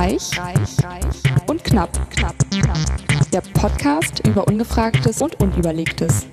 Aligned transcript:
Reich, 0.00 0.40
reich, 0.40 0.82
reich 0.82 1.46
und 1.46 1.62
knapp, 1.62 1.92
knapp, 2.10 2.34
knapp. 2.50 2.78
Der 3.34 3.42
Podcast 3.42 4.26
über 4.26 4.48
Ungefragtes 4.48 5.20
und 5.20 5.38
Unüberlegtes. 5.42 6.24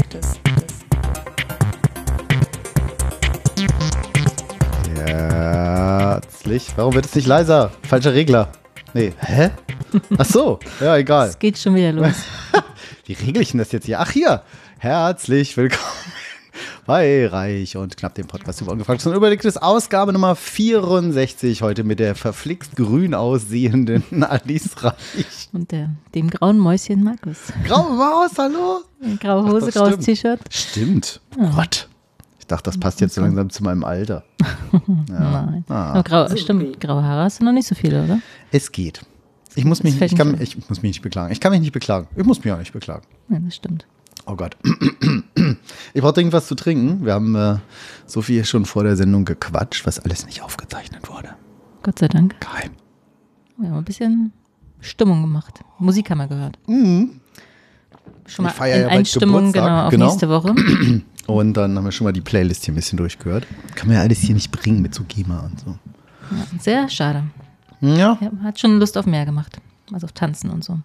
Herzlich. 4.95 6.71
Warum 6.77 6.93
wird 6.93 7.07
es 7.07 7.15
nicht 7.15 7.27
leiser? 7.27 7.71
Falscher 7.81 8.13
Regler. 8.13 8.53
Nee, 8.93 9.11
hä? 9.19 9.49
Ach 10.17 10.23
so, 10.23 10.59
ja, 10.79 10.95
egal. 10.95 11.27
Es 11.27 11.37
geht 11.37 11.57
schon 11.57 11.75
wieder 11.75 11.91
los. 11.91 12.15
Wie 13.05 13.15
regle 13.15 13.41
ich 13.41 13.51
denn 13.51 13.57
das 13.57 13.73
jetzt 13.73 13.85
hier? 13.85 13.99
Ach, 13.99 14.11
hier. 14.11 14.43
Herzlich 14.79 15.57
willkommen 15.57 15.96
bei 16.87 17.27
Reich 17.27 17.75
und 17.75 17.97
knapp 17.97 18.15
dem 18.15 18.27
Podcast 18.27 18.61
über 18.61 18.71
Ungefragtes 18.71 19.05
und 19.05 19.13
Überlegtes. 19.13 19.57
Ausgabe 19.57 20.13
Nummer 20.13 20.35
64. 20.35 21.61
Heute 21.61 21.83
mit 21.83 21.99
der 21.99 22.15
verflixt 22.15 22.77
grün 22.77 23.13
aussehenden 23.13 24.03
Alice 24.23 24.81
Reich. 24.81 25.49
Und 25.51 25.73
der, 25.73 25.89
dem 26.15 26.29
grauen 26.29 26.57
Mäuschen 26.57 27.03
Markus. 27.03 27.51
Graue 27.65 27.93
Maus, 27.93 28.31
hallo? 28.37 28.83
Graue 29.19 29.51
Hose, 29.51 29.69
graues 29.69 29.89
stimmt. 29.89 30.05
T-Shirt. 30.05 30.39
Stimmt. 30.49 31.21
Gott. 31.53 31.89
Ich 32.39 32.47
dachte, 32.47 32.63
das 32.63 32.79
passt 32.79 33.01
jetzt 33.01 33.15
so 33.15 33.21
langsam 33.21 33.49
zu 33.49 33.63
meinem 33.65 33.83
Alter. 33.83 34.23
Nein. 35.09 35.65
Ah. 35.67 35.91
Aber 35.91 36.03
grau, 36.03 36.35
stimmt, 36.37 36.79
graue 36.79 37.03
Haare 37.03 37.23
hast 37.23 37.41
du 37.41 37.43
noch 37.43 37.51
nicht 37.51 37.67
so 37.67 37.75
viele, 37.75 38.05
oder? 38.05 38.19
Es 38.53 38.71
geht. 38.71 39.01
Ich 39.55 39.65
muss 39.65 39.83
mich, 39.83 40.01
ich, 40.01 40.15
kann, 40.15 40.31
nicht 40.31 40.55
ich 40.55 40.69
muss 40.69 40.81
mich 40.81 40.91
nicht 40.91 41.01
beklagen. 41.01 41.33
Ich 41.33 41.41
kann 41.41 41.51
mich 41.51 41.59
nicht 41.59 41.73
beklagen. 41.73 42.07
Ich 42.15 42.23
muss 42.23 42.41
mich 42.41 42.53
auch 42.53 42.59
nicht 42.59 42.71
beklagen. 42.71 43.05
Ja, 43.27 43.39
das 43.39 43.55
stimmt. 43.57 43.85
Oh 44.27 44.35
Gott. 44.35 44.57
Ich 45.93 46.01
brauche 46.01 46.13
dringend 46.13 46.33
was 46.33 46.47
zu 46.47 46.55
trinken. 46.55 47.05
Wir 47.05 47.13
haben 47.13 47.33
äh, 47.35 47.57
so 48.05 48.21
viel 48.21 48.43
schon 48.45 48.65
vor 48.65 48.83
der 48.83 48.95
Sendung 48.97 49.25
gequatscht, 49.25 49.87
was 49.87 49.99
alles 49.99 50.25
nicht 50.25 50.43
aufgezeichnet 50.43 51.09
wurde. 51.09 51.29
Gott 51.81 51.97
sei 51.97 52.07
Dank. 52.09 52.39
Geheim. 52.41 52.71
Wir 53.57 53.69
haben 53.69 53.77
ein 53.77 53.85
bisschen 53.85 54.33
Stimmung 54.81 55.21
gemacht. 55.21 55.61
Musik 55.79 56.11
haben 56.11 56.19
wir 56.19 56.27
gehört. 56.27 56.59
Schon 56.67 58.45
mal 58.45 58.53
in 58.67 58.81
ja 58.81 58.87
Einstimmung 58.89 59.53
genau, 59.53 59.85
auf 59.85 59.91
genau. 59.91 60.05
nächste 60.07 60.29
Woche. 60.29 60.53
Und 61.27 61.53
dann 61.53 61.77
haben 61.77 61.85
wir 61.85 61.91
schon 61.91 62.05
mal 62.05 62.13
die 62.13 62.21
Playlist 62.21 62.65
hier 62.65 62.73
ein 62.73 62.75
bisschen 62.75 62.97
durchgehört. 62.97 63.47
Kann 63.75 63.87
man 63.87 63.97
ja 63.97 64.03
alles 64.03 64.19
hier 64.19 64.35
nicht 64.35 64.51
bringen 64.51 64.81
mit 64.81 64.93
so 64.93 65.03
GEMA 65.07 65.39
und 65.39 65.59
so. 65.59 65.75
Ja, 66.31 66.59
sehr 66.59 66.89
schade. 66.89 67.23
Ja. 67.81 68.17
Ja, 68.21 68.31
hat 68.43 68.59
schon 68.59 68.79
Lust 68.79 68.97
auf 68.97 69.05
mehr 69.05 69.25
gemacht. 69.25 69.57
Also 69.91 70.05
auf 70.05 70.13
Tanzen 70.13 70.49
und 70.49 70.63
so. 70.63 70.79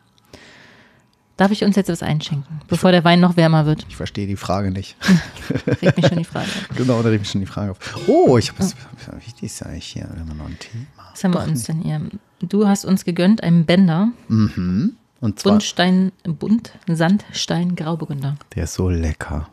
Darf 1.36 1.50
ich 1.50 1.64
uns 1.64 1.76
jetzt 1.76 1.88
was 1.88 2.02
einschenken, 2.02 2.60
bevor 2.68 2.92
der 2.92 3.04
Wein 3.04 3.20
noch 3.20 3.36
wärmer 3.36 3.64
wird? 3.64 3.86
Ich 3.88 3.96
verstehe 3.96 4.26
die 4.26 4.36
Frage 4.36 4.70
nicht. 4.70 4.96
Regt 5.82 5.96
mich 5.96 6.06
schon 6.06 6.18
die 6.18 6.24
Frage. 6.24 6.46
auf. 6.70 6.76
genau, 6.76 7.02
da 7.02 7.08
regt 7.08 7.22
mich 7.22 7.30
schon 7.30 7.40
die 7.40 7.46
Frage 7.46 7.70
auf. 7.72 7.78
Oh, 8.06 8.36
ich 8.36 8.50
habe 8.50 8.60
was. 8.60 8.76
Wichtig 9.24 9.44
ist 9.44 9.60
ja 9.60 9.66
eigentlich 9.66 9.86
hier 9.86 10.04
immer 10.04 10.34
noch 10.34 10.46
ein 10.46 10.58
Thema. 10.58 10.84
Was 11.10 11.24
haben 11.24 11.34
wir 11.34 11.42
uns 11.42 11.64
denn 11.64 11.80
hier? 11.80 12.00
Du 12.40 12.66
hast 12.68 12.84
uns 12.84 13.04
gegönnt 13.04 13.42
einen 13.42 13.64
Bänder. 13.64 14.08
Und 14.28 14.94
zwar, 15.38 15.52
Buntstein, 15.52 16.12
Bunt, 16.24 16.72
Sandstein, 16.86 17.76
Grauburgunder. 17.76 18.36
der 18.54 18.64
ist 18.64 18.74
so 18.74 18.88
lecker. 18.88 19.48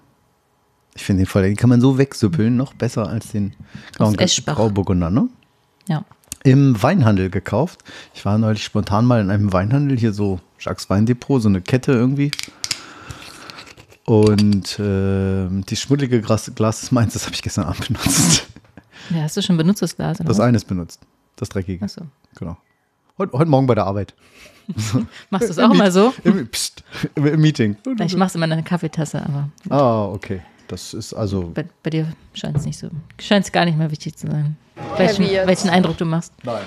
Ich 0.96 1.04
finde 1.06 1.24
den 1.24 1.28
voll, 1.28 1.44
den 1.44 1.56
kann 1.56 1.70
man 1.70 1.80
so 1.80 1.98
wegsüppeln, 1.98 2.58
noch 2.58 2.74
besser 2.74 3.08
als 3.08 3.32
den 3.32 3.56
Eschbach. 4.18 4.56
Grauburgunder, 4.56 5.10
ne? 5.10 5.30
Ja. 5.88 6.04
im 6.44 6.82
Weinhandel 6.82 7.30
gekauft. 7.30 7.84
Ich 8.14 8.26
war 8.26 8.38
neulich 8.38 8.64
spontan 8.64 9.06
mal 9.06 9.22
in 9.22 9.32
einem 9.32 9.54
Weinhandel, 9.54 9.98
hier 9.98 10.14
so 10.14 10.40
Jacques 10.60 10.90
Weindepot, 10.90 11.42
so 11.42 11.50
eine 11.50 11.62
Kette 11.62 11.92
irgendwie. 11.92 12.32
Und 14.06 14.78
ähm, 14.80 15.64
die 15.68 15.76
schmuddelige 15.76 16.22
Glas, 16.22 16.52
Glas 16.56 16.84
ist 16.84 16.92
meins, 16.92 17.14
das 17.14 17.26
habe 17.26 17.36
ich 17.36 17.42
gestern 17.42 17.66
Abend 17.66 17.88
benutzt. 17.88 18.48
ja. 19.12 19.22
Hast 19.22 19.38
du 19.38 19.42
schon 19.42 19.56
benutzt 19.58 19.82
das 19.82 19.96
Glas? 19.96 20.20
Oder 20.20 20.28
Das 20.30 20.38
was? 20.40 20.46
eine 20.46 20.58
ist 20.58 20.66
benutzt, 20.66 21.00
das 21.36 21.50
dreckige. 21.50 21.84
Achso. 21.86 22.02
Genau. 22.38 22.58
Heute, 23.18 23.34
heute 23.38 23.50
Morgen 23.50 23.68
bei 23.68 23.76
der 23.76 23.86
Arbeit. 23.86 24.14
Machst 25.30 25.48
du 25.48 25.52
es 25.52 25.60
auch 25.60 25.74
mal 25.74 25.92
so? 25.92 26.14
Im, 26.24 26.48
pst, 26.48 26.84
im, 27.16 27.26
im 27.26 27.42
Meeting. 27.42 27.76
Ich 28.04 28.16
mache 28.16 28.30
es 28.30 28.36
immer 28.36 28.46
in 28.46 28.52
einer 28.54 28.64
Kaffeetasse, 28.64 29.24
aber 29.24 29.50
Ah, 29.70 30.06
okay. 30.06 30.42
Das 30.68 30.94
ist 30.94 31.14
also. 31.14 31.50
bei, 31.54 31.66
bei 31.82 31.90
dir 31.90 32.14
scheint 32.34 32.56
es 32.58 32.66
nicht 32.66 32.78
so. 32.78 32.90
Scheint 33.20 33.46
es 33.46 33.52
gar 33.52 33.66
nicht 33.66 33.78
mehr 33.78 33.90
wichtig 33.90 34.16
zu 34.16 34.28
sein. 34.28 34.56
Welchen, 34.98 35.26
welchen 35.26 35.70
Eindruck 35.70 35.98
du 35.98 36.06
machst. 36.06 36.32
Nein. 36.44 36.62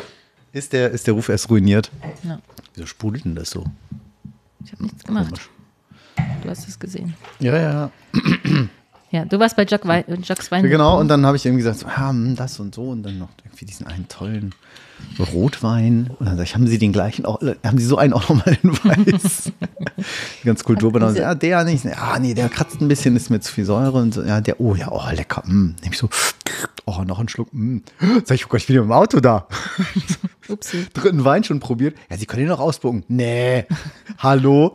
Ist 0.53 0.73
der, 0.73 0.91
ist 0.91 1.07
der 1.07 1.15
Ruf 1.15 1.29
erst 1.29 1.49
ruiniert? 1.51 1.91
Ja. 2.25 2.39
Wieso 2.75 2.87
sprudelt 2.87 3.25
denn 3.25 3.35
das 3.35 3.51
so? 3.51 3.65
Ich 4.65 4.73
habe 4.73 4.83
nichts 4.85 5.03
gemacht. 5.05 5.29
Komisch. 5.29 5.51
Du 6.43 6.51
hast 6.51 6.69
es 6.69 6.79
gesehen. 6.79 7.15
Ja, 7.41 7.57
ja, 7.57 7.73
ja. 7.73 7.91
Ja, 9.11 9.25
du 9.27 9.39
warst 9.39 9.57
bei 9.57 9.67
Jack 9.69 9.87
Wei 9.87 10.05
Jacques 10.23 10.51
Wein. 10.51 10.63
Genau, 10.63 10.99
und 10.99 11.09
dann 11.09 11.27
habe 11.27 11.37
ich 11.37 11.45
irgendwie 11.45 11.63
gesagt, 11.63 11.81
so, 11.81 11.87
ja, 11.87 12.09
hm, 12.11 12.35
das 12.35 12.59
und 12.61 12.75
so 12.75 12.85
und 12.91 13.03
dann 13.03 13.19
noch 13.19 13.29
irgendwie 13.45 13.67
diesen 13.67 13.87
einen 13.87 14.09
tollen 14.09 14.55
Rotwein. 15.19 16.11
Und 16.19 16.27
dann 16.27 16.37
sag 16.37 16.45
ich, 16.45 16.55
haben 16.55 16.67
Sie 16.67 16.79
den 16.79 16.93
gleichen 16.93 17.27
auch, 17.27 17.41
haben 17.65 17.79
Sie 17.79 17.85
so 17.85 17.99
einen 17.99 18.15
auch 18.15 18.29
nochmal 18.29 18.57
in 18.63 18.73
weiß? 18.73 19.53
Ganz 20.45 20.65
kulturbenannt. 20.65 21.17
Diese- 21.17 21.25
Ja, 21.25 21.35
der 21.35 21.65
nicht. 21.65 21.85
Ja, 21.85 22.19
nee, 22.19 22.33
der 22.35 22.49
kratzt 22.49 22.81
ein 22.81 22.89
bisschen, 22.89 23.15
ist 23.17 23.29
mir 23.29 23.41
zu 23.41 23.53
viel 23.53 23.65
Säure. 23.67 23.99
Und 23.99 24.15
so, 24.15 24.23
ja, 24.23 24.41
der, 24.41 24.61
oh 24.61 24.75
ja, 24.75 24.91
oh, 24.91 25.03
lecker. 25.13 25.43
Mm. 25.45 25.75
Nehme 25.83 25.93
ich 25.93 25.99
so, 25.99 26.09
oh, 26.87 27.03
noch 27.05 27.19
einen 27.19 27.29
Schluck. 27.29 27.53
Mm. 27.53 27.79
Sag 28.25 28.37
ich, 28.37 28.47
oh 28.47 28.49
Gott, 28.49 28.61
ich 28.61 28.67
bin 28.67 28.77
im 28.77 28.93
Auto 28.93 29.21
da. 29.21 29.47
Upsi. 30.53 30.87
Dritten 30.93 31.25
Wein 31.25 31.45
schon 31.45 31.61
probiert. 31.61 31.97
Ja, 32.11 32.17
Sie 32.17 32.27
können 32.27 32.43
den 32.43 32.49
noch 32.49 32.61
ausspucken. 32.61 33.05
Nee. 33.09 33.67
Hallo? 34.19 34.75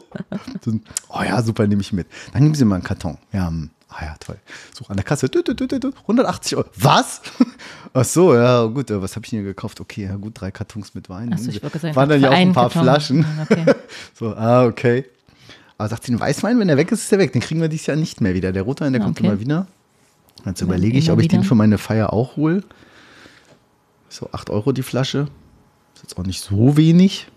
Oh 1.09 1.21
ja, 1.23 1.41
super, 1.41 1.67
nehme 1.67 1.81
ich 1.81 1.93
mit. 1.93 2.07
Dann 2.33 2.43
nehmen 2.43 2.55
Sie 2.55 2.65
mal 2.65 2.75
einen 2.75 2.83
Karton. 2.83 3.17
Ja, 3.31 3.47
hm, 3.47 3.69
ah 3.89 4.05
ja, 4.05 4.15
toll. 4.19 4.37
So, 4.73 4.85
an 4.87 4.97
der 4.97 5.03
Kasse. 5.05 5.29
tü, 5.29 5.43
tü, 5.43 5.55
tü, 5.55 5.67
tü, 5.67 5.79
tü, 5.79 5.91
180 6.01 6.57
Euro. 6.57 6.67
Was? 6.75 7.21
Ach 7.93 8.05
so, 8.05 8.35
ja, 8.35 8.65
gut. 8.65 8.89
Was 8.89 9.15
habe 9.15 9.25
ich 9.25 9.29
denn 9.31 9.39
hier 9.39 9.47
gekauft? 9.49 9.79
Okay, 9.79 10.03
ja, 10.05 10.15
gut, 10.15 10.39
drei 10.41 10.51
Kartons 10.51 10.93
mit 10.95 11.09
Wein. 11.09 11.33
Achso, 11.33 11.49
ich 11.49 11.61
sagen, 11.61 11.95
Waren 11.95 12.09
dann 12.09 12.21
ja 12.21 12.29
auch 12.29 12.33
ein 12.33 12.51
paar 12.53 12.65
Karton. 12.69 12.83
Flaschen. 12.83 13.25
Okay. 13.49 13.65
So, 14.13 14.35
ah, 14.35 14.65
okay. 14.65 15.05
Aber 15.77 15.89
sagt 15.89 16.05
sie, 16.05 16.11
den 16.11 16.19
Weißwein, 16.19 16.59
wenn 16.59 16.67
der 16.67 16.77
weg 16.77 16.91
ist, 16.91 17.03
ist 17.03 17.11
der 17.11 17.19
weg. 17.19 17.33
Den 17.33 17.41
kriegen 17.41 17.61
wir 17.61 17.67
dieses 17.69 17.85
Jahr 17.85 17.97
nicht 17.97 18.19
mehr 18.19 18.33
wieder. 18.33 18.51
Der 18.51 18.63
Rotwein, 18.63 18.93
der 18.93 19.01
Ah, 19.01 19.05
kommt 19.05 19.19
okay. 19.19 19.27
immer 19.27 19.39
wieder. 19.39 19.67
Jetzt 20.45 20.61
überlege 20.61 20.97
ich, 20.97 21.11
ob 21.11 21.19
ich 21.19 21.27
den 21.27 21.39
wieder. 21.41 21.47
für 21.49 21.55
meine 21.55 21.77
Feier 21.77 22.13
auch 22.13 22.35
hole. 22.35 22.63
So, 24.09 24.29
8 24.31 24.49
Euro 24.49 24.71
die 24.71 24.81
Flasche. 24.83 25.27
Ist 25.97 26.03
jetzt 26.03 26.17
auch 26.19 26.23
nicht 26.25 26.43
so 26.43 26.77
wenig. 26.77 27.27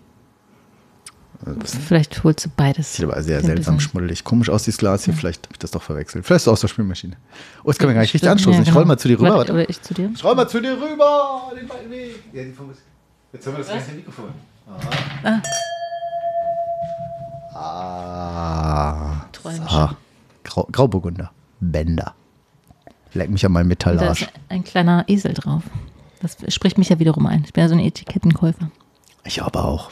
Vielleicht 1.65 2.23
holst 2.23 2.45
du 2.45 2.49
beides. 2.55 2.93
Sieht 2.93 3.05
aber 3.05 3.19
sehr 3.23 3.41
seltsam 3.41 3.79
schmuddelig. 3.79 4.23
Komisch 4.23 4.51
aus, 4.51 4.61
dieses 4.65 4.77
Glas 4.77 5.05
hier. 5.05 5.15
Vielleicht 5.15 5.45
habe 5.47 5.53
ich 5.53 5.59
das 5.59 5.71
doch 5.71 5.81
verwechselt. 5.81 6.23
Vielleicht 6.23 6.41
ist 6.41 6.47
es 6.47 6.47
aus 6.53 6.61
der 6.61 6.67
Spülmaschine. 6.67 7.15
Oh, 7.63 7.69
jetzt 7.69 7.79
können 7.79 7.89
wir 7.89 7.95
gar 7.95 8.01
nicht 8.01 8.13
richtig 8.13 8.29
anstoßen. 8.29 8.53
ja, 8.53 8.59
Ich 8.61 8.65
genau. 8.67 8.77
roll 8.77 8.85
mal 8.85 8.99
zu 8.99 9.07
dir 9.07 9.19
rüber. 9.19 9.37
Warte. 9.37 9.51
Oder 9.53 9.67
ich 9.67 9.81
zu 9.81 9.95
dir? 9.95 10.11
Ich 10.13 10.23
roll 10.23 10.35
mal 10.35 10.47
zu 10.47 10.61
dir 10.61 10.73
rüber. 10.73 11.51
Den 11.59 11.67
weiten 11.67 11.89
Weg. 11.89 12.15
Ja, 12.31 12.43
Jetzt 12.43 13.47
haben 13.47 13.53
wir 13.53 13.63
das 13.63 13.69
ganze 13.69 13.91
Mikrofon. 13.93 14.25
Ah. 17.55 19.25
Träumchen. 19.31 19.67
So. 19.67 19.89
Grau, 20.43 20.67
Grauburgunder. 20.71 21.31
Bänder. 21.59 22.13
Leck 23.13 23.31
mich 23.31 23.43
an 23.45 23.51
meinem 23.51 23.65
Da 23.65 23.69
Metallarsch. 23.69 24.21
ist 24.23 24.31
ein 24.49 24.63
kleiner 24.63 25.05
Esel 25.07 25.33
drauf. 25.33 25.63
Das 26.21 26.37
spricht 26.53 26.77
mich 26.77 26.89
ja 26.89 26.99
wiederum 26.99 27.25
ein. 27.25 27.43
Ich 27.45 27.53
bin 27.53 27.63
ja 27.63 27.67
so 27.69 27.73
ein 27.75 27.79
Etikettenkäufer. 27.79 28.69
Ich 29.23 29.41
aber 29.41 29.65
auch. 29.65 29.91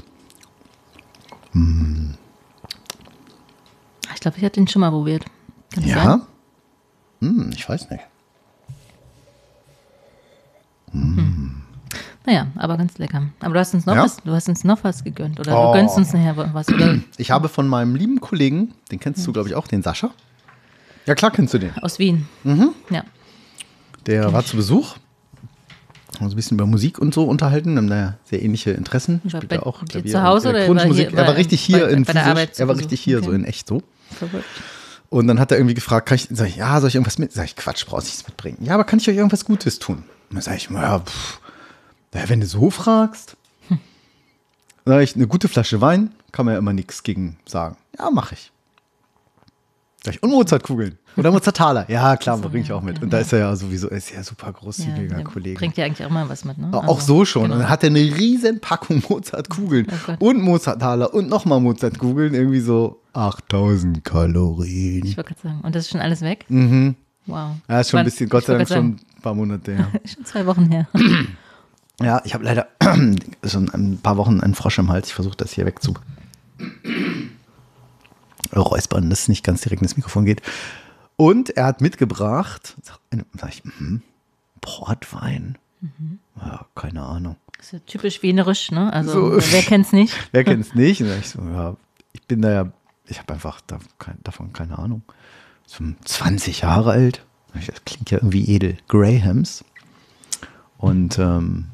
Ich 4.14 4.20
glaube, 4.22 4.38
ich 4.38 4.44
hatte 4.44 4.60
den 4.60 4.68
schon 4.68 4.82
mal 4.82 4.92
probiert. 4.92 5.26
Kann 5.74 5.84
das 5.84 5.92
Ja? 5.92 6.04
sein? 6.04 6.22
Hm, 7.22 7.52
ich 7.56 7.68
weiß 7.68 7.90
nicht. 7.90 8.04
Naja, 12.26 12.48
aber 12.56 12.78
ganz 12.78 12.98
lecker. 12.98 13.24
Aber 13.40 13.54
du 13.54 13.60
hast 13.60 13.74
uns 13.74 13.86
noch, 13.86 13.96
Ja? 13.96 14.04
was, 14.04 14.18
du 14.18 14.32
hast 14.32 14.50
uns 14.50 14.64
noch 14.64 14.84
was 14.84 15.04
gegönnt. 15.04 15.40
Oder 15.40 15.58
Oh. 15.60 15.68
du 15.74 15.80
gönnst 15.80 15.98
uns 15.98 16.14
nachher 16.14 16.36
was. 16.54 16.68
Oder 16.70 17.00
Ich 17.18 17.32
habe 17.32 17.50
von 17.50 17.68
meinem 17.68 17.96
lieben 17.96 18.20
Kollegen, 18.22 18.74
den 18.92 19.00
kennst 19.00 19.26
du, 19.26 19.34
glaube 19.34 19.50
ich, 19.50 19.56
auch, 19.56 19.68
den 19.68 19.82
Sascha. 19.82 20.12
Ja, 21.06 21.16
klar 21.16 21.32
kennst 21.32 21.54
du 21.54 21.58
den. 21.60 21.76
aus 21.82 21.98
Wien. 21.98 22.28
Mhm. 22.44 22.72
Ja. 22.90 23.04
Der 24.06 24.32
war 24.34 24.44
zu 24.46 24.56
Besuch. 24.58 24.96
Haben 26.20 26.26
uns 26.26 26.34
ein 26.34 26.36
bisschen 26.36 26.58
über 26.58 26.66
Musik 26.66 27.00
und 27.00 27.14
so 27.14 27.24
unterhalten. 27.24 27.78
Haben 27.78 27.90
da 27.90 28.18
sehr 28.26 28.42
ähnliche 28.44 28.72
Interessen. 28.72 29.22
War 29.24 29.30
Spielt 29.42 29.48
bei 29.50 29.56
er 29.56 29.66
auch 29.68 29.84
Klavier 29.86 30.12
zu 30.12 30.22
Hause 30.24 30.50
oder 30.50 30.68
war 30.76 30.94
hier-. 30.94 31.14
Er 31.14 31.28
war 31.28 31.36
richtig 31.36 31.62
bei- 31.62 31.78
hier 31.78 31.90
in 31.90 32.04
bei 32.04 32.14
der 32.14 32.24
physisch. 32.36 32.60
Er 32.60 32.68
war 32.68 32.78
richtig 32.78 33.00
hier, 33.02 33.18
Okay. 33.18 33.26
so 33.28 33.32
in 33.32 33.46
echt 33.46 33.68
so. 33.68 33.82
Verrückt. 34.12 34.46
Und 35.10 35.28
dann 35.28 35.40
hat 35.40 35.52
er 35.52 35.58
irgendwie 35.58 35.74
gefragt, 35.74 36.08
kann 36.08 36.16
ich, 36.18 36.28
sag 36.30 36.48
ich, 36.50 36.58
ja, 36.58 36.80
soll 36.80 36.90
ich 36.90 36.96
irgendwas 36.96 37.18
mit? 37.18 37.32
Sag 37.32 37.46
ich, 37.46 37.56
Quatsch, 37.56 37.86
brauchst 37.88 38.06
nichts 38.08 38.28
mitbringen. 38.28 38.58
Ja, 38.62 38.76
aber 38.76 38.84
kann 38.84 39.00
ich 39.00 39.10
euch 39.10 39.16
irgendwas 39.16 39.44
Gutes 39.46 39.80
tun? 39.80 40.04
Und 40.30 40.36
dann 40.36 40.42
sag 40.42 40.56
ich, 40.58 40.70
ja, 40.70 41.00
pff, 41.00 41.40
naja, 42.14 42.30
wenn 42.30 42.42
du 42.42 42.46
so 42.48 42.70
fragst, 42.70 43.36
Hm. 43.70 43.80
sag 44.86 45.02
ich, 45.02 45.16
eine 45.16 45.26
gute 45.28 45.48
Flasche 45.48 45.82
Wein, 45.82 46.12
kann 46.32 46.46
man 46.46 46.54
ja 46.54 46.60
immer 46.60 46.74
nichts 46.74 47.02
gegen 47.04 47.38
sagen. 47.48 47.76
Ja, 47.98 48.12
mache 48.12 48.36
ich. 48.36 48.52
Sag 50.04 50.16
ich, 50.16 50.24
und 50.24 50.30
Mozartkugeln. 50.30 50.98
Oder 51.18 51.30
Mozartaler. 51.32 51.90
Ja, 51.90 52.16
klar, 52.16 52.38
Ach 52.40 52.44
so, 52.44 52.50
bringe 52.50 52.64
ich 52.64 52.70
ja, 52.70 52.76
auch 52.76 52.82
mit. 52.82 52.96
okay, 52.96 53.04
Und 53.04 53.12
da 53.12 53.18
ja. 53.18 53.22
ist 53.22 53.34
er 53.34 53.40
ja 53.40 53.56
sowieso, 53.56 53.90
ist 53.90 54.12
ja 54.12 54.24
super 54.24 54.48
Ja, 54.48 54.52
großzügiger 54.54 55.16
der 55.16 55.24
Kollege. 55.26 55.58
Bringt 55.58 55.76
ja 55.76 55.86
eigentlich 55.86 56.06
auch 56.06 56.10
mal 56.12 56.30
was 56.30 56.46
mit, 56.46 56.58
ne? 56.58 56.70
Auch 56.72 56.84
Also, 56.84 57.02
so 57.02 57.26
schon. 57.26 57.44
genau. 57.44 57.56
Und 57.56 57.60
dann 57.62 57.70
hat 57.70 57.84
er 57.84 57.88
eine 57.90 58.00
riesen 58.00 58.62
Packung 58.62 59.04
Mozartkugeln 59.10 59.88
Oh 60.20 60.28
und 60.30 60.42
Mozartaler 60.42 61.14
und 61.14 61.28
nochmal 61.28 61.60
Mozartkugeln. 61.60 62.34
Irgendwie 62.34 62.62
so 62.62 63.02
8000 63.14 64.06
Kalorien. 64.06 65.06
Ich 65.06 65.18
wollte 65.18 65.34
gerade 65.34 65.42
sagen. 65.50 65.60
Und 65.64 65.76
das 65.76 65.84
ist 65.86 65.92
schon 65.92 66.00
alles 66.02 66.22
weg? 66.22 66.46
Mhm. 66.48 66.96
Wow. 67.26 67.52
Ja, 67.68 67.82
ist 67.82 67.90
schon 67.90 68.00
ein 68.00 68.06
bisschen, 68.06 68.30
Gott 68.30 68.46
sei 68.46 68.56
Dank 68.56 68.70
schon 68.70 68.86
ein 68.86 69.22
paar 69.22 69.36
Monate 69.36 69.76
her. 69.76 69.88
Schon 70.06 70.24
zwei 70.26 70.46
Wochen 70.46 70.66
her. 70.72 70.88
Ja, 72.02 72.22
ich 72.24 72.34
habe 72.34 72.46
leider 72.46 72.68
schon 73.46 73.70
ein 73.74 74.00
paar 74.02 74.16
Wochen 74.16 74.40
einen 74.40 74.56
Frosch 74.56 74.78
im 74.80 74.88
Hals. 74.90 75.10
Ich 75.10 75.14
versuche 75.14 75.36
das 75.36 75.52
hier 75.52 75.66
wegzu. 75.66 75.94
Räuspern, 78.56 79.10
dass 79.10 79.22
es 79.22 79.28
nicht 79.28 79.44
ganz 79.44 79.62
direkt 79.62 79.82
ins 79.82 79.96
Mikrofon 79.98 80.26
geht. 80.26 80.42
Und 81.16 81.50
er 81.58 81.66
hat 81.66 81.82
mitgebracht, 81.82 82.76
eine, 83.12 83.26
sag 83.38 83.50
ich, 83.50 83.64
mhm, 83.66 84.02
Portwein. 84.62 85.58
Ja, 86.42 86.66
keine 86.76 87.04
Ahnung. 87.04 87.36
Das 87.58 87.68
ist 87.68 87.72
ja 87.74 87.80
typisch 87.80 88.22
wienerisch, 88.24 88.72
ne? 88.72 88.92
Also, 88.94 89.40
So. 89.40 89.52
wer 89.52 89.62
kennt's 89.62 89.92
nicht? 89.92 90.14
Wer 90.32 90.44
kennt 90.44 90.66
es 90.66 90.74
nicht? 90.76 91.02
Und 91.02 91.10
ich 91.20 91.30
so, 91.30 91.42
ja, 91.42 91.76
ich 92.14 92.22
bin 92.24 92.42
da 92.42 92.52
ja, 92.52 92.72
ich 93.06 93.20
habe 93.20 93.34
einfach 93.34 93.60
da, 93.68 93.80
kein, 93.98 94.18
davon 94.24 94.54
keine 94.54 94.80
Ahnung. 94.80 95.02
So 95.66 95.84
20 96.06 96.62
Jahre 96.62 96.92
alt. 96.92 97.26
Das 97.54 97.84
klingt 97.84 98.12
ja 98.12 98.20
irgendwie 98.20 98.54
edel. 98.54 98.78
Grahams. 98.88 99.66
Und 100.78 101.20
ähm, 101.20 101.68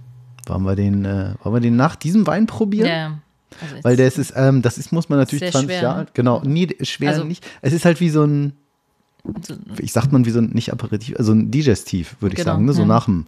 wollen, 0.48 0.64
wir 0.64 0.76
den, 0.76 1.06
äh, 1.06 1.36
wollen 1.44 1.56
wir 1.56 1.62
den 1.62 1.76
nach 1.76 1.96
diesem 1.96 2.26
Wein 2.26 2.48
probieren? 2.48 2.88
Ja. 2.88 3.20
Also 3.62 3.76
Weil 3.84 3.96
das 3.96 4.18
ist, 4.18 4.34
ähm, 4.36 4.62
das 4.62 4.78
ist, 4.78 4.92
muss 4.92 5.08
man 5.10 5.20
natürlich 5.20 5.40
Sehr 5.42 5.52
20 5.52 5.70
schwer, 5.70 5.82
Jahre 5.82 6.00
ne? 6.02 6.08
Genau, 6.14 6.42
nie 6.44 6.76
schwer 6.82 7.12
Also- 7.12 7.24
nicht. 7.24 7.46
Es 7.62 7.74
ist 7.74 7.86
halt 7.86 8.00
wie 8.02 8.10
so 8.10 8.24
ein, 8.24 8.54
ich 9.80 9.92
sagt 9.94 10.12
man 10.12 10.26
wie 10.26 10.32
so 10.32 10.40
ein, 10.40 10.50
nicht 10.52 10.72
Aperitif, 10.72 11.16
also 11.18 11.32
ein 11.32 11.52
Digestiv, 11.52 12.16
würde 12.20 12.34
ich 12.34 12.40
Genau, 12.44 12.54
sagen, 12.54 12.66
ne? 12.66 12.74
so 12.74 12.82
ja. 12.82 12.88
nach 12.88 13.06
dem 13.06 13.28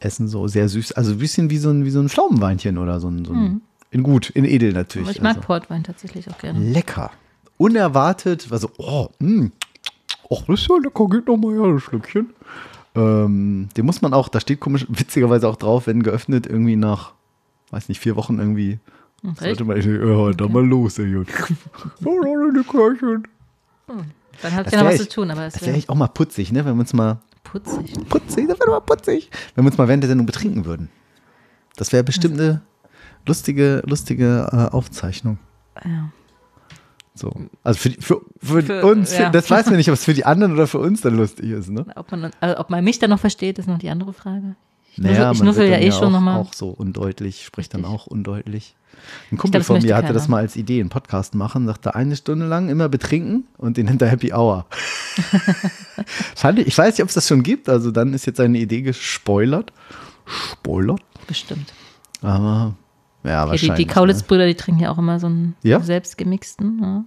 Essen 0.00 0.28
so 0.28 0.46
sehr 0.48 0.68
süß. 0.68 0.92
Also 0.92 1.12
ein 1.12 1.18
bisschen 1.18 1.50
wie 1.50 1.58
so 1.58 1.70
ein, 1.70 1.84
wie 1.84 1.90
so 1.90 2.00
ein 2.00 2.08
Pflaumenweinchen 2.08 2.78
oder 2.78 3.00
so 3.00 3.08
ein, 3.08 3.24
so 3.24 3.32
ein 3.32 3.62
in 3.90 4.02
gut, 4.02 4.30
in 4.30 4.44
edel 4.44 4.72
natürlich. 4.72 5.06
Mhm. 5.06 5.08
aber 5.08 5.16
ich 5.16 5.22
mag 5.22 5.36
also. 5.36 5.46
Portwein 5.46 5.82
tatsächlich 5.82 6.28
auch 6.30 6.38
gerne. 6.38 6.58
Lecker. 6.60 7.10
Unerwartet, 7.56 8.46
also, 8.50 8.70
oh, 8.78 9.08
mh. 9.18 9.50
Och, 10.30 10.44
das 10.46 10.60
ist 10.60 10.68
ja 10.68 10.76
lecker, 10.76 11.06
geht 11.08 11.26
nochmal 11.26 11.54
her, 11.54 11.64
ein 11.64 11.80
Schlückchen. 11.80 12.30
Ähm, 12.94 13.68
den 13.76 13.86
muss 13.86 14.02
man 14.02 14.12
auch, 14.12 14.28
da 14.28 14.40
steht 14.40 14.60
komisch, 14.60 14.86
witzigerweise 14.88 15.48
auch 15.48 15.56
drauf, 15.56 15.86
wenn 15.86 16.02
geöffnet, 16.02 16.46
irgendwie 16.46 16.76
nach, 16.76 17.12
weiß 17.70 17.88
nicht, 17.88 18.00
vier 18.00 18.14
Wochen 18.16 18.38
irgendwie. 18.38 18.78
Sollte 19.38 19.64
man, 19.64 19.80
ja, 19.80 20.32
da 20.32 20.48
mal 20.48 20.64
los, 20.64 20.98
ey. 20.98 21.16
Oh, 22.04 22.62
Körchen. 22.70 23.24
Dann 24.42 24.54
hat 24.54 24.66
Das 24.66 24.72
ja 24.72 24.78
noch 24.78 24.86
wär 24.90 24.94
was 24.94 24.98
zu 25.02 25.08
tun, 25.08 25.30
aber 25.30 25.46
es 25.46 25.54
Das 25.54 25.62
wäre 25.66 25.76
echt 25.76 25.88
auch 25.88 25.94
mal 25.96 26.06
putzig, 26.08 26.52
ne? 26.52 26.64
Wenn 26.64 26.74
wir 26.76 26.80
uns 26.80 26.92
mal 26.92 27.18
putzig. 27.42 27.92
putzig, 28.08 28.46
das 28.48 28.60
wäre 28.60 28.70
mal 28.70 28.80
putzig. 28.80 29.30
Wenn 29.54 29.64
wir 29.64 29.70
uns 29.70 29.78
mal 29.78 29.88
während 29.88 30.04
der 30.04 30.08
Sendung 30.08 30.26
betrinken 30.26 30.64
würden. 30.64 30.88
Das 31.76 31.92
wäre 31.92 32.04
bestimmt 32.04 32.34
eine 32.38 32.60
lustige, 33.26 33.82
lustige 33.86 34.48
äh, 34.52 34.72
Aufzeichnung. 34.74 35.38
Ja. 35.84 36.10
So. 37.14 37.32
Also 37.64 37.80
für, 37.80 37.88
die- 37.90 38.00
für, 38.00 38.20
für, 38.40 38.62
Für- 38.62 38.86
uns, 38.86 39.16
ja. 39.18 39.30
das 39.30 39.50
weiß 39.50 39.66
man 39.66 39.76
nicht, 39.76 39.88
ob 39.88 39.94
es 39.94 40.04
für 40.04 40.14
die 40.14 40.24
anderen 40.24 40.52
oder 40.52 40.68
für 40.68 40.78
uns 40.78 41.00
dann 41.00 41.16
lustig 41.16 41.50
ist, 41.50 41.68
ne? 41.70 41.84
Ob, 41.96 42.12
man, 42.12 42.30
also 42.40 42.58
ob 42.58 42.70
man 42.70 42.84
mich 42.84 43.00
dann 43.00 43.10
noch 43.10 43.18
versteht, 43.18 43.58
ist 43.58 43.66
noch 43.66 43.78
die 43.78 43.90
andere 43.90 44.12
Frage. 44.12 44.54
Naja, 44.98 45.32
ich 45.32 45.38
man 45.38 45.46
nuffel 45.46 45.62
wird 45.62 45.70
ja 45.70 45.78
dann 45.78 45.86
eh 45.86 45.92
schon 45.92 46.08
auch, 46.08 46.10
nochmal. 46.10 46.40
auch 46.40 46.52
so 46.52 46.68
undeutlich, 46.68 47.44
spricht 47.44 47.74
dann 47.74 47.84
auch 47.84 48.06
undeutlich. 48.06 48.74
Ein 49.30 49.38
Kumpel 49.38 49.60
das 49.60 49.66
von 49.66 49.80
mir 49.80 49.96
hatte 49.96 50.12
das 50.12 50.24
keiner. 50.24 50.30
mal 50.32 50.38
als 50.38 50.56
Idee, 50.56 50.80
einen 50.80 50.88
Podcast 50.88 51.34
machen, 51.34 51.66
sagte 51.66 51.94
eine 51.94 52.16
Stunde 52.16 52.46
lang 52.46 52.68
immer 52.68 52.88
betrinken 52.88 53.44
und 53.56 53.76
den 53.76 53.86
nennt 53.86 54.02
er 54.02 54.08
Happy 54.08 54.32
Hour. 54.32 54.66
Fand 56.34 56.58
ich, 56.58 56.66
ich 56.66 56.76
weiß 56.78 56.94
nicht, 56.94 57.02
ob 57.02 57.08
es 57.08 57.14
das 57.14 57.28
schon 57.28 57.42
gibt, 57.42 57.68
also 57.68 57.90
dann 57.90 58.12
ist 58.12 58.26
jetzt 58.26 58.38
seine 58.38 58.58
Idee 58.58 58.82
gespoilert. 58.82 59.72
Spoilert? 60.26 61.00
Bestimmt. 61.26 61.72
Aber 62.22 62.74
ja, 63.24 63.44
die, 63.44 63.50
wahrscheinlich. 63.50 63.76
die 63.76 63.86
Kaulitz-Brüder, 63.86 64.46
die 64.46 64.54
trinken 64.54 64.80
ja 64.82 64.90
auch 64.90 64.98
immer 64.98 65.20
so 65.20 65.26
einen 65.28 65.54
Ja? 65.62 65.80
selbstgemixten. 65.80 66.80
Ja. 66.82 67.04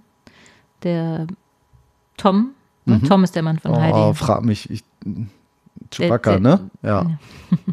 Der 0.82 1.26
Tom, 2.16 2.52
ne? 2.84 3.00
Tom 3.02 3.24
ist 3.24 3.34
der 3.36 3.42
Mann 3.42 3.58
von 3.58 3.72
ne? 3.72 3.80
Heidi. 3.80 3.92
Oh, 3.94 4.12
frag 4.14 4.44
mich, 4.44 4.70
ich, 4.70 4.82
Chewbacca, 5.92 6.32
der- 6.32 6.40
ne? 6.40 6.70
Ja. 6.82 7.18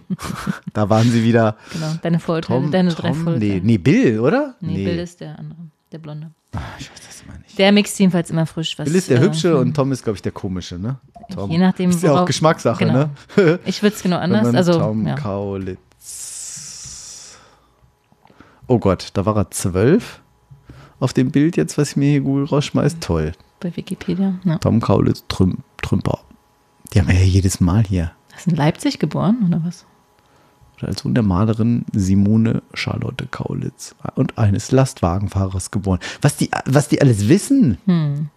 da 0.73 0.89
waren 0.89 1.09
sie 1.09 1.23
wieder. 1.23 1.55
Genau, 1.73 1.93
deine 2.01 2.19
Vorurteile, 2.19 2.61
Tom, 2.61 2.71
deine 2.71 2.89
drei 2.91 3.13
Vorurteile. 3.13 3.39
nee, 3.39 3.61
nee, 3.63 3.77
Bill, 3.77 4.19
oder? 4.19 4.55
Nee, 4.61 4.83
Bill 4.85 4.99
ist 4.99 5.19
der 5.21 5.39
andere, 5.39 5.59
der 5.91 5.97
Blonde. 5.99 6.31
Ah, 6.53 6.59
ich 6.79 6.91
weiß 6.91 6.99
das 7.05 7.21
immer 7.21 7.37
nicht. 7.37 7.57
Der 7.57 7.71
mixt 7.71 7.97
jedenfalls 7.99 8.29
immer 8.31 8.45
frisch. 8.45 8.77
Was, 8.79 8.85
Bill 8.85 8.95
ist 8.95 9.09
der 9.09 9.19
äh, 9.19 9.23
Hübsche 9.23 9.57
und 9.57 9.73
Tom 9.75 9.91
ist, 9.91 10.03
glaube 10.03 10.15
ich, 10.17 10.21
der 10.21 10.31
Komische, 10.31 10.77
ne? 10.79 10.97
Tom. 11.33 11.49
Je 11.51 11.57
nachdem, 11.59 11.91
Ist 11.91 12.01
ja 12.03 12.13
auch 12.19 12.25
Geschmackssache, 12.25 12.85
genau. 12.85 13.09
ne? 13.35 13.59
Ich 13.65 13.83
würde 13.83 13.95
es 13.95 14.01
genau 14.01 14.17
anders. 14.17 14.53
Also, 14.55 14.79
Tom 14.79 15.05
ja. 15.05 15.15
Kaulitz. 15.15 15.77
Oh 18.67 18.79
Gott, 18.79 19.09
da 19.13 19.25
war 19.25 19.35
er 19.35 19.51
zwölf 19.51 20.21
auf 20.99 21.13
dem 21.13 21.31
Bild 21.31 21.55
jetzt, 21.57 21.77
was 21.77 21.91
ich 21.91 21.95
mir 21.97 22.09
hier 22.11 22.21
Google 22.21 22.45
rausschmeißt. 22.45 22.99
Toll. 23.01 23.31
bei 23.59 23.75
Wikipedia. 23.75 24.35
Ja. 24.43 24.57
Tom 24.57 24.79
Kaulitz, 24.81 25.23
Trüm, 25.27 25.59
Trümper. 25.81 26.19
Die 26.93 26.99
haben 26.99 27.07
wir 27.07 27.15
ja 27.15 27.25
jedes 27.25 27.59
Mal 27.59 27.83
hier. 27.83 28.11
Hast 28.33 28.47
du 28.47 28.51
in 28.51 28.57
Leipzig 28.57 28.99
geboren 28.99 29.43
oder 29.47 29.63
was? 29.63 29.85
Oder 30.77 30.87
als 30.87 31.01
Sohn 31.01 31.13
der 31.13 31.23
Malerin 31.23 31.85
Simone 31.91 32.61
Charlotte 32.73 33.27
Kaulitz 33.27 33.95
und 34.15 34.37
eines 34.37 34.71
Lastwagenfahrers 34.71 35.71
geboren. 35.71 35.99
Was 36.21 36.37
die, 36.37 36.49
was 36.65 36.87
die 36.87 37.01
alles 37.01 37.27
wissen. 37.27 37.77
Hm. 37.85 38.29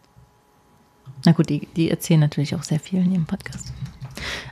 Na 1.24 1.32
gut, 1.32 1.48
die, 1.48 1.68
die 1.76 1.88
erzählen 1.88 2.20
natürlich 2.20 2.54
auch 2.56 2.64
sehr 2.64 2.80
viel 2.80 3.00
in 3.00 3.12
ihrem 3.12 3.26
Podcast. 3.26 3.72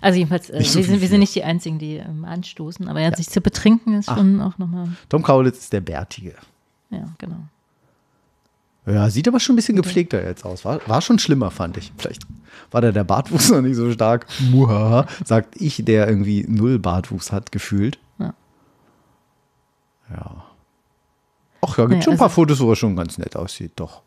Also 0.00 0.19
jedenfalls, 0.19 0.50
äh, 0.50 0.62
so 0.62 0.79
wir, 0.79 0.85
sind, 0.85 1.00
wir 1.00 1.08
sind 1.08 1.20
nicht 1.20 1.35
die 1.35 1.44
Einzigen, 1.44 1.79
die 1.79 1.97
ähm, 1.97 2.25
anstoßen, 2.25 2.88
aber 2.88 3.00
ja, 3.00 3.14
sich 3.14 3.29
zu 3.29 3.41
betrinken 3.41 3.99
ist 3.99 4.08
schon 4.08 4.41
auch 4.41 4.56
nochmal, 4.58 4.88
Tom 5.08 5.23
Kaulitz 5.23 5.58
ist 5.58 5.73
der 5.73 5.81
Bärtige. 5.81 6.35
ja, 6.91 7.08
genau. 7.19 7.37
Ja, 8.90 9.08
sieht 9.10 9.28
aber 9.28 9.40
schon 9.40 9.54
ein 9.54 9.56
bisschen 9.56 9.76
gepflegter 9.76 10.25
jetzt 10.25 10.44
aus. 10.44 10.64
War, 10.64 10.81
war 10.88 11.00
schon 11.00 11.19
schlimmer, 11.19 11.50
fand 11.50 11.76
ich. 11.76 11.92
Vielleicht 11.98 12.22
war 12.70 12.81
da 12.81 12.92
der 12.92 13.04
Bartwuchs 13.04 13.50
noch 13.50 13.60
nicht 13.60 13.76
so 13.76 13.90
stark. 13.92 14.26
Muhaha, 14.50 15.06
sagt 15.25 15.60
ich, 15.60 15.84
der 15.84 16.08
irgendwie 16.08 16.44
null 16.48 16.78
Bartwuchs 16.78 17.31
hat, 17.32 17.52
gefühlt. 17.52 17.98
Ja. 18.19 18.34
Ja. 20.10 20.44
Ach 21.62 21.76
ja, 21.78 21.84
gibt 21.84 21.90
Naja, 21.90 22.02
schon 22.02 22.12
ein 22.14 22.19
paar 22.19 22.26
also- 22.28 22.34
Fotos, 22.34 22.60
wo 22.60 22.70
er 22.70 22.76
schon 22.76 22.96
ganz 22.96 23.19
nett 23.19 23.37
aussieht, 23.37 23.72
doch. 23.76 24.02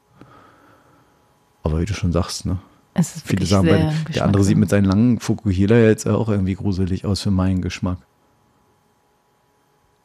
Aber 1.64 1.80
wie 1.80 1.86
du 1.86 1.94
schon 1.94 2.12
sagst, 2.12 2.46
ne? 2.46 2.58
Es 2.96 3.16
ist 3.16 3.26
Viele 3.26 3.42
wirklich 3.42 3.50
sagen, 3.50 3.68
bei, 3.68 4.14
der 4.14 4.26
andere 4.26 4.44
sieht 4.44 4.58
mit 4.58 4.70
seinen 4.70 4.86
langen 4.86 5.20
Fukuhila 5.20 5.78
jetzt 5.78 6.08
auch 6.08 6.30
irgendwie 6.30 6.54
gruselig 6.56 7.06
aus 7.06 7.22
für 7.22 7.32
meinen 7.32 7.62
Geschmack. 7.62 7.98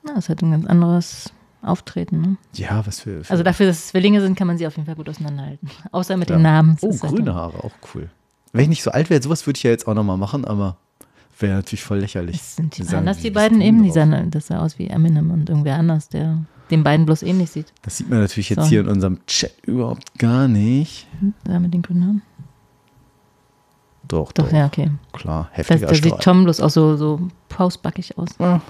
Ja, 0.07 0.15
es 0.17 0.29
hat 0.29 0.41
ein 0.43 0.53
ganz 0.53 0.67
anderes 0.67 1.33
Auftreten. 1.63 2.21
Ne? 2.21 2.37
Ja, 2.55 2.87
was 2.87 3.01
für. 3.01 3.25
für 3.25 3.31
Also 3.31 3.43
dafür, 3.43 3.67
dass 3.67 3.79
es 3.79 3.87
Zwillinge 3.89 4.21
sind, 4.21 4.37
kann 4.37 4.47
man 4.47 4.59
sie 4.59 4.67
auf 4.67 4.77
jeden 4.77 4.87
Fall 4.87 4.95
gut 4.95 5.09
auseinanderhalten. 5.09 5.69
Außer 5.93 6.17
mit 6.17 6.31
ja. 6.31 6.37
den 6.37 6.43
Namen. 6.43 6.79
Das 6.81 7.01
Oh, 7.01 7.03
halt 7.03 7.15
grüne 7.17 7.35
Haare, 7.35 7.65
auch 7.65 7.73
cool. 7.95 8.09
Wenn 8.53 8.63
ich 8.63 8.69
nicht 8.69 8.83
so 8.83 8.91
alt 8.91 9.11
wäre, 9.11 9.23
sowas 9.23 9.47
würde 9.47 9.59
ich 9.59 9.63
ja 9.63 9.71
jetzt 9.71 9.87
auch 9.87 9.95
nochmal 9.95 10.17
machen, 10.17 10.45
aber 10.45 10.77
wäre 11.39 11.57
natürlich 11.57 11.83
voll 11.83 11.99
lächerlich. 11.99 12.37
Das 12.39 12.57
sind 12.57 12.77
die, 12.79 12.95
anders, 12.95 13.19
wie 13.19 13.23
die 13.23 13.31
beiden 13.31 13.61
eben. 13.61 13.83
Die 13.83 13.91
sahen, 13.91 14.31
das 14.31 14.47
sah 14.49 14.61
aus 14.61 14.79
wie 14.79 14.89
Eminem 14.89 15.31
und 15.31 15.49
irgendwer 15.49 15.77
anders, 15.77 16.09
der 16.09 16.45
den 16.71 16.83
beiden 16.83 17.07
bloß 17.07 17.23
ähnlich 17.23 17.51
sieht. 17.51 17.73
Das 17.83 17.97
sieht 17.97 18.09
man 18.09 18.21
natürlich 18.21 18.51
jetzt 18.51 18.65
So. 18.65 18.69
hier 18.69 18.81
in 18.81 18.89
unserem 18.89 19.25
Chat 19.27 19.53
überhaupt 19.67 20.19
gar 20.19 20.49
nicht. 20.49 21.07
Da 21.45 21.59
mit 21.59 21.73
den 21.75 21.83
grünen 21.83 22.05
Haaren. 22.05 22.23
Doch, 24.07 24.33
Doch, 24.33 24.47
doch, 24.47 24.53
ja, 24.53 24.67
okay. 24.67 24.91
klar. 25.13 25.51
Das, 25.51 25.69
Heftiger 25.69 25.87
da 25.89 25.95
sieht. 25.95 26.21
Tom 26.21 26.45
bloß 26.45 26.61
auch 26.61 26.71
so, 26.71 26.97
so 26.97 27.29
pausbackig 27.51 28.17
aus. 28.17 28.29
Ah, 28.41 28.61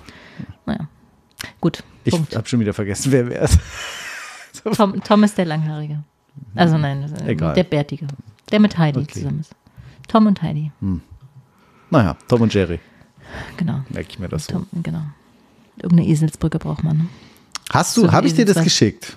Naja. 0.67 0.89
Gut. 1.61 1.85
Ich 2.15 2.37
habe 2.37 2.49
schon 2.49 2.61
wieder 2.61 2.75
vergessen, 2.75 3.13
wer 3.13 3.29
wer 3.29 3.43
ist. 3.43 3.59
Tom, 4.77 5.03
Tom 5.03 5.25
ist 5.25 5.37
der 5.39 5.45
Langhaarige. 5.47 6.03
Also 6.55 6.79
nein, 6.79 7.03
das 7.03 7.13
ist, 7.13 7.21
äh, 7.23 7.31
Egal. 7.33 7.55
der 7.55 7.65
Bärtige. 7.65 8.07
Der 8.51 8.61
mit 8.61 8.77
Heidi 8.79 9.01
Okay. 9.01 9.13
zusammen 9.21 9.41
ist. 9.41 9.55
Tom 10.09 10.27
und 10.27 10.41
Heidi. 10.43 10.73
Naja, 11.91 12.17
Tom 12.29 12.43
und 12.43 12.55
Jerry. 12.55 12.81
Genau. 13.57 13.83
Merke 13.91 14.09
ich 14.11 14.19
mir 14.19 14.29
das 14.29 14.47
so. 14.47 14.53
Tom, 14.55 14.67
genau. 14.83 15.03
Irgendeine 15.77 16.09
Eselsbrücke 16.09 16.59
braucht 16.59 16.83
man. 16.83 16.97
Ne? 16.97 17.07
Hast 17.71 17.95
So 17.95 18.03
du, 18.03 18.09
ein 18.09 18.13
habe 18.15 18.27
ich 18.27 18.35
dir 18.35 18.47
das 18.47 18.63
geschickt? 18.65 19.17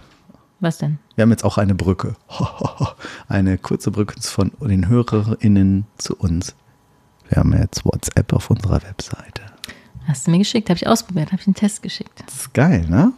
Was 0.60 0.77
denn? 0.77 1.00
Wir 1.15 1.24
haben 1.24 1.31
jetzt 1.31 1.43
auch 1.43 1.57
eine 1.57 1.74
Brücke. 1.74 2.15
Eine 3.27 3.57
kurze 3.57 3.89
Brücke 3.89 4.21
von 4.21 4.51
den 4.62 4.88
HörerInnen 4.88 5.86
zu 5.98 6.15
uns. 6.15 6.55
Wir 7.29 7.38
haben 7.38 7.53
jetzt 7.57 7.83
WhatsApp 7.86 8.31
auf 8.33 8.50
unserer 8.51 8.83
Webseite. 8.83 9.41
Hast 10.08 10.27
du 10.27 10.31
mir 10.31 10.39
geschickt? 10.39 10.70
Habe 10.70 10.77
ich 10.77 10.88
ausprobiert. 10.88 11.31
Habe 11.31 11.41
ich 11.41 11.48
einen 11.48 11.55
Test 11.55 11.81
geschickt. 11.84 12.24
Das 12.25 12.36
ist 12.36 12.53
geil, 12.53 12.86
ne? 12.89 13.13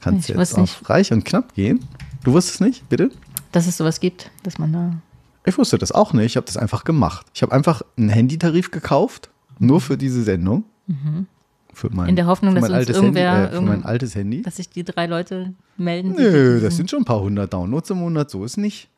Kannst 0.00 0.28
Ich 0.28 0.36
jetzt 0.36 0.58
auf 0.58 0.88
reich 0.88 1.12
und 1.12 1.24
knapp 1.24 1.54
gehen. 1.54 1.80
Du 2.24 2.32
wusstest 2.32 2.60
nicht, 2.60 2.88
bitte? 2.88 3.10
Dass 3.52 3.66
es 3.66 3.76
sowas 3.76 4.00
gibt, 4.00 4.30
dass 4.42 4.58
man 4.58 4.72
da. 4.72 4.92
Ich 5.44 5.56
wusste 5.56 5.78
das 5.78 5.92
auch 5.92 6.12
nicht. 6.12 6.26
Ich 6.26 6.36
habe 6.36 6.46
das 6.46 6.56
einfach 6.56 6.84
gemacht. 6.84 7.26
Ich 7.34 7.42
habe 7.42 7.52
einfach 7.52 7.82
einen 7.96 8.10
Handytarif 8.10 8.70
gekauft, 8.70 9.30
nur 9.58 9.80
für 9.80 9.96
diese 9.96 10.22
Sendung. 10.22 10.64
Für 11.72 11.90
mein, 11.90 12.04
Mhm. 12.04 12.08
In 12.10 12.16
der 12.16 12.26
Hoffnung, 12.26 12.54
dass 12.54 12.68
uns 12.68 12.88
irgendwer 12.88 13.32
Handy, 13.32 13.56
äh, 13.56 13.58
für 13.58 13.60
mein 13.62 13.84
altes 13.84 14.14
Handy. 14.14 14.42
Dass 14.42 14.56
sich 14.56 14.68
die 14.68 14.84
drei 14.84 15.06
Leute 15.06 15.54
melden. 15.76 16.14
Nö, 16.16 16.60
das 16.60 16.76
sind 16.76 16.90
schon 16.90 17.00
ein 17.00 17.04
paar 17.04 17.20
hundert 17.20 17.52
Downloads 17.52 17.90
im 17.90 17.98
Monat, 17.98 18.30
so 18.30 18.44
ist 18.44 18.56
nicht. 18.56 18.88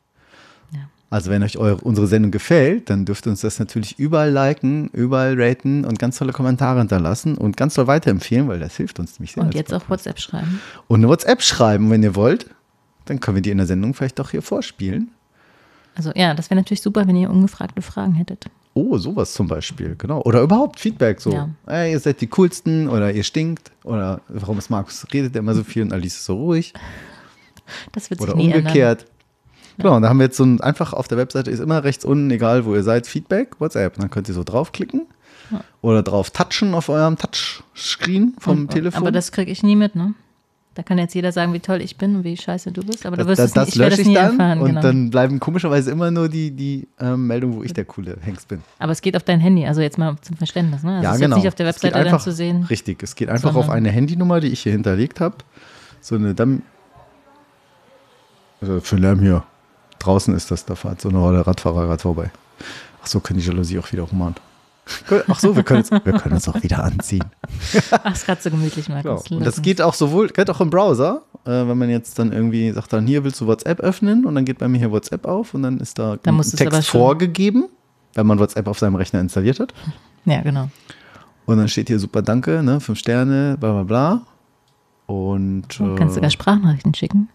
Also 1.13 1.29
wenn 1.31 1.43
euch 1.43 1.59
eure, 1.59 1.77
unsere 1.79 2.07
Sendung 2.07 2.31
gefällt, 2.31 2.89
dann 2.89 3.05
dürft 3.05 3.27
ihr 3.27 3.31
uns 3.31 3.41
das 3.41 3.59
natürlich 3.59 3.99
überall 3.99 4.31
liken, 4.31 4.89
überall 4.93 5.35
raten 5.41 5.85
und 5.85 5.99
ganz 5.99 6.17
tolle 6.19 6.33
Kommentare 6.33 6.79
hinterlassen 6.79 7.37
und 7.37 7.57
ganz 7.57 7.75
toll 7.75 7.89
weiterempfehlen, 7.89 8.47
weil 8.47 8.61
das 8.61 8.77
hilft 8.77 9.01
uns 9.01 9.19
nämlich 9.19 9.33
sehr. 9.33 9.43
Und 9.43 9.55
jetzt 9.55 9.75
auf 9.75 9.91
WhatsApp 9.91 10.21
schreiben. 10.21 10.61
Und 10.87 11.01
eine 11.01 11.09
WhatsApp 11.09 11.43
schreiben, 11.43 11.91
wenn 11.91 12.05
ihr 12.05 12.15
wollt. 12.15 12.47
Dann 13.07 13.19
können 13.19 13.35
wir 13.35 13.43
die 13.43 13.51
in 13.51 13.59
der 13.59 13.67
Sendung 13.67 13.93
vielleicht 13.93 14.21
doch 14.21 14.31
hier 14.31 14.41
vorspielen. 14.41 15.11
Also 15.97 16.13
ja, 16.15 16.33
das 16.33 16.49
wäre 16.49 16.61
natürlich 16.61 16.81
super, 16.81 17.09
wenn 17.09 17.17
ihr 17.17 17.29
ungefragte 17.29 17.83
Fragen 17.83 18.15
hättet. 18.15 18.47
Oh, 18.75 18.97
sowas 18.99 19.33
zum 19.35 19.49
Beispiel, 19.49 19.97
genau. 19.99 20.23
Oder 20.23 20.43
überhaupt 20.43 20.79
Feedback, 20.79 21.21
so, 21.21 21.33
Ja. 21.33 21.49
ey, 21.67 21.91
ihr 21.91 21.99
seid 21.99 22.21
die 22.21 22.29
coolsten 22.29 22.89
oder 22.89 23.13
ihr 23.13 23.25
stinkt 23.25 23.73
oder 23.83 24.21
warum 24.29 24.59
ist 24.59 24.71
Markus, 24.71 25.05
redet 25.13 25.35
immer 25.35 25.55
so 25.55 25.65
viel 25.65 25.83
und 25.83 25.93
Alice 25.93 26.15
ist 26.15 26.25
so 26.25 26.37
ruhig 26.37 26.73
Das 27.91 28.11
wird 28.11 28.21
sich 28.21 28.29
oder 28.29 28.39
nie 28.39 28.53
ändern. 28.53 28.73
Genau, 29.79 29.97
und 29.97 30.03
da 30.03 30.09
haben 30.09 30.19
wir 30.19 30.25
jetzt 30.27 30.37
so 30.37 30.45
ein, 30.45 30.61
einfach 30.61 30.93
auf 30.93 31.09
der 31.09 31.19
Webseite 31.19 31.51
ist 31.51 31.61
immer 31.61 31.83
rechts 31.85 32.05
unten, 32.05 32.31
egal 32.31 32.65
wo 32.65 32.75
ihr 32.75 32.83
seid, 32.83 33.07
Feedback, 33.07 33.59
WhatsApp. 33.61 33.97
Und 33.97 34.03
dann 34.03 34.11
könnt 34.11 34.29
ihr 34.29 34.35
so 34.35 34.45
draufklicken 34.45 35.07
oder 35.83 36.03
drauf 36.03 36.31
touchen 36.31 36.75
auf 36.75 36.89
eurem 36.89 37.17
Touchscreen 37.17 38.35
vom 38.39 38.69
Telefon. 38.69 39.01
Aber 39.03 39.11
das 39.11 39.33
kriege 39.33 39.51
ich 39.51 39.63
nie 39.63 39.75
mit, 39.77 39.97
ne? 39.97 40.15
Da 40.75 40.85
kann 40.85 40.99
jetzt 40.99 41.15
jeder 41.15 41.33
sagen, 41.33 41.53
wie 41.53 41.59
toll 41.59 41.81
ich 41.83 41.97
bin 41.97 42.15
und 42.15 42.25
wie 42.25 42.37
scheiße 42.37 42.71
du 42.71 42.83
bist, 42.85 43.05
aber 43.05 43.17
du 43.17 43.25
das, 43.25 43.39
wirst 43.39 43.57
das, 43.57 43.69
es 43.71 43.75
nie, 43.75 43.81
das 43.83 43.89
ich 43.89 43.91
lösche 43.91 43.93
es 43.95 43.99
ich 44.01 44.07
nie 44.07 44.15
dann 44.15 44.31
erfahren. 44.39 44.61
und 44.61 44.67
Genau. 44.69 44.81
dann 44.81 45.11
bleiben 45.11 45.41
komischerweise 45.41 45.91
immer 45.91 46.13
nur 46.13 46.29
die, 46.29 46.53
die 46.53 46.87
ähm, 47.01 47.27
Meldungen, 47.27 47.57
wo 47.57 47.63
ich 47.65 47.73
der 47.73 47.85
coole 47.85 48.17
Hengst 48.21 48.47
bin. 48.47 48.61
aber 48.79 48.93
es 48.93 49.03
geht 49.03 49.17
auf 49.17 49.25
dein 49.25 49.41
Handy, 49.41 49.67
also 49.67 49.81
jetzt 49.81 49.99
mal 49.99 50.17
zum 50.21 50.37
Verständnis, 50.37 50.85
ne? 50.85 50.93
Also 50.99 51.03
ja, 51.05 51.11
es 51.11 51.17
ist 51.17 51.21
genau. 51.23 51.37
jetzt 51.37 51.43
nicht 51.43 51.49
auf 51.49 51.55
der 51.57 51.67
Es 51.67 51.75
Webseite 51.77 51.95
dann 51.99 52.07
einfach- 52.07 52.23
zu 52.23 52.31
sehen. 52.33 52.63
Richtig, 52.71 53.03
es 53.03 53.17
geht 53.17 53.29
einfach 53.31 53.55
auf 53.57 53.69
eine 53.69 53.91
Handynummer, 53.91 54.39
die 54.41 54.49
ich 54.49 54.61
hier 54.61 54.73
hinterlegt 54.73 55.19
habe. 55.21 55.35
So 56.01 56.15
eine 56.15 56.35
Damm. 56.35 56.63
Also 58.61 58.81
für 58.81 58.97
Lärm 58.97 59.19
hier. 59.21 59.43
Draußen 60.01 60.35
ist 60.35 60.51
das, 60.51 60.65
da 60.65 60.75
fährt 60.75 61.01
so 61.01 61.09
eine 61.09 61.19
Rolle 61.19 61.47
Radfahrer 61.47 61.87
gerade 61.87 62.03
vorbei. 62.03 62.31
Ach 63.03 63.07
so, 63.07 63.21
können 63.21 63.39
die 63.39 63.47
Jalousie 63.47 63.79
auch 63.79 63.91
wieder 63.93 64.03
rummachen. 64.03 64.35
Ach 65.29 65.39
so, 65.39 65.55
wir 65.55 65.63
können, 65.63 65.81
uns, 65.81 65.91
wir 65.91 66.01
können 66.01 66.35
uns 66.35 66.49
auch 66.49 66.61
wieder 66.63 66.83
anziehen. 66.83 67.25
Ach, 67.91 68.13
ist 68.13 68.27
gerade 68.27 68.43
so 68.43 68.51
gemütlich, 68.51 68.87
Genau. 68.87 69.03
Markus. 69.05 69.31
Und 69.31 69.47
das 69.47 69.63
geht 69.63 69.81
auch 69.81 69.95
sowohl, 69.95 70.29
geht 70.29 70.51
auch 70.51 70.61
im 70.61 70.71
Browser, 70.71 71.23
äh, 71.45 71.51
wenn 71.51 71.79
man 71.79 71.91
jetzt 71.91 72.19
dann 72.19 72.33
irgendwie 72.33 72.73
sagt, 72.73 72.93
dann 72.93 73.07
hier 73.07 73.23
willst 73.23 73.41
du 73.41 73.47
WhatsApp 73.47 73.79
öffnen 73.81 74.25
und 74.25 74.35
dann 74.35 74.45
geht 74.45 74.59
bei 74.59 74.67
mir 74.67 74.79
hier 74.79 74.91
WhatsApp 74.91 75.27
auf 75.27 75.55
und 75.55 75.63
dann 75.63 75.79
ist 75.79 75.99
da 75.99 76.17
Dann 76.23 76.41
ein 76.41 76.43
Text 76.43 76.89
vorgegeben, 76.89 77.67
wenn 78.15 78.27
man 78.27 78.39
WhatsApp 78.41 78.67
auf 78.67 78.79
seinem 78.79 78.97
Rechner 78.97 79.21
installiert 79.21 79.61
hat. 79.61 79.73
Ja, 80.25 80.41
genau. 80.43 80.69
Und 81.47 81.59
dann 81.59 81.69
steht 81.69 81.89
hier 81.89 81.99
super 81.99 82.23
Danke, 82.23 82.63
ne, 82.63 82.81
fünf 82.81 82.99
Sterne, 82.99 83.57
bla 83.61 83.73
bla 83.73 83.83
bla. 83.85 84.23
Und 85.07 85.79
Du 85.79 85.95
kannst 85.95 86.13
äh, 86.13 86.15
sogar 86.17 86.31
Sprachnachrichten 86.31 86.95
schicken. 86.95 87.29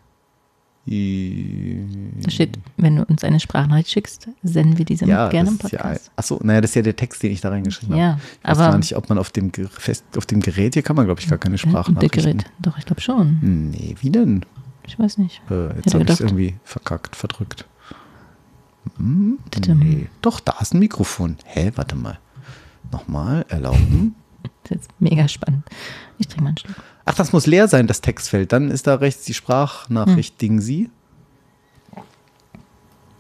Da 0.88 2.30
steht, 2.30 2.60
wenn 2.77 2.98
du 2.98 3.04
uns 3.06 3.24
eine 3.24 3.39
Sprachnachricht 3.39 3.89
schickst, 3.89 4.27
senden 4.44 4.77
wir 4.77 4.86
diese 4.86 5.06
ja, 5.06 5.30
gerne 5.30 5.50
im 5.50 5.56
ist 5.56 5.72
ja, 5.72 5.80
Podcast. 5.80 6.12
achso, 6.15 6.39
naja, 6.44 6.62
das 6.62 6.72
ist 6.72 6.75
ja 6.75 6.82
der 6.84 6.96
Text, 6.96 7.24
den 7.24 7.32
ich 7.32 7.42
da 7.42 7.50
reingeschrieben 7.50 7.98
Ja, 7.98 8.12
habe. 8.12 8.22
Ich 8.44 8.50
weiß 8.50 8.58
aber- 8.60 8.72
gar 8.72 8.77
nicht, 8.77 8.96
ob 8.96 9.10
man 9.10 9.18
auf 9.18 9.32
dem, 9.32 9.51
fest, 9.72 10.06
auf 10.15 10.27
dem 10.27 10.42
Gerät, 10.42 10.75
hier 10.75 10.84
kann 10.84 10.96
man, 10.96 11.06
glaube 11.06 11.22
ich, 11.22 11.27
gar 11.27 11.39
keine 11.39 11.56
Ja, 11.56 11.60
Sprachnachrichten. 11.60 12.22
Gerät. 12.38 12.46
Doch, 12.60 12.77
ich 12.77 12.86
glaube 12.86 13.01
schon. 13.01 13.39
Nee, 13.72 13.96
wie 14.00 14.12
denn? 14.12 14.46
Ich 14.86 15.00
weiß 15.00 15.18
nicht. 15.18 15.42
Äh, 15.50 15.75
jetzt 15.77 15.94
habe 15.96 16.04
ich 16.04 16.10
es 16.12 16.20
irgendwie 16.20 16.56
verkackt, 16.63 17.15
verdrückt. 17.15 17.65
Hm, 18.98 19.39
nee. 19.68 20.08
Doch, 20.22 20.39
da 20.39 20.54
ist 20.62 20.75
ein 20.75 20.80
Mikrofon. 20.80 21.38
Hä, 21.46 21.72
warte 21.75 21.96
mal. 21.96 22.20
Nochmal, 22.92 23.44
erlauben. 23.50 24.13
Das 24.64 24.72
ist 24.72 24.78
jetzt 24.78 24.90
mega 25.00 25.28
spannend. 25.28 25.64
Ich 26.18 26.28
trinke 26.28 26.44
mal 26.44 26.50
einen 26.50 26.58
Schluck. 26.58 26.75
Ach, 27.06 27.14
das 27.16 27.34
muss 27.34 27.46
leer 27.46 27.68
sein, 27.68 27.88
das 27.88 28.02
Textfeld. 28.02 28.52
Dann 28.52 28.72
ist 28.72 28.88
da 28.88 28.96
rechts 28.96 29.25
die 29.25 29.34
Sprachnachricht 29.34 30.42
Ding 30.42 30.60
Sie. 30.60 30.90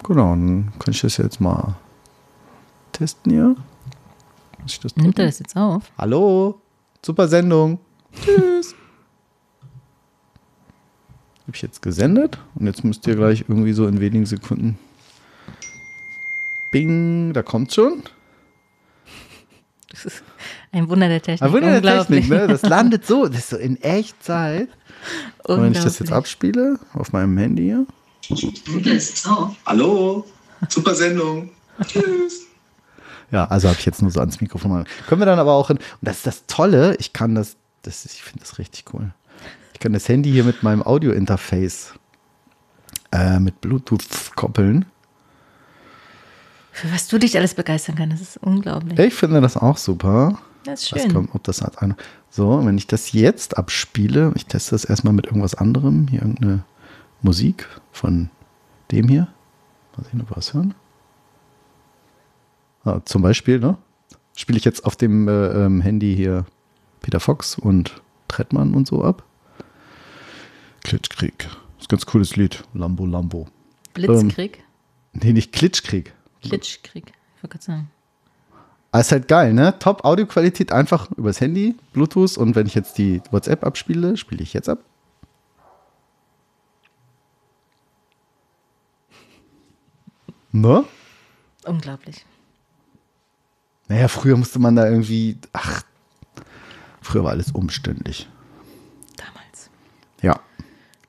Genau, 0.03 0.31
dann 0.31 0.73
kann 0.79 0.93
ich 0.93 1.01
das 1.01 1.17
jetzt 1.17 1.39
mal 1.41 1.75
testen 2.91 3.31
hier. 3.31 3.55
Nimmt 4.95 5.19
er 5.19 5.25
das 5.25 5.39
jetzt 5.39 5.55
auf? 5.55 5.91
Hallo, 5.97 6.59
super 7.03 7.27
Sendung. 7.27 7.79
Tschüss. 8.13 8.73
Habe 11.45 11.55
ich 11.55 11.61
jetzt 11.61 11.81
gesendet 11.83 12.39
und 12.55 12.65
jetzt 12.65 12.83
müsst 12.83 13.05
ihr 13.05 13.15
gleich 13.15 13.45
irgendwie 13.47 13.73
so 13.73 13.85
in 13.87 13.99
wenigen 13.99 14.25
Sekunden. 14.25 14.79
Bing, 16.71 17.33
da 17.33 17.43
kommt 17.43 17.71
schon. 17.71 18.01
Das 19.95 20.05
ist 20.13 20.23
ein 20.73 20.89
Wunder 20.89 21.07
der 21.07 21.21
Technik. 21.21 21.47
Ein 21.49 21.53
Wunder 21.53 21.79
der. 21.81 21.99
Technik, 21.99 22.29
ne? 22.29 22.47
Das 22.47 22.61
landet 22.63 23.05
so, 23.07 23.27
das 23.27 23.37
ist 23.39 23.49
so 23.51 23.57
in 23.57 23.81
Echtzeit. 23.81 24.67
Und 25.45 25.61
wenn 25.61 25.71
ich 25.71 25.79
das 25.79 25.99
jetzt 25.99 26.11
abspiele 26.11 26.77
auf 26.93 27.13
meinem 27.13 27.37
Handy 27.37 27.63
hier. 27.63 27.85
Hallo, 29.65 30.25
super 30.67 30.95
Sendung. 30.95 31.49
Tschüss. 31.85 32.41
Ja, 33.31 33.45
also 33.45 33.69
habe 33.69 33.77
ich 33.79 33.85
jetzt 33.85 34.01
nur 34.01 34.11
so 34.11 34.19
ans 34.19 34.41
Mikrofon. 34.41 34.71
mal- 34.71 34.85
Können 35.07 35.21
wir 35.21 35.25
dann 35.25 35.39
aber 35.39 35.53
auch 35.53 35.69
in, 35.69 35.77
und 35.77 35.83
das 36.01 36.17
ist 36.17 36.27
das 36.27 36.45
Tolle, 36.47 36.95
ich 36.99 37.13
kann 37.13 37.35
das, 37.35 37.55
das 37.83 38.05
ist, 38.05 38.15
ich 38.15 38.23
finde 38.23 38.39
das 38.41 38.57
richtig 38.59 38.85
cool. 38.93 39.11
Ich 39.73 39.79
kann 39.79 39.93
das 39.93 40.07
Handy 40.09 40.31
hier 40.31 40.43
mit 40.43 40.63
meinem 40.63 40.83
Audio-Interface 40.83 41.93
äh, 43.11 43.39
mit 43.39 43.61
Bluetooth 43.61 44.05
koppeln. 44.35 44.85
Für 46.75 46.91
was 46.91 47.07
du 47.07 47.17
dich 47.17 47.37
alles 47.37 47.53
begeistern 47.53 47.95
kannst, 47.95 48.21
das 48.21 48.35
ist 48.35 48.43
unglaublich. 48.43 48.99
Ich 48.99 49.13
finde 49.13 49.39
das 49.39 49.55
auch 49.55 49.77
super. 49.77 50.37
Das 50.65 50.81
ist 50.81 50.89
schön. 50.89 51.13
kaum, 51.13 51.29
ob 51.31 51.41
das 51.45 51.61
hat 51.61 51.81
eine. 51.81 51.95
So, 52.29 52.65
wenn 52.65 52.77
ich 52.77 52.85
das 52.85 53.13
jetzt 53.13 53.57
abspiele, 53.57 54.33
ich 54.35 54.45
teste 54.45 54.71
das 54.71 54.83
erstmal 54.83 55.13
mit 55.13 55.25
irgendwas 55.25 55.55
anderem, 55.55 56.09
hier 56.09 56.19
irgendeine 56.19 56.65
Musik 57.21 57.69
von 57.93 58.29
dem 58.91 59.07
hier. 59.07 59.29
Mal 59.95 60.03
sehen, 60.11 60.19
ob 60.19 60.31
wir 60.31 60.35
was 60.35 60.53
hören. 60.53 60.73
Ah, 62.83 62.99
zum 63.05 63.21
Beispiel, 63.21 63.59
ne? 63.59 63.77
Spiele 64.35 64.57
ich 64.57 64.65
jetzt 64.65 64.83
auf 64.83 64.97
dem 64.97 65.29
äh, 65.29 65.65
ähm, 65.65 65.79
Handy 65.79 66.13
hier 66.13 66.45
Peter 66.99 67.21
Fox 67.21 67.57
und 67.57 68.01
Trettmann 68.27 68.73
und 68.73 68.85
so 68.85 69.01
ab. 69.01 69.23
Klitschkrieg. 70.83 71.37
Das 71.37 71.53
ist 71.53 71.85
ein 71.85 71.87
ganz 71.87 72.05
cooles 72.05 72.35
Lied. 72.35 72.65
Lambo 72.73 73.05
Lambo. 73.05 73.47
Blitzkrieg, 73.93 74.61
Nee, 75.13 75.31
nicht 75.31 75.53
Klitschkrieg. 75.53 76.13
Klitschkrieg. 76.49 77.13
Ich 77.35 77.43
wollte 77.43 77.57
gerade 77.57 77.63
sagen. 77.63 77.91
Aber 78.91 79.01
ist 79.01 79.11
halt 79.11 79.27
geil, 79.27 79.53
ne? 79.53 79.77
Top 79.79 80.05
Audioqualität 80.05 80.71
einfach 80.71 81.11
übers 81.11 81.41
Handy, 81.41 81.75
Bluetooth 81.91 82.37
und 82.37 82.55
wenn 82.55 82.65
ich 82.65 82.75
jetzt 82.75 82.97
die 82.97 83.21
WhatsApp 83.29 83.65
abspiele, 83.65 84.15
spiele 84.15 84.41
ich 84.43 84.53
jetzt 84.53 84.69
ab. 84.69 84.79
Ne? 90.51 90.85
Unglaublich. 91.65 92.25
Naja, 93.89 94.07
früher 94.07 94.37
musste 94.37 94.57
man 94.59 94.77
da 94.77 94.87
irgendwie, 94.87 95.37
ach, 95.51 95.83
früher 97.01 97.25
war 97.25 97.31
alles 97.31 97.51
umständlich. 97.51 98.29
Damals. 99.17 99.69
Ja. 100.21 100.39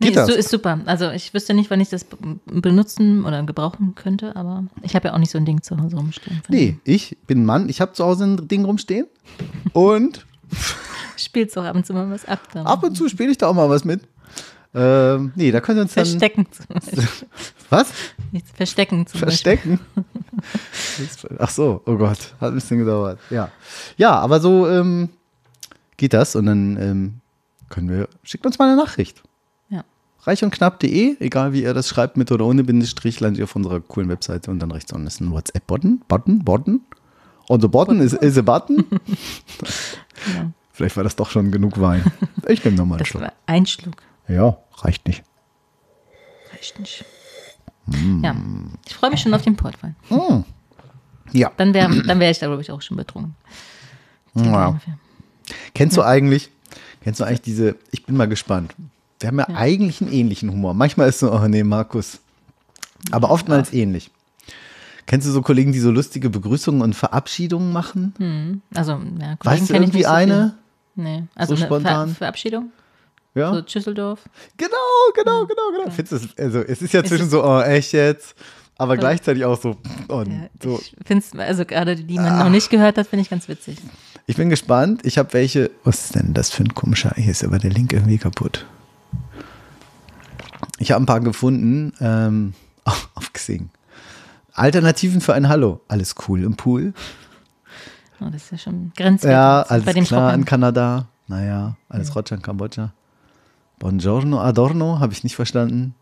Nee, 0.07 0.15
Geht 0.15 0.17
das? 0.17 0.29
ist 0.29 0.51
super. 0.51 0.81
Also 0.87 1.11
ich 1.11 1.35
wüsste 1.35 1.55
nicht, 1.55 1.71
wann 1.71 1.81
ich 1.81 1.89
das 1.89 2.07
benutzen 2.47 3.25
oder 3.25 3.43
gebrauchen 3.43 3.95
könnte, 3.95 4.37
aber 4.37 4.65
ich 4.83 4.95
habe 4.95 5.09
ja 5.09 5.15
auch 5.15 5.19
nicht 5.19 5.31
so 5.31 5.39
ein 5.39 5.45
Ding 5.45 5.63
zu 5.63 5.79
Hause 5.79 5.97
rumstehen. 5.97 6.43
Nee, 6.49 6.79
ich 6.85 7.17
bin 7.27 7.45
Mann, 7.45 7.69
ich 7.69 7.81
habe 7.81 7.93
zu 7.93 8.05
Hause 8.05 8.25
ein 8.25 8.49
Ding 8.49 8.65
rumstehen 8.65 9.07
und 9.73 10.27
dem 10.51 10.59
Spielst 11.17 11.57
auch 11.59 11.65
ab 11.65 11.75
und 11.75 11.87
zu 11.87 11.93
mal 11.93 12.11
was 12.11 12.25
ab. 12.27 12.41
ab 12.55 12.83
und 12.83 12.95
zu 12.95 13.09
spiele 13.09 13.31
ich 13.31 13.39
da 13.39 13.49
auch 13.49 13.55
mal 13.55 13.69
was 13.69 13.85
mit. 13.85 14.03
Ähm, 14.75 15.33
nee, 15.35 15.51
da 15.51 15.61
können 15.61 15.79
wir 15.79 15.83
uns 15.83 15.95
dann. 15.95 16.05
Verstecken 16.05 16.47
zum 16.53 16.67
Beispiel. 16.75 17.09
Was? 17.71 17.89
Nichts 18.31 18.51
verstecken 18.53 19.07
zum 19.07 19.21
Verstecken. 19.21 19.81
Ach 21.39 21.51
so, 21.51 21.83
oh 21.87 21.97
Gott, 21.97 22.35
hat 22.41 22.53
ein 22.53 22.55
bisschen 22.57 22.79
gedauert. 22.79 23.19
Ja, 23.31 23.51
ja 23.97 24.19
aber 24.19 24.41
so 24.41 24.69
ähm, 24.69 25.09
geht 25.97 26.13
das 26.13 26.37
und 26.37 26.47
dann 26.47 26.77
ähm, 26.79 27.15
können 27.71 27.89
wir, 27.89 28.09
schickt 28.23 28.45
uns 28.45 28.59
mal 28.59 28.69
eine 28.69 28.77
Nachricht. 28.77 29.23
Beispiel. 30.27 30.33
Ja. 30.33 30.33
Reich 30.33 30.45
und 30.45 30.51
knapp.de, 30.51 31.17
egal 31.21 31.53
wie 31.53 31.63
ihr 31.63 31.75
das 31.75 31.89
schreibt, 31.89 32.17
mit 32.17 32.33
oder 32.33 32.45
ohne 32.45 32.65
Bindestrich, 32.65 33.21
landet 33.21 33.39
ihr 33.39 33.45
auf 33.45 33.57
unserer 33.57 33.81
coolen 33.81 34.09
Webseite 34.09 34.51
und 34.51 34.59
dann 34.59 34.71
rechts 34.71 34.93
unten 34.93 35.07
ist 35.07 35.21
ein 35.21 35.31
WhatsApp-Button. 35.31 36.03
Button, 36.09 36.45
Button. 36.45 36.81
Und 37.49 37.61
the 37.63 37.69
button 37.69 38.01
is, 38.01 38.13
is 38.13 38.37
a 38.39 38.43
button. 38.43 38.85
Ja. 40.35 40.51
Vielleicht 40.73 40.97
war 40.97 41.05
das 41.05 41.15
doch 41.15 41.31
schon 41.31 41.51
genug 41.53 41.79
Wein. 41.81 42.03
Ich 42.49 42.65
nehme 42.65 42.77
nochmal 42.77 42.97
einen 42.97 42.99
Das 43.01 43.09
Schluck. 43.09 43.23
ein 43.47 43.67
Schluck. 43.67 43.95
Ja, 44.29 44.57
reicht 44.79 45.07
nicht. 45.07 45.23
Reicht 46.53 46.81
nicht. 46.81 47.05
Ja, 48.23 48.35
ich 48.87 48.95
freue 48.95 49.11
mich 49.11 49.21
schon 49.21 49.33
auf 49.35 49.43
den 49.43 49.57
Portwein. 49.57 49.95
Mm. 50.11 50.41
Ja. 51.33 51.53
Dann 51.57 51.75
wäre 51.75 52.03
dann 52.03 52.19
wär 52.19 52.31
ich 52.31 52.39
da, 52.41 52.47
glaube 52.47 52.63
ich, 52.63 52.73
auch 52.73 52.83
schon 52.83 52.97
betrunken. 52.97 53.37
Ja. 54.35 54.81
Kennst 55.75 55.97
du 55.97 56.03
eigentlich, 56.03 56.51
kennst 57.03 57.21
du 57.21 57.25
eigentlich 57.25 57.43
diese, 57.43 57.77
ich 57.93 58.05
bin 58.05 58.17
mal 58.17 58.27
gespannt. 58.27 58.75
Wir 59.21 59.29
haben 59.29 59.39
ja, 59.39 59.49
eigentlich 59.49 60.01
einen 60.01 60.13
ähnlichen 60.13 60.51
Humor. 60.51 60.75
Manchmal 60.75 61.09
ist 61.09 61.21
so, 61.21 61.33
oh 61.33 61.49
nee, 61.49 61.65
Markus. 61.65 62.21
Aber 63.11 63.31
oftmals 63.31 63.73
ähnlich. 63.73 64.11
Kennst 65.07 65.27
du 65.27 65.31
so 65.31 65.41
Kollegen, 65.41 65.73
die 65.73 65.79
so 65.79 65.91
lustige 65.91 66.31
Begrüßungen 66.31 66.83
und 66.83 66.95
Verabschiedungen 66.95 67.73
machen? 67.73 68.63
Also, 68.75 68.93
ja, 68.93 68.99
Kollegen 68.99 69.39
Weißt 69.45 69.71
du 69.71 69.73
kenn 69.73 69.83
ich 69.83 69.89
irgendwie 69.89 70.03
so 70.03 70.09
eine? 70.09 70.55
Viel. 70.95 71.05
Nee, 71.05 71.23
also 71.35 71.55
So 71.55 71.65
spontan? 71.65 72.09
Ver 72.09 72.17
Verabschiedung? 72.17 72.73
Ja. 73.35 73.53
So 73.53 73.61
Düsseldorf? 73.61 74.25
Genau, 74.57 74.73
genau, 75.15 75.47
genau, 75.47 75.63
genau. 75.77 75.91
Findest 75.91 76.13
du 76.13 76.17
es, 76.17 76.39
also 76.39 76.61
es 76.61 76.83
ist 76.83 76.93
ja 76.93 77.05
zwischen 77.05 77.29
so, 77.29 77.45
oh, 77.45 77.61
echt 77.61 77.93
jetzt, 77.93 78.35
aber 78.79 78.97
gleichzeitig 78.97 79.45
auch 79.45 79.61
so, 79.61 79.77
oh, 80.09 80.25
Ja, 80.27 80.49
so. 80.63 80.79
Ich 80.79 80.97
finde 81.07 81.25
es, 81.25 81.39
also 81.39 81.65
gerade 81.65 81.97
die, 81.97 82.05
die 82.05 82.19
man 82.19 82.39
noch 82.39 82.51
nicht 82.51 82.71
gehört 82.71 82.99
hat, 82.99 83.07
finde 83.07 83.23
ich 83.23 83.31
ganz 83.31 83.47
witzig. 83.49 83.77
Ich 84.27 84.37
bin 84.37 84.51
gespannt. 84.51 85.03
Ich 85.05 85.19
habe 85.19 85.33
welche. 85.35 85.71
Was 85.85 86.07
ist 86.07 86.15
denn 86.17 86.35
das 86.35 86.51
für 86.51 86.65
ein 86.65 86.75
komischer? 86.75 87.13
Hier 87.15 87.31
ist 87.31 87.45
aber 87.45 87.59
der 87.59 87.71
Link 87.71 87.93
irgendwie 87.93 88.19
kaputt. 88.19 88.67
Ich 90.79 90.91
habe 90.93 91.03
ein 91.03 91.07
paar 91.07 91.21
gefunden 91.21 91.93
ähm, 92.01 92.55
auf 93.15 93.33
Xing. 93.33 93.71
Alternativen 94.53 95.21
für 95.21 95.35
ein 95.35 95.49
Hallo. 95.49 95.81
Alles 95.89 96.15
cool 96.29 96.43
im 96.43 96.57
Pool. 96.57 96.95
Oh, 98.21 98.27
das 98.31 98.45
ist 98.45 98.51
ja 98.53 98.59
schon 98.59 98.93
grenzwertig. 98.97 99.33
Ja, 99.35 99.63
bei 99.65 99.69
alles 99.75 99.85
dem 99.95 100.05
klar 100.05 100.21
in 100.21 100.27
Trockenen. 100.27 100.45
Kanada. 100.47 101.09
Naja, 101.29 101.77
alles 101.89 102.15
Roger 102.15 102.37
in 102.37 102.43
Kambodscha. 102.43 102.93
Buongiorno, 103.79 104.41
Adorno, 104.41 105.01
habe 105.01 105.13
ich 105.13 105.23
nicht 105.25 105.37
verstanden. 105.37 105.95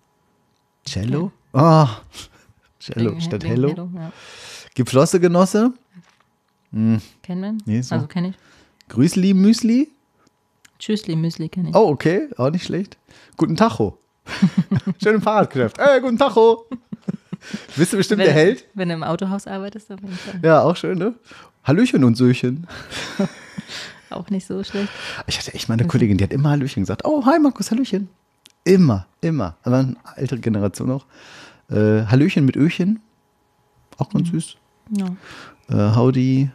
Cello? 0.87 1.33
Ah, 1.53 1.89
Cello 2.79 3.13
Wegen- 3.13 3.21
statt 3.21 3.43
wegen 3.43 3.53
Hello. 3.55 3.91
Ja. 3.97 4.13
Geflosse 4.75 5.19
Genosse? 5.19 5.73
Kennen 6.71 7.01
wir? 7.41 7.55
Nee, 7.67 7.81
so. 7.83 7.95
Also 7.95 8.07
kenne 8.07 8.29
ich. 8.29 8.35
Grüßli 8.89 9.33
Müsli? 9.35 9.89
Tschüssli, 10.79 11.17
Müsli 11.17 11.49
kenne 11.49 11.71
ich. 11.71 11.75
Oh, 11.75 11.89
okay, 11.89 12.29
auch 12.37 12.51
nicht 12.51 12.65
schlecht. 12.65 12.99
Guten 13.37 13.57
Tacho. 13.57 13.99
Schön 15.03 15.17
im 15.17 15.23
Fahrradgeschäft. 15.23 15.79
Ey, 15.79 16.01
guten 16.01 16.19
Tacho. 16.19 16.67
Bist 17.77 17.93
du 17.93 17.97
bestimmt 17.97 18.21
wenn, 18.21 18.27
der 18.27 18.35
Held? 18.35 18.67
Wenn 18.75 18.89
du 18.89 18.95
im 18.95 19.03
Autohaus 19.03 19.47
arbeitest, 19.47 19.93
auf 19.93 20.01
jeden 20.01 20.15
Fall. 20.15 20.41
Ja, 20.43 20.63
auch 20.63 20.77
schön, 20.77 20.99
ne? 20.99 21.15
Hallöchen 21.63 22.05
und 22.05 22.17
Söchen. 22.17 22.67
Auch 24.11 24.31
nicht 24.31 24.47
so 24.47 24.63
schlecht. 24.63 24.91
Ich 25.27 25.39
hatte 25.39 25.55
echt 25.55 25.69
mal 25.69 25.75
eine 25.75 25.89
Kollegin, 25.89 26.19
die 26.19 26.25
hat 26.25 26.33
immer 26.33 26.51
Hallöchen 26.51 26.83
gesagt. 26.83 27.03
Oh, 27.05 27.25
hi 27.25 27.39
Markus, 27.39 27.71
Hallöchen. 27.71 28.09
Immer, 28.63 29.07
immer. 29.21 29.57
Aber 29.63 29.79
eine 29.79 29.97
ältere 30.17 30.39
Generation 30.41 30.91
auch. 30.91 31.07
Äh, 31.69 32.05
Hallöchen 32.05 32.45
mit 32.45 32.57
Öchen. 32.57 33.01
Auch 33.99 34.11
ganz 34.11 34.31
süß. 34.31 34.57
Ja. 34.91 35.07
Äh, 35.69 35.97
Howdy. 35.97 36.51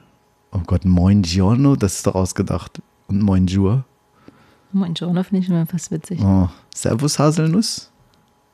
Oh 0.52 0.62
Gott, 0.66 0.86
Moin 0.86 1.22
Giorno, 1.22 1.76
das 1.76 1.96
ist 1.96 2.08
doch 2.08 2.16
ausgedacht. 2.16 2.82
Und 3.08 3.22
Moin 3.22 3.46
Jour. 3.46 3.84
Moin 4.72 4.94
Giorno 4.94 5.24
finde 5.24 5.44
ich 5.44 5.50
immer 5.50 5.66
fast 5.66 5.92
witzig. 5.92 6.20
Oh, 6.22 6.48
Servus 6.74 7.18
Haselnuss. 7.18 7.92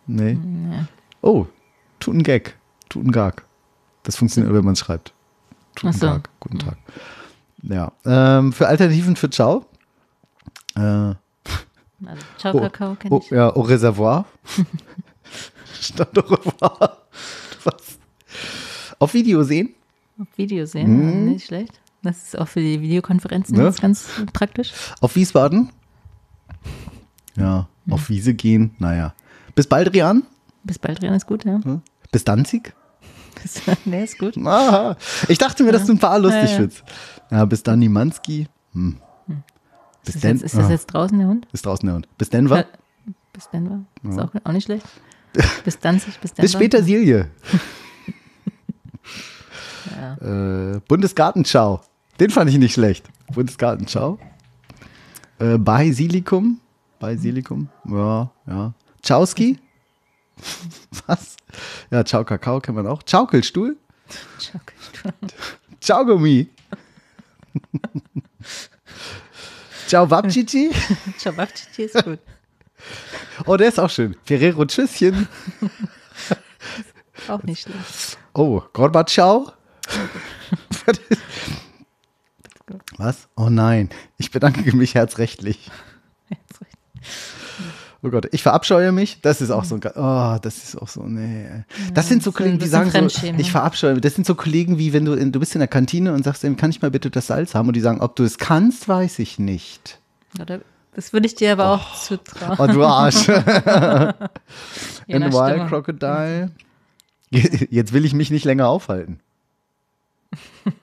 Nee. 0.07 0.34
Ja. 0.72 0.88
Oh, 1.22 1.45
tut 2.00 2.15
ein 2.15 2.24
Gag. 2.24 2.57
Tut 2.89 3.05
ein 3.05 3.12
Gag. 3.12 3.43
Das 4.03 4.15
funktioniert, 4.15 4.53
wenn 4.53 4.63
man 4.63 4.74
es 4.74 4.79
schreibt. 4.79 5.13
Tut 5.75 5.93
so. 5.93 6.07
Gag. 6.07 6.29
Guten 6.39 6.60
Tag. 6.60 6.77
Ja. 7.63 7.91
Ähm, 8.05 8.53
für 8.53 8.67
Alternativen 8.67 9.15
für 9.15 9.29
Ciao. 9.29 9.65
Äh, 10.75 10.79
Also, 10.79 11.17
Ciao, 12.38 12.55
Oh, 12.55 12.60
Kakao 12.62 12.95
kenne 12.95 13.15
oh, 13.15 13.22
ich. 13.24 13.29
ja, 13.31 13.50
au 13.55 13.62
Reservoir. 13.62 14.25
Stand 15.81 16.17
au 16.17 16.22
revoir. 16.34 16.98
Was? 17.63 18.00
Auf 19.00 19.13
Video 19.13 19.43
sehen. 19.43 19.74
Auf 20.19 20.27
Video 20.38 20.65
sehen, 20.65 21.24
Mhm. 21.25 21.25
nicht 21.31 21.48
schlecht. 21.48 21.81
Das 22.03 22.24
ist 22.24 22.38
auch 22.38 22.48
für 22.48 22.60
die 22.62 22.79
Videokonferenzen 22.81 23.57
Ne? 23.57 23.74
ganz 23.81 24.07
praktisch. 24.34 24.72
Auf 25.01 25.15
Wiesbaden. 25.15 25.72
Ja, 27.37 27.67
Mhm. 27.85 27.93
auf 27.93 28.09
Wiese 28.09 28.33
gehen. 28.33 28.75
Naja. 28.79 29.13
Bis 29.55 29.67
Baldrian. 29.67 30.23
Bis 30.63 30.79
bald 30.79 31.01
drin 31.01 31.13
ist 31.13 31.27
gut, 31.27 31.45
ja. 31.45 31.59
Bis 32.11 32.23
Danzig. 32.23 32.73
Bis, 33.41 33.61
nee, 33.85 34.03
ist 34.03 34.17
gut. 34.17 34.35
Ah, 34.45 34.95
ich 35.27 35.37
dachte 35.37 35.63
mir, 35.63 35.71
dass 35.71 35.85
du 35.85 35.91
ein 35.93 35.99
paar 35.99 36.17
lustig 36.17 36.43
Ja, 36.43 36.49
ja. 36.49 36.55
findest. 36.57 36.83
Ja, 37.29 37.45
bis 37.45 37.61
dann 37.63 37.79
Nimanski. 37.79 38.47
Hm. 38.73 38.97
Bis 40.03 40.15
Ist 40.15 40.23
das, 40.23 40.31
jetzt, 40.31 40.43
ist 40.43 40.57
das 40.57 40.65
ah, 40.65 40.69
jetzt 40.71 40.85
draußen 40.87 41.17
der 41.19 41.27
Hund? 41.27 41.47
ist 41.51 41.65
draußen 41.65 41.85
der 41.85 41.95
Hund. 41.95 42.07
Bis 42.17 42.29
Denver. 42.29 42.57
Ja, 43.07 43.13
Bis 43.33 43.49
Denver. 43.49 43.81
Ist 44.03 44.19
auch, 44.19 44.29
auch 44.43 44.51
nicht 44.51 44.65
schlecht. 44.65 44.85
Bis 45.65 45.77
Danzig, 45.79 46.17
bis 46.19 46.31
Denver. 46.33 46.41
Bis 46.43 46.53
später 46.53 46.81
Silje. 46.83 47.27
Ja. 49.99 50.75
Äh, 50.75 50.79
Bundesgartenschau. 50.87 51.81
Den 52.19 52.29
fand 52.31 52.49
ich 52.49 52.57
nicht 52.57 52.73
schlecht. 52.73 53.07
Bundesgartenschau. 53.33 54.17
Äh, 55.39 55.57
Basilikum. 55.57 56.59
Basilikum. 56.99 57.69
Ja, 57.85 58.31
ja. 58.47 58.73
Chowski. 59.07 59.59
Was? 61.07 61.37
Ja, 61.91 62.03
Ciao 62.03 62.23
Kakao 62.23 62.59
kennt 62.59 62.77
man 62.77 62.87
auch. 62.87 63.01
Schaukelstuhl. 63.05 63.77
Schaukelstuhl. 64.39 65.13
Ciao. 65.79 66.05
Ciao 69.87 70.09
Wapchichi. 70.09 70.72
Chababchichi 71.20 71.83
ist 71.83 72.03
gut. 72.03 72.20
Oh, 73.46 73.55
der 73.55 73.67
ist 73.67 73.79
auch 73.79 73.89
schön. 73.89 74.15
Ferrero 74.25 74.65
Tschüsschen. 74.65 75.27
Auch 77.27 77.43
nicht 77.43 77.63
schlecht. 77.63 78.17
Oh, 78.33 78.61
Gorbatschau. 78.74 79.51
Was? 82.98 83.27
Oh 83.35 83.50
nein. 83.50 83.89
Ich 84.17 84.31
bedanke 84.31 84.75
mich 84.75 84.96
herzrechtlich. 84.96 85.70
Oh 88.01 88.09
Gott, 88.09 88.27
ich 88.31 88.44
verabscheue 88.44 88.91
mich. 88.91 89.20
Das 89.22 89.41
ist 89.41 89.50
auch 89.50 89.63
so 89.63 89.75
ein, 89.75 89.81
oh, 89.96 90.37
das 90.41 90.63
ist 90.63 90.79
auch 90.79 90.87
so, 90.87 91.03
nee. 91.03 91.48
Das 91.94 92.07
sind 92.07 92.22
so 92.22 92.31
Kollegen, 92.31 92.59
die 92.59 92.68
sagen 92.68 92.91
so, 92.91 93.07
ich 93.37 93.51
verabscheue. 93.51 94.00
Das 94.00 94.13
sind 94.13 94.27
so 94.27 94.35
Kollegen, 94.35 94.77
wie 94.77 94.94
wenn 94.94 95.05
du, 95.05 95.13
in, 95.13 95.31
du 95.31 95.39
bist 95.39 95.55
in 95.55 95.59
der 95.59 95.68
Kantine 95.68 96.13
und 96.13 96.24
sagst, 96.24 96.44
kann 96.57 96.70
ich 96.70 96.81
mal 96.83 96.91
bitte 96.91 97.09
das 97.09 97.27
Salz 97.27 97.55
haben? 97.55 97.68
Und 97.68 97.75
die 97.75 97.81
sagen, 97.81 98.01
ob 98.01 98.15
du 98.15 98.24
es 98.24 98.37
kannst, 98.37 98.87
weiß 98.87 99.18
ich 99.20 99.39
nicht. 99.39 100.00
Oder, 100.39 100.61
das 100.94 101.13
würde 101.13 101.25
ich 101.25 101.33
dir 101.35 101.53
aber 101.53 101.72
auch 101.72 101.96
zutrauen. 101.96 102.57
Oh, 102.59 102.68
du 102.68 102.83
Arsch. 102.85 103.27
In 105.07 105.22
nach 105.22 105.31
Wild. 105.31 105.68
Crocodile. 105.68 106.51
Jetzt 107.31 107.91
will 107.91 108.05
ich 108.05 108.13
mich 108.13 108.29
nicht 108.29 108.46
länger 108.46 108.68
aufhalten. 108.68 109.20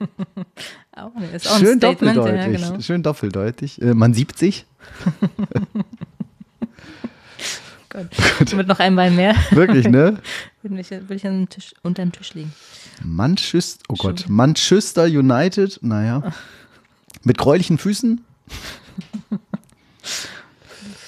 Auch, 0.95 1.11
ist 1.33 1.49
auch 1.49 1.57
Schön 1.57 1.79
Statement. 1.79 2.15
Ja, 2.15 2.23
doppeldeutig. 2.23 2.61
genau. 2.61 2.79
Schön 2.79 3.01
doppeldeutig. 3.01 3.81
Äh, 3.81 3.95
man 3.95 4.13
sieht 4.13 4.37
sich. 4.37 4.67
Gott. 7.93 8.53
Mit 8.55 8.67
noch 8.67 8.79
ein 8.79 8.95
Bein 8.95 9.15
mehr 9.15 9.35
Wirklich, 9.51 9.87
ne? 9.87 10.19
würde 10.61 10.81
ich, 10.81 10.89
würde 10.91 11.13
ich 11.15 11.25
an 11.25 11.41
den 11.41 11.49
Tisch, 11.49 11.73
unter 11.83 12.01
dem 12.03 12.11
Tisch 12.11 12.33
liegen. 12.33 12.51
Manchester, 13.03 13.83
oh 13.89 13.95
Gott. 13.95 14.25
Manchester 14.27 15.03
United, 15.03 15.79
naja. 15.81 16.33
Mit 17.23 17.37
gräulichen 17.37 17.77
Füßen. 17.77 18.23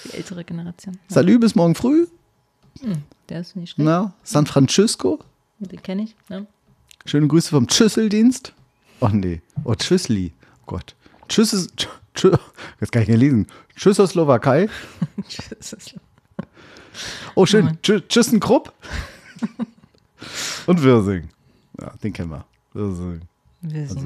Die 0.05 0.13
ältere 0.13 0.43
Generation. 0.43 0.95
Ja, 1.09 1.15
Salü 1.15 1.39
bis 1.39 1.55
morgen 1.55 1.75
früh. 1.75 2.07
der 3.29 3.41
ist 3.41 3.55
nicht 3.55 3.71
schlecht. 3.71 3.85
Na, 3.85 4.13
San 4.23 4.45
Francisco. 4.45 5.19
Den 5.59 5.81
kenne 5.81 6.03
ich. 6.03 6.15
Ja. 6.29 6.45
Schöne 7.05 7.27
Grüße 7.27 7.49
vom 7.49 7.67
Schüsseldienst. 7.69 8.53
Ach 9.01 9.11
nee. 9.11 9.41
Oh, 9.63 9.75
Tschüssli. 9.75 10.33
Oh 10.61 10.63
Gott. 10.67 10.95
Tschüss. 11.27 11.67
Tsch, 11.75 11.87
tsch, 12.13 12.27
das 12.79 12.91
kann 12.91 13.01
ich 13.03 13.09
nicht 13.09 13.19
lesen. 13.19 13.47
Tschüssoslowakei. 13.75 14.69
Tschüss. 15.29 15.95
Oh, 17.35 17.45
schön. 17.45 17.77
Tschü- 17.83 18.03
Tschüssenkrupp. 18.07 18.71
Und 20.65 20.81
Wirsing. 20.81 21.29
Ja, 21.79 21.91
den 22.03 22.13
kennen 22.13 22.31
wir. 22.31 22.45
Wirsing. 22.73 23.21
Wir 23.61 23.81
Also, 23.81 23.99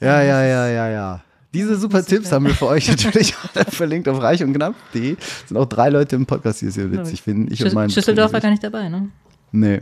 ja. 0.00 0.22
Ja, 0.22 0.22
ja, 0.22 0.66
ja, 0.68 0.88
ja. 0.88 1.20
Diese 1.52 1.76
super 1.76 2.04
Tipps 2.04 2.30
haben 2.30 2.44
wir 2.46 2.54
für 2.54 2.66
euch 2.66 2.88
natürlich 2.88 3.34
verlinkt 3.68 4.06
auf 4.08 4.20
reich 4.20 4.42
und 4.42 4.52
knapp.de. 4.52 5.16
Sind 5.46 5.56
auch 5.56 5.64
drei 5.66 5.88
Leute 5.88 6.14
im 6.16 6.26
Podcast, 6.26 6.60
die 6.60 6.66
es 6.66 6.74
hier 6.74 6.90
witzig 6.92 7.22
finden. 7.22 7.52
Ich 7.52 7.60
und 7.62 7.68
Schüs- 7.70 7.74
mein 7.74 7.90
Schüsseldorf 7.90 8.32
war 8.32 8.40
gar 8.40 8.50
nicht 8.50 8.62
dabei, 8.62 8.88
ne? 8.88 9.08
Nee. 9.50 9.80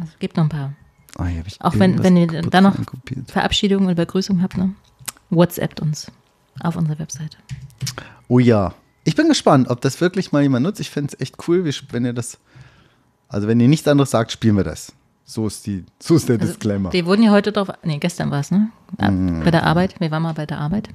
Also 0.00 0.12
gibt 0.18 0.36
noch 0.36 0.44
ein 0.44 0.48
paar. 0.50 0.72
Oh, 1.18 1.24
Auch 1.60 1.74
wenn, 1.78 2.02
wenn 2.02 2.16
ihr 2.16 2.26
kaputt 2.26 2.52
da 2.52 2.60
noch 2.60 2.76
reinkopiert. 2.76 3.30
Verabschiedungen 3.30 3.86
oder 3.86 3.94
Begrüßungen 3.94 4.42
habt, 4.42 4.56
ne? 4.58 4.74
WhatsAppt 5.30 5.80
uns 5.80 6.10
auf 6.60 6.76
unserer 6.76 6.98
Webseite. 6.98 7.38
Oh 8.28 8.38
ja. 8.38 8.74
Ich 9.06 9.14
bin 9.14 9.28
gespannt, 9.28 9.68
ob 9.70 9.80
das 9.80 10.00
wirklich 10.00 10.32
mal 10.32 10.42
jemand 10.42 10.64
nutzt. 10.64 10.80
Ich 10.80 10.90
fände 10.90 11.12
es 11.14 11.20
echt 11.20 11.36
cool, 11.46 11.64
wenn 11.92 12.04
ihr 12.04 12.12
das. 12.12 12.38
Also, 13.28 13.46
wenn 13.46 13.60
ihr 13.60 13.68
nichts 13.68 13.86
anderes 13.86 14.10
sagt, 14.10 14.32
spielen 14.32 14.56
wir 14.56 14.64
das. 14.64 14.92
So 15.24 15.46
ist, 15.46 15.64
die, 15.66 15.84
so 16.00 16.16
ist 16.16 16.28
der 16.28 16.40
Also, 16.40 16.48
Disclaimer. 16.52 16.92
Wir 16.92 17.06
wurden 17.06 17.22
ja 17.22 17.30
heute 17.30 17.52
drauf, 17.52 17.68
nee, 17.84 17.98
gestern 17.98 18.32
war 18.32 18.40
es, 18.40 18.50
ne? 18.50 18.68
Mhm. 18.98 19.42
Bei 19.44 19.52
der 19.52 19.64
Arbeit. 19.64 19.94
Wir 20.00 20.10
waren 20.10 20.22
mal 20.24 20.34
bei 20.34 20.44
der 20.44 20.58
Arbeit. 20.58 20.88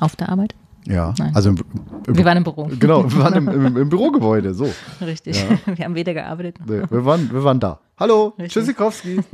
Auf 0.00 0.14
der 0.14 0.28
Arbeit. 0.28 0.54
ja, 0.84 1.12
Nein. 1.18 1.34
also 1.34 1.50
im, 1.50 1.56
im, 2.06 2.16
Wir 2.16 2.24
waren 2.24 2.36
im 2.36 2.44
Büro. 2.44 2.70
Genau, 2.78 3.10
wir 3.10 3.18
waren 3.18 3.34
im, 3.34 3.76
im, 3.76 3.88
Bürogebäude. 3.88 4.54
So. 4.54 4.72
Richtig. 5.00 5.44
Wir 5.66 5.84
haben 5.84 5.94
weder 5.96 6.14
gearbeitet 6.14 6.60
noch. 6.60 6.66
Nee, 6.66 6.82
wir, 6.88 7.04
waren, 7.04 7.32
wir 7.32 7.42
waren 7.42 7.58
da. 7.58 7.80
Hallo, 7.98 8.34
Richtig. 8.38 8.52
Tschüssikowski. 8.52 9.20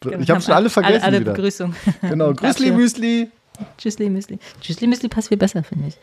Genau, 0.00 0.18
Ich 0.18 0.30
habe 0.30 0.40
schon 0.40 0.54
alle 0.54 0.70
vergessen 0.70 0.94
Alle, 0.94 1.04
alle 1.04 1.20
wieder. 1.20 1.32
Begrüßungen. 1.32 1.76
Genau, 2.00 2.32
Grüßli. 2.34 2.72
Müsli. 2.72 3.30
Tschüssli 3.78 4.10
Müsli. 4.10 4.38
Tschüssli 4.60 4.86
Müsli 4.86 5.08
passt 5.08 5.28
viel 5.28 5.36
besser, 5.38 5.62
finde 5.62 5.88
ich. 5.88 5.96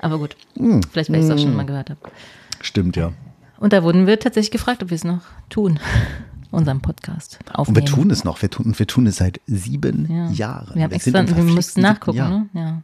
Aber 0.00 0.18
gut, 0.18 0.36
Hm. 0.56 0.80
vielleicht, 0.92 1.10
weil 1.10 1.20
ich 1.20 1.24
es 1.26 1.30
auch 1.30 1.38
schon 1.38 1.54
mal 1.56 1.66
gehört 1.66 1.90
habe. 1.90 2.00
Stimmt, 2.60 2.96
ja. 2.96 3.12
Und 3.58 3.72
da 3.72 3.82
wurden 3.82 4.06
wir 4.06 4.18
tatsächlich 4.18 4.50
gefragt, 4.50 4.82
ob 4.82 4.90
wir 4.90 4.96
es 4.96 5.04
noch 5.04 5.20
tun. 5.48 5.78
Unseren 6.50 6.80
Podcast 6.80 7.38
Und 7.46 7.54
aufnehmen. 7.56 7.76
wir 7.88 7.92
tun 7.94 8.10
es 8.12 8.22
noch. 8.22 8.40
Wir 8.40 8.48
tun, 8.50 8.74
wir 8.78 8.86
tun 8.86 9.06
es 9.08 9.16
seit 9.16 9.40
sieben 9.46 10.06
ja. 10.08 10.30
Jahren. 10.30 10.74
Wir 10.76 10.84
haben 10.84 10.92
extra, 10.92 11.18
im 11.18 11.36
wir 11.36 11.42
mussten 11.42 11.80
nachgucken, 11.80 12.16
Jahr. 12.18 12.30
ne? 12.30 12.48
Ja. 12.52 12.82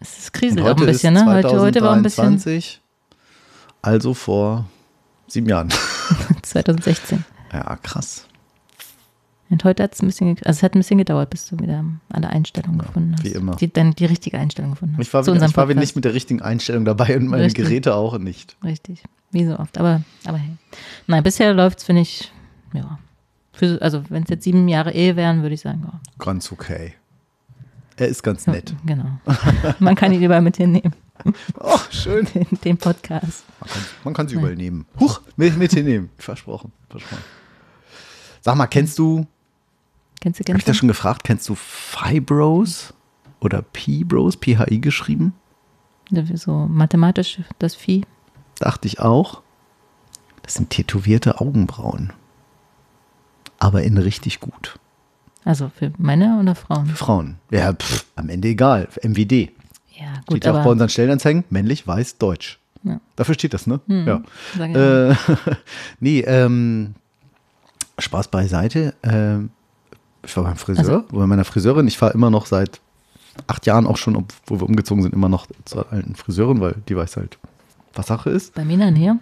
Es 0.00 0.18
ist 0.18 0.34
Und 0.34 0.40
kriselt 0.40 0.60
auch 0.62 0.76
ein 0.76 0.86
bisschen, 0.86 1.14
ne? 1.14 1.24
Heute, 1.26 1.60
heute 1.60 1.80
war 1.82 1.92
ein 1.92 2.02
bisschen 2.02 2.38
2023, 2.40 2.80
Also 3.82 4.14
vor 4.14 4.64
sieben 5.28 5.48
Jahren. 5.48 5.68
2016. 6.42 7.24
Ja, 7.52 7.76
krass. 7.82 8.26
Und 9.50 9.64
heute 9.64 9.82
hat 9.82 9.94
es 9.94 10.02
ein 10.02 10.06
bisschen, 10.06 10.28
also 10.44 10.58
es 10.58 10.62
hat 10.62 10.74
ein 10.74 10.78
bisschen 10.78 10.98
gedauert, 10.98 11.30
bis 11.30 11.46
du 11.48 11.58
wieder 11.58 11.84
alle 12.08 12.28
Einstellungen 12.30 12.78
gefunden 12.78 13.14
hast. 13.14 13.24
wie 13.24 13.32
immer. 13.32 13.56
Die, 13.56 13.72
dann 13.72 13.92
die 13.92 14.04
richtige 14.06 14.38
Einstellung 14.38 14.70
gefunden 14.70 14.94
hast. 14.96 15.06
Ich 15.08 15.12
war, 15.12 15.26
ich 15.26 15.56
war 15.56 15.66
nicht 15.74 15.96
mit 15.96 16.04
der 16.04 16.14
richtigen 16.14 16.40
Einstellung 16.40 16.84
dabei 16.84 17.16
und 17.16 17.26
meine 17.26 17.44
Richtig. 17.44 17.64
Geräte 17.64 17.94
auch 17.96 18.16
nicht. 18.18 18.56
Richtig. 18.62 19.02
Wie 19.32 19.44
so 19.44 19.58
oft. 19.58 19.76
Aber, 19.78 20.02
aber 20.24 20.38
hey. 20.38 20.56
Nein, 21.08 21.22
bisher 21.24 21.52
läuft 21.52 21.78
es, 21.78 21.84
finde 21.84 22.02
ich, 22.02 22.32
ja. 22.72 22.98
Für, 23.52 23.82
also 23.82 24.04
wenn 24.08 24.22
es 24.22 24.30
jetzt 24.30 24.44
sieben 24.44 24.68
Jahre 24.68 24.92
Ehe 24.92 25.16
wären, 25.16 25.42
würde 25.42 25.54
ich 25.54 25.60
sagen, 25.60 25.82
ja. 25.84 26.00
Ganz 26.18 26.52
okay. 26.52 26.94
Er 27.96 28.08
ist 28.08 28.22
ganz 28.22 28.46
nett. 28.46 28.74
Genau. 28.86 29.18
Man 29.80 29.94
kann 29.96 30.12
ihn 30.12 30.22
überall 30.22 30.40
mit 30.42 30.56
hinnehmen, 30.56 30.94
Oh, 31.58 31.78
schön. 31.90 32.26
den, 32.34 32.46
den 32.64 32.78
Podcast. 32.78 33.44
Man 33.60 33.68
kann, 33.68 33.82
man 34.04 34.14
kann 34.14 34.28
sie 34.28 34.36
überall 34.36 34.54
nehmen. 34.56 34.86
Huch, 34.98 35.20
mit, 35.36 35.58
mit 35.58 35.72
hinnehmen. 35.72 36.08
Versprochen. 36.16 36.72
Versprochen. 36.88 37.22
Sag 38.40 38.56
mal, 38.56 38.66
kennst 38.68 38.98
du, 38.98 39.26
Kennst 40.20 40.40
du, 40.40 40.44
hab 40.52 40.58
ich 40.58 40.64
das 40.64 40.76
du? 40.76 40.80
schon 40.80 40.88
gefragt, 40.88 41.24
kennst 41.24 41.48
du 41.48 41.54
Fibros 41.54 42.92
oder 43.40 43.62
P-Bros, 43.62 44.36
P-H-I 44.36 44.80
geschrieben? 44.80 45.34
So 46.34 46.66
mathematisch 46.68 47.40
das 47.58 47.74
Vieh. 47.74 48.04
Dachte 48.58 48.86
ich 48.86 49.00
auch. 49.00 49.42
Das 50.42 50.54
sind 50.54 50.70
tätowierte 50.70 51.40
Augenbrauen. 51.40 52.12
Aber 53.58 53.82
in 53.82 53.96
richtig 53.96 54.40
gut. 54.40 54.78
Also 55.44 55.70
für 55.74 55.92
Männer 55.96 56.38
oder 56.40 56.54
Frauen? 56.54 56.86
Für 56.86 56.96
Frauen. 56.96 57.36
Ja, 57.50 57.72
pff, 57.72 58.04
am 58.16 58.28
Ende 58.28 58.48
egal. 58.48 58.88
MWD. 59.02 59.50
Ja, 59.96 60.14
Steht 60.14 60.26
gut, 60.26 60.44
ja 60.44 60.52
auch 60.52 60.64
bei 60.64 60.70
unseren 60.70 60.88
Stellenanzeigen. 60.88 61.44
Männlich, 61.50 61.86
weiß, 61.86 62.18
deutsch. 62.18 62.58
Ja. 62.82 63.00
Dafür 63.16 63.34
steht 63.34 63.54
das, 63.54 63.66
ne? 63.66 63.80
Ja. 63.86 64.22
ich 64.52 64.58
mal. 64.58 65.16
Äh, 65.38 65.54
nee, 66.00 66.20
ähm, 66.20 66.94
Spaß 67.98 68.28
beiseite. 68.28 68.94
Ähm, 69.02 69.50
ich 70.24 70.36
war 70.36 70.44
beim 70.44 70.56
Friseur, 70.56 71.04
Also- 71.04 71.04
bei 71.18 71.26
meiner 71.26 71.44
Friseurin. 71.44 71.86
Ich 71.88 71.98
fahre 71.98 72.12
immer 72.12 72.30
noch 72.30 72.46
seit 72.46 72.80
acht 73.46 73.66
Jahren 73.66 73.86
auch 73.86 73.96
schon, 73.96 74.16
obwohl 74.16 74.60
wir 74.60 74.68
umgezogen 74.68 75.02
sind, 75.02 75.14
immer 75.14 75.28
noch 75.28 75.46
zur 75.64 75.90
alten 75.92 76.14
Friseurin, 76.14 76.60
weil 76.60 76.74
die 76.88 76.96
weiß 76.96 77.16
halt, 77.16 77.38
was 77.94 78.06
Sache 78.08 78.30
ist. 78.30 78.54
bei 78.54 78.64
mir 78.64 78.76
der 78.76 78.90
Nähe. 78.90 79.18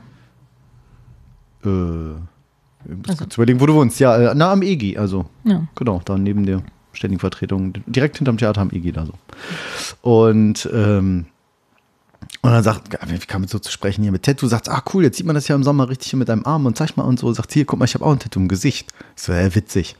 Äh, 1.64 1.68
Also- 1.68 3.18
kurz 3.24 3.34
überlegen, 3.34 3.60
wo 3.60 3.66
du 3.66 3.74
wohnst. 3.74 3.98
Ja, 4.00 4.16
äh, 4.16 4.32
na, 4.34 4.52
am 4.52 4.62
EGI, 4.62 4.96
also 4.98 5.26
Ja. 5.44 5.66
genau, 5.74 6.00
da 6.04 6.16
neben 6.16 6.46
der 6.46 6.62
ständigen 6.92 7.20
Vertretung, 7.20 7.74
direkt 7.86 8.16
hinterm 8.18 8.38
Theater 8.38 8.60
am 8.60 8.70
EGI 8.70 8.92
da 8.92 9.06
so. 9.06 9.14
Und, 10.02 10.68
ähm, 10.72 11.26
und 12.42 12.50
dann 12.50 12.62
sagt, 12.62 12.96
wie 13.08 13.18
kam 13.18 13.44
es 13.44 13.50
so 13.50 13.58
zu 13.58 13.70
sprechen 13.70 14.02
hier 14.02 14.12
mit 14.12 14.22
Tattoo? 14.24 14.46
Sagt, 14.48 14.68
ah 14.68 14.82
cool, 14.92 15.04
jetzt 15.04 15.16
sieht 15.16 15.26
man 15.26 15.34
das 15.34 15.48
ja 15.48 15.54
im 15.54 15.64
Sommer 15.64 15.88
richtig 15.88 16.10
hier 16.10 16.18
mit 16.18 16.28
deinem 16.28 16.44
Arm 16.44 16.66
und 16.66 16.76
zeig 16.76 16.96
mal 16.96 17.04
und 17.04 17.18
so. 17.18 17.32
Sagt, 17.32 17.52
hier, 17.52 17.64
guck 17.64 17.78
mal, 17.78 17.84
ich 17.84 17.94
habe 17.94 18.04
auch 18.04 18.12
ein 18.12 18.18
Tattoo 18.18 18.40
im 18.40 18.48
Gesicht. 18.48 18.92
Ich 19.16 19.22
so, 19.22 19.32
ja, 19.32 19.54
witzig. 19.54 19.96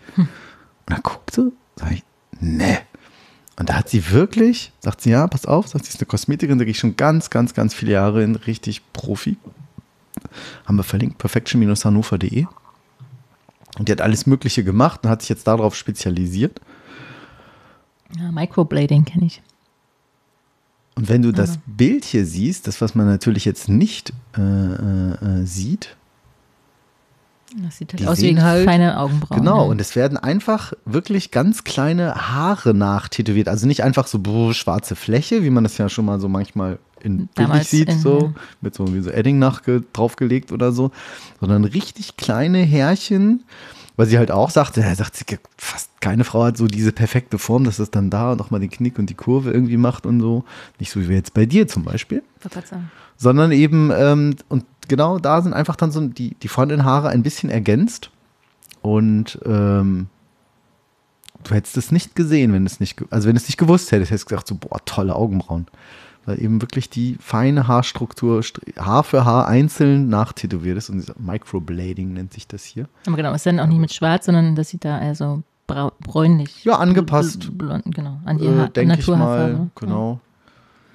Und 0.88 0.94
dann 0.94 1.03
guckt 1.03 1.35
sie, 1.35 1.53
sag 1.77 1.92
ich, 1.92 2.03
ne. 2.40 2.79
Und 3.59 3.68
da 3.68 3.74
hat 3.74 3.90
sie 3.90 4.11
wirklich, 4.11 4.72
sagt 4.81 5.03
sie, 5.03 5.11
ja, 5.11 5.27
pass 5.27 5.44
auf, 5.44 5.68
sagt 5.68 5.85
sie, 5.85 5.90
ist 5.90 6.01
eine 6.01 6.07
Kosmetikerin, 6.07 6.59
da 6.59 6.64
gehe 6.64 6.70
ich 6.70 6.79
schon 6.79 6.96
ganz, 6.96 7.29
ganz, 7.29 7.53
ganz 7.53 7.74
viele 7.74 7.92
Jahre 7.92 8.22
hin, 8.22 8.37
richtig 8.37 8.81
Profi. 8.94 9.37
Haben 10.64 10.77
wir 10.77 10.85
verlinkt, 10.85 11.18
perfection-hannover.de. 11.18 12.46
Und 13.79 13.88
die 13.88 13.92
hat 13.92 14.01
alles 14.01 14.24
Mögliche 14.24 14.64
gemacht 14.64 15.05
und 15.05 15.11
hat 15.11 15.20
sich 15.20 15.29
jetzt 15.29 15.46
darauf 15.46 15.77
spezialisiert. 15.77 16.59
ja 18.16 18.33
Microblading 18.33 19.05
kenne 19.05 19.27
ich. 19.27 19.42
Und 20.94 21.11
wenn 21.11 21.20
du 21.20 21.33
das 21.33 21.59
Bild 21.66 22.07
hier 22.07 22.24
siehst, 22.24 22.66
das, 22.66 22.81
was 22.81 22.94
man 22.94 23.07
natürlich 23.07 23.44
jetzt 23.44 23.68
nicht 23.68 24.14
äh, 24.38 24.40
äh, 24.40 25.42
äh, 25.42 25.44
sieht, 25.44 25.97
Das 27.64 27.78
sieht 27.78 27.92
Die 27.92 27.96
halt 27.98 28.08
aus 28.08 28.20
wie 28.20 28.38
halt- 28.40 28.64
feine 28.66 28.98
Augenbrauen. 28.98 29.40
genau, 29.40 29.64
ne? 29.64 29.70
und 29.70 29.80
es 29.80 29.96
werden 29.96 30.18
einfach 30.18 30.74
wirklich 30.84 31.30
ganz 31.30 31.64
kleine 31.64 32.14
Haare 32.14 32.74
nachtätowiert. 32.74 33.48
Also 33.48 33.66
nicht 33.66 33.82
einfach 33.82 34.06
so 34.06 34.18
boah, 34.18 34.52
schwarze 34.52 34.96
Fläche, 34.96 35.42
wie 35.42 35.50
man 35.50 35.64
das 35.64 35.78
ja 35.78 35.88
schon 35.88 36.04
mal 36.04 36.20
so 36.20 36.28
manchmal 36.28 36.78
in 37.00 37.28
billig 37.28 37.68
sieht, 37.68 37.88
in- 37.88 37.98
so 38.00 38.20
ja. 38.20 38.32
mit 38.61 38.74
so 38.74 38.92
wie 38.94 39.00
so 39.00 39.11
Edding 39.11 39.40
draufgelegt 39.92 40.52
oder 40.52 40.72
so, 40.72 40.90
sondern 41.40 41.64
richtig 41.64 42.16
kleine 42.18 42.58
Härchen, 42.58 43.44
weil 43.96 44.06
sie 44.06 44.18
halt 44.18 44.30
auch 44.30 44.50
sagte, 44.50 44.82
er 44.82 44.94
sagt, 44.94 45.16
sie, 45.16 45.24
fast 45.56 45.90
keine 46.00 46.24
Frau 46.24 46.44
hat 46.44 46.56
so 46.56 46.66
diese 46.66 46.92
perfekte 46.92 47.38
Form, 47.38 47.64
dass 47.64 47.78
es 47.78 47.90
dann 47.90 48.11
da 48.11 48.37
nochmal 48.37 48.61
den 48.61 48.70
Knick 48.70 48.98
und 48.98 49.08
die 49.11 49.14
Kurve 49.14 49.50
irgendwie 49.52 49.76
macht 49.76 50.06
und 50.06 50.20
so. 50.20 50.44
Nicht 50.78 50.90
so 50.92 51.00
wie 51.08 51.14
jetzt 51.14 51.34
bei 51.34 51.46
dir 51.46 51.66
zum 51.66 51.82
Beispiel. 51.84 52.22
Sondern 53.16 53.50
eben, 53.52 53.90
ähm, 53.96 54.37
und 54.48 54.64
genau 54.88 55.18
da 55.18 55.40
sind 55.42 55.53
einfach 55.53 55.77
dann 55.77 55.90
so 55.90 56.01
die, 56.07 56.35
die 56.42 56.48
vorhandenen 56.48 56.85
Haare 56.85 57.09
ein 57.11 57.22
bisschen 57.22 57.51
ergänzt. 57.51 58.11
Und 58.83 59.38
ähm, 59.44 60.07
du 61.44 61.55
hättest 61.55 61.77
es 61.77 61.92
nicht 61.92 62.14
gesehen, 62.14 62.53
wenn 62.53 62.66
es 62.66 62.81
nicht, 62.81 63.03
also 63.11 63.29
wenn 63.29 63.37
es 63.37 63.46
nicht 63.48 63.59
gewusst 63.59 63.92
hättest, 63.92 64.11
hättest 64.11 64.24
du 64.24 64.35
gesagt, 64.35 64.48
so, 64.48 64.55
boah, 64.57 64.79
tolle 64.85 65.14
Augenbrauen. 65.14 65.66
Weil 66.27 66.42
eben 66.42 66.61
wirklich 66.61 66.90
die 66.90 67.16
feine 67.20 67.68
Haarstruktur, 67.68 68.40
Str- 68.40 68.79
Haar 68.79 69.03
für 69.03 69.24
Haar 69.24 69.48
einzeln 69.48 70.09
nachtätowiert 70.09 70.77
ist. 70.77 70.90
Und 70.90 70.98
dieser 70.98 71.14
Microblading 71.18 72.12
nennt 72.12 72.33
sich 72.35 72.46
das 72.46 72.64
hier. 72.64 72.87
Aber 73.07 73.16
genau, 73.16 73.31
es 73.31 73.37
ist 73.37 73.46
dann 73.46 73.61
auch 73.61 73.66
nicht 73.66 73.79
mit 73.79 73.92
schwarz, 73.94 74.27
sondern 74.27 74.55
das 74.55 74.68
sieht 74.68 74.85
da 74.85 75.01
eher 75.01 75.14
so 75.14 75.42
brau 75.66 75.92
bräunlich. 76.01 76.64
Ja, 76.64 76.77
angepasst. 76.79 77.42
Bl- 77.44 77.53
Blond, 77.57 77.94
genau. 77.94 78.18
An 78.27 78.38
die 78.38 78.44
Äh, 78.46 78.68
Denke 78.70 79.01
ich 79.01 79.07
mal, 79.07 79.68
genau. 79.74 80.20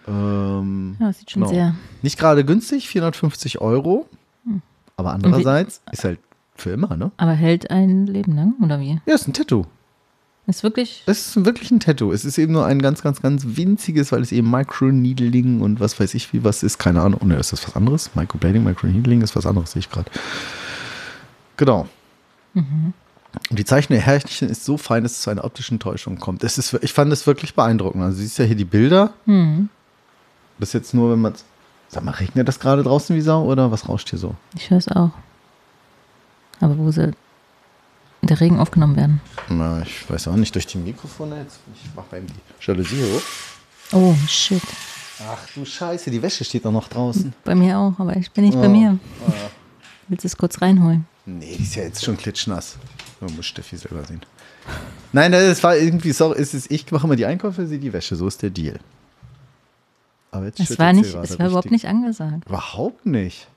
Ähm, 0.07 0.95
Ja, 0.99 1.07
das 1.07 1.19
sieht 1.19 1.31
schon 1.31 1.43
genau. 1.43 1.53
sehr. 1.53 1.75
Nicht 2.01 2.17
gerade 2.17 2.43
günstig, 2.45 2.87
450 2.89 3.61
Euro. 3.61 4.07
Hm. 4.45 4.61
Aber 4.97 5.13
andererseits 5.13 5.81
ist 5.91 6.03
halt 6.03 6.19
für 6.55 6.71
immer, 6.71 6.95
ne? 6.95 7.11
Aber 7.17 7.31
hält 7.31 7.71
ein 7.71 8.05
Leben 8.07 8.35
lang, 8.35 8.53
oder 8.61 8.79
wie? 8.79 8.99
Ja, 9.05 9.15
ist 9.15 9.27
ein 9.27 9.33
Tattoo. 9.33 9.65
Ist 10.45 10.61
wirklich. 10.63 11.03
Es 11.05 11.27
ist 11.37 11.45
wirklich 11.45 11.71
ein 11.71 11.79
Tattoo. 11.79 12.11
Es 12.11 12.25
ist 12.25 12.37
eben 12.37 12.51
nur 12.51 12.65
ein 12.65 12.81
ganz, 12.81 13.01
ganz, 13.01 13.21
ganz 13.21 13.43
winziges, 13.45 14.11
weil 14.11 14.21
es 14.21 14.33
eben 14.33 14.51
Microneedling 14.51 15.61
und 15.61 15.79
was 15.79 15.97
weiß 15.99 16.13
ich 16.15 16.33
wie 16.33 16.43
was 16.43 16.63
ist. 16.63 16.79
Keine 16.79 17.01
Ahnung. 17.01 17.21
Oh, 17.23 17.25
ne, 17.25 17.37
ist 17.37 17.53
das 17.53 17.65
was 17.65 17.75
anderes? 17.77 18.13
Microblading, 18.13 18.61
Microneedling 18.63 19.21
ist 19.21 19.35
was 19.37 19.45
anderes, 19.45 19.71
sehe 19.71 19.79
ich 19.79 19.89
gerade. 19.89 20.11
Genau. 21.55 21.87
Mhm. 22.53 22.93
Und 23.49 23.57
die 23.57 23.65
Zeichnung 23.65 23.97
der 23.97 24.05
Härchen 24.05 24.49
ist 24.49 24.65
so 24.65 24.77
fein, 24.77 25.03
dass 25.03 25.13
es 25.13 25.21
zu 25.21 25.29
einer 25.29 25.43
optischen 25.43 25.79
Täuschung 25.79 26.19
kommt. 26.19 26.43
Es 26.43 26.57
ist, 26.57 26.77
ich 26.81 26.93
fand 26.93 27.11
es 27.13 27.25
wirklich 27.25 27.55
beeindruckend. 27.55 28.03
Also, 28.03 28.17
du 28.17 28.21
siehst 28.23 28.37
ja 28.37 28.45
hier 28.45 28.55
die 28.55 28.65
Bilder. 28.65 29.13
Hm, 29.25 29.69
Das 30.59 30.69
ist 30.69 30.73
jetzt 30.73 30.93
nur, 30.93 31.11
wenn 31.11 31.19
man. 31.19 31.33
Sag 31.89 32.03
mal, 32.03 32.11
regnet 32.11 32.47
das 32.47 32.59
gerade 32.59 32.81
draußen 32.81 33.15
wie 33.15 33.21
Sau 33.21 33.43
oder 33.43 33.71
was 33.71 33.87
rauscht 33.87 34.09
hier 34.09 34.17
so? 34.19 34.33
ich 34.55 34.69
höre 34.71 34.79
es 34.79 34.87
auch. 34.87 35.11
Aber 36.59 36.77
wo 36.77 36.89
sie 36.91 37.11
der 38.23 38.39
Regen 38.39 38.57
aufgenommen 38.59 38.95
werden. 38.95 39.21
Na, 39.49 39.81
ich 39.81 40.09
weiß 40.09 40.29
auch 40.29 40.35
nicht, 40.35 40.55
durch 40.55 40.65
die 40.65 40.77
Mikrofone 40.77 41.41
jetzt. 41.41 41.59
Ich 41.75 41.89
mach 41.95 42.03
mal 42.11 42.17
eben 42.19 42.27
die 42.27 42.65
Jalousie 42.65 43.03
hoch. 43.03 43.21
Oh, 43.91 44.15
shit. 44.27 44.61
Ach 45.29 45.37
du 45.53 45.65
Scheiße, 45.65 46.09
die 46.09 46.21
Wäsche 46.21 46.43
steht 46.43 46.65
doch 46.65 46.71
noch 46.71 46.87
draußen. 46.87 47.33
Bei 47.43 47.53
mir 47.53 47.77
auch, 47.77 47.99
aber 47.99 48.15
ich 48.15 48.31
bin 48.31 48.45
nicht 48.45 48.59
bei 48.59 48.67
Oh. 48.67 48.71
mir. 48.71 48.97
Willst 50.07 50.23
du 50.23 50.27
es 50.27 50.37
kurz 50.37 50.61
reinholen? 50.61 51.05
Nee, 51.25 51.55
die 51.57 51.63
ist 51.63 51.75
ja 51.75 51.83
jetzt 51.83 52.03
schon 52.03 52.17
klitschnass. 52.17 52.77
So 53.19 53.27
muss 53.35 53.45
Steffi 53.45 53.77
selber 53.77 54.03
sehen. 54.05 54.21
Nein, 55.11 55.31
das 55.31 55.61
war 55.63 55.75
irgendwie 55.77 56.11
so, 56.11 56.33
ist 56.33 56.53
es, 56.53 56.69
ich 56.71 56.89
mache 56.91 57.05
immer 57.05 57.15
die 57.15 57.25
Einkäufe, 57.25 57.67
sie 57.67 57.77
die 57.77 57.93
Wäsche, 57.93 58.15
so 58.15 58.25
ist 58.27 58.41
der 58.41 58.49
Deal. 58.49 58.79
Aber 60.33 60.47
jetzt 60.47 60.59
Es 60.59 60.79
war, 60.79 60.93
nicht, 60.93 61.13
es 61.13 61.37
war 61.37 61.47
überhaupt 61.47 61.69
nicht 61.69 61.85
angesagt. 61.85 62.47
Überhaupt 62.47 63.05
nicht. 63.05 63.47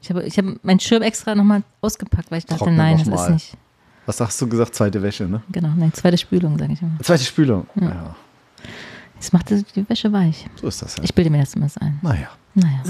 Ich 0.00 0.08
habe, 0.08 0.22
ich 0.22 0.38
habe 0.38 0.58
meinen 0.62 0.80
Schirm 0.80 1.02
extra 1.02 1.34
nochmal 1.34 1.62
ausgepackt, 1.82 2.30
weil 2.30 2.38
ich 2.38 2.46
dachte, 2.46 2.60
Trockne 2.60 2.76
nein, 2.76 2.98
das 2.98 3.08
ist 3.08 3.14
mal. 3.14 3.32
nicht. 3.32 3.56
Was 4.06 4.20
hast 4.20 4.40
du 4.40 4.48
gesagt? 4.48 4.74
Zweite 4.74 5.02
Wäsche, 5.02 5.24
ne? 5.24 5.42
Genau, 5.52 5.72
nein, 5.76 5.92
zweite 5.92 6.16
Spülung, 6.16 6.58
sage 6.58 6.72
ich 6.72 6.80
immer. 6.82 6.98
Zweite 7.02 7.24
Spülung. 7.24 7.66
Ja. 7.78 8.16
Das 9.18 9.32
macht 9.32 9.50
die 9.50 9.88
Wäsche 9.88 10.12
weich. 10.12 10.46
so 10.60 10.66
ist 10.68 10.80
das 10.80 10.96
ja. 10.96 11.04
Ich 11.04 11.14
bilde 11.14 11.30
mir 11.30 11.40
das 11.40 11.54
immer 11.54 11.68
so 11.68 11.80
ein. 11.80 11.98
naja. 12.02 12.28
Naja. 12.54 12.82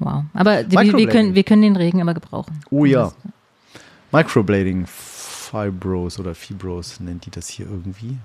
Wow. 0.00 0.24
Aber 0.34 0.64
die, 0.64 0.76
wir, 0.76 1.08
können, 1.08 1.34
wir 1.34 1.44
können 1.44 1.62
den 1.62 1.76
Regen 1.76 2.00
aber 2.02 2.14
gebrauchen. 2.14 2.60
Oh 2.70 2.84
ja. 2.84 3.12
Microblading, 4.10 4.86
Fibros 4.86 6.18
oder 6.18 6.34
Fibros 6.34 6.98
nennt 6.98 7.26
die 7.26 7.30
das 7.30 7.48
hier 7.48 7.66
irgendwie. 7.66 8.18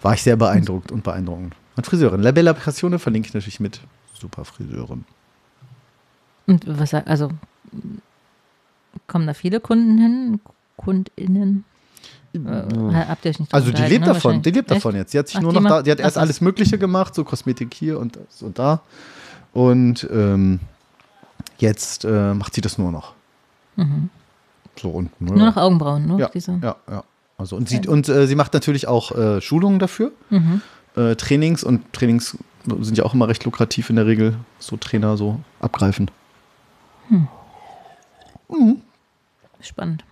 War 0.00 0.14
ich 0.14 0.22
sehr 0.22 0.36
beeindruckt 0.36 0.92
und 0.92 1.04
beeindruckend. 1.04 1.54
Und 1.78 1.86
Friseurin. 1.86 2.22
La 2.22 2.32
Bella 2.32 2.54
Passione 2.54 2.98
verlinke 2.98 3.28
ich 3.28 3.34
natürlich 3.34 3.60
mit. 3.60 3.80
Super 4.12 4.44
Friseurin. 4.44 5.04
Und 6.48 6.64
was 6.66 6.90
sagt, 6.90 7.06
also 7.06 7.30
kommen 9.06 9.28
da 9.28 9.32
viele 9.32 9.60
Kunden 9.60 9.96
hin? 9.96 10.40
KundInnen? 10.76 11.64
Äh, 12.34 12.38
habt 13.06 13.24
ihr 13.24 13.30
euch 13.30 13.38
nicht 13.38 13.54
Also 13.54 13.70
die 13.70 13.82
lebt 13.82 14.06
ne? 14.06 14.12
davon, 14.12 14.42
die 14.42 14.50
lebt 14.50 14.72
davon 14.72 14.96
jetzt. 14.96 15.14
Die 15.14 15.20
hat 15.20 15.28
sich 15.28 15.36
Ach, 15.36 15.42
nur 15.42 15.52
noch 15.52 15.62
da, 15.62 15.82
die 15.82 15.92
hat 15.92 16.00
erst 16.00 16.18
alles 16.18 16.40
Mögliche 16.40 16.78
gemacht, 16.78 17.14
so 17.14 17.22
Kosmetik 17.22 17.72
hier 17.72 18.00
und 18.00 18.16
das 18.16 18.42
und 18.42 18.58
da. 18.58 18.80
Und 19.52 20.08
ähm, 20.12 20.58
jetzt 21.58 22.04
äh, 22.04 22.34
macht 22.34 22.54
sie 22.54 22.60
das 22.60 22.76
nur 22.76 22.90
noch. 22.90 23.14
So 24.74 24.90
unten. 24.90 25.24
Mhm. 25.24 25.38
Nur 25.38 25.46
noch 25.46 25.56
Augenbrauen, 25.56 26.08
nur 26.08 26.18
ja, 26.18 26.28
diese. 26.28 26.58
ja, 26.60 26.74
ja. 26.90 27.04
Also 27.36 27.54
und 27.54 27.68
sie, 27.68 27.86
und 27.86 28.08
äh, 28.08 28.26
sie 28.26 28.34
macht 28.34 28.52
natürlich 28.52 28.88
auch 28.88 29.12
äh, 29.12 29.40
Schulungen 29.40 29.78
dafür. 29.78 30.10
Mhm. 30.30 30.60
Äh, 30.98 31.16
Trainings 31.16 31.62
und 31.64 31.92
Trainings 31.92 32.36
sind 32.80 32.98
ja 32.98 33.04
auch 33.04 33.14
immer 33.14 33.28
recht 33.28 33.44
lukrativ 33.44 33.88
in 33.90 33.96
der 33.96 34.06
Regel, 34.06 34.36
so 34.58 34.76
Trainer 34.76 35.16
so 35.16 35.40
abgreifen. 35.60 36.10
Spannend. 39.60 40.04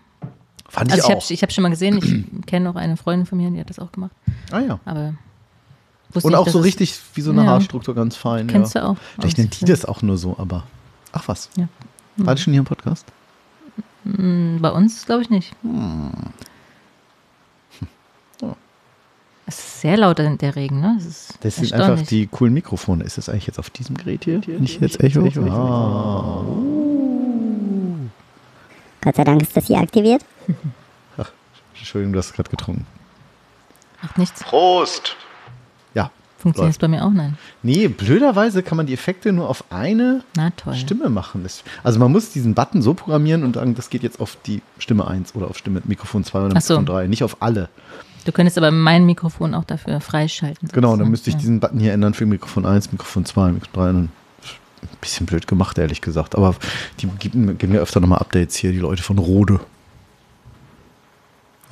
Fand 0.68 0.90
Also 0.90 1.02
ich 1.02 1.04
ich 1.04 1.10
habe 1.10 1.20
auch. 1.24 1.30
ich 1.30 1.42
hab 1.42 1.52
schon 1.52 1.62
mal 1.62 1.68
gesehen, 1.70 1.98
ich 1.98 2.42
kenne 2.46 2.68
auch 2.70 2.74
eine 2.76 2.96
Freundin 2.96 3.26
von 3.26 3.38
mir, 3.38 3.50
die 3.50 3.60
hat 3.60 3.70
das 3.70 3.78
auch 3.78 3.92
gemacht. 3.92 4.12
ah 4.50 4.60
ja. 4.60 4.80
Aber 4.84 5.14
wusste 6.12 6.26
Und 6.28 6.34
auch 6.34 6.44
dass 6.44 6.52
so 6.52 6.60
richtig 6.60 6.98
wie 7.14 7.20
so 7.20 7.30
eine 7.30 7.42
Ja. 7.44 7.48
Haarstruktur 7.50 7.94
ganz 7.94 8.16
fein. 8.16 8.46
Kennst 8.48 8.74
ja. 8.74 8.82
du 8.82 8.86
auch. 8.88 8.96
Vielleicht 9.18 9.38
nennt 9.38 9.60
die 9.60 9.64
das 9.64 9.84
auch 9.84 10.02
nur 10.02 10.16
so, 10.18 10.36
aber 10.38 10.64
ach 11.12 11.28
was. 11.28 11.50
Ja. 11.56 11.68
War 12.16 12.34
das 12.34 12.42
schon 12.42 12.52
hier 12.52 12.60
im 12.60 12.66
Podcast? 12.66 13.06
Hm, 14.04 14.58
Bei 14.60 14.70
uns 14.70 15.04
glaube 15.06 15.22
ich 15.22 15.30
nicht. 15.30 15.54
Hm. 15.62 16.10
Es 19.48 19.58
ist 19.58 19.80
sehr 19.80 19.96
laut 19.96 20.18
der 20.18 20.34
der 20.36 20.56
Regen, 20.56 20.80
ne? 20.80 20.94
Das, 20.96 21.06
ist 21.06 21.38
Das 21.40 21.56
sind 21.56 21.72
einfach 21.72 22.04
die 22.04 22.26
coolen 22.26 22.52
Mikrofone. 22.52 23.04
Ist 23.04 23.16
das 23.16 23.28
eigentlich 23.28 23.46
jetzt 23.46 23.60
auf 23.60 23.70
diesem 23.70 23.96
Gerät 23.96 24.24
hier? 24.24 24.40
Nicht 24.58 24.80
jetzt 24.80 25.00
Echo? 25.00 25.24
Ah. 25.50 26.44
Gott 29.00 29.14
sei 29.14 29.24
Dank 29.24 29.42
ist 29.42 29.56
das 29.56 29.66
hier 29.66 29.78
aktiviert. 29.78 30.24
Entschuldigung, 31.78 32.14
du 32.14 32.18
hast 32.18 32.32
gerade 32.32 32.50
getrunken. 32.50 32.86
Macht 34.02 34.18
nichts. 34.18 34.42
Prost! 34.42 35.14
Ja. 35.94 36.10
Funktioniert 36.38 36.72
es 36.72 36.78
bei 36.78 36.88
mir 36.88 37.04
auch? 37.04 37.12
Nein. 37.12 37.38
Nee, 37.62 37.86
blöderweise 37.86 38.64
kann 38.64 38.76
man 38.76 38.86
die 38.86 38.94
Effekte 38.94 39.32
nur 39.32 39.48
auf 39.48 39.64
eine 39.70 40.24
Na 40.36 40.50
toll. 40.50 40.74
Stimme 40.74 41.08
machen. 41.08 41.46
Also 41.84 41.98
man 42.00 42.10
muss 42.10 42.30
diesen 42.30 42.54
Button 42.54 42.82
so 42.82 42.94
programmieren 42.94 43.44
und 43.44 43.54
sagen, 43.54 43.76
das 43.76 43.88
geht 43.90 44.02
jetzt 44.02 44.18
auf 44.18 44.36
die 44.46 44.62
Stimme 44.78 45.06
1 45.06 45.36
oder 45.36 45.48
auf 45.48 45.56
Stimme 45.56 45.80
Mikrofon 45.84 46.24
2 46.24 46.40
oder 46.40 46.54
Ach 46.56 46.60
so. 46.60 46.74
Mikrofon 46.74 46.96
3, 46.96 47.06
nicht 47.06 47.22
auf 47.22 47.36
alle. 47.40 47.68
Du 48.26 48.32
könntest 48.32 48.58
aber 48.58 48.70
mein 48.72 49.06
Mikrofon 49.06 49.54
auch 49.54 49.64
dafür 49.64 50.00
freischalten. 50.00 50.68
Genau, 50.72 50.96
dann 50.96 51.08
müsste 51.10 51.30
ich 51.30 51.36
diesen 51.36 51.60
Button 51.60 51.78
hier 51.78 51.92
ändern 51.92 52.12
für 52.12 52.26
Mikrofon 52.26 52.66
1, 52.66 52.90
Mikrofon 52.92 53.24
2, 53.24 53.52
Mikrofon 53.52 53.82
3. 53.82 53.90
Und 53.90 53.96
ein 54.82 54.88
bisschen 55.00 55.26
blöd 55.26 55.46
gemacht, 55.46 55.78
ehrlich 55.78 56.00
gesagt. 56.00 56.36
Aber 56.36 56.54
die 57.00 57.06
geben, 57.06 57.56
geben 57.56 57.72
mir 57.72 57.80
öfter 57.80 58.00
nochmal 58.00 58.18
Updates 58.18 58.56
hier, 58.56 58.72
die 58.72 58.78
Leute 58.80 59.02
von 59.02 59.18
Rode. 59.18 59.60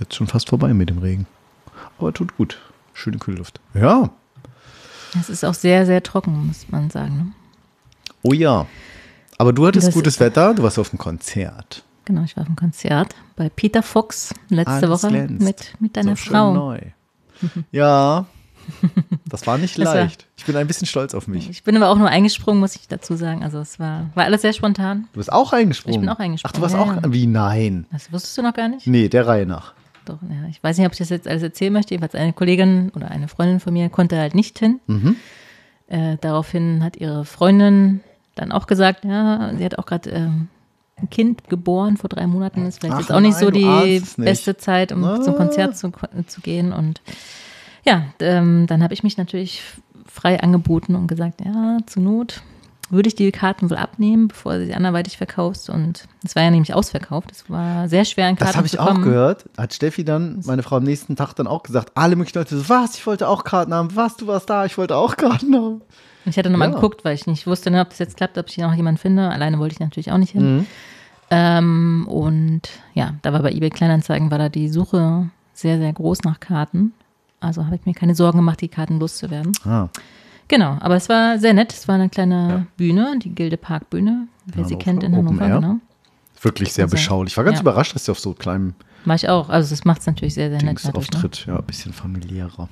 Jetzt 0.01 0.15
schon 0.15 0.27
fast 0.27 0.49
vorbei 0.49 0.73
mit 0.75 0.91
dem 0.91 0.99
Regen. 0.99 1.27
Aber 1.99 2.13
tut 2.13 2.37
gut. 2.37 2.59
Schöne 2.93 3.19
Kühlluft. 3.19 3.61
Ja. 3.75 4.11
Es 5.21 5.29
ist 5.29 5.45
auch 5.45 5.55
sehr, 5.55 5.87
sehr 5.87 6.03
trocken, 6.03 6.47
muss 6.49 6.67
man 6.71 6.89
sagen. 6.91 7.17
Ne? 7.17 7.33
Oh 8.23 8.33
ja. 8.33 8.67
Aber 9.39 9.53
du 9.53 9.67
hattest 9.67 9.89
Das- 9.89 9.95
gutes 9.95 10.21
Wetter, 10.21 10.55
du 10.55 10.63
warst 10.63 10.79
auf 10.79 10.91
dem 10.91 10.99
Konzert. 10.99 11.83
Genau, 12.05 12.23
ich 12.23 12.37
war 12.37 12.43
auf 12.43 12.49
einem 12.49 12.57
Konzert 12.57 13.15
bei 13.37 13.49
Peter 13.49 13.83
Fox 13.83 14.35
letzte 14.49 14.71
Alles 14.73 14.91
Woche 14.91 15.09
glänzt. 15.09 15.43
mit, 15.45 15.73
mit 15.81 15.97
deiner 15.97 16.17
so 16.17 16.31
Frau. 16.31 16.53
neu. 16.55 16.81
Ja. 17.73 18.27
Das 19.29 19.47
war 19.47 19.59
nicht 19.59 19.79
Das 19.79 19.87
war- 19.89 19.95
leicht. 19.97 20.27
Ich 20.39 20.45
bin 20.47 20.57
ein 20.57 20.67
bisschen 20.67 20.87
stolz 20.87 21.13
auf 21.15 21.29
mich. 21.29 21.51
Ich 21.51 21.65
bin 21.65 21.77
aber 21.77 21.91
auch 21.91 21.99
nur 21.99 22.09
eingesprungen, 22.09 22.61
muss 22.61 22.77
ich 22.77 22.89
dazu 22.89 23.15
sagen. 23.15 23.43
Also 23.45 23.59
es 23.59 23.79
war, 23.79 24.09
war 24.15 24.25
alles 24.25 24.41
sehr 24.43 24.55
spontan. 24.55 25.07
Du 25.13 25.19
bist 25.19 25.31
auch 25.31 25.53
eingesprungen. 25.53 25.95
Ich 25.97 26.01
bin 26.01 26.09
auch 26.09 26.19
eingesprungen, 26.19 26.53
Ach, 26.55 26.57
du 26.57 26.63
warst 26.63 26.75
ja, 26.75 26.81
auch. 26.81 27.03
ja. 27.05 27.13
Wie 27.13 27.27
nein? 27.27 27.87
Das 27.93 28.11
wusstest 28.13 28.39
du 28.39 28.43
noch 28.43 28.55
gar 28.55 28.69
nicht? 28.69 28.87
Nee, 28.87 29.09
der 29.11 29.27
Reihe 29.27 29.45
nach. 29.45 29.75
Doch, 30.07 30.19
ja. 30.23 30.49
Ich 30.49 30.63
weiß 30.63 30.79
nicht, 30.79 30.87
ob 30.87 30.93
ich 30.93 30.99
das 30.99 31.11
jetzt 31.11 31.29
alles 31.29 31.43
erzählen 31.43 31.73
möchte. 31.75 31.93
Jedenfalls 31.93 32.15
eine 32.15 32.33
Kollegin 32.33 32.91
oder 32.95 33.11
eine 33.11 33.29
Freundin 33.29 33.61
von 33.61 33.73
mir 33.75 33.89
konnte 33.91 34.17
halt 34.19 34.35
nicht 34.35 34.59
hin. 34.59 34.81
Mhm. 34.87 35.17
Äh, 35.89 36.17
daraufhin 36.23 36.83
hat 36.83 36.97
ihre 36.97 37.25
Freundin 37.27 38.01
dann 38.35 38.51
auch 38.51 38.67
gesagt, 38.67 39.05
ja, 39.05 39.53
sie 39.57 39.65
hat 39.65 39.79
auch 39.79 39.85
gerade 39.87 40.09
ähm, 40.11 40.49
ein 40.97 41.11
Kind 41.11 41.49
geboren 41.49 41.97
vor 41.97 42.09
drei 42.09 42.27
Monaten. 42.27 42.67
Ist 42.67 42.81
vielleicht 42.81 42.95
Ach 42.95 43.01
jetzt 43.01 43.13
auch 43.13 43.21
nicht 43.21 43.35
nein, 43.35 43.45
so 43.45 43.51
die 43.51 43.65
nicht. 43.65 44.17
beste 44.17 44.57
Zeit, 44.57 44.93
um 44.93 45.05
Ah. 45.05 45.21
zum 45.21 45.35
Konzert 45.37 45.77
zu, 45.77 45.91
zu 46.27 46.41
gehen. 46.41 46.73
Und 46.73 47.01
ja, 47.85 48.05
ähm, 48.21 48.67
dann 48.67 48.83
habe 48.83 48.95
ich 48.95 49.03
mich 49.03 49.17
natürlich 49.17 49.63
frei 50.07 50.41
angeboten 50.41 50.95
und 50.95 51.07
gesagt, 51.09 51.41
ja, 51.45 51.79
zur 51.87 52.03
Not 52.03 52.43
würde 52.91 53.09
ich 53.09 53.15
die 53.15 53.33
Karten 53.33 53.71
wohl 53.71 53.79
abnehmen, 53.79 54.29
bevor 54.29 54.55
du 54.59 54.67
sie 54.67 54.75
anderweitig 54.75 55.17
verkaufst. 55.17 55.69
Und 55.71 56.07
es 56.23 56.37
war 56.37 56.43
ja 56.45 56.51
nämlich 56.51 56.75
ausverkauft. 56.75 57.33
Es 57.33 57.49
war 57.51 57.89
sehr 57.89 58.05
schwer, 58.05 58.27
an 58.29 58.37
Karten 58.37 58.51
Das 58.51 58.57
habe 58.57 58.67
ich 58.67 58.79
auch 58.79 58.95
gehört. 59.03 59.47
Hat 59.57 59.73
Steffi 59.75 60.05
dann, 60.05 60.41
meine 60.45 60.63
Frau, 60.63 60.77
am 60.77 60.85
nächsten 60.85 61.17
Tag 61.17 61.33
dann 61.35 61.47
auch 61.47 61.63
gesagt. 61.63 61.93
Alle 61.95 62.15
möglichen 62.15 62.39
Leute 62.39 62.57
so, 62.57 62.69
was, 62.69 62.95
ich 62.97 63.07
wollte 63.07 63.27
auch 63.29 63.43
Karten 63.43 63.73
haben. 63.75 63.97
Was, 63.97 64.17
du 64.17 64.27
warst 64.27 64.49
da, 64.51 64.65
ich 64.67 64.77
wollte 64.79 64.97
auch 64.97 65.17
Karten 65.17 65.55
haben. 65.57 65.81
Ich 66.27 66.39
hatte 66.39 66.51
nochmal 66.51 66.69
Ja. 66.71 66.75
geguckt, 66.75 67.05
weil 67.05 67.15
ich 67.15 67.27
nicht 67.27 67.47
wusste, 67.47 67.71
ne, 67.71 67.81
ob 67.81 67.91
das 67.91 67.99
jetzt 67.99 68.17
klappt, 68.17 68.39
ob 68.39 68.49
ich 68.49 68.57
noch 68.59 68.75
jemanden 68.75 68.99
finde. 68.99 69.29
Alleine 69.29 69.59
wollte 69.59 69.75
ich 69.75 69.81
natürlich 69.81 70.11
auch 70.13 70.19
nicht 70.19 70.33
hin. 70.33 70.57
Mhm. 70.59 70.67
Ähm, 71.31 72.07
und 72.09 72.63
ja, 72.95 73.15
da 73.23 73.33
war 73.33 73.43
bei 73.43 73.53
eBay 73.53 73.71
Kleinanzeigen, 73.71 74.31
war 74.31 74.39
da 74.39 74.49
die 74.49 74.69
Suche 74.69 75.29
sehr, 75.53 75.79
sehr 75.79 75.93
groß 75.93 76.23
nach 76.25 76.41
Karten. 76.41 76.93
Also 77.41 77.65
habe 77.67 77.77
ich 77.77 77.85
mir 77.87 77.95
keine 77.95 78.15
Sorgen 78.15 78.39
gemacht, 78.39 78.61
die 78.61 78.69
Karten 78.69 78.99
loszuwerden. 78.99 79.53
Ah, 79.65 79.89
Genau, 80.49 80.77
aber 80.81 80.97
es 80.97 81.09
war 81.09 81.39
sehr 81.39 81.55
nett. 81.55 81.73
Es 81.73 81.89
war 81.89 81.95
eine 81.95 82.11
kleine 82.11 82.67
Bühne, 82.77 83.19
die 83.19 83.35
Gilde 83.35 83.57
Parkbühne, 83.57 84.29
wer 84.45 84.65
sie 84.65 84.75
Hannover, 84.75 84.85
kennt 84.85 85.03
in 85.03 85.15
Open 85.15 85.27
Hannover, 85.41 85.47
Air. 85.49 85.61
genau. 85.61 85.77
wirklich 86.43 86.73
sehr 86.75 86.87
beschaulich. 86.87 87.33
Ich 87.33 87.37
war 87.39 87.45
ganz 87.45 87.57
ja. 87.57 87.63
überrascht, 87.63 87.95
dass 87.95 88.05
sie 88.05 88.11
auf 88.11 88.21
so 88.21 88.35
kleinem 88.35 88.75
War 89.07 89.15
ich 89.17 89.29
auch. 89.31 89.49
Also 89.49 89.71
das 89.71 89.87
macht 89.87 90.01
es 90.03 90.07
natürlich 90.07 90.35
sehr, 90.35 90.51
sehr 90.51 90.59
nett. 90.59 90.69
Dings 90.69 90.83
dadurch, 90.83 91.11
ne? 91.11 91.17
auftritt. 91.17 91.47
Ja, 91.47 91.57
ein 91.57 91.65
bisschen 91.65 91.95
familiärer. 91.95 92.69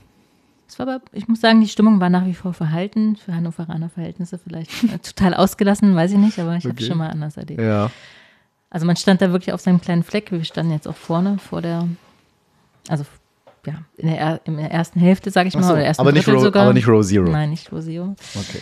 Es 0.69 0.79
war 0.79 0.89
aber, 0.89 1.03
ich 1.13 1.29
muss 1.29 1.41
sagen, 1.41 1.61
die 1.61 1.69
Stimmung 1.69 2.01
war 2.01 2.09
nach 2.09 2.25
wie 2.25 2.35
vor 2.35 2.55
verhalten, 2.55 3.17
für 3.17 3.35
Hannoveraner 3.35 3.91
Verhältnisse 3.91 4.39
vielleicht 4.39 4.71
äh, 4.85 4.99
total 4.99 5.35
ausgelassen, 5.35 5.95
weiß 5.95 6.13
ich 6.13 6.19
nicht, 6.19 6.39
aber 6.39 6.57
ich 6.57 6.65
habe 6.65 6.73
Okay. 6.75 6.83
es 6.83 6.89
schon 6.89 6.99
mal 6.99 7.11
anders 7.11 7.37
erlebt. 7.37 7.61
Ja. 7.61 7.91
Also 8.71 8.87
man 8.87 8.97
stand 8.97 9.21
da 9.21 9.31
wirklich 9.33 9.53
auf 9.53 9.61
seinem 9.61 9.81
kleinen 9.83 10.03
Fleck. 10.03 10.33
Wir 10.33 10.43
standen 10.45 10.73
jetzt 10.73 10.89
auch 10.89 10.97
vorne 10.97 11.37
vor 11.39 11.61
der, 11.61 11.87
also 12.89 13.05
ja, 13.67 13.75
in 13.99 14.09
der, 14.09 14.19
er- 14.19 14.41
in 14.45 14.57
der 14.57 14.71
ersten 14.71 14.99
Hälfte, 14.99 15.31
sage 15.31 15.49
ich 15.49 15.55
mal, 15.55 15.63
so, 15.63 15.75
oder 15.75 15.85
ersten 15.85 16.01
aber 16.01 16.13
nicht 16.13 16.27
Row- 16.27 16.41
sogar. 16.43 16.63
aber 16.65 16.73
nicht 16.73 16.89
Row 16.89 17.05
Zero. 17.07 17.29
Nein, 17.31 17.51
nicht 17.51 17.71
Row 17.71 17.83
Zero. 17.85 18.17
Okay. 18.35 18.61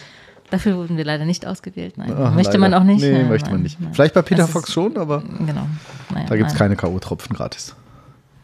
Dafür 0.51 0.77
wurden 0.77 0.97
wir 0.97 1.05
leider 1.05 1.25
nicht 1.25 1.47
ausgewählt. 1.47 1.97
Nein, 1.97 2.13
Ach, 2.13 2.35
möchte 2.35 2.59
leider. 2.59 2.59
man 2.59 2.75
auch 2.75 2.83
nicht. 2.83 3.01
Nee, 3.03 3.21
Ja, 3.21 3.29
möchte 3.29 3.47
man 3.51 3.59
nein, 3.59 3.63
nicht. 3.63 3.81
nein. 3.81 3.95
Vielleicht 3.95 4.15
bei 4.15 4.23
Peter 4.23 4.39
Das 4.39 4.49
ist- 4.49 4.53
Fox 4.53 4.73
schon, 4.73 4.97
aber 4.97 5.21
Genau. 5.21 5.69
Naja, 6.13 6.27
da 6.27 6.37
gibt 6.37 6.49
es 6.49 6.55
nein. 6.55 6.59
keine 6.59 6.77
K.O.-Tropfen 6.77 7.33
gratis. 7.35 7.77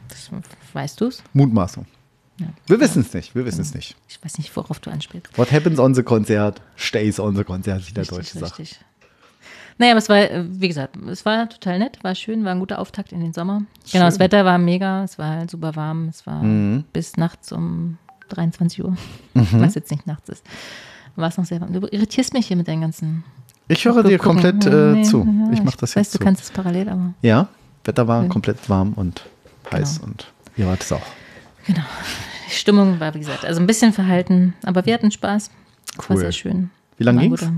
Das, 0.09 0.31
weißt 0.73 1.01
du 1.01 1.07
es? 1.07 1.21
Mutmaßung. 1.33 1.85
Ja. 2.39 2.47
Wir 2.67 2.81
wissen 2.81 3.01
es 3.03 3.15
nicht. 3.15 3.35
Wir 3.35 3.45
wissen 3.47 3.63
es 3.63 3.75
nicht. 3.75 3.97
Ich 4.09 4.23
weiß 4.23 4.39
nicht, 4.39 4.55
worauf 4.57 4.79
du 4.81 4.91
anspielst. 4.91 5.37
What 5.39 5.51
happens 5.53 5.79
on 5.79 5.95
the 5.95 6.03
Konzert 6.03 6.61
stays 6.77 7.19
on 7.19 7.35
the 7.37 7.45
Konzert, 7.45 7.87
wie 7.89 7.93
der 7.95 8.05
Deutsche 8.05 8.39
sagt. 8.39 8.59
richtig. 8.59 8.79
Naja, 9.79 9.93
aber 9.93 9.99
es 9.99 10.09
war, 10.09 10.27
wie 10.61 10.69
gesagt, 10.69 10.97
es 11.09 11.25
war 11.27 11.49
total 11.51 11.79
nett, 11.79 11.99
war 12.03 12.15
schön, 12.15 12.45
war 12.45 12.53
ein 12.53 12.61
guter 12.61 12.79
Auftakt 12.79 13.13
in 13.13 13.21
den 13.21 13.33
Sommer. 13.35 13.63
Genau, 13.93 14.07
das 14.07 14.15
Schön. 14.15 14.21
Wetter 14.21 14.45
war 14.47 14.57
mega, 14.57 15.05
es 15.05 15.19
war 15.19 15.29
halt 15.37 15.51
super 15.51 15.77
warm, 15.77 16.09
es 16.09 16.27
war 16.27 16.43
Mhm. 16.43 16.85
bis 16.95 17.17
nachts 17.19 17.53
um 17.53 17.99
23 18.31 18.83
Uhr, 18.85 18.97
was 19.35 19.75
jetzt 19.75 19.91
nicht 19.91 20.07
nachts 20.07 20.29
ist. 20.31 20.45
War 21.15 21.29
es 21.29 21.37
noch 21.37 21.45
sehr 21.45 21.61
warm. 21.61 21.73
Du 21.75 21.87
irritierst 21.91 22.33
mich 22.33 22.47
hier 22.47 22.57
mit 22.57 22.69
deinen 22.69 22.81
ganzen. 22.83 23.23
Ich 23.69 23.85
höre 23.85 24.03
dir 24.03 24.17
Gucken. 24.19 24.43
komplett 24.43 24.65
äh, 24.67 24.93
nee, 24.93 25.03
zu. 25.03 25.19
ja, 25.25 25.53
ich 25.53 25.63
mache 25.63 25.77
das 25.79 25.91
weiß, 25.91 26.05
jetzt 26.07 26.15
du 26.15 26.19
zu. 26.19 26.25
kannst 26.25 26.45
es 26.45 26.51
parallel, 26.51 26.89
aber 26.89 27.15
Ja, 27.23 27.49
Wetter 27.85 28.09
war 28.09 28.23
Ja. 28.23 28.29
komplett 28.29 28.69
warm 28.71 28.93
und 28.95 29.27
heiß 29.73 29.97
Genau. 30.01 30.07
und 30.13 30.33
ihr 30.57 30.67
wart 30.67 30.83
es 30.83 30.91
auch. 30.93 31.03
Die 31.69 32.51
Stimmung 32.51 33.01
war, 33.01 33.15
wie 33.15 33.19
gesagt, 33.21 33.45
also 33.45 33.61
ein 33.61 33.67
bisschen 33.67 33.93
verhalten, 33.93 34.55
aber 34.65 34.87
wir 34.87 34.95
hatten 34.95 35.11
Spaß. 35.11 35.51
Es 35.99 35.99
war 36.11 36.17
Cool. 36.17 36.21
sehr 36.23 36.33
schön. 36.33 36.71
Wie 36.99 37.05
lange 37.05 37.21
ging's? 37.21 37.41
guter- 37.41 37.53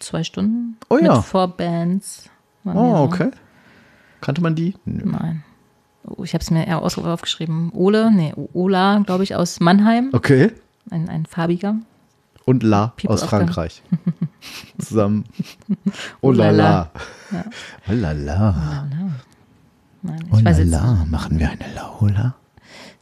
Zwei 0.00 0.24
Stunden. 0.24 0.76
Oh 0.88 0.96
ja. 0.98 1.16
Mit 1.16 1.24
Four 1.24 1.48
Bands. 1.48 2.30
Oh, 2.64 3.04
okay. 3.04 3.30
Kannte 4.22 4.40
man 4.40 4.54
die? 4.54 4.74
Nö. 4.86 5.02
Nein. 5.04 5.44
Oh, 6.04 6.24
Ich 6.24 6.32
habe 6.34 6.42
es 6.42 6.50
mir 6.50 6.66
eher 6.66 6.80
aufgeschrieben. 6.82 7.70
Ole, 7.74 8.10
nee, 8.10 8.32
Ola, 8.54 9.00
glaube 9.00 9.22
ich, 9.24 9.34
aus 9.34 9.60
Mannheim. 9.60 10.10
Okay. 10.12 10.52
Ein, 10.90 11.08
ein 11.10 11.26
farbiger. 11.26 11.76
Und 12.46 12.62
La 12.62 12.88
People 12.96 13.10
aus 13.14 13.24
Frankreich. 13.24 13.82
Zusammen. 14.78 15.24
Oh 16.20 16.28
Oh 16.28 16.32
la 16.32 16.50
la. 16.50 16.90
Oh 17.88 17.92
la 17.92 18.12
la. 18.12 18.86
Nein, 20.02 20.24
Oh 20.32 20.38
la 20.42 20.50
la. 20.52 21.04
Machen 21.10 21.38
wir 21.38 21.50
eine 21.50 21.74
Laola? 21.74 22.34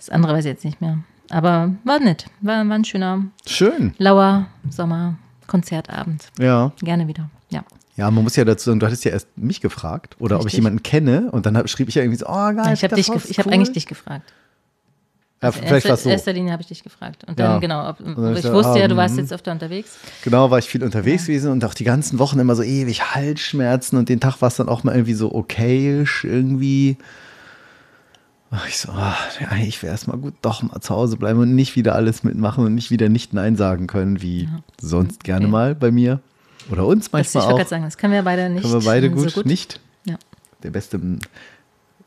Das 0.06 0.14
andere 0.14 0.34
weiß 0.34 0.44
ich 0.44 0.50
jetzt 0.50 0.64
nicht 0.64 0.80
mehr. 0.80 0.98
Aber 1.30 1.74
war 1.84 1.98
nett. 1.98 2.26
War, 2.42 2.68
war 2.68 2.74
ein 2.74 2.84
schöner, 2.84 3.24
Schön. 3.46 3.94
lauer 3.96 4.46
Sommer-Konzertabend. 4.68 6.30
Ja. 6.38 6.72
Gerne 6.80 7.08
wieder. 7.08 7.30
Ja. 7.48 7.64
Ja, 7.96 8.10
man 8.10 8.24
muss 8.24 8.36
ja 8.36 8.44
dazu 8.44 8.70
sagen, 8.70 8.80
du 8.80 8.86
hattest 8.86 9.04
ja 9.04 9.12
erst 9.12 9.28
mich 9.38 9.60
gefragt 9.60 10.16
oder 10.18 10.36
ob 10.36 10.42
ich 10.42 10.46
Richtig. 10.46 10.58
jemanden 10.58 10.82
kenne 10.82 11.30
und 11.30 11.46
dann 11.46 11.56
hab, 11.56 11.68
schrieb 11.70 11.88
ich 11.88 11.94
ja 11.94 12.02
irgendwie 12.02 12.18
so, 12.18 12.26
oh 12.26 12.52
geil, 12.52 12.74
ich 12.74 12.82
habe 12.82 12.96
cool. 13.46 13.52
eigentlich 13.52 13.72
dich 13.72 13.86
gefragt. 13.86 14.32
Ja, 15.40 15.48
Also 15.48 15.60
in 15.60 15.68
vielleicht 15.68 15.86
erster, 15.86 16.04
so. 16.04 16.10
erster 16.10 16.32
Linie 16.32 16.52
habe 16.52 16.62
ich 16.62 16.68
dich 16.68 16.82
gefragt. 16.82 17.24
Und 17.24 17.38
dann, 17.38 17.52
Ja. 17.52 17.58
genau, 17.58 17.88
ob, 17.88 17.98
dann 17.98 18.16
hab 18.16 18.36
ich 18.36 18.44
ich 18.44 18.52
wusste 18.52 18.78
ja, 18.78 18.84
ah, 18.84 18.88
du 18.88 18.96
warst 18.96 19.14
mhm. 19.14 19.20
jetzt 19.20 19.32
öfter 19.32 19.52
unterwegs. 19.52 19.96
Genau, 20.22 20.50
war 20.50 20.58
ich 20.58 20.66
viel 20.66 20.82
unterwegs 20.82 21.26
gewesen 21.26 21.52
und 21.52 21.64
auch 21.64 21.74
die 21.74 21.84
ganzen 21.84 22.18
Wochen 22.18 22.38
immer 22.38 22.56
so 22.56 22.62
ewig 22.62 23.14
Halsschmerzen 23.14 23.96
und 23.96 24.08
den 24.08 24.20
Tag 24.20 24.42
war 24.42 24.48
es 24.48 24.56
dann 24.56 24.68
auch 24.68 24.84
mal 24.84 24.92
irgendwie 24.94 25.14
so 25.14 25.34
okayisch 25.34 26.24
irgendwie. 26.24 26.98
Ach, 28.56 28.68
ich 28.68 28.78
so, 28.78 28.92
ah, 28.92 29.16
ja, 29.40 29.56
ich 29.56 29.82
wäre 29.82 29.90
erstmal 29.90 30.16
gut 30.16 30.34
doch 30.42 30.62
mal 30.62 30.80
zu 30.80 30.94
Hause 30.94 31.16
bleiben 31.16 31.40
und 31.40 31.56
nicht 31.56 31.74
wieder 31.74 31.96
alles 31.96 32.22
mitmachen 32.22 32.64
und 32.64 32.76
nicht 32.76 32.92
wieder 32.92 33.08
nicht 33.08 33.32
Nein 33.32 33.56
sagen 33.56 33.88
können, 33.88 34.22
wie 34.22 34.48
sonst 34.80 35.24
gerne 35.24 35.46
okay. 35.46 35.50
mal 35.52 35.74
bei 35.74 35.90
mir. 35.90 36.20
Oder 36.70 36.86
uns 36.86 37.10
Das, 37.10 37.28
ich 37.28 37.34
manchmal 37.34 37.52
auch. 37.52 37.56
gerade 37.56 37.68
sagen, 37.68 37.82
das 37.82 37.98
können 37.98 38.12
wir 38.12 38.22
beide 38.22 38.48
nicht. 38.48 38.62
Können 38.62 38.74
wir 38.74 38.84
beide 38.84 39.28
so 39.28 39.40
gut, 39.40 39.46
nicht. 39.46 39.80
Ja. 40.04 40.16
Der 40.62 40.70
Beste 40.70 40.98
im, 40.98 41.18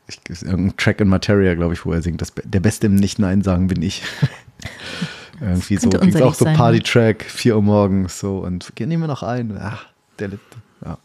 ich, 0.06 0.20
irgendein 0.42 0.76
Track 0.78 1.02
in 1.02 1.08
Materia, 1.08 1.54
glaube 1.54 1.74
ich, 1.74 1.84
wo 1.84 1.92
er 1.92 2.00
singt, 2.00 2.22
das, 2.22 2.32
der 2.42 2.60
Beste 2.60 2.86
im 2.86 2.94
Nicht-Nein 2.94 3.42
sagen 3.42 3.66
bin 3.66 3.82
ich. 3.82 4.02
Irgendwie 5.40 5.76
so, 5.76 5.90
unser 5.90 6.26
auch 6.26 6.34
so 6.34 6.46
sein, 6.46 6.56
Party-Track, 6.56 7.24
4 7.24 7.56
Uhr 7.56 7.62
morgens, 7.62 8.18
so, 8.18 8.38
und 8.38 8.72
nehmen 8.80 9.02
wir 9.02 9.06
noch 9.06 9.22
ein. 9.22 9.56
Ach, 9.60 9.84
der 10.18 10.28
letzte, 10.28 10.56
ja. 10.84 10.98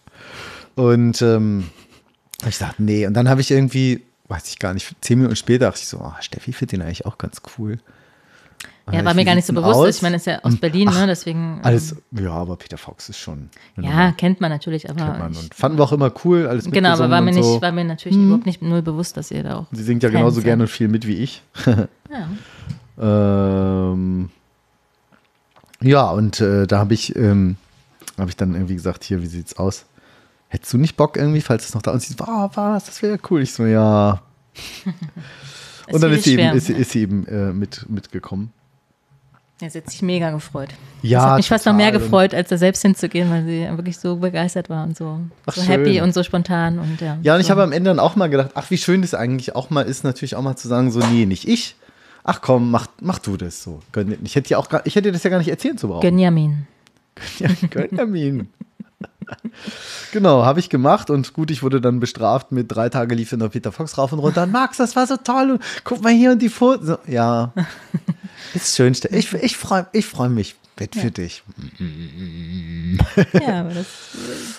Und 0.75 1.21
ähm, 1.21 1.65
ich 2.47 2.57
sagte, 2.57 2.81
nee, 2.81 3.05
und 3.05 3.13
dann 3.13 3.27
habe 3.27 3.41
ich 3.41 3.51
irgendwie, 3.51 4.01
weiß 4.33 4.49
ich 4.49 4.59
gar 4.59 4.73
nicht, 4.73 4.95
zehn 5.01 5.17
Minuten 5.19 5.35
später 5.35 5.65
dachte 5.65 5.79
ich 5.81 5.87
so, 5.87 5.99
ah, 5.99 6.17
Steffi 6.21 6.51
findet 6.53 6.73
den 6.73 6.81
eigentlich 6.81 7.05
auch 7.05 7.17
ganz 7.17 7.41
cool. 7.57 7.77
Ja, 8.91 8.99
Äh, 8.99 9.05
war 9.05 9.13
wie 9.13 9.17
mir 9.17 9.25
gar 9.25 9.35
nicht 9.35 9.45
so 9.45 9.53
bewusst. 9.53 9.75
aus? 9.79 9.95
Ich 9.97 10.01
meine, 10.01 10.17
ist 10.17 10.25
ja 10.25 10.39
aus 10.43 10.57
Berlin, 10.57 10.89
ne? 10.89 11.07
Deswegen. 11.07 11.39
ähm, 11.39 11.59
Alles, 11.63 11.95
ja, 12.11 12.31
aber 12.31 12.57
Peter 12.57 12.77
Fox 12.77 13.07
ist 13.07 13.17
schon. 13.17 13.49
Ja, 13.77 13.81
Nummer, 13.83 14.11
kennt 14.13 14.41
man 14.41 14.51
natürlich, 14.51 14.89
aber. 14.89 15.05
kennt 15.05 15.19
man. 15.19 15.31
ich, 15.31 15.39
Und 15.39 15.53
fanden 15.55 15.77
wir 15.77 15.83
auch 15.85 15.93
immer 15.93 16.11
cool, 16.25 16.47
alles 16.47 16.69
genau, 16.69 16.89
aber 16.89 17.09
war 17.09 17.21
mir, 17.21 17.31
nicht, 17.31 17.43
so. 17.45 17.61
war 17.61 17.71
mir 17.71 17.85
natürlich 17.85 18.17
überhaupt 18.17 18.45
nicht 18.45 18.61
null 18.61 18.81
bewusst, 18.81 19.15
dass 19.15 19.31
ihr 19.31 19.43
da 19.43 19.59
auch. 19.59 19.67
Sie 19.71 19.83
singt 19.83 20.03
ja 20.03 20.09
genauso 20.09 20.35
seid. 20.37 20.45
gerne 20.45 20.63
und 20.63 20.69
viel 20.69 20.87
mit 20.89 21.07
wie 21.07 21.15
ich. 21.17 21.41
Ja. 21.65 22.27
Ähm, 22.95 24.29
ja, 25.81 26.09
und 26.11 26.39
äh, 26.41 26.67
da 26.67 26.77
habe 26.79 26.93
ich, 26.93 27.15
ähm, 27.15 27.57
habe 28.19 28.29
ich 28.29 28.37
dann 28.37 28.53
irgendwie 28.53 28.75
gesagt, 28.75 29.03
hier, 29.03 29.21
wie 29.21 29.25
sieht's 29.27 29.57
aus? 29.57 29.85
Hättest 30.53 30.71
du 30.71 30.77
nicht 30.77 30.95
Bock 30.97 31.17
irgendwie, 31.17 31.41
falls 31.41 31.65
es 31.65 31.73
noch 31.73 31.81
da 31.81 31.89
und 31.89 31.99
sie 32.03 32.13
so, 32.13 32.23
ah, 32.25 32.47
was, 32.53 32.85
das 32.85 33.01
wäre 33.01 33.17
cool. 33.31 33.41
Ich 33.41 33.51
so, 33.53 33.65
ja. 33.65 34.21
und 35.91 36.03
dann 36.03 36.11
ist 36.11 36.25
sie, 36.25 36.35
schwer, 36.35 36.49
eben, 36.49 36.57
ist, 36.59 36.67
sie- 36.67 36.73
ja. 36.73 36.77
ist 36.79 36.91
sie 36.91 37.01
eben 37.01 37.25
äh, 37.25 37.51
mit, 37.51 37.89
mitgekommen. 37.89 38.53
Jetzt 39.59 39.75
hat 39.75 39.89
sich 39.89 40.03
mega 40.03 40.29
gefreut. 40.29 40.69
Ja, 41.01 41.21
das 41.21 41.29
hat 41.29 41.37
mich 41.37 41.47
fast 41.47 41.65
noch 41.65 41.73
mehr 41.73 41.91
total. 41.91 42.01
gefreut, 42.03 42.33
als 42.35 42.49
da 42.49 42.57
selbst 42.59 42.83
hinzugehen, 42.83 43.31
weil 43.31 43.45
sie 43.45 43.67
wirklich 43.75 43.97
so 43.97 44.17
begeistert 44.17 44.69
war 44.69 44.83
und 44.83 44.95
so, 44.95 45.21
Ach, 45.47 45.53
so 45.55 45.63
happy 45.63 46.01
und 46.01 46.13
so 46.13 46.21
spontan 46.21 46.77
und 46.77 47.01
ja. 47.01 47.17
Ja, 47.23 47.33
und 47.33 47.41
ich 47.41 47.47
so. 47.47 47.51
habe 47.51 47.63
am 47.63 47.71
Ende 47.71 47.89
dann 47.89 47.97
auch 47.99 48.15
mal 48.15 48.29
gedacht, 48.29 48.51
ach, 48.53 48.69
wie 48.69 48.77
schön 48.77 49.01
das 49.01 49.15
eigentlich 49.15 49.55
auch 49.55 49.71
mal 49.71 49.81
ist, 49.87 50.03
natürlich 50.03 50.35
auch 50.35 50.43
mal 50.43 50.55
zu 50.55 50.67
sagen, 50.67 50.91
so, 50.91 50.99
nee, 50.99 51.25
nicht 51.25 51.47
ich. 51.47 51.75
Ach 52.23 52.41
komm, 52.41 52.69
mach, 52.69 52.85
mach 53.01 53.17
du 53.17 53.37
das 53.37 53.63
so. 53.63 53.81
Ich 54.23 54.35
hätte, 54.35 54.51
ja 54.51 54.59
auch 54.59 54.69
gar, 54.69 54.85
ich 54.85 54.95
hätte 54.95 55.11
das 55.11 55.23
ja 55.23 55.31
gar 55.31 55.39
nicht 55.39 55.49
erzählen 55.49 55.79
zu 55.79 55.87
brauchen. 55.87 56.01
Gönjamin. 56.01 56.67
Ja, 57.39 57.49
Gönjamin. 57.71 58.49
genau, 60.11 60.43
habe 60.43 60.59
ich 60.59 60.69
gemacht 60.69 61.09
und 61.09 61.33
gut, 61.33 61.51
ich 61.51 61.63
wurde 61.63 61.81
dann 61.81 61.99
bestraft 61.99 62.51
mit 62.51 62.71
drei 62.71 62.89
Tage 62.89 63.15
lief 63.15 63.31
in 63.31 63.39
der 63.39 63.49
Peter 63.49 63.71
Fox 63.71 63.97
rauf 63.97 64.11
und 64.13 64.19
runter. 64.19 64.43
Und 64.43 64.51
Max, 64.53 64.77
das 64.77 64.95
war 64.95 65.07
so 65.07 65.17
toll 65.17 65.51
und 65.51 65.61
guck 65.83 66.01
mal 66.01 66.13
hier 66.13 66.31
und 66.31 66.41
die 66.41 66.49
Fotos. 66.49 66.87
So, 66.87 66.97
ja, 67.07 67.53
ist 68.53 68.67
das 68.67 68.75
Schönste. 68.75 69.09
Ich, 69.09 69.33
ich 69.33 69.57
freue 69.57 69.87
ich 69.93 70.05
freu 70.05 70.29
mich. 70.29 70.55
Bett 70.75 70.95
für 70.95 71.11
dich. 71.11 71.43
Ja, 73.31 73.59
aber 73.59 73.75
das 73.75 73.85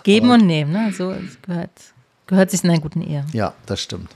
Geben 0.05 0.31
und 0.31 0.47
Nehmen, 0.47 0.71
ne? 0.71 0.93
So 0.93 1.11
es 1.11 1.43
gehört, 1.43 1.73
gehört 2.29 2.53
sich 2.53 2.63
in 2.63 2.71
einer 2.71 2.79
guten 2.79 3.03
Ehe. 3.03 3.27
Ja, 3.33 3.53
das 3.67 3.81
stimmt. 3.81 4.15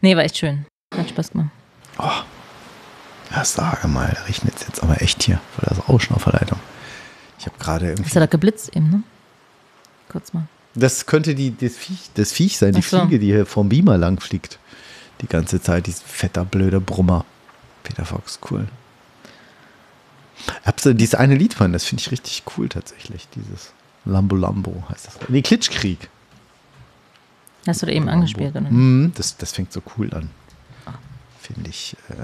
Nee, 0.00 0.16
war 0.16 0.24
echt 0.24 0.36
schön. 0.36 0.66
Hat 0.96 1.08
Spaß 1.08 1.30
gemacht. 1.30 1.50
Ja, 3.30 3.44
sage 3.44 3.88
mal, 3.88 4.12
da 4.14 4.22
regnet 4.22 4.54
es 4.56 4.66
jetzt 4.66 4.82
aber 4.82 5.00
echt 5.02 5.22
hier, 5.22 5.40
weil 5.56 5.76
das 5.76 5.88
Rauschen 5.88 6.14
auf 6.14 6.24
der 6.24 6.34
Leitung. 6.34 6.58
Ich 7.44 7.52
habe 7.52 7.58
gerade 7.58 7.86
irgendwie. 7.88 8.04
Hast 8.04 8.16
du 8.16 8.20
da 8.20 8.26
geblitzt 8.26 8.74
eben, 8.74 8.88
ne? 8.88 9.02
Kurz 10.08 10.32
mal. 10.32 10.46
Das 10.74 11.04
könnte 11.04 11.34
die, 11.34 11.54
das, 11.54 11.76
Viech, 11.76 12.10
das 12.14 12.32
Viech 12.32 12.56
sein, 12.56 12.72
die 12.72 12.80
so. 12.80 12.98
Fliege, 13.00 13.18
die 13.18 13.26
hier 13.26 13.44
vom 13.44 13.68
Beamer 13.68 13.98
lang 13.98 14.18
fliegt. 14.18 14.58
Die 15.20 15.26
ganze 15.26 15.60
Zeit, 15.60 15.86
dieses 15.86 16.00
fetter, 16.00 16.46
blöder 16.46 16.80
Brummer. 16.80 17.26
Peter 17.82 18.06
Fox, 18.06 18.38
cool. 18.50 18.66
Hab's 20.64 20.84
du 20.84 20.94
dieses 20.94 21.14
eine 21.14 21.34
Lied 21.34 21.52
von, 21.52 21.74
das 21.74 21.84
finde 21.84 22.00
ich 22.00 22.10
richtig 22.10 22.44
cool 22.56 22.70
tatsächlich. 22.70 23.28
Dieses 23.34 23.74
Lambo 24.06 24.36
Lambo 24.36 24.82
heißt 24.88 25.06
das. 25.06 25.18
Nee, 25.28 25.42
Klitschkrieg. 25.42 26.08
Hast 27.66 27.82
du 27.82 27.86
da 27.86 27.92
eben 27.92 28.08
angespielt, 28.08 28.56
oder? 28.56 28.70
Mhm, 28.70 29.12
das, 29.14 29.36
das 29.36 29.52
fängt 29.52 29.70
so 29.70 29.82
cool 29.98 30.12
an. 30.14 30.30
Finde 31.40 31.68
ich. 31.68 31.94
Äh, 32.08 32.14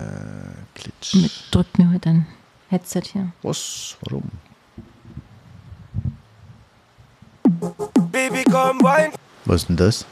Klitsch. 0.75 1.31
Drückt 1.51 1.79
mir 1.79 1.91
heute 1.93 2.09
ein 2.09 2.27
Headset 2.71 3.03
hier. 3.13 3.33
Was? 3.43 3.99
Warum? 4.01 4.31
Baby, 8.11 8.45
komm 8.51 8.85
rein. 8.85 9.13
Was 9.45 9.63
ist 9.63 9.69
denn 9.69 9.77
das? 9.77 10.05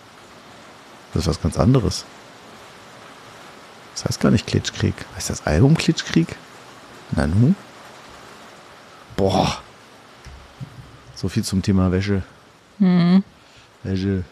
Das 1.12 1.22
ist 1.22 1.28
was 1.28 1.42
ganz 1.42 1.58
anderes. 1.58 2.04
Das 3.94 4.04
heißt 4.04 4.20
gar 4.20 4.30
nicht 4.30 4.46
Klitschkrieg. 4.46 4.94
Heißt 5.16 5.30
das 5.30 5.46
Album 5.46 5.76
Klitschkrieg? 5.76 6.36
Nanu? 7.12 7.54
Boah. 9.16 9.60
So 11.14 11.28
viel 11.28 11.42
zum 11.42 11.62
Thema 11.62 11.90
Wäsche. 11.90 12.22
Wäsche. 13.82 14.24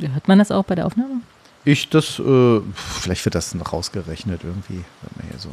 Hört 0.00 0.26
man 0.26 0.38
das 0.38 0.50
auch 0.50 0.64
bei 0.64 0.74
der 0.74 0.86
Aufnahme? 0.86 1.20
Ich, 1.64 1.88
das, 1.88 2.18
äh, 2.18 2.60
vielleicht 2.74 3.24
wird 3.24 3.34
das 3.34 3.54
noch 3.54 3.72
rausgerechnet 3.72 4.42
irgendwie. 4.42 4.84
Warte 5.02 5.16
mal 5.18 5.28
hier 5.30 5.38
so. 5.38 5.50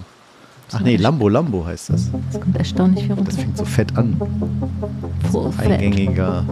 Ach 0.73 0.79
nee, 0.79 0.95
Lambo 0.95 1.27
Lambo 1.27 1.65
heißt 1.65 1.89
das. 1.89 2.09
Das 2.31 2.41
kommt 2.41 2.57
erstaunlich 2.57 3.03
viel 3.03 3.13
runter. 3.13 3.31
Das 3.31 3.41
fängt 3.41 3.57
so 3.57 3.65
fett 3.65 3.97
an. 3.97 4.15
Fat. 5.31 5.65
Eingängiger, 5.65 6.45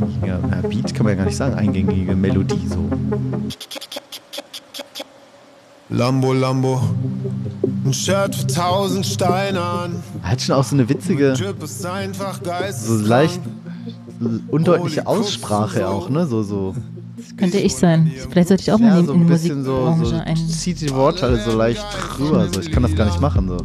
eingängiger 0.00 0.40
na, 0.50 0.68
Beat 0.68 0.94
kann 0.94 1.04
man 1.04 1.12
ja 1.12 1.16
gar 1.16 1.24
nicht 1.26 1.36
sagen. 1.36 1.54
Eingängige 1.54 2.14
Melodie 2.14 2.66
so. 2.68 2.88
Lambo, 5.90 6.32
Lambo. 6.32 6.80
Ein 7.84 7.92
Shirt 7.92 8.34
für 8.34 8.46
tausend 8.46 9.06
Steine 9.06 9.60
an. 9.60 9.96
Hat 10.22 10.40
schon 10.40 10.54
auch 10.54 10.64
so 10.64 10.74
eine 10.74 10.88
witzige, 10.88 11.34
so 11.34 12.96
leicht 12.96 13.40
undeutliche 14.50 15.06
Aussprache 15.06 15.88
auch, 15.88 16.10
ne? 16.10 16.26
So, 16.26 16.42
so. 16.42 16.74
Könnte 17.36 17.58
ich 17.58 17.74
sein. 17.74 18.10
Vielleicht 18.30 18.48
sollte 18.48 18.62
ich 18.62 18.72
auch 18.72 18.78
mal 18.78 18.88
Ja, 18.88 18.98
in, 19.00 19.06
so 19.06 19.12
in 19.12 19.20
ein 19.20 19.26
die 19.26 19.32
bisschen 19.32 19.64
so, 19.64 19.72
Musikbranche 19.96 20.16
so 20.16 20.42
ein. 20.42 20.48
zieht 20.48 20.80
die 20.80 20.90
Wortteile 20.90 21.40
so 21.44 21.56
leicht 21.56 21.84
rüber. 22.18 22.48
So. 22.52 22.60
Ich 22.60 22.70
kann 22.70 22.82
das 22.82 22.94
gar 22.94 23.06
nicht 23.06 23.20
machen. 23.20 23.48
So. 23.48 23.58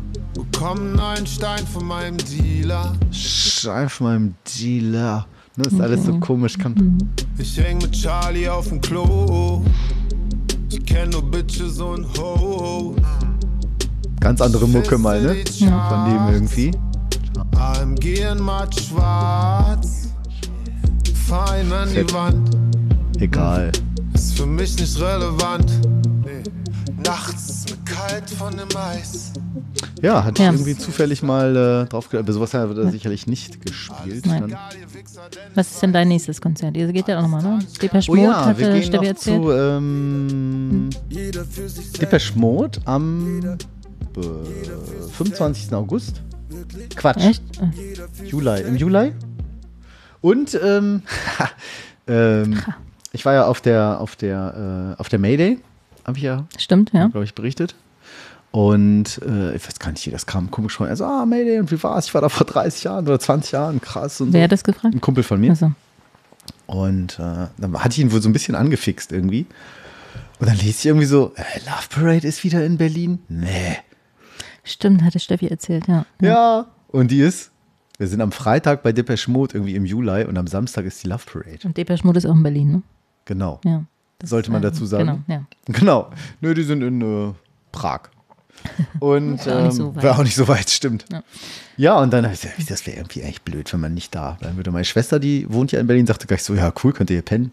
Bekommen 0.44 1.00
einen 1.00 1.28
Stein 1.28 1.66
von 1.68 1.86
meinem 1.86 2.18
Dealer. 2.18 2.94
Schein 3.12 3.89
von 3.89 4.08
meinem 4.08 4.36
Dealer. 4.58 5.26
Ne, 5.56 5.66
ist 5.66 5.80
alles 5.80 6.06
so 6.06 6.20
komisch. 6.20 6.58
Kann, 6.58 6.98
Ich 7.38 7.58
häng 7.60 7.78
mit 7.78 7.92
Charlie 7.92 8.48
auf 8.50 8.70
dem 8.70 8.82
Klo. 8.82 9.63
Ich 10.72 10.84
kenn 10.86 11.10
nur 11.12 11.22
Bitches 11.30 11.80
und 11.80 12.06
Hoes. 12.18 12.96
ganz 14.20 14.42
andere 14.42 14.68
Mucke 14.68 14.98
mal, 14.98 15.22
ne? 15.22 15.36
Von 15.60 16.06
dem 16.10 16.34
irgendwie. 16.34 16.72
AMG 17.56 18.20
in 18.32 18.42
matt 18.42 18.74
schwarz. 18.80 20.10
Fein 21.28 21.72
an 21.72 21.89
Fett. 21.89 22.10
die 22.10 22.13
Wand. 22.13 22.58
Egal. 23.24 23.72
Ist 24.14 24.36
für 24.38 24.46
mich 24.46 24.78
nicht 24.78 25.00
relevant. 25.00 25.72
Nee. 26.26 26.44
Nachts 27.06 27.50
ist 27.50 27.70
mir 27.70 27.78
kalt 27.86 28.30
von 28.32 28.52
dem 28.58 28.68
Eis. 28.76 29.32
Ja, 30.02 30.26
hatte 30.26 30.44
Ja. 30.44 30.50
ich 30.50 30.56
irgendwie 30.56 30.78
zufällig 30.78 31.24
mal 31.24 31.56
äh, 31.86 31.90
drauf 31.90 32.10
gedacht. 32.10 32.26
Aber 32.26 32.34
sowas 32.34 32.54
hat 32.54 32.76
er 32.76 32.92
sicherlich 32.92 33.26
nicht 33.26 33.66
gespielt. 33.66 34.26
Nein. 34.26 34.50
Dann. 34.50 34.58
Was 35.56 35.72
ist 35.72 35.82
denn 35.82 35.94
dein 35.94 36.10
nächstes 36.10 36.42
Konzert? 36.42 36.76
Ihr 36.76 36.92
geht 36.92 37.08
ja 37.08 37.18
auch 37.18 37.22
nochmal, 37.22 37.42
ne? 37.44 37.60
Depeche 37.82 38.12
Oh 38.12 38.16
Mode 38.16 38.28
ja, 38.28 38.58
wir 38.58 38.66
hatte 38.66 38.74
gehen 38.74 38.84
Steffi 38.84 39.06
erzählt. 39.06 39.42
zu 39.42 39.52
ähm, 39.52 40.90
Depeche 42.02 42.34
Mode 42.38 42.80
am 42.84 43.42
äh, 44.18 44.22
25. 45.14 45.72
August. 45.74 46.22
Quatsch. 46.98 47.24
Echt? 47.24 47.44
Äh, 47.62 48.26
Juli, 48.26 48.62
im 48.64 48.76
Juli. 48.76 49.14
Und 50.20 50.60
ähm, 50.62 51.04
ähm, 52.08 52.60
ich 53.13 53.23
war 53.26 53.34
ja 53.34 53.45
auf 53.45 53.62
der 53.62 53.99
auf 54.02 54.15
der 54.17 54.95
äh, 54.97 54.99
auf 54.99 55.08
der 55.08 55.19
Mayday, 55.19 55.60
habe 56.06 56.17
ich 56.17 56.23
ja, 56.23 56.45
Stimmt, 56.58 56.91
ja. 56.93 57.08
glaube 57.08 57.23
ich, 57.23 57.34
berichtet. 57.34 57.76
Und 58.52 59.19
äh, 59.26 59.56
ich 59.56 59.65
weiß 59.65 59.80
gar 59.80 59.91
nicht, 59.91 60.06
wie 60.06 60.12
das 60.12 60.28
kam. 60.28 60.52
Komisch 60.52 60.76
von, 60.76 60.88
also, 60.88 61.06
ah, 61.06 61.26
Mayday, 61.26 61.60
und 61.60 61.71
wie 61.71 61.82
war's? 61.82 62.06
Ich 62.06 62.13
war 62.13 62.21
da 62.21 62.30
vor 62.30 62.45
30 62.45 62.84
Jahren 62.84 63.08
oder 63.08 63.19
20 63.19 63.52
Jahren, 63.54 63.82
krass 63.82 64.21
und 64.21 64.32
Wer 64.32 64.41
so. 64.41 64.43
hat 64.43 64.52
das 64.52 64.63
gefragt? 64.63 64.93
Ein 64.93 65.02
Kumpel 65.02 65.23
von 65.23 65.41
mir. 65.41 65.49
Also, 65.52 65.71
Und 66.67 67.17
äh, 67.17 67.47
dann 67.58 67.84
hatte 67.84 67.93
ich 67.93 67.99
ihn 67.99 68.12
wohl 68.12 68.21
so 68.21 68.30
ein 68.30 68.34
bisschen 68.34 68.54
angefixt 68.54 69.12
irgendwie. 69.12 69.47
Und 70.39 70.47
dann 70.49 70.56
lese 70.58 70.69
ich 70.69 70.86
irgendwie 70.86 71.08
so, 71.08 71.34
äh, 71.36 71.60
Love 71.65 71.88
Parade 71.89 72.28
ist 72.28 72.43
wieder 72.43 72.63
in 72.63 72.78
Berlin? 72.78 73.19
Nee. 73.28 73.78
stimmt, 74.63 75.02
hatte 75.02 75.19
Steffi 75.19 75.47
erzählt, 75.47 75.88
ja. 75.88 76.06
Ja. 76.21 76.67
Und 76.89 77.10
die 77.10 77.21
ist, 77.21 77.49
wir 77.97 78.08
sind 78.08 78.21
am 78.21 78.32
Freitag 78.32 78.84
bei 78.84 78.91
Depeche 78.91 79.32
Mode 79.32 79.56
irgendwie 79.56 79.73
im 79.76 79.86
Juli 79.86 80.26
und 80.26 80.38
am 80.38 80.45
Samstag 80.45 80.86
ist 80.86 81.04
die 81.04 81.08
Love 81.08 81.23
Parade. 81.26 81.60
Und 81.63 81.76
Depeche 81.78 82.06
Mode 82.06 82.19
ist 82.19 82.26
auch 82.28 82.36
in 82.36 82.43
Berlin, 82.43 82.71
ne? 82.71 82.82
Genau. 83.26 83.60
Ja. 83.66 83.86
Das 84.20 84.30
Sollte 84.30 84.52
man 84.52 84.62
äh, 84.62 84.66
dazu 84.66 84.86
sagen. 84.86 85.24
Genau, 85.28 85.40
ja. 85.40 85.46
Genau. 85.66 86.12
Nö, 86.42 86.54
die 86.54 86.64
sind 86.64 86.82
in 86.82 87.02
äh, 87.02 87.34
Prag. 87.72 88.10
Und 89.00 89.46
War 89.46 89.58
auch 89.58 89.64
nicht 89.64 89.76
so 89.76 89.84
ähm, 89.90 89.96
weit. 89.96 90.04
war 90.04 90.20
auch 90.20 90.24
nicht 90.24 90.36
so 90.36 90.48
weit, 90.48 90.70
stimmt. 90.70 91.06
Ja. 91.12 91.24
Ja, 91.76 92.00
und 92.00 92.14
dann 92.14 92.24
habe 92.24 92.34
ich 92.36 92.42
gesagt, 92.42 92.70
das 92.70 92.86
wäre 92.86 92.98
irgendwie 92.98 93.22
echt 93.22 93.44
blöd, 93.44 93.74
wenn 93.74 93.80
man 93.80 93.94
nicht 93.96 94.13
da 94.13 94.38
bleiben 94.40 94.56
würde. 94.58 94.71
Meine 94.71 94.86
Schwester, 94.86 95.19
die 95.19 95.52
wohnt 95.52 95.71
ja 95.71 95.80
in 95.80 95.88
Berlin, 95.88 96.06
sagte 96.06 96.28
gleich 96.28 96.44
so, 96.44 96.54
ja, 96.54 96.71
cool, 96.84 96.94
könnt 96.94 97.10
ihr 97.10 97.15
hier 97.15 97.24
pennen. 97.24 97.52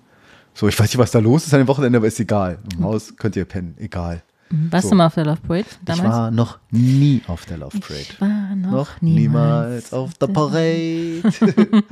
So, 0.55 0.69
ich 0.69 0.79
weiß 0.79 0.89
nicht, 0.91 0.99
was 0.99 1.11
da 1.11 1.21
los 1.21 1.47
ist 1.47 1.55
an 1.55 1.61
dem 1.61 1.69
Wochenende, 1.69 1.97
aber 1.97 2.07
ist 2.07 2.21
egal. 2.21 2.59
Im 2.77 2.85
Haus 2.85 3.17
könnt 3.17 3.35
ihr 3.35 3.45
pennen, 3.47 3.75
egal. 3.79 4.23
Warst 4.53 4.85
So. 4.85 4.91
du 4.91 4.97
mal 4.97 5.07
auf 5.07 5.15
der 5.15 5.27
Love 5.27 5.41
Parade 5.47 5.67
damals? 5.85 6.09
Ich 6.09 6.13
war 6.13 6.31
noch 6.33 6.59
nie 6.73 7.23
auf 7.29 7.47
der 7.47 7.59
Love 7.59 7.79
Parade. 7.79 8.01
Ich 8.03 8.21
war 8.21 8.57
noch, 8.57 8.71
noch 8.73 9.01
niemals, 9.03 9.93
niemals 9.93 9.93
auf 9.93 10.15
der 10.15 10.27
Parade. 10.27 11.23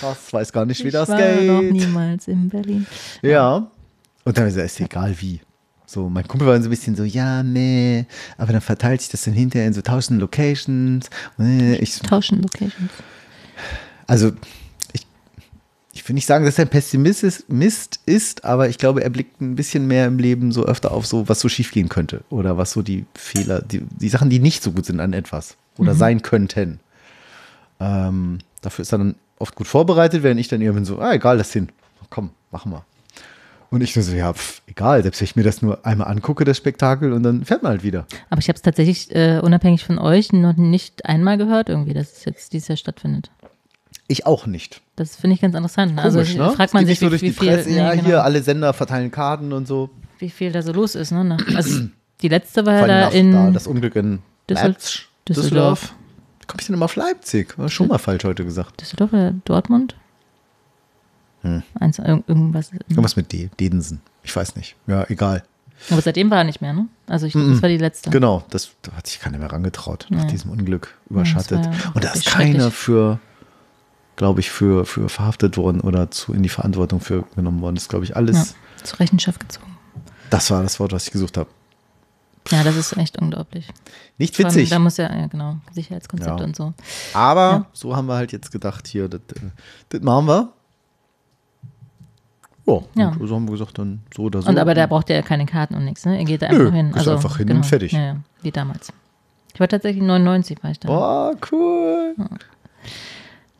das 0.00 0.32
weiß 0.32 0.50
gar 0.52 0.64
nicht, 0.64 0.82
wie 0.82 0.88
ich 0.88 0.92
das 0.94 1.10
war 1.10 1.18
geht. 1.18 1.46
noch 1.46 1.60
niemals 1.60 2.26
in 2.28 2.48
Berlin. 2.48 2.86
Ja. 3.20 3.66
Und 4.24 4.38
dann 4.38 4.48
ich 4.48 4.56
ist 4.56 4.80
egal 4.80 5.14
wie. 5.20 5.40
So, 5.88 6.08
mein 6.08 6.26
Kumpel 6.26 6.48
war 6.48 6.60
so 6.60 6.66
ein 6.66 6.70
bisschen 6.70 6.96
so, 6.96 7.04
ja, 7.04 7.44
nee, 7.44 8.06
aber 8.38 8.50
dann 8.52 8.60
verteilt 8.60 9.00
sich 9.00 9.10
das 9.10 9.22
dann 9.22 9.34
hinterher 9.34 9.68
in 9.68 9.72
so 9.72 9.82
tausend 9.82 10.20
Locations. 10.20 11.08
Ich, 11.78 12.00
Tauschen 12.00 12.42
Locations. 12.42 12.90
also, 14.08 14.32
ich, 15.96 16.08
will 16.08 16.14
nicht 16.14 16.26
sagen, 16.26 16.44
dass 16.44 16.58
er 16.58 16.66
ein 16.66 16.70
Pessimist 16.70 17.24
ist, 17.24 17.48
Mist 17.48 18.00
ist, 18.04 18.44
aber 18.44 18.68
ich 18.68 18.78
glaube, 18.78 19.02
er 19.02 19.10
blickt 19.10 19.40
ein 19.40 19.56
bisschen 19.56 19.86
mehr 19.86 20.06
im 20.06 20.18
Leben 20.18 20.52
so 20.52 20.64
öfter 20.64 20.92
auf 20.92 21.06
so, 21.06 21.28
was 21.28 21.40
so 21.40 21.48
schiefgehen 21.48 21.88
könnte. 21.88 22.22
Oder 22.30 22.58
was 22.58 22.72
so 22.72 22.82
die 22.82 23.06
Fehler, 23.14 23.62
die, 23.62 23.80
die 23.80 24.08
Sachen, 24.08 24.28
die 24.28 24.38
nicht 24.38 24.62
so 24.62 24.72
gut 24.72 24.84
sind 24.84 25.00
an 25.00 25.12
etwas 25.12 25.56
oder 25.78 25.94
sein 25.94 26.22
könnten. 26.22 26.80
Ähm, 27.80 28.38
dafür 28.62 28.82
ist 28.82 28.92
er 28.92 28.98
dann 28.98 29.14
oft 29.38 29.54
gut 29.54 29.66
vorbereitet, 29.66 30.22
während 30.22 30.40
ich 30.40 30.48
dann 30.48 30.60
irgendwann 30.60 30.84
so, 30.84 30.98
ah, 30.98 31.14
egal, 31.14 31.38
lass 31.38 31.52
hin. 31.52 31.68
Komm, 32.10 32.30
machen 32.50 32.72
wir. 32.72 32.84
Und 33.70 33.80
ich 33.80 33.96
nur 33.96 34.04
so, 34.04 34.14
ja, 34.14 34.32
pf, 34.32 34.62
egal, 34.66 35.02
selbst 35.02 35.20
wenn 35.20 35.24
ich 35.24 35.36
mir 35.36 35.42
das 35.42 35.60
nur 35.60 35.84
einmal 35.84 36.08
angucke, 36.08 36.44
das 36.44 36.56
Spektakel, 36.56 37.12
und 37.12 37.22
dann 37.22 37.44
fährt 37.44 37.62
man 37.62 37.72
halt 37.72 37.82
wieder. 37.82 38.06
Aber 38.30 38.40
ich 38.40 38.48
habe 38.48 38.56
es 38.56 38.62
tatsächlich 38.62 39.14
äh, 39.14 39.40
unabhängig 39.42 39.84
von 39.84 39.98
euch 39.98 40.32
noch 40.32 40.56
nicht 40.56 41.04
einmal 41.04 41.36
gehört, 41.36 41.68
irgendwie, 41.68 41.92
dass 41.92 42.12
es 42.12 42.24
jetzt 42.24 42.52
dieses 42.52 42.68
Jahr 42.68 42.76
stattfindet. 42.76 43.30
Ich 44.08 44.24
auch 44.26 44.46
nicht. 44.46 44.82
Das 44.94 45.16
finde 45.16 45.34
ich 45.34 45.40
ganz 45.40 45.54
interessant. 45.54 45.96
Komisch, 45.96 46.04
also 46.16 46.42
ne? 46.42 46.52
fragt 46.52 46.74
man 46.74 46.86
sich, 46.86 46.90
nicht 46.90 47.00
so 47.00 47.06
wie, 47.06 47.10
durch 47.10 47.22
wie 47.22 47.26
die 47.26 47.32
viel, 47.32 47.48
Presse, 47.48 47.70
ja, 47.70 47.90
nee, 47.90 47.96
genau, 47.96 48.06
hier, 48.08 48.24
alle 48.24 48.42
Sender 48.42 48.72
verteilen 48.72 49.10
Karten 49.10 49.52
und 49.52 49.66
so. 49.66 49.90
wie 50.18 50.30
viel 50.30 50.52
da 50.52 50.62
so 50.62 50.72
los 50.72 50.94
ist. 50.94 51.10
Ne? 51.10 51.24
Nach- 51.24 51.44
Also 51.54 51.88
die 52.22 52.28
letzte 52.28 52.64
war 52.66 52.74
ja 52.74 52.86
da 52.86 53.08
in 53.08 53.32
da, 53.32 53.50
das 53.50 53.66
Unglück 53.66 53.96
in 53.96 54.20
Düssel- 54.48 54.68
Leipzig. 54.68 55.08
Düsseldorf. 55.28 55.92
Wie 56.40 56.46
komme 56.46 56.60
ich 56.60 56.66
denn 56.66 56.74
immer 56.76 56.84
auf 56.84 56.94
Leipzig? 56.94 57.58
War 57.58 57.68
schon 57.68 57.88
mal 57.88 57.98
falsch 57.98 58.22
heute 58.22 58.44
gesagt. 58.44 58.80
Düsseldorf 58.80 59.12
oder 59.12 59.32
Dortmund. 59.44 59.96
Hm. 61.42 61.62
Eins, 61.78 61.98
irg- 61.98 62.22
irgendwas. 62.28 62.70
Irgendwas 62.88 63.16
mit 63.16 63.32
D, 63.32 63.50
Dedensen. 63.58 64.00
Ich 64.22 64.34
weiß 64.34 64.54
nicht. 64.56 64.76
Ja, 64.86 65.04
egal. 65.10 65.42
Aber 65.90 66.00
seitdem 66.00 66.30
war 66.30 66.38
er 66.38 66.44
nicht 66.44 66.60
mehr, 66.62 66.72
ne? 66.72 66.86
Also 67.06 67.26
ich, 67.26 67.34
das 67.34 67.60
war 67.60 67.68
die 67.68 67.76
letzte. 67.76 68.10
Genau, 68.10 68.44
das 68.50 68.70
da 68.82 68.92
hat 68.92 69.06
sich 69.06 69.20
keiner 69.20 69.38
mehr 69.38 69.52
rangetraut, 69.52 70.06
nach 70.08 70.24
diesem 70.24 70.50
Unglück 70.50 70.96
überschattet. 71.10 71.64
Ja, 71.66 71.70
ja 71.70 71.78
Und 71.92 72.02
da 72.04 72.12
ist 72.12 72.24
keiner 72.26 72.70
für, 72.70 73.18
glaube 74.16 74.40
ich, 74.40 74.50
für, 74.50 74.84
für 74.86 75.08
verhaftet 75.08 75.56
worden 75.56 75.80
oder 75.80 76.10
zu, 76.10 76.32
in 76.32 76.42
die 76.42 76.48
Verantwortung 76.48 77.00
für 77.00 77.22
genommen 77.34 77.60
worden. 77.60 77.74
Das 77.76 77.84
ist, 77.84 77.90
glaube 77.90 78.04
ich, 78.04 78.10
Ja, 78.10 78.16
alles. 78.16 78.54
zur 78.82 78.98
Rechenschaft 79.00 79.40
gezogen. 79.40 79.76
Das 80.30 80.50
war 80.50 80.62
das 80.62 80.80
Wort, 80.80 80.92
was 80.92 81.06
ich 81.06 81.12
gesucht 81.12 81.36
habe. 81.36 81.48
Ja, 82.50 82.62
das 82.62 82.76
ist 82.76 82.96
echt 82.96 83.20
unglaublich. 83.20 83.68
Nicht 84.18 84.36
Vor 84.36 84.44
allem, 84.44 84.54
witzig, 84.54 84.70
Da 84.70 84.78
muss 84.78 84.96
ja, 84.98 85.12
ja 85.12 85.26
genau, 85.26 85.56
Sicherheitskonzepte 85.72 86.38
Ja. 86.40 86.44
und 86.44 86.54
so. 86.56 86.74
aber 87.12 87.40
Ja. 87.50 87.66
so 87.72 87.96
haben 87.96 88.06
wir 88.06 88.14
halt 88.14 88.30
jetzt 88.32 88.52
gedacht, 88.52 88.86
hier, 88.86 89.08
das, 89.08 89.20
äh, 89.34 89.40
das 89.88 90.00
machen 90.02 90.26
wir. 90.26 90.52
Ja, 92.66 92.80
Ja. 92.94 93.12
so 93.20 93.34
haben 93.34 93.46
wir 93.46 93.52
gesagt, 93.52 93.78
dann 93.78 94.02
so 94.14 94.22
oder 94.24 94.42
so. 94.42 94.48
Und 94.48 94.58
aber 94.58 94.74
da 94.74 94.86
braucht 94.86 95.10
er 95.10 95.16
ja 95.16 95.22
keine 95.22 95.46
Karten 95.46 95.74
und 95.74 95.84
nichts, 95.84 96.04
ne? 96.04 96.18
Er 96.18 96.24
geht 96.24 96.42
da 96.42 96.46
einfach 96.46 96.58
Nö, 96.64 96.72
hin. 96.72 96.92
Also, 96.94 97.12
einfach 97.12 97.36
hin 97.36 97.46
genau. 97.48 97.58
und 97.58 97.64
fertig. 97.66 97.92
Ja, 97.92 98.00
ja, 98.00 98.16
wie 98.42 98.50
damals. 98.50 98.92
Ich 99.54 99.60
war 99.60 99.68
tatsächlich 99.68 100.02
99, 100.04 100.62
war 100.62 100.70
ich 100.70 100.80
da. 100.80 100.88
Oh, 100.88 101.34
cool. 101.50 102.14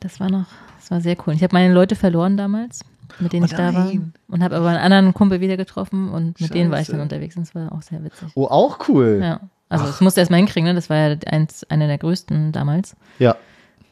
Das 0.06 0.20
war 0.20 0.30
noch, 0.30 0.44
das 0.78 0.90
war 0.92 1.00
sehr 1.00 1.16
cool. 1.26 1.34
Ich 1.34 1.42
habe 1.42 1.52
meine 1.52 1.74
Leute 1.74 1.96
verloren 1.96 2.36
damals, 2.36 2.84
mit 3.18 3.32
denen 3.32 3.42
Oh 3.42 3.46
ich 3.46 3.54
da 3.54 3.74
war. 3.74 3.90
Und 4.28 4.42
habe 4.44 4.54
aber 4.54 4.68
einen 4.68 4.78
anderen 4.78 5.14
Kumpel 5.14 5.40
wieder 5.40 5.56
getroffen 5.56 6.10
und 6.10 6.40
mit 6.40 6.54
denen 6.54 6.70
war 6.70 6.78
ich 6.78 6.86
Scheiße. 6.86 6.92
dann 6.92 7.00
unterwegs 7.00 7.36
und 7.36 7.44
das 7.44 7.56
war 7.56 7.72
auch 7.72 7.82
sehr 7.82 8.04
witzig. 8.04 8.28
Oh, 8.36 8.46
auch 8.46 8.88
cool. 8.88 9.18
Ja. 9.20 9.40
Also 9.68 9.84
das 9.84 10.00
musste 10.00 10.20
erst 10.20 10.30
mal 10.30 10.36
hinkriegen, 10.36 10.68
ne? 10.68 10.74
Das 10.74 10.88
war 10.88 10.96
ja 10.96 11.16
eins, 11.26 11.64
einer 11.64 11.88
der 11.88 11.98
größten 11.98 12.52
damals. 12.52 12.94
Ja. 13.18 13.34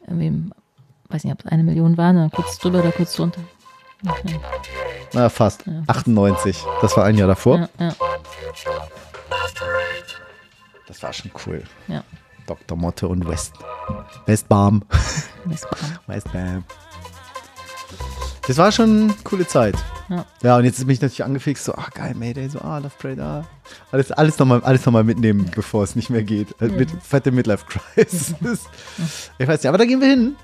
Irgendwie, 0.06 0.52
weiß 1.08 1.24
nicht, 1.24 1.32
ob 1.32 1.44
es 1.44 1.50
eine 1.50 1.64
Million 1.64 1.96
waren, 1.96 2.16
oder 2.16 2.30
kurz 2.30 2.58
drüber 2.58 2.78
oder 2.78 2.92
kurz 2.92 3.16
drunter. 3.16 3.40
Okay. 4.06 4.38
Na, 5.14 5.28
fast. 5.28 5.64
98. 5.88 6.62
Das 6.80 6.96
war 6.96 7.06
ein 7.06 7.18
Jahr 7.18 7.26
davor. 7.26 7.58
Ja, 7.58 7.68
ja, 7.80 7.94
Das 10.86 11.02
war 11.02 11.12
schon 11.12 11.32
cool. 11.46 11.64
ja. 11.88 12.04
Dr. 12.46 12.76
Motte 12.76 13.08
und 13.08 13.26
West. 13.26 13.54
Westbarm. 14.26 14.82
Westbahn. 15.44 15.98
Westbarm. 16.06 16.64
Das 18.46 18.58
war 18.58 18.72
schon 18.72 19.04
eine 19.04 19.14
coole 19.24 19.46
Zeit. 19.46 19.74
Ja. 20.10 20.26
Ja, 20.42 20.56
und 20.58 20.64
jetzt 20.64 20.78
ist 20.78 20.86
mich 20.86 21.00
natürlich 21.00 21.24
angefixt, 21.24 21.64
so, 21.64 21.74
ah, 21.74 21.86
geil, 21.94 22.14
Mayday, 22.14 22.48
so, 22.48 22.60
ah, 22.60 22.76
Love 22.78 22.92
Parade, 22.98 23.22
ah. 23.22 23.44
Alles, 23.90 24.12
alles 24.12 24.38
nochmal 24.38 24.60
alles 24.62 24.84
noch 24.84 24.92
mal 24.92 25.04
mitnehmen, 25.04 25.50
bevor 25.54 25.82
es 25.82 25.96
nicht 25.96 26.10
mehr 26.10 26.22
geht. 26.22 26.54
Äh, 26.60 26.68
Mit, 26.68 26.90
fette 27.02 27.32
Midlife 27.32 27.64
Crisis. 27.66 28.34
ich 29.38 29.48
weiß 29.48 29.62
nicht, 29.62 29.66
aber 29.68 29.78
da 29.78 29.86
gehen 29.86 30.00
wir 30.00 30.08
hin. 30.08 30.36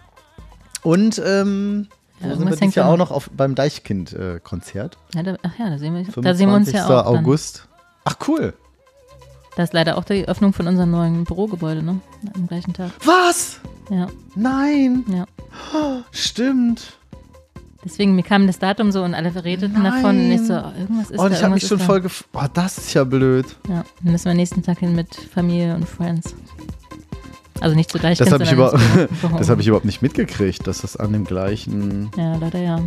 Und, 0.82 1.20
ähm, 1.24 1.88
Ja, 2.20 2.36
sind 2.36 2.48
wir 2.48 2.56
dieses 2.56 2.74
Jahr 2.74 2.88
auch 2.88 2.96
noch. 2.96 3.10
auf, 3.10 3.28
beim 3.36 3.54
Deichkind-Konzert. 3.54 4.96
Ja, 5.14 5.22
da, 5.22 5.36
ach 5.42 5.58
ja, 5.58 5.68
da 5.68 5.78
sehen 5.78 5.94
wir, 5.94 6.22
da 6.22 6.34
sehen 6.34 6.48
wir 6.48 6.56
uns 6.56 6.72
ja 6.72 6.84
auch. 6.86 7.04
Dann. 7.04 7.18
August. 7.18 7.68
Ach, 8.04 8.16
cool. 8.28 8.54
Da 9.56 9.64
ist 9.64 9.74
leider 9.74 9.98
auch 9.98 10.04
die 10.04 10.26
Öffnung 10.26 10.54
von 10.54 10.66
unserem 10.66 10.90
neuen 10.90 11.24
Bürogebäude, 11.24 11.82
ne? 11.82 12.00
Am 12.34 12.46
gleichen 12.46 12.72
Tag. 12.72 12.92
Was? 13.04 13.60
Ja, 13.90 14.06
Nein. 14.36 15.04
ja. 15.08 15.26
Stimmt. 16.12 16.96
Deswegen, 17.84 18.14
mir 18.14 18.22
kam 18.22 18.46
das 18.46 18.58
Datum 18.58 18.92
so 18.92 19.02
und 19.02 19.14
alle 19.14 19.34
redeten 19.42 19.82
davon 19.82 20.18
und 20.18 20.30
ich 20.30 20.42
so, 20.42 20.52
Nein. 20.52 20.64
oh, 20.64 20.80
irgendwas 20.80 21.10
ist 21.10 21.18
Und 21.18 21.30
da, 21.30 21.36
ich 21.36 21.42
habe 21.42 21.54
mich 21.54 21.66
schon 21.66 21.78
da. 21.78 21.84
voll 21.84 22.00
gef... 22.02 22.24
Oh, 22.34 22.44
das 22.52 22.78
ist 22.78 22.94
ja 22.94 23.04
blöd. 23.04 23.46
Ja, 23.68 23.84
dann 24.02 24.12
müssen 24.12 24.26
wir 24.26 24.34
nächsten 24.34 24.62
Tag 24.62 24.78
hin 24.80 24.94
mit 24.94 25.14
Familie 25.14 25.74
und 25.74 25.88
Friends. 25.88 26.34
Also 27.60 27.74
nicht 27.74 27.90
zu 27.90 27.98
gleich. 27.98 28.18
Das 28.18 28.30
habe 28.32 28.44
ich, 28.44 28.52
über, 28.52 28.78
das 29.38 29.48
hab 29.48 29.60
ich 29.60 29.66
überhaupt 29.66 29.86
nicht 29.86 30.02
mitgekriegt, 30.02 30.66
dass 30.66 30.82
das 30.82 30.96
an 30.96 31.12
dem 31.12 31.24
gleichen. 31.24 32.10
Ja, 32.16 32.36
leider 32.36 32.58
ja. 32.58 32.80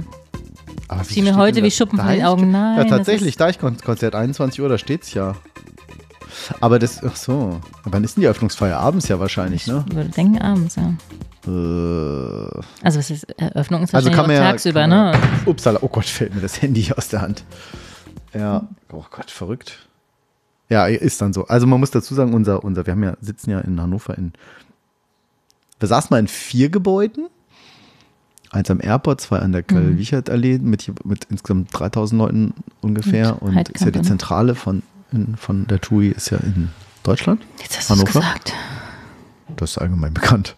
Aber 0.87 1.03
Fiel 1.03 1.23
mir 1.23 1.35
heute 1.35 1.63
wie 1.63 1.71
Schuppen 1.71 1.99
von 1.99 2.07
den 2.07 2.23
Augen. 2.23 2.51
Nein, 2.51 2.77
Ja, 2.77 2.83
das 2.83 2.91
tatsächlich, 2.91 3.35
Deichkonzert, 3.35 4.15
21 4.15 4.61
Uhr, 4.61 4.69
da 4.69 4.77
steht's 4.77 5.13
ja. 5.13 5.35
Aber 6.59 6.79
das, 6.79 7.03
ach 7.03 7.15
so. 7.15 7.59
Wann 7.83 8.03
ist 8.03 8.15
denn 8.15 8.21
die 8.21 8.25
Eröffnungsfeier? 8.25 8.77
Abends 8.77 9.07
ja 9.07 9.19
wahrscheinlich, 9.19 9.67
ne? 9.67 9.83
Ich 9.87 9.95
würde 9.95 10.09
denken 10.09 10.39
abends, 10.39 10.75
ja. 10.75 10.93
Äh, 11.45 12.61
Also 12.81 12.99
es 12.99 13.09
ist 13.09 13.23
Eröffnung 13.39 13.83
ist 13.83 13.93
also 13.93 14.09
kann 14.11 14.27
man 14.27 14.35
ja. 14.35 14.51
tagsüber, 14.51 14.81
kann 14.81 14.89
man, 14.89 15.11
ne? 15.11 15.19
Upsala, 15.45 15.79
oh 15.81 15.87
Gott, 15.87 16.05
fällt 16.05 16.33
mir 16.35 16.41
das 16.41 16.61
Handy 16.61 16.91
aus 16.95 17.09
der 17.09 17.21
Hand. 17.21 17.43
Ja, 18.33 18.67
oh 18.91 19.03
Gott, 19.11 19.29
verrückt. 19.29 19.87
Ja, 20.69 20.87
ist 20.87 21.21
dann 21.21 21.33
so. 21.33 21.45
Also 21.47 21.67
man 21.67 21.79
muss 21.79 21.91
dazu 21.91 22.15
sagen, 22.15 22.33
unser, 22.33 22.63
unser, 22.63 22.85
wir 22.85 22.93
haben 22.93 23.03
ja, 23.03 23.15
sitzen 23.21 23.51
ja 23.51 23.59
in 23.59 23.79
Hannover 23.79 24.17
in, 24.17 24.33
wir 25.79 25.87
saßen 25.87 26.07
mal 26.09 26.19
in 26.19 26.27
vier 26.27 26.69
Gebäuden. 26.69 27.27
Eins 28.49 28.69
am 28.69 28.79
Airport, 28.81 29.19
zwei 29.19 29.39
an 29.39 29.51
der 29.51 29.63
Karl-Wiechert-Allee 29.63 30.59
mit, 30.59 30.91
mit 31.05 31.25
insgesamt 31.25 31.69
3000 31.73 32.19
Leuten 32.19 32.53
ungefähr. 32.81 33.41
Und 33.41 33.57
Und 33.57 33.69
ist 33.69 33.83
ja 33.83 33.89
die 33.91 33.99
ne? 33.99 34.05
Zentrale 34.05 34.53
von, 34.53 34.83
in, 35.13 35.35
von 35.37 35.67
der 35.67 35.79
TUI 35.79 36.09
ist 36.09 36.29
ja 36.31 36.37
in 36.39 36.69
Deutschland. 37.03 37.41
Jetzt 37.61 37.77
hast 37.77 37.89
du 37.99 38.03
gesagt. 38.03 38.53
Das 39.55 39.71
ist 39.71 39.77
allgemein 39.77 40.13
bekannt. 40.13 40.55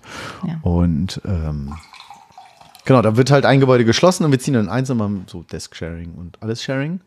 Ja. 0.48 0.60
Und 0.62 1.22
ähm, 1.26 1.74
genau, 2.86 3.02
da 3.02 3.18
wird 3.18 3.32
halt 3.32 3.46
ein 3.46 3.60
Gebäude 3.60 3.84
geschlossen 3.86 4.24
und 4.24 4.32
wir 4.32 4.40
ziehen 4.40 4.54
dann 4.54 4.70
eins 4.70 4.90
und 4.90 4.98
machen 4.98 5.26
so 5.28 5.44
Desk-Sharing 5.44 6.14
und 6.14 6.42
alles 6.42 6.64
Sharing. 6.64 7.02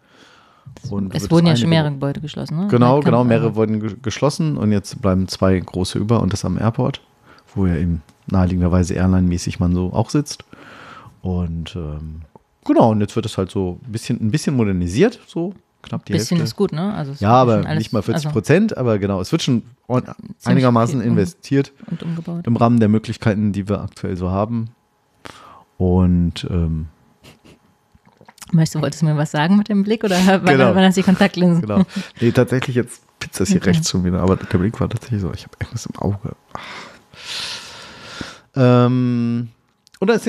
Und 0.91 1.15
Es 1.15 1.31
wurden 1.31 1.47
ja 1.47 1.57
schon 1.57 1.71
mehrere 1.71 1.91
Gebäude- 1.93 2.21
geschlossen, 2.21 2.59
ne? 2.59 2.69
Genau, 2.69 3.01
genau, 3.01 3.25
mehrere 3.25 3.55
wurden 3.57 3.81
ge 3.81 3.97
geschlossen 4.03 4.59
und 4.59 4.71
jetzt 4.71 5.01
bleiben 5.01 5.27
zwei 5.27 5.59
große 5.59 5.99
über 5.99 6.21
und 6.21 6.33
das 6.35 6.45
am 6.45 6.59
Airport, 6.59 7.01
wo 7.55 7.67
ja 7.67 7.77
eben 7.77 8.03
naheliegenderweise 8.27 8.93
Airline-mäßig 8.95 9.61
man 9.61 9.75
so 9.75 9.93
auch 9.95 10.11
sitzt. 10.11 10.45
Und 11.23 11.75
ähm, 11.75 12.23
genau, 12.67 12.91
und 12.91 13.01
jetzt 13.01 13.17
wird 13.17 13.25
es 13.25 13.39
halt 13.39 13.51
so 13.51 13.81
ein 13.87 13.93
bisschen, 13.93 14.21
ein 14.21 14.31
bisschen 14.31 14.57
modernisiert, 14.57 15.19
so 15.27 15.55
knapp 15.83 16.05
die 16.05 16.13
Bisschen 16.13 16.39
Hälfte. 16.39 16.45
ist 16.53 16.57
gut, 16.57 16.73
ne? 16.73 16.93
Also 16.95 17.13
Ja, 17.19 17.31
aber 17.33 17.65
alles- 17.67 17.79
nicht 17.79 17.93
mal 17.93 18.03
40 18.03 18.27
also, 18.27 18.33
Prozent, 18.33 18.77
aber 18.77 18.99
genau, 18.99 19.21
es 19.21 19.31
wird 19.33 19.43
schon 19.43 19.63
einigermaßen 20.45 21.01
viel 21.01 21.09
um- 21.11 21.17
investiert 21.17 21.73
Und 21.91 22.03
umgebaut. 22.03 22.47
im 22.47 22.57
Rahmen 22.57 22.81
der 22.81 22.89
Möglichkeiten, 22.89 23.53
die 23.53 23.69
wir 23.69 23.81
aktuell 23.81 24.17
so 24.17 24.31
haben. 24.31 24.71
Und 25.77 26.47
ähm, 26.51 26.87
Möchtest 28.51 28.77
du, 28.77 28.81
wolltest 28.81 29.03
du 29.03 29.07
mir 29.07 29.17
was 29.17 29.31
sagen 29.31 29.57
mit 29.59 29.69
dem 29.69 29.83
Blick 29.85 30.03
oder 30.05 30.17
war, 30.27 30.39
Genau. 30.41 30.75
waren 30.75 30.77
das 30.83 30.95
die 30.95 31.03
Kontaktlinsen? 31.03 31.61
genau. 31.63 31.83
Nee, 32.21 32.33
tatsächlich 32.33 32.77
jetzt 32.77 33.03
pizza 33.21 33.43
es 33.43 33.51
hier 33.51 33.59
Okay. 33.59 33.71
rechts 33.71 33.91
schon 33.91 34.05
wieder, 34.05 34.21
aber 34.21 34.37
der 34.37 34.59
Blick 34.59 34.81
war 34.81 34.89
tatsächlich 34.89 35.21
so, 35.21 35.31
ich 35.35 35.43
habe 35.45 35.53
irgendwas 35.61 35.87
im 35.87 35.97
Auge. 35.97 36.33
Ähm, 38.57 39.49
und 40.01 40.09
da 40.09 40.15
ist 40.15 40.29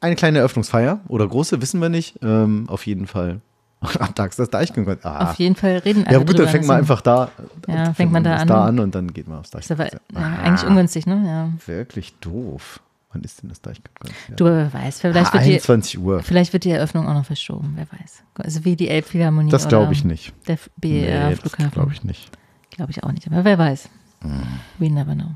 eine 0.00 0.16
kleine 0.16 0.38
Eröffnungsfeier 0.38 1.00
oder 1.08 1.26
große, 1.28 1.60
wissen 1.60 1.80
wir 1.80 1.88
nicht. 1.88 2.18
Ähm, 2.22 2.64
auf 2.68 2.86
jeden 2.86 3.06
Fall. 3.06 3.40
Am 4.00 4.14
Tag 4.14 4.30
ist 4.30 4.38
das 4.38 4.50
Deichkonzert. 4.50 5.04
Ah. 5.04 5.30
Auf 5.30 5.36
jeden 5.36 5.54
Fall 5.54 5.78
reden 5.78 6.04
alle 6.06 6.18
Ja, 6.18 6.24
gut, 6.24 6.38
dann 6.38 6.48
fängt 6.48 6.66
man 6.66 6.78
das 6.78 6.82
einfach 6.82 7.00
da, 7.00 7.30
Ja, 7.68 7.92
fängt 7.94 8.10
man 8.12 8.24
da 8.24 8.36
an. 8.36 8.48
da 8.48 8.64
an 8.64 8.80
und 8.80 8.94
dann 8.94 9.12
geht 9.12 9.28
man 9.28 9.38
aufs 9.38 9.50
ist 9.54 9.70
aber 9.70 9.84
Deichkonzert. 9.84 10.02
ja, 10.14 10.38
eigentlich 10.42 10.68
ungünstig, 10.68 11.06
ne? 11.06 11.22
Ja. 11.24 11.52
Wirklich 11.66 12.14
doof. 12.18 12.80
Wann 13.12 13.22
ist 13.22 13.40
denn 13.42 13.48
das 13.48 13.60
Deichkonzert? 13.62 14.38
Du 14.38 14.44
wer 14.44 14.72
weiß, 14.72 15.00
vielleicht 15.00 15.30
ah, 15.30 15.34
wird, 15.34 15.44
die, 15.44 15.52
21 15.52 15.98
Uhr. 15.98 16.22
vielleicht 16.22 16.52
wird 16.52 16.64
die 16.64 16.70
Eröffnung 16.70 17.08
auch 17.08 17.14
noch 17.14 17.24
verschoben, 17.24 17.72
wer 17.76 17.86
weiß. 17.98 18.22
Also 18.34 18.64
wie 18.64 18.76
die 18.76 18.88
Elbphilharmonie 18.88 19.50
Das 19.50 19.68
glaube 19.68 19.92
ich 19.92 20.04
nicht. 20.04 20.34
Der 20.46 20.58
BER 20.76 21.30
das 21.30 21.38
Flughafen. 21.40 21.70
glaube 21.70 21.92
ich 21.92 22.04
nicht. 22.04 22.30
Glaube 22.70 22.90
ich 22.90 23.02
auch 23.04 23.12
nicht, 23.12 23.26
aber 23.26 23.44
wer 23.44 23.58
weiß. 23.58 23.88
Hm. 24.22 24.42
We 24.78 24.90
never 24.90 25.14
know. 25.14 25.30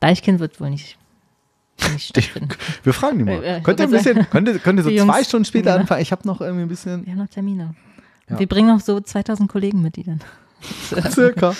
Deichkind 0.00 0.38
wird 0.38 0.60
wohl 0.60 0.70
nicht. 0.70 0.96
Wir 2.82 2.92
fragen 2.92 3.18
die 3.18 3.24
mal. 3.24 3.42
Äh, 3.42 3.56
äh, 3.58 3.60
könnt 3.60 3.80
ihr 3.80 3.86
ein 3.86 3.90
bisschen, 3.90 4.28
könnt 4.30 4.48
ihr, 4.48 4.58
könnt 4.58 4.78
ihr 4.80 4.82
so 4.84 4.90
Jungs- 4.90 5.06
zwei 5.12 5.24
Stunden 5.24 5.44
später 5.44 5.74
anfangen? 5.74 6.02
Ich 6.02 6.12
habe 6.12 6.26
noch 6.26 6.40
irgendwie 6.40 6.62
ein 6.62 6.68
bisschen. 6.68 7.04
Wir 7.06 7.12
haben 7.12 7.20
noch 7.20 7.28
Termine. 7.28 7.74
Ja. 8.28 8.38
Wir 8.38 8.46
bringen 8.46 8.68
noch 8.68 8.80
so 8.80 9.00
2000 9.00 9.50
Kollegen 9.50 9.80
mit, 9.82 9.96
die 9.96 10.04
dann. 10.04 10.20
Circa. 11.10 11.54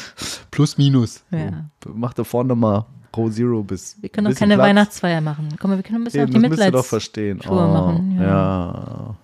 Plus, 0.50 0.76
minus. 0.76 1.22
Ja. 1.30 1.64
So. 1.82 1.90
Mach 1.94 2.12
da 2.14 2.24
vorne 2.24 2.54
mal 2.54 2.84
Row 3.16 3.32
Zero 3.32 3.62
bis. 3.62 3.96
Wir 4.00 4.08
können 4.08 4.30
doch 4.30 4.38
keine 4.38 4.54
Platz. 4.56 4.66
Weihnachtsfeier 4.68 5.20
machen. 5.20 5.48
Komm, 5.60 5.70
wir 5.72 5.82
können 5.82 6.02
ein 6.02 6.04
bisschen 6.04 6.28
Eben, 6.28 6.28
auf 6.30 6.34
die 6.34 6.40
das 6.42 6.50
müsst 6.50 6.60
ihr 6.60 6.64
doch 6.66 6.78
Mitleids... 6.78 6.88
verstehen. 6.88 7.38
Tour 7.40 7.68
machen, 7.68 8.16
ja. 8.20 8.24
ja. 8.24 9.14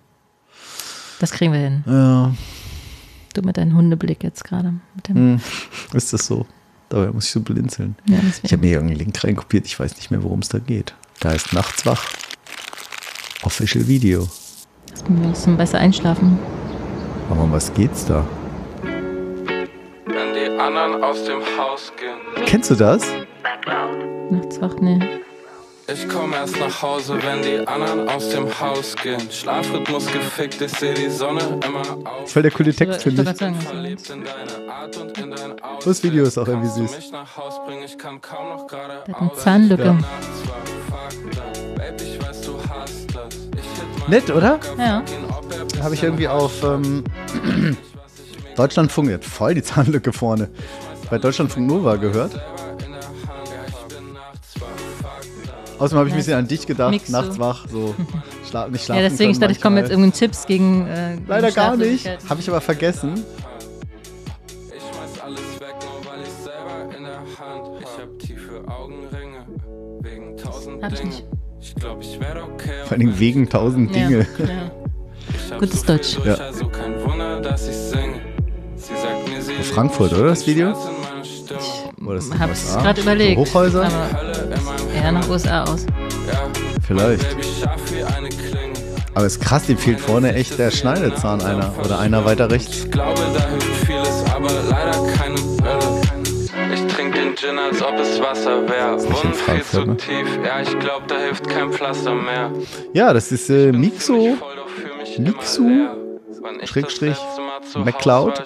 Das 1.21 1.31
kriegen 1.33 1.53
wir 1.53 1.61
hin. 1.61 1.85
ja. 1.87 2.33
Du 3.35 3.43
mit 3.43 3.57
deinem 3.57 3.77
Hundeblick 3.77 4.23
jetzt 4.23 4.45
gerade. 4.45 4.75
Hm. 5.09 5.41
Ist 5.93 6.13
das 6.13 6.25
so? 6.27 6.47
Dabei 6.89 7.11
muss 7.13 7.25
ich 7.27 7.31
so 7.33 7.41
blinzeln. 7.41 7.97
Ja, 8.07 8.19
Ich 8.43 8.53
habe 8.53 8.63
mir 8.65 8.73
irgendeinen 8.73 8.99
Link 8.99 9.25
reinkopiert, 9.25 9.67
ich 9.67 9.79
weiß 9.81 9.97
nicht 9.97 10.11
mehr, 10.11 10.23
worum 10.23 10.41
es 10.41 10.49
da 10.49 10.59
geht. 10.59 10.95
Da 11.21 11.31
heißt 11.31 11.53
Nachts 11.53 11.87
wach. 11.87 12.05
Official 13.43 13.87
Video. 13.89 14.29
Wir 15.09 15.29
müssen 15.29 15.57
besser 15.57 15.79
einschlafen. 15.79 16.39
Aber 17.31 17.43
um 17.43 17.53
was 17.53 17.73
geht's 17.75 18.05
da? 18.05 18.27
Wenn 18.83 20.35
die 20.35 20.59
anderen 20.61 21.03
aus 21.03 21.25
dem 21.25 21.41
Haus 21.59 21.93
gehen. 21.99 22.45
Kennst 22.47 22.71
du 22.71 22.75
das? 22.75 23.03
Nachts 24.31 24.61
wach, 24.61 24.75
nee. 24.81 24.99
Ich 25.87 26.09
komm 26.09 26.33
erst 26.33 26.59
nach 26.59 26.81
Hause, 26.83 27.19
wenn 27.23 27.43
die 27.43 27.67
anderen 27.69 28.09
aus 28.09 28.31
dem 28.31 28.49
Haus 28.59 28.97
gehen. 28.97 29.21
Schlafrhythmus 29.31 30.07
gefickt, 30.07 30.61
ich 30.63 30.73
seh 30.73 30.95
die 30.95 31.11
Sonne 31.11 31.61
immer 31.67 31.83
auf. 32.09 32.33
Voll 32.33 32.43
der 32.43 32.51
coole 32.53 32.73
Text, 32.75 32.99
Ich 32.99 33.03
finde 33.15 33.23
ich. 33.23 33.29
Aussehen. 33.29 33.57
Das 35.85 36.03
Video 36.03 36.25
ist 36.25 36.39
auch 36.39 36.49
irgendwie 36.49 36.69
süß. 36.69 36.97
mich 36.97 37.13
nach 37.13 37.37
Haus 37.37 37.61
bringen, 37.67 37.83
ich 37.85 37.99
kann 37.99 38.21
kaum 38.21 38.49
noch 38.49 38.67
gerade 38.67 39.03
Der 39.07 39.15
hat 39.15 39.21
eine. 39.31 39.35
Zahnlücke. 39.35 39.99
Ich 41.99 42.03
ich. 42.03 42.19
Ich 43.59 44.09
Nett, 44.09 44.31
oder? 44.31 44.59
Ja. 44.79 45.03
Habe 45.83 45.95
ich 45.95 46.03
irgendwie 46.03 46.29
auf 46.29 46.63
ähm, 46.63 47.05
ich 47.45 47.77
Deutschlandfunk, 48.57 49.11
jetzt 49.11 49.27
voll 49.27 49.55
die 49.55 49.63
Zahnlücke 49.63 50.13
vorne. 50.13 50.49
Bei 51.11 51.19
Deutschlandfunk 51.19 51.67
Nova 51.67 51.97
gehört. 51.97 52.33
Außerdem 55.79 55.99
habe 55.99 56.09
ich 56.09 56.15
ein 56.15 56.19
bisschen 56.19 56.35
an 56.39 56.47
dich 56.49 56.67
gedacht, 56.67 56.91
Nix 56.93 57.09
so. 57.09 57.13
nachts 57.13 57.39
wach, 57.39 57.67
so 57.71 57.95
schla 58.49 58.69
nicht 58.69 58.85
schlafen 58.85 59.03
Ja, 59.03 59.09
deswegen, 59.09 59.31
ich 59.33 59.39
dachte, 59.39 59.53
ich 59.53 59.61
komme 59.61 59.81
jetzt 59.81 59.91
irgendeinen 59.91 60.13
Tipps 60.13 60.47
gegen. 60.47 60.87
Äh, 60.87 61.15
gegen 61.17 61.25
Leider 61.29 61.51
gar 61.53 61.77
nicht. 61.77 62.07
Habe 62.29 62.41
ich 62.41 62.49
aber 62.49 62.61
vergessen. 62.61 63.15
Ich 63.15 64.83
schmeiß 64.83 65.21
alles 65.25 65.61
weg, 65.61 65.75
nur 65.81 66.13
weil 66.13 66.23
ich 66.23 66.29
selber 66.45 66.97
in 66.97 67.05
der 67.05 67.17
Hand 67.19 67.81
Ich 67.81 68.03
hab 68.03 68.19
tiefe 68.19 68.63
Augenringe, 68.69 69.45
wegen 70.01 70.37
tausend 70.37 70.83
Hab 70.83 70.93
ich 70.93 70.99
Dinge 71.01 71.11
nicht. 71.11 71.25
Ich 71.61 71.75
glaub, 71.77 72.01
ich 72.03 72.21
wär 72.21 72.45
okay 72.45 72.83
Vor 72.85 72.93
allen 72.93 73.01
Dingen 73.01 73.19
wegen 73.19 73.49
tausend 73.49 73.95
Ja, 73.97 74.07
Dinge. 74.09 74.27
ja. 74.39 74.71
Ich 75.51 75.59
Gutes 75.59 75.81
so 75.81 75.87
Deutsch. 75.87 76.15
durch, 76.17 76.27
Ja. 76.27 76.35
Also 76.35 76.69
kein 76.69 77.03
Wunder, 77.05 77.41
dass 77.41 77.67
ich 77.69 77.75
singe 77.77 78.21
Sie 78.77 78.93
sagt 78.95 79.29
mir, 79.29 79.41
sie 79.41 79.53
liebt 79.53 79.65
Frankfurt, 79.65 80.13
oder, 80.13 80.27
das 80.27 80.47
Video? 80.47 80.75
Stimme. 81.25 81.84
Oder 82.07 82.17
ist 82.19 82.33
das 82.33 82.39
Hab's 82.39 82.65
USA? 82.65 82.83
gerade 82.83 83.01
überlegt. 83.01 83.39
Hochhäuser? 83.39 83.89
Eher 84.95 85.13
nach 85.13 85.29
USA 85.29 85.65
aus. 85.65 85.87
Ja, 86.31 86.49
Vielleicht. 86.87 87.25
Aber 89.15 89.27
ist 89.27 89.41
krass, 89.41 89.67
dem 89.67 89.79
fehlt 89.79 90.01
vorne 90.01 90.35
echt 90.35 90.59
der 90.59 90.71
Schneidezahn 90.71 91.41
einer. 91.41 91.73
Oder 91.85 91.99
einer 92.01 92.25
weiter 92.25 92.51
rechts. 92.51 92.85
Ich 92.85 92.91
glaube, 92.91 93.21
da 93.33 93.49
hilft 93.49 93.87
vieles, 93.87 94.25
aber 94.35 94.49
leider 94.69 95.07
keine 95.17 95.37
Pille. 95.37 96.75
Ich 96.75 96.93
trink 96.93 97.15
den 97.15 97.37
Gin, 97.37 97.59
als 97.59 97.81
ob 97.81 97.95
es 97.99 98.21
Wasser 98.21 98.69
wäre. 98.69 98.97
nicht 98.97 99.07
in 99.07 99.13
Wunden 99.13 99.23
viel 99.23 99.33
zu 99.33 99.45
Frankfurt, 99.45 99.87
ne? 99.87 99.97
tief. 99.97 100.39
Ja, 100.45 100.61
ich 100.61 100.79
glaube, 100.81 101.07
da 101.07 101.19
hilft 101.19 101.49
kein 101.49 101.73
Pflaster 101.73 102.15
mehr. 102.15 102.51
Ja, 102.93 103.13
das 103.13 103.31
ist 103.31 103.49
äh, 103.51 103.71
Mixo. 103.71 104.37
ich 105.05 106.69
Schrägstrich, 106.69 107.17
MacLeod, 107.77 108.43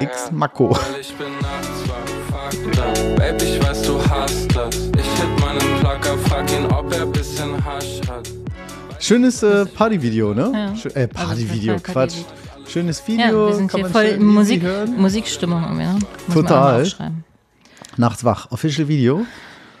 X. 0.00 0.30
Mako. 0.30 0.76
That. 2.50 3.16
Babe, 3.16 3.42
ich 3.44 3.60
weiß, 3.62 3.82
du 3.82 3.98
hast 4.08 4.54
das. 4.54 4.76
Ich 4.76 5.20
hit 5.20 5.40
meinen 5.40 5.80
Placker, 5.80 6.16
frag 6.18 6.48
ihn, 6.52 6.66
ob 6.66 6.92
er 6.94 7.04
bisschen 7.06 7.64
Hasch 7.64 8.00
hat. 8.08 8.30
Schönes 9.00 9.42
äh, 9.42 9.66
Partyvideo, 9.66 10.32
ne? 10.32 10.52
Ja. 10.54 10.76
Schö 10.76 10.88
äh, 10.90 11.08
Partyvideo, 11.08 11.72
Also, 11.74 11.84
Quatsch. 11.84 12.14
Partyvideo. 12.24 12.68
Schönes 12.68 13.00
Ja, 13.00 13.06
Video. 13.08 13.48
wir 13.48 13.54
sind 13.54 13.68
kann 13.70 13.80
hier 13.80 13.90
voll 13.90 14.04
in 14.04 14.24
Musik. 14.24 14.62
Musikstimmung 14.96 15.62
irgendwie, 15.62 15.84
ne? 15.84 15.98
Muss 16.28 16.34
Total. 16.34 16.86
Nachts 17.96 18.24
wach. 18.24 18.50
Official 18.52 18.86
Video. 18.88 19.26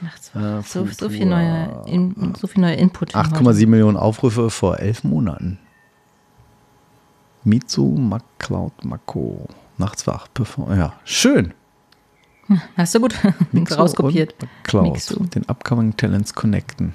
Nachts 0.00 0.30
Äh, 0.34 0.38
wach. 0.40 0.64
so, 0.66 0.80
so, 0.80 0.86
Futur. 0.86 1.10
viel 1.10 1.26
neue, 1.26 1.82
in, 1.86 2.34
so 2.38 2.46
viel 2.48 2.60
neue 2.62 2.74
Input. 2.74 3.12
hier 3.12 3.20
8,7 3.22 3.66
Millionen 3.68 3.96
Aufrufe 3.96 4.50
vor 4.50 4.78
elf 4.80 5.04
Monaten. 5.04 5.58
Mitsu 7.44 7.84
MacLeod 7.96 8.84
Mako. 8.84 9.46
Nachts 9.78 10.06
wach. 10.08 10.26
Perform 10.34 10.76
ja, 10.76 10.94
schön. 11.04 11.54
Hast 12.76 12.94
du 12.94 13.00
gut 13.00 13.14
Mixo 13.52 13.74
rauskopiert. 13.74 14.34
Mixo. 14.72 15.24
Den 15.24 15.48
Upcoming 15.48 15.96
Talents 15.96 16.34
connecten. 16.34 16.94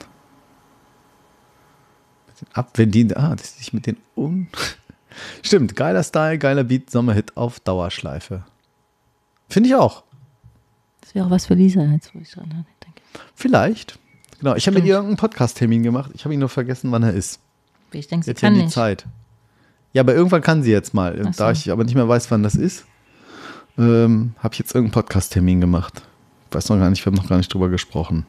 Mit 2.28 2.42
den 2.42 2.48
Ab, 2.54 2.72
wenn 2.76 2.92
die, 2.92 3.16
ah, 3.16 3.36
das 3.36 3.58
sich 3.58 3.74
mit 3.74 3.86
den 3.88 3.98
um. 4.16 4.48
Stimmt, 5.44 5.76
geiler 5.76 6.04
Style, 6.04 6.38
geiler 6.38 6.64
Beat, 6.64 6.90
Sommerhit 6.90 7.36
auf 7.36 7.60
Dauerschleife. 7.60 8.46
Finde 9.50 9.70
ich 9.70 9.76
auch. 9.76 10.04
Das 11.02 11.14
wäre 11.14 11.26
auch 11.26 11.30
was 11.30 11.48
für 11.48 11.56
Lisa, 11.56 11.82
jetzt 11.84 12.16
wo 12.16 12.20
ich 12.20 12.32
dran 12.32 12.50
denke. 12.50 13.02
Vielleicht. 13.36 14.00
Genau, 14.40 14.56
ich 14.56 14.66
habe 14.66 14.78
mit 14.78 14.86
ihr 14.86 14.96
irgendeinen 14.96 15.18
Podcast-Termin 15.18 15.84
gemacht. 15.84 16.12
Ich 16.14 16.24
habe 16.24 16.34
ihn 16.34 16.40
nur 16.40 16.50
vergessen, 16.50 16.92
wann 16.92 17.04
er 17.04 17.14
ist. 17.14 17.40
Ich 17.92 18.08
denke, 18.08 18.24
sie 18.24 18.32
Jetzt 18.32 18.42
ja 18.42 18.48
kann 18.48 18.56
die 18.56 18.64
nicht. 18.64 18.74
Zeit. 18.74 19.06
Ja, 19.94 20.02
aber 20.02 20.16
irgendwann 20.16 20.42
kann 20.42 20.64
sie 20.64 20.72
jetzt 20.72 20.94
mal. 20.94 21.18
So. 21.26 21.30
Da 21.32 21.52
ich 21.52 21.70
aber 21.70 21.84
nicht 21.84 21.96
mehr 21.96 22.08
weiß, 22.08 22.32
wann 22.32 22.44
das 22.44 22.56
ist, 22.56 22.86
ähm, 23.78 24.34
habe 24.40 24.54
ich 24.54 24.60
jetzt 24.60 24.76
irgendeinen 24.76 25.04
Podcast-Termin 25.04 25.62
gemacht. 25.62 26.02
Ich 26.50 26.56
weiß 26.56 26.70
noch 26.70 26.78
gar 26.78 26.90
nicht, 26.90 27.06
wir 27.06 27.12
haben 27.12 27.18
noch 27.18 27.30
gar 27.30 27.38
nicht 27.38 27.54
drüber 27.54 27.70
gesprochen. 27.70 28.26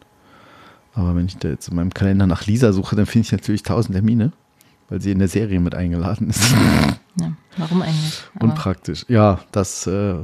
Aber 0.95 1.17
wenn 1.17 1.27
ich 1.27 1.37
da 1.39 1.49
jetzt 1.49 1.69
in 1.69 1.77
meinem 1.77 1.93
Kalender 1.93 2.27
nach 2.27 2.47
Lisa 2.47 2.73
suche, 2.73 2.97
dann 2.97 3.07
finde 3.07 3.27
ich 3.27 3.33
natürlich 3.33 3.63
tausend 3.63 3.95
Termine, 3.95 4.33
weil 4.89 5.01
sie 5.01 5.11
in 5.11 5.19
der 5.19 5.29
Serie 5.29 5.61
mit 5.61 5.75
eingeladen 5.75 6.31
ist. 6.31 6.43
Ja, 7.21 7.31
warum 7.59 7.83
eigentlich? 7.83 8.23
Aber 8.35 8.45
Unpraktisch. 8.45 9.05
Ja, 9.07 9.41
das 9.53 9.87
äh, 9.87 10.15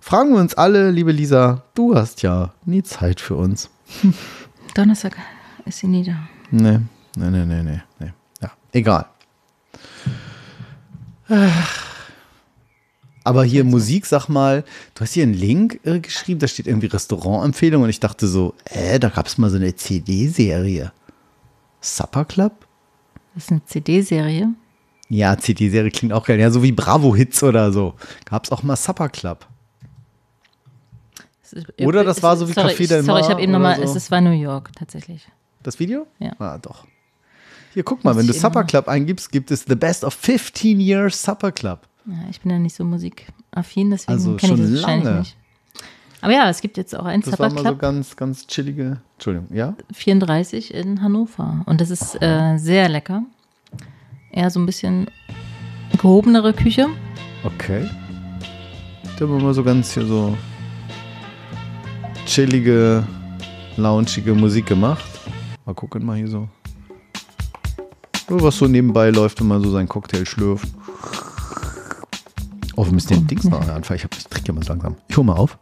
fragen 0.00 0.32
wir 0.32 0.40
uns 0.40 0.54
alle, 0.54 0.90
liebe 0.90 1.12
Lisa. 1.12 1.62
Du 1.74 1.94
hast 1.94 2.22
ja 2.22 2.52
nie 2.64 2.82
Zeit 2.82 3.20
für 3.20 3.36
uns. 3.36 3.70
Donnerstag 4.74 5.16
ist 5.64 5.78
sie 5.78 5.86
nie 5.86 6.02
da. 6.02 6.16
Nee, 6.50 6.80
nee, 7.16 7.30
nee, 7.30 7.44
nee, 7.44 7.62
nee. 7.62 7.82
nee. 8.00 8.12
Ja, 8.40 8.50
egal. 8.72 9.06
Aber 13.24 13.44
hier 13.44 13.62
Musik, 13.64 14.06
sag 14.06 14.28
mal, 14.28 14.64
du 14.94 15.00
hast 15.02 15.12
hier 15.12 15.22
einen 15.22 15.34
Link 15.34 15.80
äh, 15.84 16.00
geschrieben, 16.00 16.40
da 16.40 16.48
steht 16.48 16.66
irgendwie 16.66 16.88
Restaurantempfehlung 16.88 17.82
und 17.84 17.88
ich 17.88 18.00
dachte 18.00 18.26
so, 18.26 18.54
äh, 18.64 18.98
da 18.98 19.08
gab 19.10 19.26
es 19.26 19.38
mal 19.38 19.48
so 19.50 19.56
eine 19.56 19.74
CD-Serie. 19.76 20.92
Supper 21.80 22.24
Club? 22.24 22.66
Das 23.34 23.44
ist 23.44 23.50
eine 23.52 23.64
CD-Serie. 23.64 24.48
Ja, 25.08 25.36
CD-Serie 25.38 25.90
klingt 25.90 26.12
auch 26.12 26.26
geil. 26.26 26.40
Ja, 26.40 26.50
so 26.50 26.62
wie 26.62 26.72
Bravo 26.72 27.14
Hits 27.14 27.42
oder 27.42 27.70
so. 27.72 27.94
Gab 28.24 28.44
es 28.44 28.50
auch 28.50 28.62
mal 28.62 28.76
Supper 28.76 29.08
Club. 29.08 29.46
Ist- 31.42 31.56
Oder 31.82 32.02
das 32.02 32.22
war 32.22 32.36
so 32.36 32.48
wie 32.48 32.52
sorry, 32.54 32.72
Café 32.72 32.88
Del 32.88 33.02
Sorry, 33.02 33.20
ich 33.20 33.24
Mar 33.26 33.30
habe 33.32 33.42
eben 33.42 33.52
nochmal, 33.52 33.76
so. 33.76 33.82
es 33.82 33.94
ist- 33.96 34.10
war 34.10 34.20
New 34.20 34.30
York 34.30 34.70
tatsächlich. 34.74 35.28
Das 35.62 35.78
Video? 35.78 36.06
Ja. 36.18 36.32
Ah, 36.38 36.58
doch. 36.58 36.86
Hier, 37.74 37.82
guck 37.84 38.02
mal, 38.04 38.16
wenn 38.16 38.26
du 38.26 38.32
Supper 38.32 38.64
Club 38.64 38.88
eingibst, 38.88 39.30
gibt 39.30 39.50
es 39.50 39.64
The 39.68 39.74
Best 39.74 40.02
of 40.04 40.14
15 40.14 40.80
Years 40.80 41.22
Supper 41.22 41.52
Club. 41.52 41.80
Ja, 42.06 42.14
ich 42.30 42.40
bin 42.40 42.50
ja 42.50 42.58
nicht 42.58 42.74
so 42.74 42.84
musikaffin, 42.84 43.90
deswegen 43.90 44.12
Also 44.12 44.36
kenne 44.36 44.54
ich 44.54 44.60
das 44.60 44.72
wahrscheinlich 44.72 45.04
lange. 45.04 45.18
nicht. 45.20 45.36
Aber 46.20 46.32
ja, 46.32 46.48
es 46.48 46.60
gibt 46.60 46.76
jetzt 46.76 46.96
auch 46.96 47.04
einen 47.04 47.22
Das 47.22 47.30
Supper 47.32 47.44
war 47.44 47.50
mal 47.50 47.56
so 47.58 47.62
Club 47.64 47.78
ganz, 47.80 48.14
ganz 48.16 48.46
chillige. 48.46 49.00
Entschuldigung, 49.14 49.48
ja? 49.56 49.74
34 49.92 50.72
in 50.72 51.02
Hannover. 51.02 51.62
Und 51.66 51.80
das 51.80 51.90
ist 51.90 52.20
äh, 52.22 52.56
sehr 52.58 52.88
lecker. 52.88 53.24
Eher 54.30 54.50
so 54.50 54.60
ein 54.60 54.66
bisschen 54.66 55.08
gehobenere 56.00 56.52
Küche. 56.52 56.86
Okay. 57.44 57.88
Da 59.18 59.26
haben 59.26 59.36
wir 59.36 59.42
mal 59.42 59.54
so 59.54 59.62
ganz 59.64 59.92
hier 59.94 60.06
so 60.06 60.36
chillige, 62.26 63.04
loungige 63.76 64.34
Musik 64.34 64.66
gemacht. 64.66 65.04
Mal 65.64 65.74
gucken, 65.74 66.04
mal 66.04 66.16
hier 66.16 66.28
so. 66.28 66.48
Was 68.28 68.58
so 68.58 68.66
nebenbei 68.66 69.10
läuft, 69.10 69.40
wenn 69.40 69.48
man 69.48 69.62
so 69.62 69.70
seinen 69.70 69.88
Cocktail 69.88 70.24
schlürft. 70.24 70.68
Oh, 72.76 72.84
wir 72.86 72.92
müssen 72.92 73.08
den 73.14 73.26
Dings 73.26 73.44
noch 73.44 73.60
anfangen. 73.60 73.96
Ich, 73.96 74.04
hab- 74.04 74.14
ich 74.16 74.24
trinke 74.24 74.48
ja 74.48 74.54
mal 74.54 74.62
so 74.64 74.70
langsam. 74.72 74.96
Ich 75.08 75.16
hole 75.16 75.26
mal 75.26 75.36
auf. 75.36 75.58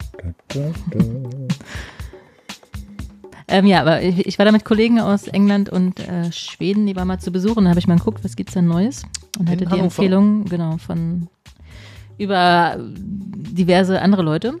Ähm, 3.47 3.65
ja, 3.65 3.81
aber 3.81 4.01
ich, 4.01 4.25
ich 4.25 4.39
war 4.39 4.45
da 4.45 4.51
mit 4.53 4.63
Kollegen 4.63 4.99
aus 4.99 5.27
England 5.27 5.69
und 5.69 5.99
äh, 5.99 6.31
Schweden, 6.31 6.85
die 6.87 6.95
waren 6.95 7.07
mal 7.07 7.19
zu 7.19 7.31
besuchen. 7.31 7.65
Da 7.65 7.71
habe 7.71 7.79
ich 7.79 7.87
mal 7.87 7.97
geguckt, 7.97 8.23
was 8.23 8.35
gibt's 8.37 8.53
da 8.53 8.61
Neues. 8.61 9.03
Und 9.37 9.49
hatte 9.49 9.65
die? 9.65 9.77
Empfehlung, 9.79 10.45
genau, 10.45 10.77
von 10.77 11.27
über 12.17 12.77
diverse 12.79 14.01
andere 14.01 14.21
Leute. 14.21 14.53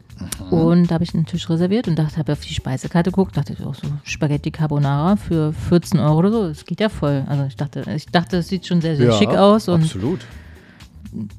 Und 0.49 0.87
da 0.87 0.95
habe 0.95 1.03
ich 1.05 1.13
einen 1.13 1.25
Tisch 1.25 1.49
reserviert 1.49 1.87
und 1.87 1.95
dachte, 1.97 2.17
habe 2.17 2.33
auf 2.33 2.41
die 2.41 2.53
Speisekarte 2.53 3.11
geguckt, 3.11 3.37
dachte 3.37 3.55
auch 3.65 3.75
so 3.75 3.87
Spaghetti 4.03 4.51
Carbonara 4.51 5.15
für 5.15 5.53
14 5.53 5.99
Euro 5.99 6.17
oder 6.17 6.31
so. 6.31 6.47
Das 6.49 6.65
geht 6.65 6.81
ja 6.81 6.89
voll. 6.89 7.23
Also 7.29 7.45
ich 7.45 7.55
dachte, 7.55 7.83
ich 7.95 8.07
dachte, 8.07 8.37
es 8.37 8.47
sieht 8.49 8.65
schon 8.67 8.81
sehr, 8.81 8.97
sehr 8.97 9.11
schick 9.13 9.29
aus 9.29 9.69
und 9.69 9.83
Absolut. 9.83 10.19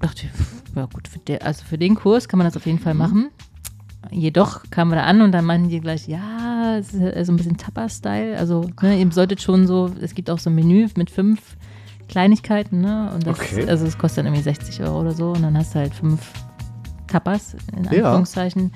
dachte 0.00 0.22
ich, 0.26 0.30
ja 0.74 0.86
gut, 0.86 1.08
für 1.08 1.18
der, 1.18 1.44
also 1.44 1.64
für 1.64 1.78
den 1.78 1.94
Kurs 1.94 2.28
kann 2.28 2.38
man 2.38 2.46
das 2.46 2.56
auf 2.56 2.66
jeden 2.66 2.78
Fall 2.78 2.94
machen. 2.94 3.30
Jedoch 4.10 4.64
kamen 4.70 4.90
wir 4.90 4.96
da 4.96 5.04
an 5.04 5.22
und 5.22 5.32
dann 5.32 5.44
meinten 5.44 5.68
die 5.68 5.80
gleich, 5.80 6.08
ja, 6.08 6.76
es 6.76 6.92
ist 6.92 7.26
so 7.26 7.32
ein 7.32 7.36
bisschen 7.36 7.56
Tapa-Style. 7.56 8.36
Also, 8.36 8.68
ne, 8.82 8.98
ihr 9.00 9.10
solltet 9.12 9.40
schon 9.40 9.66
so, 9.66 9.90
es 10.00 10.14
gibt 10.14 10.28
auch 10.28 10.38
so 10.40 10.50
ein 10.50 10.54
Menü 10.56 10.88
mit 10.96 11.08
fünf 11.10 11.56
Kleinigkeiten, 12.08 12.80
ne? 12.80 13.10
Und 13.14 13.26
das, 13.26 13.38
Okay. 13.38 13.66
also 13.68 13.86
es 13.86 13.96
kostet 13.96 14.18
dann 14.18 14.26
irgendwie 14.26 14.42
60 14.42 14.82
Euro 14.82 15.00
oder 15.00 15.12
so 15.12 15.30
und 15.30 15.42
dann 15.42 15.56
hast 15.56 15.74
du 15.74 15.78
halt 15.78 15.94
fünf 15.94 16.20
Tapas, 17.06 17.54
in 17.76 17.84
Ja. 17.84 17.90
Anführungszeichen. 18.06 18.72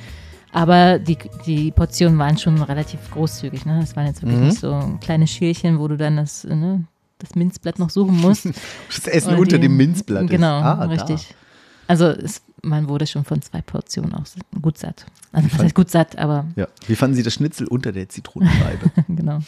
Aber 0.52 0.98
die, 0.98 1.18
die 1.44 1.70
Portionen 1.72 2.18
waren 2.18 2.38
schon 2.38 2.62
relativ 2.62 3.00
großzügig, 3.10 3.66
ne? 3.66 3.78
Das 3.80 3.94
waren 3.96 4.06
jetzt 4.06 4.22
wirklich 4.22 4.38
Mhm. 4.40 4.46
nicht 4.46 4.60
so 4.60 4.96
kleine 5.00 5.26
Schälchen, 5.26 5.78
wo 5.80 5.88
du 5.88 5.96
dann 5.96 6.16
das, 6.16 6.44
ne, 6.44 6.84
das 7.18 7.34
Minzblatt 7.34 7.78
noch 7.78 7.90
suchen 7.90 8.16
musst. 8.20 8.46
Das 8.88 9.06
Essen 9.08 9.30
Oder 9.32 9.38
unter 9.40 9.56
die- 9.58 9.62
dem 9.62 9.76
Minzblatt 9.76 10.24
ist. 10.24 10.30
Genau, 10.30 10.60
Ah, 10.60 10.86
da. 10.86 11.16
Also 11.86 12.06
es, 12.06 12.42
man 12.62 12.88
wurde 12.88 13.06
schon 13.06 13.24
von 13.24 13.40
zwei 13.42 13.60
Portionen 13.62 14.14
auch 14.14 14.24
gut 14.60 14.78
satt. 14.78 15.06
Also 15.32 15.48
was 15.52 15.58
heißt 15.64 15.74
gut 15.74 15.90
satt, 15.90 16.18
aber 16.18 16.46
Ja. 16.56 16.68
Wie 16.86 16.96
fanden 16.96 17.16
Sie 17.16 17.22
das 17.22 17.34
Schnitzel 17.34 17.66
unter 17.68 17.92
der 17.92 18.08
Zitronenscheibe? 18.08 18.90
genau. 19.08 19.40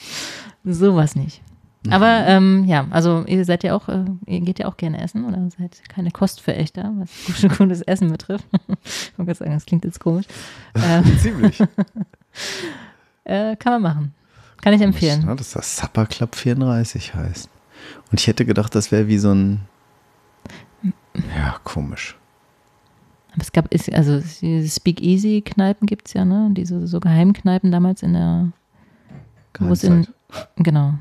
Sowas 0.64 1.16
nicht. 1.16 1.42
Mhm. 1.84 1.92
Aber 1.92 2.26
ähm, 2.26 2.64
ja, 2.64 2.86
also 2.90 3.24
ihr 3.26 3.44
seid 3.44 3.62
ja 3.64 3.74
auch, 3.74 3.88
äh, 3.88 4.04
ihr 4.26 4.40
geht 4.40 4.58
ja 4.58 4.66
auch 4.66 4.76
gerne 4.76 5.00
essen 5.00 5.24
oder 5.24 5.48
seid 5.56 5.80
keine 5.88 6.10
Kostverächter, 6.10 6.92
was 6.96 7.10
gutes, 7.26 7.58
gutes 7.58 7.82
Essen 7.82 8.10
betrifft. 8.10 8.44
ich 8.52 9.18
wollte 9.18 9.26
gerade 9.26 9.34
sagen, 9.38 9.52
das 9.52 9.66
klingt 9.66 9.84
jetzt 9.84 10.00
komisch. 10.00 10.26
Ähm, 10.74 11.18
Ziemlich. 11.18 11.60
äh, 13.24 13.56
kann 13.56 13.74
man 13.74 13.82
machen. 13.82 14.14
Kann 14.60 14.74
ich 14.74 14.80
empfehlen. 14.82 15.24
Ja, 15.26 15.34
dass 15.34 15.52
das 15.52 15.76
Supper 15.76 16.06
Club 16.06 16.34
34 16.34 17.14
heißt. 17.14 17.48
Und 18.10 18.20
ich 18.20 18.26
hätte 18.26 18.44
gedacht, 18.44 18.74
das 18.74 18.90
wäre 18.90 19.06
wie 19.06 19.18
so 19.18 19.32
ein. 19.32 19.60
Ja, 21.36 21.56
komisch. 21.62 22.17
Aber 23.32 23.42
es 23.42 23.52
gab, 23.52 23.68
also 23.92 24.20
diese 24.40 24.68
Speakeasy-Kneipen 24.68 25.86
gibt 25.86 26.08
es 26.08 26.14
ja, 26.14 26.24
ne? 26.24 26.48
Diese 26.52 26.86
so 26.86 26.98
Geheimkneipen 27.00 27.70
damals 27.70 28.02
in 28.02 28.14
der 28.14 28.52
Wo 29.58 29.72
es 29.72 29.84
in, 29.84 30.06
genau, 30.56 30.94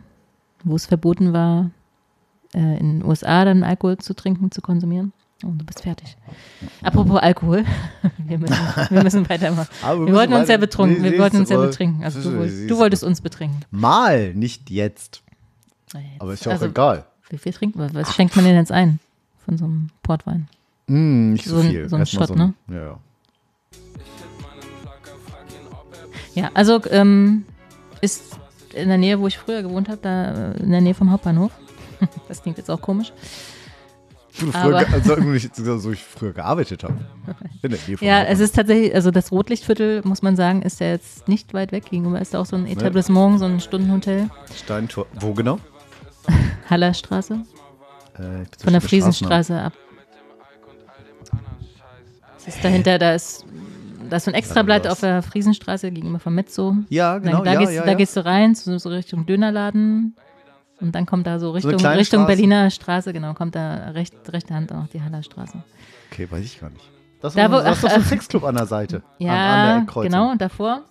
wo 0.64 0.76
es 0.76 0.86
verboten 0.86 1.34
war, 1.34 1.72
äh, 2.54 2.78
in 2.80 3.00
den 3.00 3.06
USA 3.06 3.46
dann 3.46 3.64
Alkohol 3.64 3.98
zu 3.98 4.14
trinken, 4.14 4.52
zu 4.52 4.62
konsumieren. 4.62 5.14
Oh, 5.46 5.50
du 5.56 5.66
bist 5.66 5.82
fertig. 5.84 6.18
Apropos 6.82 7.20
Alkohol, 7.20 7.64
wir 8.18 8.38
müssen, 8.40 8.58
wir 8.90 9.04
müssen 9.04 9.30
weitermachen. 9.30 9.70
Wir, 9.82 9.96
müssen 9.98 10.14
wollten 10.16 10.34
uns 10.34 10.50
ja 10.50 10.58
betrunken, 10.58 11.04
wir 11.04 11.18
wollten 11.20 11.38
uns 11.38 11.50
ja 11.50 11.58
betrinken. 11.58 12.04
Also 12.04 12.22
du, 12.22 12.38
wolltest, 12.38 12.70
du 12.70 12.78
wolltest 12.78 13.04
uns 13.04 13.22
betrinken. 13.22 13.62
Mal, 13.72 14.34
nicht 14.34 14.70
jetzt. 14.70 15.22
Aber 16.20 16.34
ist 16.34 16.44
ja 16.46 16.52
auch 16.52 16.54
Also- 16.56 16.66
egal. 16.68 17.06
Wie 17.30 17.38
viel 17.38 17.52
trinken 17.54 17.80
wir? 17.80 17.94
Was 17.94 18.16
schenkt 18.16 18.36
man 18.38 18.46
denn 18.46 18.56
jetzt 18.56 18.72
ein 18.72 19.00
von 19.46 19.58
so 19.58 19.66
einem 19.66 19.90
Portwein? 20.02 20.48
Hm, 20.88 21.34
nicht 21.34 21.46
so, 21.46 21.56
So 21.58 21.62
ein- 21.62 21.70
viel. 21.70 21.90
so 21.90 21.96
ein 21.96 22.02
Erstmal 22.02 22.28
Shot, 22.28 22.38
ne? 22.38 22.54
Ja, 22.70 23.00
ja. 26.34 26.52
Also 26.54 26.82
ähm, 26.92 27.46
ist 28.02 28.38
in 28.74 28.88
der 28.90 28.98
Nähe, 28.98 29.20
wo 29.20 29.28
ich 29.28 29.38
früher 29.38 29.64
gewohnt 29.64 29.90
habe, 29.90 30.00
da 30.02 30.52
äh, 30.52 30.58
in 30.64 30.72
der 30.72 30.82
Nähe 30.82 30.94
vom 30.94 31.12
Hauptbahnhof. 31.12 31.52
Das 32.28 32.44
klingt 32.44 32.58
jetzt 32.60 32.70
auch 32.70 32.80
komisch. 32.80 33.12
Du, 34.40 34.52
früher, 34.52 34.86
also 34.94 35.16
so, 35.56 35.80
so 35.80 35.92
ich 35.92 36.04
früher 36.04 36.32
gearbeitet 36.32 36.84
habe. 36.84 36.94
Ja, 38.02 38.22
es 38.24 38.40
ist 38.40 38.54
tatsächlich, 38.56 38.94
also 38.94 39.10
das 39.10 39.32
Rotlichtviertel, 39.32 40.04
muss 40.06 40.22
man 40.22 40.36
sagen, 40.36 40.62
ist 40.62 40.80
ja 40.80 40.90
jetzt 40.90 41.28
nicht 41.28 41.56
weit 41.56 41.72
weg. 41.72 41.86
Gegenüber 41.90 42.22
ist 42.22 42.36
da 42.36 42.40
auch 42.42 42.46
so 42.46 42.56
ein 42.56 42.68
Etablissement, 42.68 43.40
so 43.40 43.46
ein 43.46 43.60
Stundenhotel. 43.60 44.30
Steintor. 44.56 45.08
Wo 45.20 45.34
genau? 45.34 45.58
Hallerstraße. 46.70 47.34
Äh, 48.14 48.20
so 48.58 48.64
Von 48.66 48.74
der. 48.74 48.82
Friesenstraße 48.82 49.60
ab. 49.60 49.74
Ist 52.48 52.64
dahinter, 52.64 52.98
da 52.98 53.14
ist, 53.14 53.46
da 54.10 54.18
ist 54.18 54.26
so 54.26 54.32
ein 54.32 54.36
Extrablatt 54.36 54.86
was. 54.86 54.94
auf 54.94 55.00
der 55.02 55.22
Friesenstraße 55.22 55.92
gegenüber 55.92 56.20
vom 56.20 56.34
Mezzo. 56.36 56.76
Ja, 56.90 57.18
genau. 57.18 57.38
Dann, 57.38 57.46
da, 57.46 57.54
ja, 57.54 57.60
gehst, 57.60 57.74
ja, 57.74 57.82
da 57.84 57.92
ja. 57.92 57.94
gehst 57.96 58.16
du 58.16 58.26
rein, 58.26 58.56
so, 58.56 58.78
so 58.78 58.90
Richtung 58.90 59.26
Dönerladen. 59.26 60.16
Und 60.80 60.94
dann 60.96 61.06
kommt 61.06 61.26
da 61.28 61.40
so 61.40 61.52
Richtung, 61.52 61.76
kleine 61.78 62.00
Richtung 62.00 62.20
Straße. 62.22 62.28
Berliner 62.36 62.70
Straße, 62.70 63.12
genau, 63.14 63.34
kommt 63.34 63.56
da 63.56 63.90
recht, 63.90 64.14
rechte 64.32 64.54
Hand 64.54 64.72
auch 64.72 64.88
die 64.94 65.02
Hallerstraße. 65.02 65.58
Okay, 66.12 66.28
weiß 66.30 66.46
ich 66.46 66.60
gar 66.60 66.70
nicht. 66.70 66.90
Das, 67.22 67.34
Da, 67.34 67.48
da, 67.48 67.52
wo- 67.52 67.62
das 67.64 67.78
ist 67.78 67.84
doch 67.84 67.90
so 67.90 67.96
ein. 67.96 68.04
Sexclub 68.04 68.44
an 68.44 68.56
der 68.56 68.66
Seite. 68.68 69.02
Ja, 69.18 69.32
an, 69.34 69.70
an 69.80 69.88
der 69.94 70.04
genau, 70.04 70.36
davor. 70.36 70.82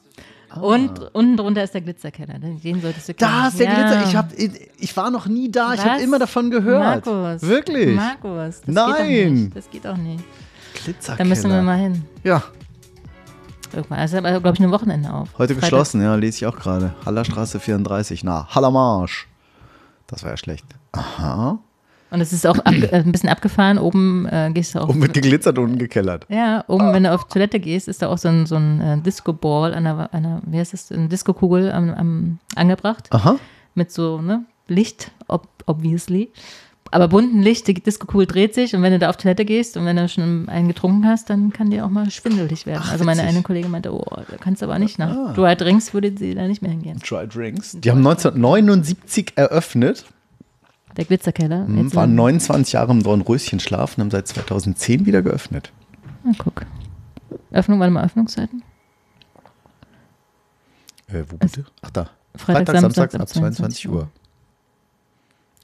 Und 0.61 1.15
unten 1.15 1.37
drunter 1.37 1.63
ist 1.63 1.75
der 1.75 1.83
Glitzerkeller. 1.83 2.39
Den 2.39 2.61
den 2.61 2.81
solltest 2.81 3.09
du 3.09 3.15
kennen. 3.15 3.31
Da 3.31 3.49
ist 3.49 3.59
der 3.61 3.67
ja. 3.67 3.75
Glitzer. 3.75 4.09
Ich, 4.09 4.17
hab, 4.17 4.33
ich 4.79 4.97
war 4.97 5.11
noch 5.11 5.27
nie 5.27 5.51
da. 5.51 5.75
Ich 5.75 5.81
habe 5.81 5.97
Was? 5.97 6.03
immer 6.03 6.19
davon 6.19 6.51
gehört. 6.51 7.07
Markus. 7.07 7.43
Wirklich? 7.43 7.95
Markus, 7.95 8.61
das 8.63 8.75
Nein. 8.75 9.09
geht 9.09 9.33
nicht. 9.33 9.57
Das 9.57 9.71
geht 9.71 9.87
auch 9.87 9.97
nicht. 9.97 10.25
Glitzerkeller. 10.77 11.19
Da 11.19 11.25
müssen 11.29 11.51
wir 11.51 11.63
mal 11.63 11.79
hin. 11.79 12.05
Ja, 12.23 12.43
Irgendwann. 13.73 13.99
Also, 13.99 14.19
aber, 14.19 14.41
glaube 14.41 14.55
ich, 14.55 14.61
ein 14.61 14.71
Wochenende 14.71 15.13
auf. 15.13 15.29
heute 15.39 15.55
Freitag. 15.55 15.71
geschlossen. 15.71 16.03
Ja, 16.03 16.15
lese 16.15 16.39
ich 16.39 16.47
auch 16.47 16.57
gerade. 16.57 16.95
Hallerstraße 17.05 17.61
34. 17.61 18.25
Na, 18.25 18.47
Hallermarsch. 18.55 19.29
Das 20.07 20.23
war 20.23 20.31
ja 20.31 20.37
schlecht. 20.37 20.65
Aha. 20.93 21.59
Und 22.11 22.21
es 22.21 22.33
ist 22.33 22.47
auch 22.47 22.59
abge 22.61 22.91
äh, 22.93 22.97
ein 22.97 23.13
bisschen 23.13 23.29
abgefahren. 23.29 23.79
Oben 23.79 24.27
äh, 24.27 24.51
gehst 24.55 24.75
du 24.75 24.81
auch. 24.81 24.89
Und 24.89 25.01
mit 25.01 25.13
geglitzert 25.13 25.59
und 25.59 25.79
gekellert. 25.79 26.27
ja, 26.29 26.65
oben, 26.69 26.93
wenn 26.93 27.03
du 27.03 27.13
auf 27.13 27.27
Toilette 27.27 27.59
gehst, 27.59 27.89
ist 27.89 28.03
da 28.03 28.09
auch 28.09 28.19
so 28.19 28.29
ein, 28.29 28.47
so 28.47 28.57
ein 28.57 28.81
äh, 28.81 28.99
Disco-Ball 28.99 29.75
an 29.75 29.85
der, 29.85 30.15
an 30.15 30.23
der, 30.23 30.43
wie 30.47 30.59
heißt 30.59 30.73
das, 30.73 30.93
eine 30.93 31.09
Disco-Kugel 31.09 31.73
am, 31.73 31.91
am, 31.95 32.39
angebracht. 32.55 33.09
Aha. 33.11 33.37
Mit 33.75 33.91
so, 33.91 34.21
ne, 34.21 34.45
Licht, 34.69 35.11
ob, 35.27 35.49
obviously. 35.67 36.31
Aber 36.97 37.09
bunten 37.09 37.43
Licht, 37.43 37.67
die 37.69 37.75
Disco-Kugel 37.75 38.27
dreht 38.27 38.55
sich 38.55 38.75
und 38.75 38.81
wenn 38.81 38.91
du 38.91 38.99
da 38.99 39.11
auf 39.11 39.19
Toilette 39.19 39.45
gehst 39.45 39.77
und 39.77 39.85
wenn 39.85 39.97
du 39.97 40.09
schon 40.09 40.49
einen 40.49 40.67
getrunken 40.67 41.07
hast, 41.07 41.29
dann 41.29 41.53
kann 41.53 41.69
dir 41.69 41.85
auch 41.85 41.91
mal 41.91 42.11
schwindelig 42.11 42.65
werden. 42.65 42.81
Ach, 42.83 42.91
also 42.93 43.05
meine 43.05 43.21
eine 43.21 43.43
Kollegin 43.43 43.71
meinte, 43.71 43.93
oh, 43.93 44.03
da 44.31 44.39
kannst 44.41 44.63
du 44.63 44.65
aber 44.65 44.79
nicht 44.79 44.99
nach 44.99 45.11
Ah. 45.15 45.33
Dry 45.35 45.55
Drinks 45.55 45.93
würde 45.93 46.17
sie 46.17 46.35
da 46.35 46.49
nicht 46.49 46.63
mehr 46.63 46.71
hingehen. 46.71 46.99
Dry 47.07 47.29
Drinks. 47.29 47.77
Die 47.79 47.91
haben 47.91 47.99
1979 47.99 49.35
eröffnet. 49.37 50.07
Der 50.97 51.05
Glitzerkeller. 51.05 51.67
Hm, 51.67 51.83
Jetzt 51.85 51.95
waren 51.95 52.09
in- 52.09 52.17
29 52.17 52.73
Jahre 52.73 52.93
im 52.93 53.03
Dornröschenschlaf 53.03 53.99
und 53.99 54.05
haben 54.05 54.11
seit 54.11 54.27
2010 54.29 55.05
wieder 55.05 55.21
geöffnet. 55.21 55.73
Na, 56.25 56.33
guck. 56.39 56.65
Öffnung, 57.51 57.79
warte 57.79 57.93
mal, 57.93 58.07
Öffnungszeiten? 58.07 58.63
Äh, 61.09 61.25
wo 61.29 61.37
bitte? 61.37 61.67
Ach 61.83 61.91
da. 61.91 62.09
Freitag, 62.37 62.79
Samstag 62.81 63.15
ab 63.17 63.29
22 63.29 63.87
Uhr. 63.91 64.09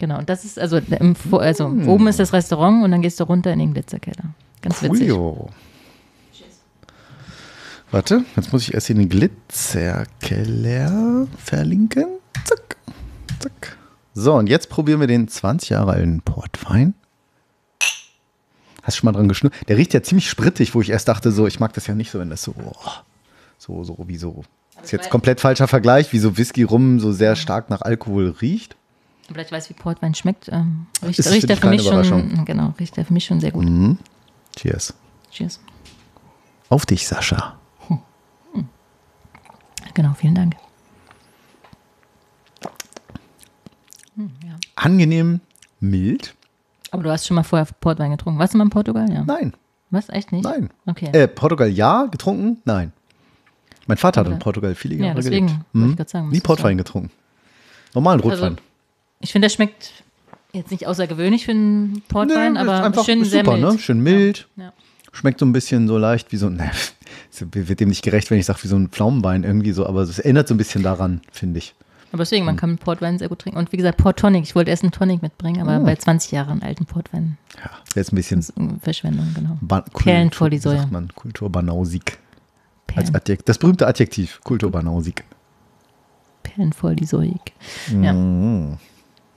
Genau, 0.02 0.18
und 0.18 0.28
das 0.28 0.44
ist, 0.44 0.58
also, 0.58 0.78
im, 0.78 1.14
also 1.30 1.66
oben 1.66 2.08
ist 2.08 2.18
das 2.18 2.32
Restaurant 2.32 2.82
und 2.82 2.90
dann 2.90 3.02
gehst 3.02 3.20
du 3.20 3.24
runter 3.24 3.52
in 3.52 3.60
den 3.60 3.72
Glitzerkeller. 3.72 4.34
Ganz 4.60 4.82
witzig. 4.82 5.10
Coolio. 5.10 5.48
Warte, 7.92 8.24
jetzt 8.34 8.52
muss 8.52 8.62
ich 8.62 8.74
erst 8.74 8.88
hier 8.88 8.96
den 8.96 9.08
Glitzerkeller 9.08 11.28
verlinken. 11.38 12.18
Zack, 12.44 12.76
zack. 13.38 13.76
So, 14.12 14.34
und 14.34 14.48
jetzt 14.48 14.70
probieren 14.70 14.98
wir 14.98 15.06
den 15.06 15.28
20 15.28 15.68
Jahre 15.68 15.92
alten 15.92 16.20
Portwein. 16.22 16.94
Hast 18.82 18.96
du 18.96 19.02
schon 19.02 19.06
mal 19.06 19.12
dran 19.12 19.28
geschnurrt? 19.28 19.54
Der 19.68 19.76
riecht 19.76 19.94
ja 19.94 20.02
ziemlich 20.02 20.28
sprittig, 20.28 20.74
wo 20.74 20.80
ich 20.80 20.90
erst 20.90 21.06
dachte, 21.06 21.30
so, 21.30 21.46
ich 21.46 21.60
mag 21.60 21.74
das 21.74 21.86
ja 21.86 21.94
nicht 21.94 22.10
so, 22.10 22.18
wenn 22.18 22.28
das 22.28 22.42
so, 22.42 22.56
oh, 22.58 22.90
so, 23.56 23.84
so, 23.84 23.96
wie 24.08 24.16
so. 24.16 24.42
Das 24.74 24.86
ist 24.86 24.90
jetzt 24.90 25.10
komplett 25.10 25.38
falscher 25.38 25.68
Vergleich, 25.68 26.12
wie 26.12 26.18
so 26.18 26.36
Whisky 26.36 26.64
rum 26.64 26.98
so 26.98 27.12
sehr 27.12 27.36
stark 27.36 27.70
nach 27.70 27.82
Alkohol 27.82 28.34
riecht. 28.40 28.74
Aber 29.30 29.40
ich 29.40 29.50
weiß, 29.52 29.70
wie 29.70 29.74
Portwein 29.74 30.14
schmeckt. 30.14 30.48
Ähm, 30.50 30.86
riecht 31.02 31.18
Ist 31.20 31.28
für 31.28 31.34
riecht 31.34 31.48
er 31.50 31.56
für 31.56 31.68
mich 31.68 31.82
schon, 31.82 32.44
genau, 32.44 32.74
riecht 32.78 32.98
er 32.98 33.04
für 33.04 33.12
mich 33.12 33.24
schon 33.24 33.40
sehr 33.40 33.50
gut. 33.52 33.64
Mhm. 33.64 33.98
Cheers. 34.56 34.94
Cheers. 35.30 35.60
Auf 36.68 36.84
dich, 36.86 37.06
Sascha. 37.06 37.56
Genau, 39.94 40.14
vielen 40.14 40.34
Dank. 40.34 40.54
Hm, 44.16 44.30
ja. 44.46 44.54
Angenehm 44.76 45.40
mild. 45.80 46.34
Aber 46.90 47.02
du 47.02 47.10
hast 47.10 47.26
schon 47.26 47.34
mal 47.34 47.42
vorher 47.42 47.66
Portwein 47.80 48.10
getrunken. 48.10 48.38
Warst 48.38 48.54
du 48.54 48.58
mal 48.58 48.64
in 48.64 48.70
Portugal? 48.70 49.10
Ja. 49.10 49.24
Nein, 49.24 49.54
Was? 49.90 50.08
Echt 50.08 50.32
nicht? 50.32 50.44
nein. 50.44 50.70
Okay. 50.86 51.06
Äh, 51.12 51.28
Portugal 51.28 51.68
ja, 51.68 52.06
getrunken? 52.06 52.58
Nein. 52.64 52.92
Mein 53.86 53.96
Vater 53.96 54.20
hat 54.20 54.26
Aber- 54.26 54.34
in 54.34 54.40
Portugal 54.40 54.74
viele 54.74 54.96
Ja, 54.96 55.06
Jahre 55.06 55.16
deswegen 55.16 55.46
gelebt. 55.46 55.64
wollte 55.74 55.88
ich 55.92 55.98
Mhm. 55.98 56.08
sagen, 56.08 56.28
Nie 56.30 56.40
Portwein 56.40 56.78
getrunken. 56.78 57.10
Normalen 57.94 58.20
Rotwein. 58.20 58.42
Also, 58.42 58.56
ich 59.22 59.32
finde, 59.32 59.46
der 59.46 59.50
schmeckt 59.54 59.92
jetzt 60.52 60.70
nicht 60.70 60.86
außergewöhnlich 60.86 61.46
für 61.46 61.52
einen 61.52 62.02
Portwein, 62.08 62.52
Nee, 62.54 62.58
aber 62.58 62.92
schön 63.04 63.24
sehr 63.24 63.44
super, 63.44 63.56
mild. 63.56 63.72
ne? 63.72 63.78
Schön 63.78 64.00
mild. 64.00 64.48
Ja. 64.56 64.72
Schmeckt 65.12 65.40
so 65.40 65.46
ein 65.46 65.52
bisschen 65.52 65.88
so 65.88 65.96
leicht 65.98 66.32
wie 66.32 66.36
so, 66.36 66.48
ne, 66.50 66.70
es 67.30 67.44
wird 67.52 67.80
dem 67.80 67.88
nicht 67.88 68.02
gerecht, 68.02 68.30
wenn 68.30 68.38
ich 68.38 68.46
sage, 68.46 68.62
wie 68.62 68.68
so 68.68 68.76
ein 68.76 68.88
Pflaumenwein 68.88 69.44
irgendwie 69.44 69.72
so, 69.72 69.86
aber 69.86 70.02
es 70.02 70.18
erinnert 70.18 70.48
so 70.48 70.54
ein 70.54 70.58
bisschen 70.58 70.82
daran, 70.82 71.20
finde 71.32 71.58
ich. 71.58 71.74
Aber 72.12 72.18
deswegen, 72.24 72.40
Hm. 72.42 72.46
man 72.46 72.56
kann 72.56 72.76
Portwein 72.76 73.18
sehr 73.18 73.30
gut 73.30 73.38
trinken. 73.38 73.58
Und 73.58 73.72
wie 73.72 73.78
gesagt, 73.78 73.96
Port 73.96 74.18
Tonic. 74.18 74.42
Ich 74.44 74.54
wollte 74.54 74.70
erst 74.70 74.82
einen 74.82 74.92
Tonic 74.92 75.22
mitbringen, 75.22 75.62
aber 75.66 75.80
Oh. 75.80 75.84
bei 75.86 75.96
20 75.96 76.30
Jahren 76.32 76.62
alten 76.62 76.84
Portwein 76.84 77.38
Ja, 77.56 77.70
jetzt 77.94 78.12
ein 78.12 78.16
bisschen 78.16 78.44
Verschwendung, 78.82 79.28
genau. 79.34 79.56
ba 79.62 79.80
Perlen 79.80 80.30
vor 80.30 80.50
die 80.50 80.58
Säue. 80.58 80.76
sagt 80.78 80.92
man, 80.92 81.08
Kulturbanausik. 81.14 82.18
Als 82.94 83.14
Adjekt, 83.14 83.48
das 83.48 83.56
berühmte 83.56 83.86
Adjektiv, 83.86 84.40
Kulturbanausik. 84.44 85.24
Perlen 86.42 86.74
voll 86.74 86.94
die 86.96 87.06
Säug. 87.06 87.40
Ja. 88.02 88.12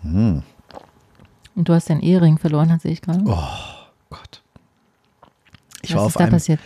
Mhm. 0.05 0.43
Und 1.55 1.69
du 1.69 1.73
hast 1.73 1.89
deinen 1.89 2.01
Ehering 2.01 2.37
verloren, 2.37 2.71
hat 2.71 2.81
sehe 2.81 2.91
ich 2.91 3.01
gerade. 3.01 3.21
Oh 3.25 3.47
Gott. 4.09 4.41
Ich 5.81 5.91
Was 5.91 5.97
war, 5.97 6.01
ist 6.01 6.07
auf 6.07 6.13
da 6.13 6.19
einem, 6.25 6.31
passiert? 6.33 6.59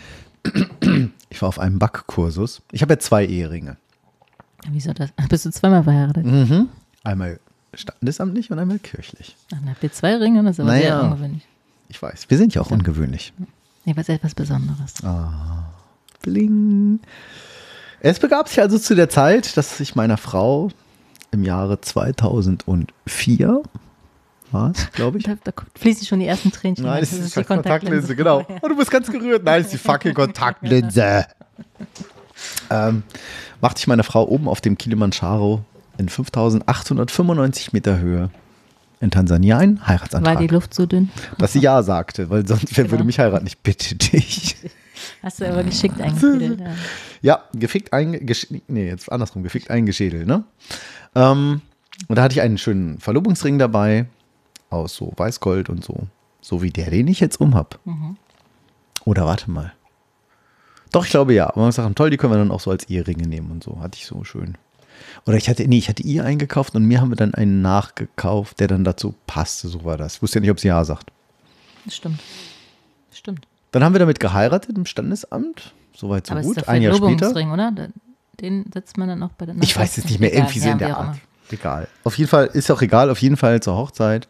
ich 1.30 1.42
war 1.42 1.48
auf 1.48 1.58
einem 1.58 1.78
Backkursus. 1.78 2.62
Ich 2.72 2.82
habe 2.82 2.94
ja 2.94 2.98
zwei 2.98 3.24
Eheringe. 3.26 3.76
Wieso 4.68 4.92
das? 4.92 5.10
Bist 5.28 5.46
du 5.46 5.50
zweimal 5.50 5.84
verheiratet? 5.84 6.26
Mhm. 6.26 6.68
Einmal 7.04 7.38
standesamtlich 7.74 8.50
und 8.50 8.58
einmal 8.58 8.78
kirchlich. 8.78 9.36
Ach, 9.46 9.58
dann 9.60 9.70
habt 9.70 9.82
ihr 9.82 9.92
zwei 9.92 10.16
Ringe, 10.16 10.42
das 10.42 10.56
ist 10.56 10.60
aber 10.60 10.70
Naja. 10.72 11.00
sehr 11.00 11.02
ungewöhnlich. 11.04 11.46
Ich 11.88 12.00
weiß, 12.02 12.26
wir 12.28 12.36
sind 12.36 12.54
ja 12.54 12.62
auch 12.62 12.70
ungewöhnlich. 12.70 13.32
Nee, 13.84 13.96
was 13.96 14.08
etwas 14.08 14.34
Besonderes. 14.34 14.94
Bling. 16.22 17.00
Es 18.00 18.18
begab 18.18 18.48
sich 18.48 18.60
also 18.60 18.78
zu 18.78 18.94
der 18.94 19.08
Zeit, 19.08 19.56
dass 19.56 19.78
ich 19.80 19.94
meiner 19.94 20.16
Frau 20.16 20.70
im 21.32 21.44
Jahre 21.44 21.80
2004 21.80 23.62
war 24.52 24.70
es, 24.72 24.90
glaube 24.92 25.18
ich. 25.18 25.24
Da, 25.24 25.34
da 25.44 25.52
fließen 25.78 26.06
schon 26.06 26.20
die 26.20 26.26
ersten 26.26 26.50
Tränchen. 26.50 26.84
Nein, 26.84 27.00
Das 27.00 27.10
das 27.10 27.18
ist, 27.20 27.24
ist 27.26 27.36
die 27.36 27.44
Kontaktlinse, 27.44 28.16
genau. 28.16 28.44
Oh, 28.62 28.68
du 28.68 28.76
bist 28.76 28.90
ganz 28.90 29.10
gerührt. 29.10 29.44
Nein, 29.44 29.62
das 29.62 29.72
ist 29.72 29.82
die 29.84 29.88
fucking 29.88 30.14
Kontaktlinse. 30.14 31.26
ähm, 32.70 33.02
machte 33.60 33.78
ich 33.80 33.86
meine 33.86 34.02
Frau 34.02 34.26
oben 34.26 34.48
auf 34.48 34.60
dem 34.60 34.76
Kilimanjaro 34.76 35.64
in 35.98 36.08
5895 36.08 37.72
Meter 37.72 37.98
Höhe 37.98 38.30
in 39.00 39.10
Tansania 39.10 39.58
einen 39.58 39.78
War 39.80 39.88
Heiratsantrag. 39.88 40.38
die 40.38 40.46
Luft 40.48 40.74
so 40.74 40.84
dünn? 40.86 41.10
dass 41.38 41.52
sie 41.52 41.60
ja 41.60 41.82
sagte, 41.82 42.28
weil 42.30 42.46
sonst 42.46 42.76
wer 42.76 42.84
Genau. 42.84 42.92
würde 42.92 43.04
mich 43.04 43.18
heiraten? 43.18 43.46
Ich 43.46 43.58
bitte 43.58 43.94
dich. 43.94 44.56
Hast 45.22 45.40
du 45.40 45.48
aber 45.48 45.62
geschickt 45.64 46.00
eingefädelt. 46.00 46.60
Ja. 46.60 46.66
Ja, 47.22 47.42
gefickt 47.54 47.92
eingeschädelt. 47.92 48.62
Nee, 48.68 48.88
jetzt 48.88 49.10
andersrum, 49.10 49.42
gefickt 49.42 49.70
eingeschädelt, 49.70 50.26
ne? 50.26 50.44
Ähm, 51.14 51.60
und 52.08 52.16
da 52.16 52.22
hatte 52.22 52.34
ich 52.34 52.40
einen 52.40 52.58
schönen 52.58 52.98
Verlobungsring 52.98 53.58
dabei, 53.58 54.06
aus 54.70 54.94
so 54.94 55.12
Weißgold 55.16 55.68
und 55.68 55.84
so. 55.84 56.06
So 56.40 56.62
wie 56.62 56.70
der, 56.70 56.90
den 56.90 57.08
ich 57.08 57.20
jetzt 57.20 57.40
umhab. 57.40 57.78
Oder 59.04 59.26
warte 59.26 59.50
mal. 59.50 59.72
Doch, 60.92 61.04
ich 61.04 61.10
glaube 61.10 61.34
ja. 61.34 61.48
Aber 61.48 61.62
man 61.62 61.72
sagt, 61.72 61.94
toll, 61.96 62.10
die 62.10 62.16
können 62.16 62.32
wir 62.32 62.38
dann 62.38 62.50
auch 62.50 62.60
so 62.60 62.70
als 62.70 62.88
Eheringe 62.88 63.26
nehmen 63.26 63.50
und 63.50 63.62
so. 63.62 63.80
Hatte 63.80 63.98
ich 63.98 64.06
so 64.06 64.24
schön. 64.24 64.56
Oder 65.26 65.36
ich 65.36 65.48
hatte, 65.48 65.66
nee, 65.66 65.78
ich 65.78 65.88
hatte 65.88 66.02
ihr 66.02 66.24
eingekauft 66.24 66.74
und 66.74 66.84
mir 66.84 67.00
haben 67.00 67.10
wir 67.10 67.16
dann 67.16 67.34
einen 67.34 67.62
nachgekauft, 67.62 68.60
der 68.60 68.68
dann 68.68 68.84
dazu 68.84 69.14
passte. 69.26 69.68
So 69.68 69.84
war 69.84 69.96
das. 69.96 70.16
Ich 70.16 70.22
wusste 70.22 70.38
ja 70.38 70.40
nicht, 70.40 70.50
ob 70.50 70.60
sie 70.60 70.68
ja 70.68 70.84
sagt. 70.84 71.10
Das 71.84 71.96
stimmt. 71.96 72.20
Das 73.10 73.18
Stimmt. 73.18 73.46
Dann 73.72 73.84
haben 73.84 73.94
wir 73.94 74.00
damit 74.00 74.20
geheiratet 74.20 74.76
im 74.76 74.86
Standesamt. 74.86 75.74
Soweit 75.94 76.26
so 76.26 76.32
aber 76.32 76.40
ist 76.40 76.46
gut. 76.46 76.56
der 76.56 76.68
Ein 76.68 76.82
Jahr 76.82 76.94
später. 76.94 77.30
Verlobungsring, 77.30 77.50
oder? 77.52 77.88
Den- 78.40 78.64
setzt 78.72 78.96
man 78.98 79.08
dann 79.08 79.22
auch 79.22 79.30
bei 79.32 79.46
der 79.46 79.54
Ich 79.60 79.76
weiß 79.76 79.96
jetzt 79.96 80.06
nicht 80.08 80.20
mehr, 80.20 80.32
irgendwie 80.32 80.58
so 80.60 80.68
in 80.70 80.78
der 80.78 80.96
Art. 80.96 81.18
Egal. 81.50 81.88
Auf 82.04 82.16
jeden 82.16 82.28
Fall, 82.30 82.46
ist 82.52 82.70
auch 82.70 82.80
egal, 82.82 83.10
auf 83.10 83.18
jeden 83.20 83.36
Fall 83.36 83.60
zur 83.60 83.76
Hochzeit. 83.76 84.28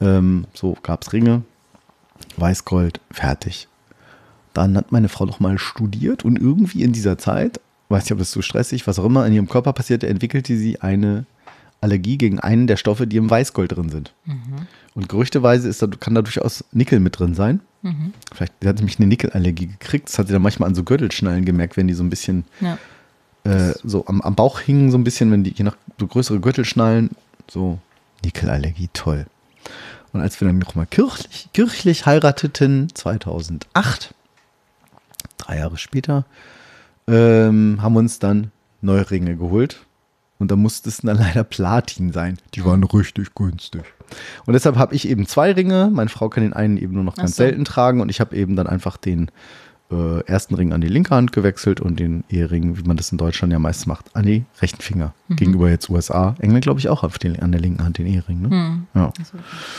Ähm, 0.00 0.46
so 0.52 0.76
gab 0.82 1.02
es 1.02 1.12
Ringe, 1.12 1.42
Weißgold, 2.36 3.00
fertig. 3.10 3.68
Dann 4.52 4.76
hat 4.76 4.92
meine 4.92 5.08
Frau 5.08 5.24
noch 5.26 5.40
mal 5.40 5.58
studiert 5.58 6.24
und 6.24 6.38
irgendwie 6.38 6.82
in 6.82 6.92
dieser 6.92 7.18
Zeit, 7.18 7.60
weiß 7.88 8.04
nicht, 8.04 8.12
ob 8.12 8.20
es 8.20 8.30
zu 8.30 8.42
stressig, 8.42 8.86
was 8.86 8.98
auch 8.98 9.04
immer, 9.04 9.26
in 9.26 9.32
ihrem 9.32 9.48
Körper 9.48 9.72
passierte, 9.72 10.08
entwickelte 10.08 10.56
sie 10.56 10.80
eine 10.80 11.26
Allergie 11.80 12.16
gegen 12.18 12.40
einen 12.40 12.66
der 12.66 12.76
Stoffe, 12.76 13.06
die 13.06 13.16
im 13.18 13.28
Weißgold 13.30 13.72
drin 13.76 13.90
sind. 13.90 14.14
Und 14.94 15.08
gerüchteweise 15.08 15.68
ist 15.68 15.82
da, 15.82 15.86
kann 15.86 16.14
da 16.14 16.22
durchaus 16.22 16.64
Nickel 16.72 16.98
mit 17.00 17.18
drin 17.18 17.34
sein. 17.34 17.60
Vielleicht 18.32 18.52
hat 18.64 18.78
sie 18.78 18.82
nämlich 18.82 18.98
eine 18.98 19.06
Nickelallergie 19.08 19.66
gekriegt. 19.66 20.08
Das 20.08 20.18
hat 20.18 20.28
sie 20.28 20.32
dann 20.32 20.40
manchmal 20.40 20.68
an 20.70 20.74
so 20.74 20.82
Gürtelschnallen 20.84 21.44
gemerkt, 21.44 21.76
wenn 21.76 21.86
die 21.86 21.92
so 21.94 22.02
ein 22.02 22.08
bisschen 22.10 22.44
Ja. 22.60 22.78
Äh, 23.44 23.72
so 23.82 24.06
am, 24.06 24.20
am 24.22 24.34
Bauch 24.34 24.60
hingen 24.60 24.90
so 24.90 24.98
ein 24.98 25.04
bisschen, 25.04 25.30
wenn 25.30 25.44
die 25.44 25.52
je 25.54 25.64
nach 25.64 25.76
so 25.98 26.06
größere 26.06 26.40
Gürtelschnallen, 26.40 27.10
so 27.48 27.78
Nickelallergie, 28.24 28.88
toll. 28.92 29.26
Und 30.12 30.20
als 30.20 30.40
wir 30.40 30.46
dann 30.48 30.58
nochmal 30.58 30.86
kirchlich, 30.86 31.48
kirchlich 31.52 32.06
heirateten, 32.06 32.88
2008, 32.94 34.14
drei 35.38 35.58
Jahre 35.58 35.76
später, 35.76 36.24
ähm, 37.06 37.78
haben 37.82 37.94
wir 37.94 37.98
uns 37.98 38.18
dann 38.18 38.50
neue 38.80 39.10
Ringe 39.10 39.36
geholt. 39.36 39.84
Und 40.38 40.50
da 40.50 40.56
musste 40.56 40.88
es 40.88 40.98
dann 40.98 41.16
leider 41.18 41.44
Platin 41.44 42.12
sein. 42.12 42.38
Die 42.54 42.64
waren 42.64 42.84
richtig 42.84 43.34
günstig. 43.34 43.84
Und 44.46 44.52
deshalb 44.52 44.76
habe 44.76 44.94
ich 44.94 45.08
eben 45.08 45.26
zwei 45.26 45.52
Ringe. 45.52 45.90
Meine 45.92 46.10
Frau 46.10 46.28
kann 46.28 46.42
den 46.44 46.52
einen 46.52 46.76
eben 46.76 46.94
nur 46.94 47.04
noch 47.04 47.14
Ach 47.14 47.22
ganz 47.22 47.32
so. 47.32 47.42
selten 47.42 47.64
tragen. 47.64 48.00
Und 48.00 48.08
ich 48.08 48.20
habe 48.20 48.36
eben 48.36 48.56
dann 48.56 48.66
einfach 48.66 48.96
den 48.96 49.30
äh, 49.90 50.20
ersten 50.26 50.54
Ring 50.54 50.72
an 50.72 50.80
die 50.80 50.88
linke 50.88 51.14
Hand 51.14 51.32
gewechselt 51.32 51.80
und 51.80 52.00
den 52.00 52.24
Ehering, 52.28 52.78
wie 52.78 52.82
man 52.82 52.96
das 52.96 53.12
in 53.12 53.18
Deutschland 53.18 53.52
ja 53.52 53.58
meist 53.58 53.86
macht, 53.86 54.14
an 54.14 54.24
die 54.24 54.44
rechten 54.60 54.80
Finger. 54.80 55.14
Mhm. 55.28 55.36
Gegenüber 55.36 55.70
jetzt 55.70 55.88
USA. 55.90 56.34
England 56.40 56.64
glaube 56.64 56.80
ich 56.80 56.88
auch 56.88 57.02
auf 57.02 57.18
den, 57.18 57.38
an 57.40 57.52
der 57.52 57.60
linken 57.60 57.84
Hand 57.84 57.98
den 57.98 58.06
Ehering. 58.06 58.42
Ne? 58.42 58.82
Ja. 58.94 59.12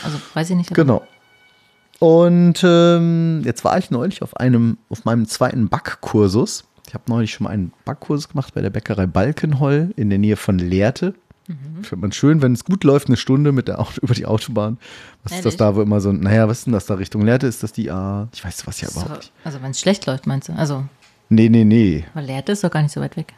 Also 0.04 0.20
weiß 0.34 0.50
ich 0.50 0.56
nicht. 0.56 0.74
Genau. 0.74 1.02
Und 1.98 2.62
ähm, 2.62 3.42
jetzt 3.44 3.64
war 3.64 3.78
ich 3.78 3.90
neulich 3.90 4.22
auf 4.22 4.36
einem, 4.36 4.78
auf 4.90 5.04
meinem 5.04 5.26
zweiten 5.26 5.68
Backkursus. 5.68 6.64
Ich 6.86 6.94
habe 6.94 7.04
neulich 7.08 7.32
schon 7.32 7.44
mal 7.44 7.50
einen 7.50 7.72
Backkurs 7.84 8.28
gemacht 8.28 8.54
bei 8.54 8.60
der 8.60 8.70
Bäckerei 8.70 9.06
Balkenholl 9.06 9.92
in 9.96 10.10
der 10.10 10.18
Nähe 10.18 10.36
von 10.36 10.58
Lehrte. 10.58 11.14
Mhm. 11.48 11.84
Findet 11.84 12.00
man 12.00 12.12
schön, 12.12 12.42
wenn 12.42 12.52
es 12.54 12.64
gut 12.64 12.82
läuft, 12.84 13.06
eine 13.08 13.16
Stunde 13.16 13.52
mit 13.52 13.68
der 13.68 13.78
Auto, 13.80 13.92
über 14.02 14.14
die 14.14 14.26
Autobahn. 14.26 14.78
Was 15.22 15.32
ist 15.32 15.38
das 15.38 15.54
Ehrlich? 15.54 15.56
da, 15.58 15.76
wo 15.76 15.82
immer 15.82 16.00
so, 16.00 16.12
naja, 16.12 16.48
was 16.48 16.58
ist 16.58 16.64
denn 16.66 16.72
das 16.72 16.86
da 16.86 16.94
Richtung 16.94 17.22
Lehrte? 17.22 17.46
Ist 17.46 17.62
das 17.62 17.72
die 17.72 17.90
A? 17.90 18.28
Ich 18.34 18.44
weiß 18.44 18.66
was 18.66 18.80
ja 18.80 18.88
So, 18.88 19.00
überhaupt 19.00 19.18
nicht. 19.20 19.32
also 19.44 19.62
wenn 19.62 19.70
es 19.70 19.80
schlecht 19.80 20.06
läuft, 20.06 20.26
meinst 20.26 20.48
du? 20.48 20.52
Also, 20.54 20.84
Nee, 21.28 21.48
nee, 21.48 21.64
nee. 21.64 22.04
weil 22.14 22.24
Lehrte 22.24 22.52
ist 22.52 22.62
doch 22.62 22.70
gar 22.70 22.82
nicht 22.82 22.92
so 22.92 23.00
weit 23.00 23.16
weg. 23.16 23.34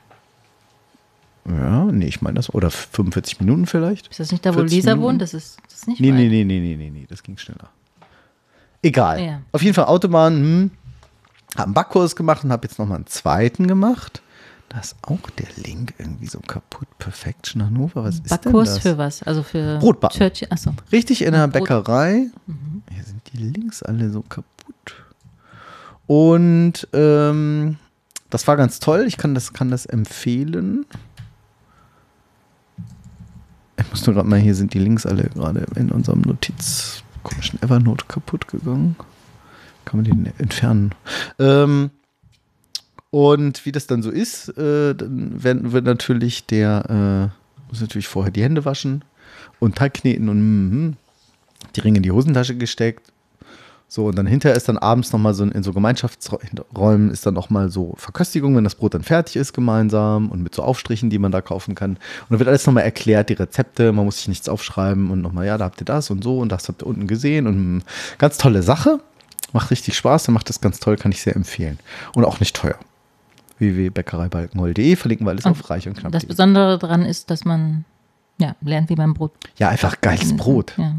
Ja, 1.49 1.85
nee, 1.87 2.07
ich 2.07 2.21
meine 2.21 2.35
das. 2.35 2.53
Oder 2.55 2.71
45 2.71 3.41
Minuten 3.41 3.65
vielleicht? 3.67 4.09
Ist 4.09 4.21
das 4.21 4.31
nicht 4.33 4.45
da, 4.45 4.51
wo 4.51 4.59
40 4.59 4.77
Lisa 4.77 4.91
Minuten? 4.91 5.05
wohnt? 5.13 5.23
Das 5.23 5.33
ist, 5.33 5.59
das 5.67 5.75
ist 5.79 5.89
nicht 5.89 6.01
Nee, 6.01 6.09
weit. 6.11 6.17
nee, 6.19 6.29
nee, 6.29 6.45
nee, 6.45 6.61
nee, 6.61 6.77
nee, 6.77 6.91
nee, 6.91 7.07
das 7.09 7.23
ging 7.23 7.39
schneller. 7.39 7.71
Egal. 8.83 9.23
Ja. 9.25 9.41
Auf 9.53 9.63
jeden 9.63 9.75
Fall 9.75 9.87
Autobahn, 9.87 10.35
hm. 10.37 10.71
Hab 11.57 11.65
einen 11.65 11.75
Backkurs 11.75 12.15
gemacht 12.15 12.45
und 12.45 12.53
habe 12.53 12.67
jetzt 12.67 12.79
nochmal 12.79 12.97
einen 12.97 13.07
zweiten 13.07 13.67
gemacht. 13.67 14.21
Da 14.69 14.81
ist 14.81 14.97
auch 15.03 15.31
der 15.31 15.49
Link 15.57 15.95
irgendwie 15.99 16.27
so 16.27 16.41
kaputt. 16.41 16.89
Perfection 16.99 17.65
Hannover, 17.65 18.05
was 18.05 18.17
ist 18.17 18.31
denn 18.31 18.39
Backkurs 18.39 18.75
das? 18.75 18.79
für 18.81 18.99
was? 18.99 19.23
Also 19.23 19.43
für 19.43 19.79
Brotbacken. 19.79 20.19
Church. 20.19 20.53
Achso. 20.53 20.73
Richtig 20.93 21.23
in 21.23 21.33
der 21.33 21.49
Brot. 21.49 21.69
Bäckerei. 21.69 22.27
Hier 22.91 23.05
sind 23.05 23.23
die 23.33 23.39
Links 23.39 23.83
alle 23.83 24.11
so 24.11 24.23
kaputt. 24.23 24.45
Und 26.07 26.87
ähm, 26.93 27.77
das 28.31 28.47
war 28.47 28.57
ganz 28.57 28.79
toll. 28.79 29.05
Ich 29.07 29.17
kann 29.17 29.35
das, 29.35 29.53
kann 29.53 29.71
das 29.71 29.87
empfehlen. 29.87 30.85
Ich 33.79 33.91
muss 33.91 34.07
nur 34.07 34.15
gerade 34.15 34.29
mal, 34.29 34.39
hier 34.39 34.55
sind 34.55 34.75
die 34.75 34.81
Links 34.81 35.07
alle 35.07 35.25
gerade 35.25 35.67
in 35.77 35.91
unserem 35.91 36.21
Notiz 36.23 37.03
komischen 37.23 37.63
Evernote 37.63 38.05
kaputt 38.07 38.49
gegangen. 38.49 38.97
Kann 39.85 40.03
man 40.03 40.05
den 40.05 40.27
entfernen. 40.39 40.95
Ähm, 41.39 41.91
und 43.11 43.65
wie 43.65 43.73
das 43.73 43.87
dann 43.87 44.03
so 44.03 44.11
ist, 44.11 44.49
äh, 44.59 44.95
dann 44.95 45.43
werden, 45.43 45.73
wird 45.73 45.85
natürlich 45.85 46.47
der, 46.47 47.33
äh, 47.33 47.71
muss 47.71 47.81
natürlich 47.81 48.09
vorher 48.09 48.33
die 48.33 48.43
Hände 48.43 48.65
waschen 48.65 49.05
und 49.61 49.77
Teig 49.77 49.95
kneten 49.95 50.29
und 50.29 50.41
mhm, 50.41 50.97
die 51.75 51.81
Ringe 51.81 51.99
in 51.99 52.03
die 52.03 52.11
Hosentasche 52.13 52.57
gesteckt. 52.57 53.13
So, 53.91 54.05
und 54.05 54.19
dann 54.19 54.27
hinterher 54.27 54.55
ist 54.55 54.69
dann 54.69 54.77
abends 54.77 55.13
nochmal 55.13 55.33
so 55.33 55.45
in, 55.45 55.63
so 55.63 55.73
Gemeinschaftsräumen 55.73 57.11
ist 57.11 57.25
dann 57.25 57.33
nochmal 57.33 57.71
so 57.71 57.95
Verköstigung, 57.97 58.55
wenn 58.55 58.65
das 58.65 58.75
Brot 58.75 58.93
dann 58.93 59.03
fertig 59.03 59.37
ist, 59.37 59.55
gemeinsam 59.55 60.29
und 60.29 60.43
mit 60.43 60.55
so 60.55 60.63
Aufstrichen, 60.63 61.09
die 61.09 61.19
man 61.19 61.33
da 61.33 61.41
kaufen 61.41 61.75
kann. 61.75 61.93
Und 61.93 61.99
dann 62.29 62.39
wird 62.39 62.51
alles 62.51 62.67
nochmal 62.67 62.85
erklärt, 62.85 63.31
die 63.31 63.35
Rezepte, 63.35 63.93
man 63.93 64.05
muss 64.05 64.19
sich 64.19 64.29
nichts 64.29 64.51
aufschreiben 64.51 65.11
und 65.11 65.23
nochmal, 65.23 65.47
ja, 65.47 65.57
da 65.57 65.65
habt 65.65 65.81
ihr 65.81 65.87
das 65.87 66.11
und 66.11 66.23
so 66.23 66.39
und 66.41 66.53
das 66.53 66.69
habt 66.69 66.83
ihr 66.83 66.87
unten 66.87 67.07
gesehen 67.07 67.47
und 67.47 67.79
mm, 67.79 67.83
ganz 68.19 68.37
tolle 68.37 68.63
Sache. 68.63 69.01
Macht 69.55 69.71
richtig 69.71 69.97
Spaß, 69.97 70.25
dann 70.25 70.35
macht 70.35 70.51
das 70.51 70.61
ganz 70.61 70.79
toll, 70.81 70.97
kann 70.97 71.11
ich 71.11 71.23
sehr 71.23 71.35
empfehlen. 71.35 71.79
Und 72.13 72.27
auch 72.27 72.41
nicht 72.41 72.55
teuer. 72.55 72.79
www.bäckereibalkenhol.de 73.59 74.97
verlinken 74.97 75.27
wir 75.27 75.31
alles 75.31 75.45
Und 75.45 75.53
auf 75.53 75.71
reich 75.71 75.89
und 75.89 75.97
knapp. 75.97 76.13
Das 76.13 76.27
Besondere 76.27 76.79
daran 76.79 77.05
ist, 77.05 77.31
dass 77.31 77.45
man 77.45 77.85
ja, 78.39 78.55
lernt, 78.61 78.89
wie 78.89 78.97
man 78.97 79.15
Brot. 79.15 79.33
Ja, 79.57 79.69
einfach 79.69 80.01
geiles 80.01 80.37
Brot. 80.37 80.75
Ja. 80.77 80.97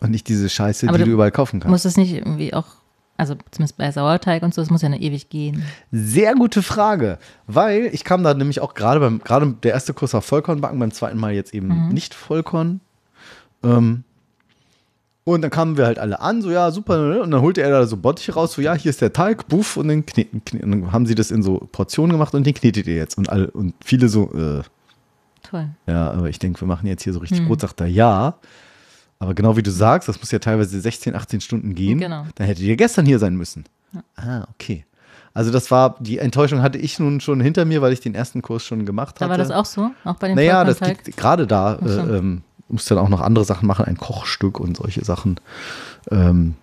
Und 0.00 0.10
nicht 0.10 0.28
diese 0.28 0.48
Scheiße, 0.48 0.88
Aber 0.88 0.98
die 0.98 1.04
du 1.04 1.10
du 1.10 1.14
überall 1.14 1.30
kaufen 1.30 1.60
kannst. 1.60 1.70
Muss 1.70 1.84
es 1.84 1.96
nicht 1.96 2.12
irgendwie 2.12 2.52
auch, 2.52 2.66
also 3.16 3.36
zumindest 3.50 3.78
bei 3.78 3.90
Sauerteig 3.90 4.42
und 4.42 4.52
so, 4.52 4.60
es 4.60 4.70
muss 4.70 4.82
ja 4.82 4.90
nur 4.90 5.00
ewig 5.00 5.30
gehen. 5.30 5.64
Sehr 5.92 6.34
gute 6.34 6.62
Frage, 6.62 7.18
weil 7.46 7.86
ich 7.92 8.04
kam 8.04 8.22
da 8.22 8.34
nämlich 8.34 8.60
auch 8.60 8.74
gerade 8.74 9.00
beim, 9.00 9.20
gerade 9.20 9.54
der 9.62 9.72
erste 9.72 9.94
Kurs 9.94 10.14
auf 10.14 10.26
Vollkornbacken, 10.26 10.78
beim 10.78 10.90
zweiten 10.90 11.18
Mal 11.18 11.32
jetzt 11.32 11.54
eben 11.54 11.88
nicht 11.88 12.12
Vollkorn. 12.12 12.80
Ähm, 13.62 14.04
und 15.24 15.40
dann 15.42 15.50
kamen 15.50 15.76
wir 15.76 15.86
halt 15.86 15.98
alle 15.98 16.20
an, 16.20 16.42
so 16.42 16.50
ja, 16.50 16.70
super, 16.70 16.98
ne? 16.98 17.22
und 17.22 17.30
dann 17.30 17.40
holte 17.40 17.62
er 17.62 17.70
da 17.70 17.86
so 17.86 17.96
Bottiche 17.96 18.34
raus, 18.34 18.52
so 18.52 18.62
ja, 18.62 18.74
hier 18.74 18.90
ist 18.90 19.00
der 19.00 19.12
Teig, 19.12 19.48
buff, 19.48 19.76
und 19.78 19.88
dann 19.88 20.04
kneten, 20.04 20.44
kneten. 20.44 20.72
Und 20.72 20.82
dann 20.82 20.92
haben 20.92 21.06
sie 21.06 21.14
das 21.14 21.30
in 21.30 21.42
so 21.42 21.66
Portionen 21.72 22.12
gemacht 22.12 22.34
und 22.34 22.46
den 22.46 22.54
knetet 22.54 22.86
ihr 22.86 22.96
jetzt. 22.96 23.16
Und 23.16 23.30
alle, 23.30 23.50
und 23.50 23.74
viele 23.82 24.08
so, 24.08 24.30
äh, 24.34 24.62
Toll. 25.42 25.68
ja, 25.86 26.10
aber 26.10 26.28
ich 26.28 26.38
denke, 26.38 26.60
wir 26.60 26.68
machen 26.68 26.86
jetzt 26.86 27.02
hier 27.04 27.12
so 27.12 27.20
richtig 27.20 27.46
Brot, 27.46 27.60
sagt 27.60 27.80
er, 27.80 27.86
ja. 27.86 28.34
Aber 29.18 29.34
genau 29.34 29.56
wie 29.56 29.62
du 29.62 29.70
sagst, 29.70 30.08
das 30.08 30.18
muss 30.20 30.30
ja 30.30 30.38
teilweise 30.38 30.78
16, 30.78 31.14
18 31.14 31.40
Stunden 31.40 31.74
gehen. 31.74 31.98
Genau. 31.98 32.26
Dann 32.34 32.46
hättet 32.46 32.64
ihr 32.64 32.76
gestern 32.76 33.06
hier 33.06 33.18
sein 33.18 33.34
müssen. 33.36 33.64
Ah, 34.16 34.46
okay. 34.54 34.84
Also 35.32 35.50
das 35.50 35.70
war, 35.70 35.96
die 36.00 36.18
Enttäuschung 36.18 36.62
hatte 36.62 36.78
ich 36.78 36.98
nun 36.98 37.20
schon 37.20 37.40
hinter 37.40 37.64
mir, 37.64 37.80
weil 37.82 37.92
ich 37.92 38.00
den 38.00 38.14
ersten 38.14 38.42
Kurs 38.42 38.64
schon 38.64 38.84
gemacht 38.86 39.16
Da 39.18 39.24
hatte. 39.24 39.30
war 39.30 39.38
das 39.38 39.50
auch 39.50 39.64
so, 39.64 39.90
auch 40.04 40.16
bei 40.16 40.28
dem 40.28 40.36
Naja, 40.36 40.64
das 40.64 40.78
gibt 40.80 41.16
gerade 41.16 41.46
da, 41.46 41.78
so. 41.82 41.88
äh, 42.00 42.18
ähm, 42.18 42.42
musst 42.68 42.90
dann 42.90 42.98
auch 42.98 43.08
noch 43.08 43.20
andere 43.20 43.44
Sachen 43.44 43.66
machen, 43.66 43.84
ein 43.84 43.96
Kochstück 43.96 44.58
und 44.60 44.76
solche 44.76 45.04
Sachen. 45.04 45.38
Ähm, 46.10 46.54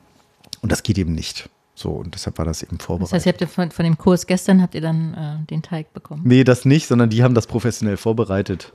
und 0.61 0.71
das 0.71 0.83
geht 0.83 0.97
eben 0.97 1.13
nicht. 1.13 1.49
So, 1.73 1.89
und 1.91 2.13
deshalb 2.13 2.37
war 2.37 2.45
das 2.45 2.61
eben 2.63 2.77
Das 2.77 2.85
vorbereitet. 2.85 3.13
heißt, 3.15 3.25
ihr 3.25 3.31
habt 3.31 3.41
ja 3.41 3.47
von, 3.47 3.71
von 3.71 3.85
dem 3.85 3.97
Kurs 3.97 4.27
gestern 4.27 4.61
habt 4.61 4.75
ihr 4.75 4.81
dann 4.81 5.13
äh, 5.13 5.45
den 5.49 5.61
Teig 5.63 5.93
bekommen. 5.93 6.21
nee, 6.25 6.43
das 6.43 6.65
nicht, 6.65 6.87
sondern 6.87 7.09
die 7.09 7.23
haben 7.23 7.33
das 7.33 7.47
professionell 7.47 7.97
vorbereitet. 7.97 8.73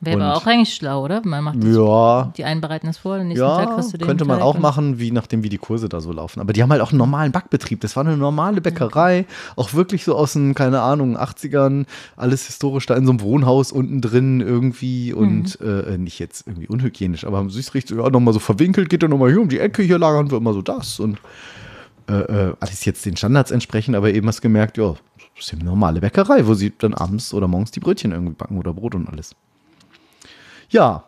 Wäre 0.00 0.22
aber 0.22 0.36
auch 0.36 0.46
eigentlich 0.46 0.74
schlau, 0.74 1.04
oder? 1.04 1.22
Man 1.24 1.44
macht 1.44 1.62
das, 1.62 1.74
Ja, 1.74 2.32
die 2.36 2.44
einen 2.44 2.60
bereiten 2.60 2.86
das 2.86 2.98
vor, 2.98 3.18
den 3.18 3.28
nächsten 3.28 3.46
Tag 3.46 3.70
ja, 3.70 3.76
hast 3.76 3.92
du 3.92 3.98
den 3.98 4.06
könnte 4.06 4.24
man 4.24 4.38
Teig 4.38 4.46
auch 4.46 4.58
machen, 4.58 4.98
wie 4.98 5.10
nachdem 5.10 5.42
wie 5.42 5.48
die 5.48 5.58
Kurse 5.58 5.88
da 5.88 6.00
so 6.00 6.12
laufen. 6.12 6.40
Aber 6.40 6.52
die 6.52 6.62
haben 6.62 6.70
halt 6.70 6.82
auch 6.82 6.90
einen 6.90 6.98
normalen 6.98 7.32
Backbetrieb. 7.32 7.80
Das 7.80 7.96
war 7.96 8.04
eine 8.04 8.16
normale 8.16 8.60
Bäckerei, 8.60 9.26
auch 9.56 9.72
wirklich 9.74 10.04
so 10.04 10.14
aus 10.14 10.34
den, 10.34 10.54
keine 10.54 10.82
Ahnung, 10.82 11.16
80ern, 11.16 11.86
alles 12.16 12.46
historisch 12.46 12.86
da 12.86 12.94
in 12.94 13.06
so 13.06 13.12
einem 13.12 13.20
Wohnhaus 13.20 13.72
unten 13.72 14.00
drin 14.00 14.40
irgendwie 14.40 15.12
und 15.12 15.58
äh, 15.60 15.98
nicht 15.98 16.18
jetzt 16.18 16.46
irgendwie 16.46 16.68
unhygienisch, 16.68 17.24
aber 17.24 17.38
haben 17.38 17.50
sich 17.50 17.72
richtig 17.74 17.96
so, 17.96 18.02
ja, 18.02 18.10
nochmal 18.10 18.34
so 18.34 18.40
verwinkelt, 18.40 18.88
geht 18.88 19.02
dann 19.02 19.10
nochmal 19.10 19.30
hier 19.30 19.40
um 19.40 19.48
die 19.48 19.58
Ecke, 19.58 19.82
hier 19.82 19.98
lagern 19.98 20.30
wir 20.30 20.38
immer 20.38 20.52
so 20.52 20.62
das 20.62 21.00
und 21.00 21.18
äh, 22.08 22.14
äh, 22.14 22.54
alles 22.60 22.84
jetzt 22.84 23.04
den 23.04 23.16
Standards 23.16 23.50
entsprechend, 23.50 23.96
aber 23.96 24.12
eben 24.12 24.28
hast 24.28 24.40
gemerkt, 24.40 24.78
ja, 24.78 24.94
das 25.36 25.46
ist 25.46 25.54
eine 25.54 25.64
normale 25.64 26.00
Bäckerei, 26.00 26.46
wo 26.46 26.54
sie 26.54 26.72
dann 26.76 26.94
abends 26.94 27.34
oder 27.34 27.48
morgens 27.48 27.70
die 27.70 27.80
Brötchen 27.80 28.12
irgendwie 28.12 28.34
backen 28.34 28.58
oder 28.58 28.72
Brot 28.72 28.94
und 28.94 29.08
alles. 29.08 29.34
Ja. 30.70 31.04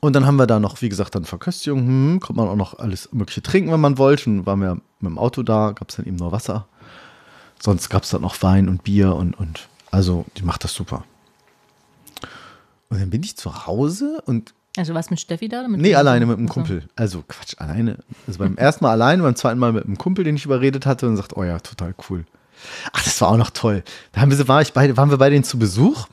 Und 0.00 0.12
dann 0.14 0.26
haben 0.26 0.36
wir 0.36 0.46
da 0.46 0.60
noch, 0.60 0.82
wie 0.82 0.88
gesagt, 0.90 1.14
dann 1.14 1.24
Verköstigung. 1.24 1.80
Hm, 1.86 2.20
konnte 2.20 2.40
man 2.40 2.48
auch 2.48 2.56
noch 2.56 2.78
alles 2.78 3.08
Mögliche 3.12 3.42
trinken, 3.42 3.72
wenn 3.72 3.80
man 3.80 3.96
wollte. 3.98 4.28
Und 4.28 4.46
waren 4.46 4.60
wir 4.60 4.74
mit 4.74 5.10
dem 5.10 5.18
Auto 5.18 5.42
da, 5.42 5.72
gab 5.72 5.88
es 5.88 5.96
dann 5.96 6.06
eben 6.06 6.16
nur 6.16 6.30
Wasser. 6.32 6.66
Sonst 7.62 7.88
gab 7.88 8.02
es 8.02 8.10
dann 8.10 8.20
noch 8.22 8.42
Wein 8.42 8.68
und 8.68 8.82
Bier 8.84 9.14
und, 9.14 9.34
und 9.38 9.68
also 9.90 10.26
die 10.36 10.42
macht 10.42 10.64
das 10.64 10.74
super. 10.74 11.04
Und 12.90 13.00
dann 13.00 13.10
bin 13.10 13.22
ich 13.22 13.36
zu 13.36 13.66
Hause 13.66 14.22
und 14.26 14.52
Also 14.76 14.92
was 14.94 15.08
mit 15.10 15.20
Steffi 15.20 15.48
da? 15.48 15.66
Mit 15.66 15.80
Nee, 15.80 15.90
wem? 15.90 15.96
alleine 15.96 16.26
mit 16.26 16.36
einem. 16.38 16.48
Kumpel. 16.48 16.86
Also 16.96 17.24
Quatsch, 17.26 17.54
alleine. 17.58 17.98
Also 18.26 18.38
beim 18.40 18.56
ersten 18.56 18.84
Mal 18.84 18.90
alleine, 18.92 19.22
beim 19.22 19.36
zweiten 19.36 19.58
Mal 19.58 19.72
mit 19.72 19.84
einem 19.86 19.96
Kumpel, 19.96 20.24
den 20.24 20.36
ich 20.36 20.44
überredet 20.44 20.84
hatte 20.84 21.08
und 21.08 21.16
sagt, 21.16 21.36
oh 21.36 21.44
ja, 21.44 21.58
total 21.60 21.94
cool. 22.10 22.26
Ach, 22.92 23.02
das 23.02 23.20
war 23.20 23.28
auch 23.30 23.36
noch 23.36 23.50
toll. 23.50 23.82
Da 24.12 24.20
haben 24.20 24.30
wir, 24.36 24.48
war 24.48 24.60
ich 24.62 24.72
beide, 24.72 24.96
waren 24.96 25.10
wir 25.10 25.18
bei 25.18 25.30
denen 25.30 25.44
zu 25.44 25.58
Besuch, 25.58 26.06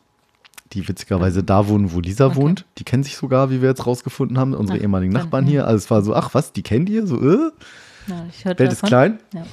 die 0.73 0.87
witzigerweise 0.87 1.43
da 1.43 1.67
wohnen, 1.67 1.91
wo 1.93 1.99
Lisa 1.99 2.27
Okay. 2.27 2.35
wohnt. 2.35 2.65
Die 2.77 2.83
kennen 2.83 3.03
sich 3.03 3.15
sogar, 3.17 3.49
wie 3.51 3.61
wir 3.61 3.69
jetzt 3.69 3.85
rausgefunden 3.85 4.37
haben, 4.37 4.53
unsere 4.53 4.77
Ach, 4.79 4.83
ehemaligen 4.83 5.13
dann, 5.13 5.23
Nachbarn 5.23 5.45
hier. 5.45 5.65
Also 5.67 5.77
es 5.77 5.91
war 5.91 6.01
so, 6.01 6.15
ach 6.15 6.33
was, 6.33 6.53
die 6.53 6.63
kennen 6.63 6.85
die? 6.85 7.01
So, 7.05 7.17
äh? 7.21 7.51
Ja, 8.07 8.25
ich 8.29 8.45
hörte 8.45 8.59
Welt 8.59 8.71
ist 8.71 8.79
davon. 8.83 8.87
klein. 8.89 9.19
Ja. 9.33 9.43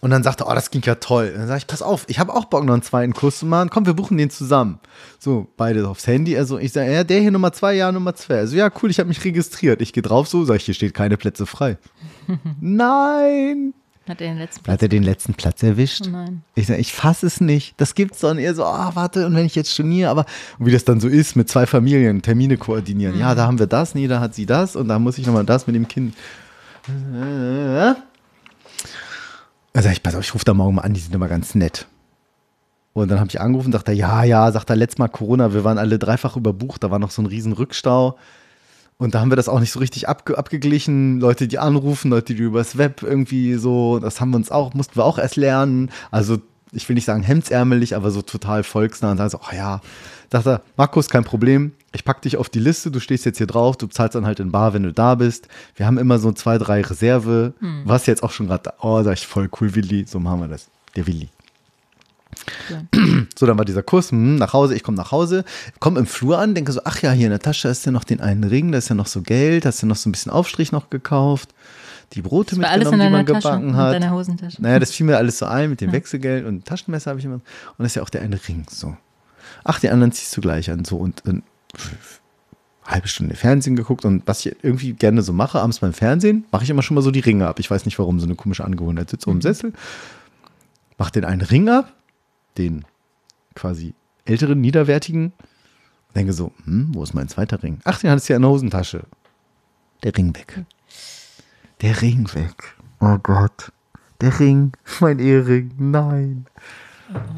Und 0.00 0.10
dann 0.10 0.22
sagte 0.22 0.44
er, 0.44 0.50
oh, 0.50 0.54
das 0.54 0.70
ging 0.70 0.82
ja 0.84 0.94
toll. 0.94 1.30
Und 1.32 1.40
dann 1.40 1.48
sage 1.48 1.58
ich, 1.58 1.66
pass 1.66 1.82
auf, 1.82 2.04
ich 2.06 2.20
habe 2.20 2.32
auch 2.32 2.44
Bock, 2.44 2.64
noch 2.64 2.72
einen 2.72 2.82
zweiten 2.82 3.14
Kurs 3.14 3.40
zu 3.40 3.46
machen. 3.46 3.68
Komm, 3.68 3.84
wir 3.84 3.94
buchen 3.94 4.16
den 4.16 4.30
zusammen. 4.30 4.78
So, 5.18 5.48
beide 5.56 5.88
aufs 5.88 6.06
Handy. 6.06 6.36
Also 6.38 6.56
ich 6.58 6.72
sage, 6.72 6.92
ja, 6.92 7.02
der 7.02 7.20
hier 7.20 7.32
Nummer 7.32 7.52
zwei, 7.52 7.74
ja, 7.74 7.90
Nummer 7.90 8.14
zwei. 8.14 8.38
Also 8.38 8.56
ja, 8.56 8.70
cool, 8.80 8.90
ich 8.90 9.00
habe 9.00 9.08
mich 9.08 9.24
registriert. 9.24 9.82
Ich 9.82 9.92
gehe 9.92 10.02
drauf 10.04 10.28
so, 10.28 10.44
sage 10.44 10.58
ich, 10.58 10.66
hier 10.66 10.74
steht 10.74 10.94
keine 10.94 11.16
Plätze 11.16 11.46
frei. 11.46 11.78
Nein. 12.60 13.74
Hat 14.08 14.20
er 14.20 14.28
den 14.28 14.38
letzten 14.38 14.62
Platz? 14.62 14.72
hat 14.72 14.82
er 14.82 14.88
den 14.88 15.02
letzten 15.02 15.34
Platz 15.34 15.62
erwischt. 15.62 16.04
Oh 16.06 16.10
nein. 16.10 16.42
Ich 16.54 16.68
ich 16.70 16.92
fasse 16.92 17.26
es 17.26 17.40
nicht. 17.40 17.74
Das 17.76 17.94
gibt's 17.94 18.20
doch. 18.20 18.30
Und 18.30 18.38
er 18.38 18.54
so, 18.54 18.64
ah, 18.64 18.92
warte, 18.94 19.26
und 19.26 19.34
wenn 19.34 19.44
ich 19.44 19.54
jetzt 19.54 19.72
storniere, 19.72 20.10
aber 20.10 20.24
und 20.58 20.66
wie 20.66 20.72
das 20.72 20.84
dann 20.84 21.00
so 21.00 21.08
ist, 21.08 21.36
mit 21.36 21.48
zwei 21.48 21.66
Familien 21.66 22.22
Termine 22.22 22.56
koordinieren. 22.56 23.18
Ja, 23.18 23.34
da 23.34 23.46
haben 23.46 23.58
wir 23.58 23.66
das, 23.66 23.94
nee, 23.94 24.08
da 24.08 24.20
hat 24.20 24.34
sie 24.34 24.46
das 24.46 24.76
und 24.76 24.88
da 24.88 24.98
muss 24.98 25.18
ich 25.18 25.26
nochmal 25.26 25.44
das 25.44 25.66
mit 25.66 25.76
dem 25.76 25.88
Kind. 25.88 26.14
Also 29.74 29.88
ich 29.90 30.02
pass 30.02 30.14
auf, 30.14 30.22
ich 30.22 30.34
rufe 30.34 30.44
da 30.44 30.54
morgen 30.54 30.76
mal 30.76 30.82
an, 30.82 30.94
die 30.94 31.00
sind 31.00 31.14
immer 31.14 31.28
ganz 31.28 31.54
nett. 31.54 31.86
Und 32.94 33.10
dann 33.10 33.20
habe 33.20 33.28
ich 33.28 33.40
angerufen, 33.40 33.70
sagt 33.72 33.88
er, 33.88 33.94
ja, 33.94 34.24
ja, 34.24 34.50
sagt 34.50 34.70
er, 34.70 34.76
letztes 34.76 34.98
Mal 34.98 35.08
Corona, 35.08 35.52
wir 35.52 35.62
waren 35.62 35.78
alle 35.78 35.98
dreifach 35.98 36.36
überbucht, 36.36 36.82
da 36.82 36.90
war 36.90 36.98
noch 36.98 37.10
so 37.10 37.22
ein 37.22 37.26
riesen 37.26 37.52
Rückstau. 37.52 38.18
Und 38.98 39.14
da 39.14 39.20
haben 39.20 39.30
wir 39.30 39.36
das 39.36 39.48
auch 39.48 39.60
nicht 39.60 39.70
so 39.70 39.78
richtig 39.78 40.08
abge 40.08 40.36
abgeglichen. 40.36 41.20
Leute, 41.20 41.46
die 41.46 41.58
anrufen, 41.58 42.10
Leute, 42.10 42.34
die 42.34 42.42
übers 42.42 42.78
Web 42.78 43.02
irgendwie 43.02 43.54
so, 43.54 44.00
das 44.00 44.20
haben 44.20 44.30
wir 44.30 44.36
uns 44.36 44.50
auch, 44.50 44.74
mussten 44.74 44.96
wir 44.96 45.04
auch 45.04 45.18
erst 45.18 45.36
lernen. 45.36 45.90
Also, 46.10 46.38
ich 46.72 46.88
will 46.88 46.94
nicht 46.94 47.04
sagen 47.04 47.22
hemdsärmelig, 47.22 47.94
aber 47.94 48.10
so 48.10 48.22
total 48.22 48.64
volksnah. 48.64 49.12
Und 49.12 49.18
dann 49.18 49.30
so, 49.30 49.38
oh 49.38 49.54
ja, 49.54 49.80
dachte 50.30 50.50
er, 50.50 50.62
Markus, 50.76 51.08
kein 51.08 51.24
Problem. 51.24 51.72
Ich 51.92 52.04
pack 52.04 52.20
dich 52.22 52.36
auf 52.36 52.48
die 52.48 52.58
Liste, 52.58 52.90
du 52.90 52.98
stehst 52.98 53.24
jetzt 53.24 53.38
hier 53.38 53.46
drauf, 53.46 53.76
du 53.76 53.86
zahlst 53.86 54.16
dann 54.16 54.26
halt 54.26 54.40
in 54.40 54.50
Bar, 54.50 54.74
wenn 54.74 54.82
du 54.82 54.92
da 54.92 55.14
bist. 55.14 55.48
Wir 55.76 55.86
haben 55.86 55.96
immer 55.96 56.18
so 56.18 56.32
zwei, 56.32 56.58
drei 56.58 56.82
Reserve. 56.82 57.54
Was 57.84 58.06
jetzt 58.06 58.22
auch 58.24 58.32
schon 58.32 58.48
gerade, 58.48 58.64
da. 58.64 58.74
oh, 58.80 59.02
sag 59.04 59.14
ich 59.14 59.26
voll 59.26 59.48
cool, 59.60 59.74
Willi. 59.76 60.04
So 60.06 60.18
machen 60.18 60.40
wir 60.40 60.48
das. 60.48 60.66
Der 60.96 61.06
Willi. 61.06 61.28
So, 63.38 63.46
dann 63.46 63.58
war 63.58 63.64
dieser 63.64 63.82
Kurs, 63.82 64.10
hm, 64.10 64.36
nach 64.36 64.52
Hause, 64.52 64.74
ich 64.74 64.82
komme 64.82 64.96
nach 64.96 65.12
Hause, 65.12 65.44
komme 65.80 66.00
im 66.00 66.06
Flur 66.06 66.38
an, 66.38 66.54
denke 66.54 66.72
so, 66.72 66.80
ach 66.84 67.00
ja, 67.02 67.12
hier 67.12 67.26
in 67.26 67.30
der 67.30 67.40
Tasche 67.40 67.68
du 67.68 67.78
ja 67.84 67.92
noch 67.92 68.04
den 68.04 68.20
einen 68.20 68.44
Ring, 68.44 68.72
da 68.72 68.78
ist 68.78 68.88
ja 68.88 68.94
noch 68.94 69.06
so 69.06 69.22
Geld, 69.22 69.64
hast 69.66 69.82
du 69.82 69.86
noch 69.86 69.96
so 69.96 70.08
ein 70.08 70.12
bisschen 70.12 70.32
Aufstrich 70.32 70.72
noch 70.72 70.90
gekauft, 70.90 71.54
die 72.14 72.22
Brote 72.22 72.56
Das 72.56 72.72
in 72.72 72.78
mitgenommen, 72.80 73.00
die 73.00 73.10
man 73.10 73.26
Tasche, 73.26 73.48
gebacken 73.48 73.68
in 73.70 73.76
hat. 73.76 73.94
deiner 73.94 74.10
Hosentasche. 74.12 74.60
Naja, 74.62 74.78
das 74.78 74.92
fiel 74.92 75.06
mir 75.06 75.16
alles 75.16 75.38
so 75.38 75.46
ein 75.46 75.70
mit 75.70 75.80
dem 75.80 75.92
Wechselgeld 75.92 76.46
und 76.46 76.64
Taschenmesser 76.64 77.10
habe 77.10 77.20
ich 77.20 77.26
immer. 77.26 77.34
Und 77.36 77.42
das 77.78 77.88
ist 77.88 77.94
ja 77.96 78.02
auch 78.02 78.10
der 78.10 78.22
eine 78.22 78.38
Ring, 78.48 78.66
so. 78.70 78.96
Ach, 79.64 79.78
die 79.80 79.90
anderen 79.90 80.12
ziehst 80.12 80.36
du 80.36 80.40
gleich 80.40 80.70
an, 80.70 80.84
so 80.84 80.96
und 80.96 81.22
dann 81.24 81.42
halbe 82.88 83.08
Stunde 83.08 83.34
Fernsehen 83.34 83.76
geguckt 83.76 84.04
und 84.04 84.22
was 84.26 84.44
ich 84.44 84.56
irgendwie 84.62 84.94
gerne 84.94 85.22
so 85.22 85.32
mache, 85.32 85.60
abends 85.60 85.80
beim 85.80 85.92
Fernsehen, 85.92 86.46
mache 86.50 86.64
ich 86.64 86.70
immer 86.70 86.82
schon 86.82 86.94
mal 86.94 87.02
so 87.02 87.10
die 87.10 87.20
Ringe 87.20 87.46
ab. 87.46 87.60
Ich 87.60 87.70
weiß 87.70 87.84
nicht 87.84 87.98
warum, 87.98 88.18
so 88.18 88.26
eine 88.26 88.34
komische 88.34 88.64
Angewohnheit. 88.64 89.10
Sitze 89.10 89.26
so 89.26 89.30
im 89.30 89.42
Sessel, 89.42 89.72
mach 90.96 91.10
den 91.10 91.24
einen 91.24 91.42
Ring 91.42 91.68
ab, 91.68 91.92
den 92.58 92.84
quasi 93.54 93.94
älteren, 94.24 94.60
niederwertigen, 94.60 95.32
und 96.08 96.16
denke 96.16 96.32
so, 96.32 96.52
hm, 96.64 96.88
wo 96.92 97.02
ist 97.02 97.14
mein 97.14 97.28
zweiter 97.28 97.62
Ring? 97.62 97.80
Ach, 97.84 97.98
den 97.98 98.10
hattest 98.10 98.28
du 98.28 98.32
ja 98.32 98.36
in 98.36 98.42
der 98.42 98.50
Hosentasche. 98.50 99.02
Der 100.02 100.16
Ring 100.16 100.34
weg. 100.34 100.64
Der 101.80 102.00
Ring 102.02 102.28
weg. 102.34 102.76
Oh 103.00 103.18
Gott. 103.22 103.72
Der 104.20 104.38
Ring, 104.40 104.72
mein 105.00 105.18
Ehering, 105.18 105.72
nein. 105.78 106.46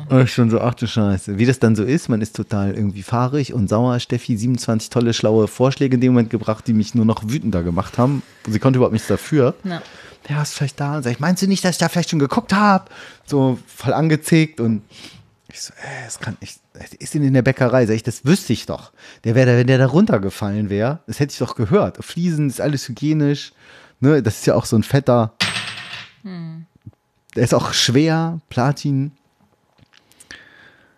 Und 0.09 0.23
ich 0.23 0.33
schon 0.33 0.51
so, 0.51 0.61
ach 0.61 0.75
du 0.75 0.87
Scheiße. 0.87 1.39
Wie 1.39 1.47
das 1.47 1.61
dann 1.61 1.77
so 1.77 1.85
ist, 1.85 2.09
man 2.09 2.21
ist 2.21 2.35
total 2.35 2.75
irgendwie 2.75 3.03
fahrig 3.03 3.55
und 3.55 3.69
sauer. 3.69 4.01
Steffi 4.01 4.37
27 4.37 4.91
tolle, 4.91 5.13
schlaue 5.13 5.47
Vorschläge 5.47 5.95
in 5.95 6.01
dem 6.01 6.13
Moment 6.13 6.31
gebracht, 6.31 6.67
die 6.67 6.73
mich 6.73 6.95
nur 6.95 7.05
noch 7.05 7.23
wütender 7.29 7.63
gemacht 7.63 7.97
haben. 7.97 8.23
Sie 8.49 8.59
konnte 8.59 8.79
überhaupt 8.79 8.95
nichts 8.95 9.09
dafür. 9.09 9.55
Ja. 9.63 9.83
Ja, 10.29 10.43
ist 10.43 10.55
vielleicht 10.55 10.79
da. 10.79 10.97
Und 10.97 11.03
sag 11.03 11.13
ich, 11.13 11.21
meinst 11.21 11.43
du 11.43 11.47
nicht, 11.47 11.65
dass 11.65 11.73
ich 11.73 11.79
da 11.79 11.89
vielleicht 11.89 12.11
schon 12.11 12.19
geguckt 12.19 12.53
habe? 12.53 12.91
So 13.27 13.59
voll 13.67 13.93
angezickt 13.93 14.61
und 14.61 14.83
ich 15.49 15.61
so, 15.61 15.73
äh, 15.75 16.05
das 16.05 16.21
kann 16.21 16.37
nicht. 16.41 16.61
Ist 16.99 17.15
denn 17.15 17.25
in 17.25 17.35
der 17.35 17.43
Bäckerei? 17.43 17.87
Sag 17.87 17.95
ich, 17.95 18.03
das 18.03 18.25
wüsste 18.25 18.53
ich 18.53 18.67
doch. 18.67 18.93
Der 19.25 19.35
wäre 19.35 19.57
wenn 19.57 19.67
der 19.67 19.79
da 19.79 19.87
runtergefallen 19.87 20.71
wäre, 20.71 21.01
das 21.07 21.19
hätte 21.19 21.33
ich 21.33 21.39
doch 21.39 21.57
gehört. 21.57 22.03
Fliesen 22.05 22.49
ist 22.49 22.61
alles 22.61 22.89
hygienisch. 22.89 23.53
Ne, 23.99 24.23
das 24.23 24.39
ist 24.39 24.47
ja 24.47 24.55
auch 24.55 24.65
so 24.65 24.77
ein 24.77 24.83
fetter. 24.83 25.35
Der 27.35 27.45
ist 27.45 27.55
auch 27.55 27.73
schwer, 27.73 28.41
Platin. 28.49 29.13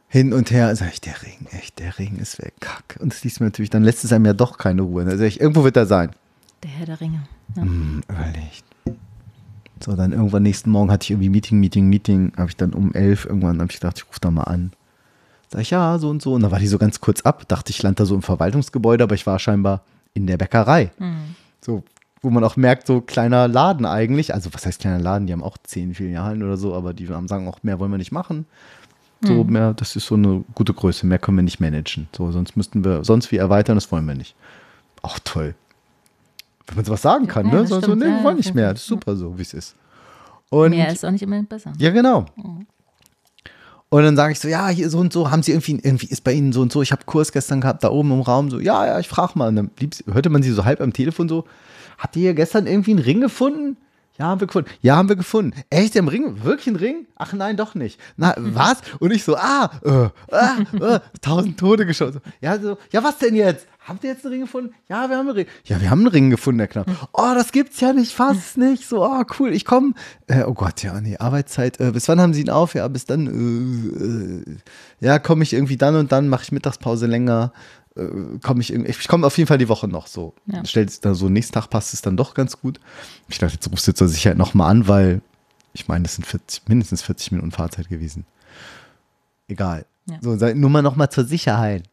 Hin 0.08 0.32
und 0.34 0.50
her, 0.50 0.76
sag 0.76 0.92
ich, 0.92 1.00
der 1.00 1.22
Ring, 1.22 1.46
echt, 1.52 1.78
der 1.78 1.98
Ring 1.98 2.18
ist 2.18 2.38
weg. 2.38 2.52
Kack. 2.60 2.98
Und 3.00 3.12
das 3.14 3.24
liest 3.24 3.40
mir 3.40 3.46
natürlich, 3.46 3.70
dann 3.70 3.82
lässt 3.82 4.04
es 4.04 4.12
einem 4.12 4.26
ja 4.26 4.34
doch 4.34 4.58
keine 4.58 4.82
Ruhe. 4.82 5.04
Sag 5.16 5.26
ich, 5.26 5.40
irgendwo 5.40 5.64
wird 5.64 5.76
er 5.76 5.86
sein. 5.86 6.10
Der 6.62 6.70
Herr 6.70 6.86
der 6.86 7.00
Ringe. 7.00 7.26
Ja. 7.56 7.62
Hm, 7.62 8.02
überlegt. 8.08 8.64
So, 9.84 9.96
dann 9.96 10.12
irgendwann 10.12 10.42
nächsten 10.42 10.70
Morgen 10.70 10.90
hatte 10.90 11.04
ich 11.04 11.10
irgendwie 11.10 11.28
Meeting, 11.28 11.58
Meeting, 11.60 11.88
Meeting. 11.88 12.32
Habe 12.36 12.50
ich 12.50 12.56
dann 12.56 12.72
um 12.72 12.92
elf 12.94 13.24
irgendwann, 13.24 13.60
habe 13.60 13.70
ich 13.70 13.80
gedacht, 13.80 13.98
ich 13.98 14.08
rufe 14.08 14.20
da 14.20 14.30
mal 14.30 14.44
an. 14.44 14.72
Sag 15.50 15.62
ich, 15.62 15.70
ja, 15.70 15.98
so 15.98 16.08
und 16.08 16.22
so. 16.22 16.34
Und 16.34 16.42
dann 16.42 16.50
war 16.50 16.58
die 16.58 16.66
so 16.66 16.78
ganz 16.78 17.00
kurz 17.00 17.22
ab. 17.22 17.46
Dachte 17.48 17.70
ich, 17.70 17.82
lande 17.82 17.96
da 17.96 18.06
so 18.06 18.14
im 18.14 18.22
Verwaltungsgebäude, 18.22 19.04
aber 19.04 19.14
ich 19.14 19.26
war 19.26 19.38
scheinbar 19.38 19.82
in 20.14 20.26
der 20.26 20.36
Bäckerei. 20.36 20.90
So, 21.60 21.82
wo 22.22 22.30
man 22.30 22.44
auch 22.44 22.56
merkt, 22.56 22.86
so 22.86 23.00
kleiner 23.00 23.48
Laden 23.48 23.84
eigentlich. 23.84 24.32
Also, 24.34 24.54
was 24.54 24.64
heißt 24.64 24.80
kleiner 24.80 25.00
Laden? 25.00 25.26
Die 25.26 25.32
haben 25.32 25.42
auch 25.42 25.58
zehn 25.62 25.94
Filialen 25.94 26.42
oder 26.42 26.56
so, 26.56 26.74
aber 26.74 26.94
die 26.94 27.08
haben 27.08 27.28
sagen 27.28 27.48
auch, 27.48 27.62
mehr 27.62 27.78
wollen 27.80 27.90
wir 27.90 27.98
nicht 27.98 28.12
machen. 28.12 28.46
So, 29.24 29.44
mehr, 29.44 29.72
das 29.74 29.94
ist 29.94 30.06
so 30.06 30.16
eine 30.16 30.44
gute 30.54 30.74
Größe. 30.74 31.06
Mehr 31.06 31.18
können 31.18 31.38
wir 31.38 31.42
nicht 31.42 31.60
managen. 31.60 32.08
So, 32.16 32.32
sonst 32.32 32.56
müssten 32.56 32.84
wir, 32.84 33.04
sonst 33.04 33.30
wie 33.30 33.36
erweitern, 33.36 33.76
das 33.76 33.92
wollen 33.92 34.04
wir 34.04 34.16
nicht. 34.16 34.34
Auch 35.02 35.18
toll. 35.22 35.54
Wenn 36.68 36.76
man 36.76 36.84
sowas 36.84 37.02
sagen 37.02 37.26
kann, 37.26 37.46
Ja, 37.48 37.52
ne? 37.54 37.66
So, 37.66 37.76
so 37.76 37.82
stimmt. 37.82 37.98
nee, 38.00 38.06
Ja, 38.06 38.16
wir 38.18 38.24
wollen 38.24 38.36
nicht 38.36 38.54
mehr. 38.54 38.72
Das 38.72 38.82
ist 38.82 38.86
super 38.88 39.16
so, 39.16 39.36
wie 39.36 39.42
es 39.42 39.54
ist. 39.54 39.76
Und 40.50 40.70
Mehr 40.70 40.92
ist 40.92 41.04
auch 41.04 41.10
nicht 41.10 41.22
immer 41.22 41.42
besser. 41.42 41.72
ja, 41.78 41.90
genau. 41.90 42.26
Und 43.88 44.02
dann 44.04 44.16
sage 44.16 44.32
ich 44.32 44.40
so, 44.40 44.48
ja, 44.48 44.68
hier 44.68 44.88
so 44.88 44.98
und 44.98 45.12
so, 45.12 45.30
haben 45.30 45.42
Sie 45.42 45.52
irgendwie, 45.52 45.72
irgendwie 45.82 46.06
ist 46.06 46.24
bei 46.24 46.32
Ihnen 46.32 46.52
so 46.52 46.62
und 46.62 46.72
so, 46.72 46.80
ich 46.80 46.92
habe 46.92 47.04
Kurs 47.04 47.30
gestern 47.30 47.60
gehabt, 47.60 47.84
da 47.84 47.90
oben 47.90 48.10
im 48.10 48.20
Raum, 48.20 48.50
so, 48.50 48.58
ja, 48.58 48.86
ja, 48.86 48.98
ich 48.98 49.08
frage 49.08 49.32
mal. 49.34 49.48
Und 49.48 49.56
dann 49.56 49.68
blieb, 49.68 49.94
hörte 50.10 50.30
man 50.30 50.42
sie 50.42 50.50
so 50.52 50.64
halb 50.64 50.80
am 50.80 50.92
Telefon 50.94 51.28
so, 51.28 51.44
habt 51.98 52.16
ihr 52.16 52.22
hier 52.22 52.34
gestern 52.34 52.66
irgendwie 52.66 52.92
einen 52.92 53.00
Ring 53.00 53.20
gefunden? 53.20 53.76
Ja, 54.18 54.26
haben 54.26 54.40
wir 54.40 54.46
gefunden. 54.46 54.70
Ja, 54.82 54.96
haben 54.96 55.08
wir 55.08 55.16
gefunden. 55.16 55.58
Echt, 55.70 55.96
im 55.96 56.06
Ring? 56.06 56.44
Wirklich 56.44 56.66
ein 56.66 56.76
Ring? 56.76 57.06
Ach 57.16 57.32
nein, 57.32 57.56
doch 57.56 57.74
nicht. 57.74 57.98
Na, 58.16 58.34
was? 58.36 58.76
Und 59.00 59.10
ich 59.10 59.24
so, 59.24 59.36
ah, 59.36 59.70
äh, 59.82 60.34
ah, 60.34 60.56
äh, 60.80 61.00
tausend 61.22 61.58
Tode 61.58 61.86
geschaut. 61.86 62.14
So, 62.14 62.20
Ja, 62.42 62.58
so, 62.58 62.76
ja, 62.90 63.02
was 63.02 63.16
denn 63.18 63.34
jetzt? 63.34 63.66
Habt 63.84 64.04
ihr 64.04 64.10
jetzt 64.10 64.24
einen 64.24 64.34
Ring 64.34 64.42
gefunden? 64.42 64.74
Ja, 64.88 65.08
wir 65.08 65.16
haben 65.16 65.28
einen 65.28 65.36
Ring. 65.36 65.46
Ja, 65.64 65.80
wir 65.80 65.90
haben 65.90 66.00
einen 66.00 66.08
Ring 66.08 66.30
gefunden, 66.30 66.60
Herr 66.60 66.68
Knapp. 66.68 66.86
Oh, 67.14 67.32
das 67.34 67.50
gibt's 67.50 67.80
ja 67.80 67.92
nicht, 67.92 68.12
fast 68.12 68.56
nicht. 68.58 68.86
So, 68.88 69.04
oh, 69.04 69.22
cool, 69.40 69.52
ich 69.52 69.64
komme. 69.64 69.94
Äh, 70.28 70.44
oh 70.44 70.52
Gott, 70.52 70.82
ja, 70.82 71.00
nee, 71.00 71.16
Arbeitszeit. 71.16 71.80
Äh, 71.80 71.90
bis 71.90 72.06
wann 72.06 72.20
haben 72.20 72.34
Sie 72.34 72.42
ihn 72.42 72.50
auf? 72.50 72.74
Ja, 72.74 72.86
bis 72.88 73.06
dann. 73.06 73.26
Äh, 73.26 74.04
äh, 74.04 74.56
ja, 75.00 75.18
komme 75.18 75.42
ich 75.42 75.52
irgendwie 75.52 75.78
dann 75.78 75.96
und 75.96 76.12
dann, 76.12 76.28
mache 76.28 76.42
ich 76.44 76.52
Mittagspause 76.52 77.06
länger. 77.06 77.52
Äh, 77.96 78.38
komme 78.42 78.60
ich 78.60 78.72
irgendwie, 78.72 78.90
ich 78.90 79.08
komme 79.08 79.26
auf 79.26 79.36
jeden 79.38 79.48
Fall 79.48 79.58
die 79.58 79.68
Woche 79.68 79.88
noch 79.88 80.06
so. 80.06 80.34
Ja. 80.46 80.64
Stellt 80.64 80.88
es 80.90 81.00
dann 81.00 81.14
so, 81.14 81.28
nächsten 81.28 81.52
Tag 81.54 81.68
passt 81.70 81.94
es 81.94 82.02
dann 82.02 82.16
doch 82.16 82.34
ganz 82.34 82.60
gut. 82.60 82.80
Ich 83.28 83.38
dachte, 83.38 83.54
jetzt 83.54 83.70
rufst 83.70 83.86
du 83.88 83.94
zur 83.94 84.08
Sicherheit 84.08 84.38
nochmal 84.38 84.70
an, 84.70 84.88
weil 84.88 85.20
ich 85.74 85.88
meine, 85.88 86.02
das 86.04 86.16
sind 86.16 86.24
40, 86.26 86.62
mindestens 86.68 87.02
40 87.02 87.32
Minuten 87.32 87.50
Fahrzeit 87.50 87.88
gewesen. 87.88 88.24
Egal. 89.48 89.86
Ja. 90.08 90.16
So, 90.20 90.34
nur 90.54 90.70
mal 90.70 90.82
nochmal 90.82 91.10
zur 91.10 91.24
Sicherheit. 91.24 91.84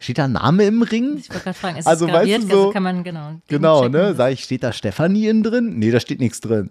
Steht 0.00 0.18
da 0.18 0.24
ein 0.24 0.32
Name 0.32 0.64
im 0.64 0.82
Ring? 0.82 1.16
Ich 1.18 1.28
wollte 1.30 1.42
gerade 1.44 1.58
fragen, 1.58 1.76
ist 1.78 1.86
Also, 1.86 2.06
es 2.06 2.12
weißt 2.12 2.20
graviert? 2.30 2.42
du, 2.44 2.46
so- 2.48 2.58
also 2.62 2.70
kann 2.72 2.82
man, 2.84 3.02
genau. 3.02 3.32
Genau, 3.48 3.88
ne? 3.88 4.14
Sag 4.14 4.32
ich, 4.32 4.44
steht 4.44 4.62
da 4.62 4.72
Stefanie 4.72 5.26
innen 5.28 5.42
drin? 5.42 5.78
Nee, 5.78 5.90
da 5.90 5.98
steht 5.98 6.20
nichts 6.20 6.40
drin. 6.40 6.70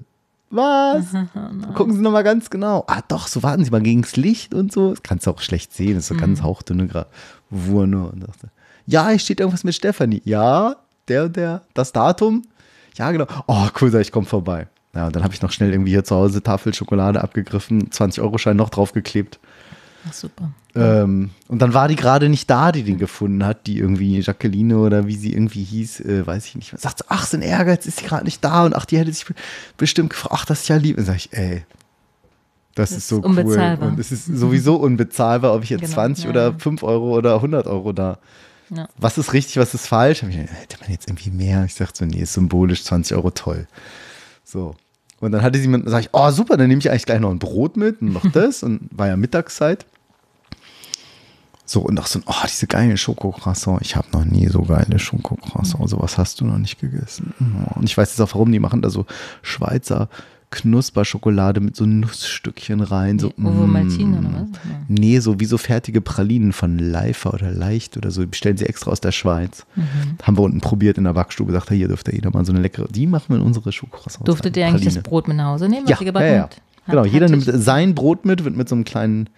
Was? 0.49 1.07
Gucken 1.75 1.93
Sie 1.93 2.01
nochmal 2.01 2.23
ganz 2.23 2.49
genau. 2.49 2.85
Ah, 2.87 3.01
doch, 3.05 3.27
so 3.27 3.43
warten 3.43 3.65
Sie 3.65 3.71
mal 3.71 3.81
gegens 3.81 4.15
Licht 4.15 4.53
und 4.53 4.71
so. 4.71 4.91
Das 4.91 5.03
kannst 5.03 5.27
du 5.27 5.31
auch 5.31 5.41
schlecht 5.41 5.73
sehen. 5.73 5.95
Das 5.95 6.03
ist 6.05 6.07
so 6.07 6.15
ganz 6.15 6.41
hauchdünne 6.41 6.87
Gravur 6.87 7.85
nur. 7.85 8.13
Und 8.13 8.21
dachte, 8.25 8.47
ja, 8.87 9.09
hier 9.09 9.19
steht 9.19 9.39
irgendwas 9.39 9.63
mit 9.63 9.75
Stefanie. 9.75 10.21
Ja, 10.25 10.75
der 11.07 11.25
und 11.25 11.35
der, 11.35 11.61
das 11.73 11.91
Datum. 11.91 12.43
Ja, 12.97 13.11
genau. 13.11 13.27
Oh, 13.45 13.67
cool, 13.79 13.91
sag 13.91 14.01
ich, 14.01 14.11
komm 14.11 14.25
vorbei. 14.25 14.67
Ja, 14.95 15.07
und 15.07 15.15
dann 15.15 15.23
habe 15.23 15.33
ich 15.33 15.41
noch 15.43 15.51
schnell 15.51 15.71
irgendwie 15.71 15.91
hier 15.91 16.03
zu 16.03 16.15
Hause 16.15 16.41
Tafel 16.41 16.73
Schokolade 16.73 17.21
abgegriffen, 17.21 17.89
20-Euro-Schein 17.91 18.57
noch 18.57 18.69
draufgeklebt. 18.71 19.37
Ach, 20.09 20.13
super. 20.13 20.51
Ähm, 20.73 21.31
und 21.47 21.61
dann 21.61 21.73
war 21.73 21.87
die 21.87 21.95
gerade 21.95 22.29
nicht 22.29 22.49
da, 22.49 22.71
die 22.71 22.83
den 22.83 22.97
gefunden 22.97 23.45
hat, 23.45 23.67
die 23.67 23.77
irgendwie 23.77 24.19
Jacqueline 24.21 24.77
oder 24.77 25.05
wie 25.05 25.15
sie 25.15 25.33
irgendwie 25.33 25.63
hieß, 25.63 25.99
äh, 26.01 26.25
weiß 26.25 26.45
ich 26.45 26.55
nicht 26.55 26.71
mehr. 26.73 26.79
Sagt 26.79 26.99
sie, 26.99 27.05
ach, 27.09 27.25
so 27.25 27.37
ein 27.37 27.41
Ehrgeiz, 27.43 27.85
ist 27.85 27.99
sie 27.99 28.05
gerade 28.05 28.23
nicht 28.25 28.43
da 28.43 28.63
und 28.65 28.75
ach, 28.75 28.85
die 28.85 28.97
hätte 28.97 29.11
sich 29.11 29.25
be- 29.25 29.33
bestimmt 29.77 30.11
gefragt, 30.11 30.33
ach, 30.37 30.45
das 30.45 30.61
ist 30.61 30.67
ja 30.69 30.77
lieb. 30.77 30.97
Und 30.97 31.05
sag 31.05 31.15
ich, 31.17 31.33
ey, 31.33 31.63
das, 32.75 32.91
ist 32.91 33.07
so 33.07 33.17
ist 33.19 33.25
unbezahlbar. 33.25 33.87
cool. 33.87 33.93
Und 33.93 33.99
es 33.99 34.11
ist 34.11 34.25
sowieso 34.25 34.75
unbezahlbar, 34.75 35.53
ob 35.55 35.63
ich 35.63 35.71
jetzt 35.71 35.81
Genau, 35.81 35.93
20 35.93 36.23
ja, 36.25 36.29
oder 36.29 36.43
ja. 36.51 36.55
5 36.57 36.83
Euro 36.83 37.17
oder 37.17 37.35
100 37.35 37.65
Euro 37.67 37.91
da. 37.91 38.19
Ja. 38.69 38.87
Was 38.97 39.17
ist 39.17 39.33
richtig, 39.33 39.57
was 39.57 39.73
ist 39.73 39.87
falsch? 39.87 40.23
Hab 40.23 40.29
ich, 40.29 40.37
hätte 40.37 40.77
man 40.81 40.91
jetzt 40.91 41.07
irgendwie 41.07 41.31
mehr? 41.31 41.63
Ich 41.65 41.75
dachte 41.75 41.99
so, 41.99 42.05
nee, 42.05 42.21
ist 42.21 42.33
symbolisch, 42.33 42.83
20 42.83 43.15
Euro, 43.15 43.31
toll. 43.31 43.67
So. 44.43 44.75
Und 45.19 45.31
dann 45.31 45.41
hatte 45.41 45.59
sie 45.59 45.67
mir, 45.67 45.81
sag 45.85 46.01
ich, 46.01 46.09
oh 46.11 46.29
super, 46.31 46.57
dann 46.57 46.67
nehme 46.67 46.79
ich 46.79 46.89
eigentlich 46.89 47.05
gleich 47.05 47.19
noch 47.19 47.31
ein 47.31 47.39
Brot 47.39 47.77
mit 47.77 48.01
und 48.01 48.13
noch 48.13 48.29
das 48.33 48.63
und 48.63 48.89
war 48.91 49.07
ja 49.07 49.17
Mittagszeit. 49.17 49.85
So, 51.65 51.81
und 51.81 51.99
auch 51.99 52.07
so, 52.07 52.19
oh, 52.25 52.33
diese 52.45 52.65
geile 52.65 52.95
Schokocroissant. 52.95 53.81
Ich 53.81 53.97
habe 53.97 54.07
noch 54.13 54.23
nie 54.23 54.47
so 54.47 54.61
geile 54.61 54.99
Schokocroissant. 54.99 55.89
Sowas 55.89 56.17
hast 56.17 56.39
du 56.39 56.45
noch 56.45 56.57
nicht 56.57 56.79
gegessen. 56.79 57.33
Oh, 57.41 57.79
Und 57.79 57.83
ich 57.83 57.97
weiß 57.97 58.09
jetzt 58.11 58.21
auch, 58.21 58.33
warum 58.33 58.53
die 58.53 58.59
machen 58.59 58.81
da 58.81 58.89
so 58.89 59.05
Schweizer 59.41 60.07
Knusperschokolade 60.49 61.59
mit 61.59 61.75
so 61.75 61.85
Nussstückchen 61.85 62.79
rein. 62.81 63.19
So, 63.19 63.27
Ovo 63.37 63.67
mm. 63.67 63.71
Maltine 63.71 64.19
oder 64.19 64.29
was? 64.33 64.49
Ja. 64.69 64.79
Nee, 64.87 65.19
so 65.19 65.39
wie 65.39 65.45
so 65.45 65.57
fertige 65.57 65.99
Pralinen 66.01 66.53
von 66.53 66.79
Leifer 66.79 67.33
oder 67.33 67.51
Leicht 67.51 67.97
oder 67.97 68.11
so. 68.11 68.21
Die 68.21 68.27
bestellen 68.27 68.55
sie 68.57 68.65
extra 68.65 68.91
aus 68.91 69.01
der 69.01 69.11
Schweiz. 69.11 69.65
Mhm. 69.75 69.83
Haben 70.23 70.37
wir 70.37 70.43
unten 70.43 70.61
probiert 70.61 70.97
in 70.97 71.03
der 71.03 71.13
Backstube. 71.13 71.51
Sagt, 71.51 71.69
hier 71.69 71.87
dürft 71.87 72.07
ihr 72.07 72.13
jeder 72.15 72.31
mal 72.31 72.45
so 72.45 72.53
eine 72.53 72.61
leckere. 72.61 72.87
Die 72.89 73.07
machen 73.07 73.25
wir 73.29 73.35
in 73.37 73.41
unsere 73.41 73.71
Schokocroissants. 73.71 74.25
Durftet 74.25 74.55
ihr 74.55 74.65
eigentlich 74.67 74.85
das 74.85 74.93
Praline. 74.95 75.09
Brot 75.09 75.27
mit 75.27 75.37
nach 75.37 75.47
Hause 75.47 75.67
nehmen, 75.67 75.83
was 75.83 75.89
Ja, 75.91 75.97
ihr 75.97 76.01
ja, 76.01 76.05
gebacken 76.11 76.33
ja. 76.33 76.41
habt? 76.43 76.61
Genau, 76.87 77.03
jeder 77.05 77.27
nimmt 77.27 77.43
sein 77.43 77.93
Brot 77.95 78.23
mit, 78.23 78.45
wird 78.45 78.55
mit 78.55 78.69
so 78.69 78.75
einem 78.75 78.85
kleinen, 78.85 79.29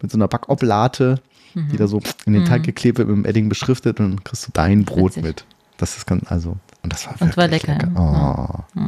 mit 0.00 0.10
so 0.10 0.16
einer 0.16 0.28
Backoblate, 0.28 1.20
Mhm. 1.54 1.68
die 1.70 1.76
da 1.76 1.86
so 1.86 2.00
in 2.26 2.32
den 2.32 2.44
Teig 2.46 2.64
geklebt 2.64 2.98
wird, 2.98 3.06
mit 3.08 3.16
dem 3.16 3.24
Edding 3.24 3.48
beschriftet 3.48 4.00
und 4.00 4.10
dann 4.10 4.24
kriegst 4.24 4.46
du 4.48 4.50
dein 4.54 4.84
Brot 4.84 5.12
Witzig. 5.12 5.22
mit. 5.22 5.44
Das 5.76 5.96
ist 5.96 6.06
ganz, 6.06 6.30
also, 6.30 6.56
und 6.82 6.92
das 6.92 7.06
war 7.06 7.14
Und 7.20 7.36
war 7.36 7.48
lecker, 7.48 7.72
lecker. 7.72 8.64
Oh, 8.76 8.78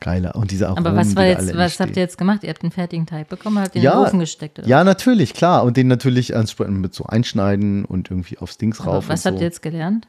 geiler. 0.00 0.34
Und 0.36 0.50
diese 0.50 0.68
Aromen, 0.68 0.86
Aber 0.86 0.96
was 0.96 1.16
war 1.16 1.24
jetzt, 1.24 1.56
was 1.56 1.80
habt 1.80 1.96
ihr 1.96 2.02
jetzt 2.02 2.18
gemacht? 2.18 2.42
Ihr 2.44 2.50
habt 2.50 2.62
einen 2.62 2.70
fertigen 2.72 3.06
Teig 3.06 3.28
bekommen, 3.28 3.58
habt 3.58 3.74
ihr 3.74 3.80
in 3.80 3.84
Ja, 3.84 3.92
den 3.94 4.06
Ofen 4.06 4.20
gesteckt? 4.20 4.58
Oder? 4.58 4.68
Ja, 4.68 4.84
natürlich, 4.84 5.32
klar. 5.32 5.64
Und 5.64 5.76
den 5.78 5.88
natürlich 5.88 6.34
entsprechend 6.34 6.80
mit 6.80 6.94
so 6.94 7.04
einschneiden 7.04 7.84
und 7.86 8.10
irgendwie 8.10 8.38
aufs 8.38 8.58
Dings 8.58 8.80
Aber 8.80 8.92
rauf. 8.92 9.08
was 9.08 9.20
und 9.24 9.30
habt 9.32 9.38
so. 9.38 9.42
ihr 9.42 9.48
jetzt 9.48 9.62
gelernt? 9.62 10.06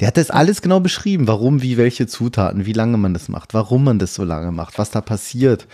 Der 0.00 0.08
hat 0.08 0.16
das 0.16 0.30
alles 0.30 0.62
genau 0.62 0.80
beschrieben, 0.80 1.26
warum, 1.28 1.60
wie, 1.60 1.76
welche 1.76 2.06
Zutaten, 2.06 2.64
wie 2.64 2.72
lange 2.72 2.96
man 2.96 3.12
das 3.12 3.28
macht, 3.28 3.52
warum 3.52 3.84
man 3.84 3.98
das 3.98 4.14
so 4.14 4.24
lange 4.24 4.50
macht, 4.50 4.78
was 4.78 4.90
da 4.90 5.00
passiert, 5.02 5.66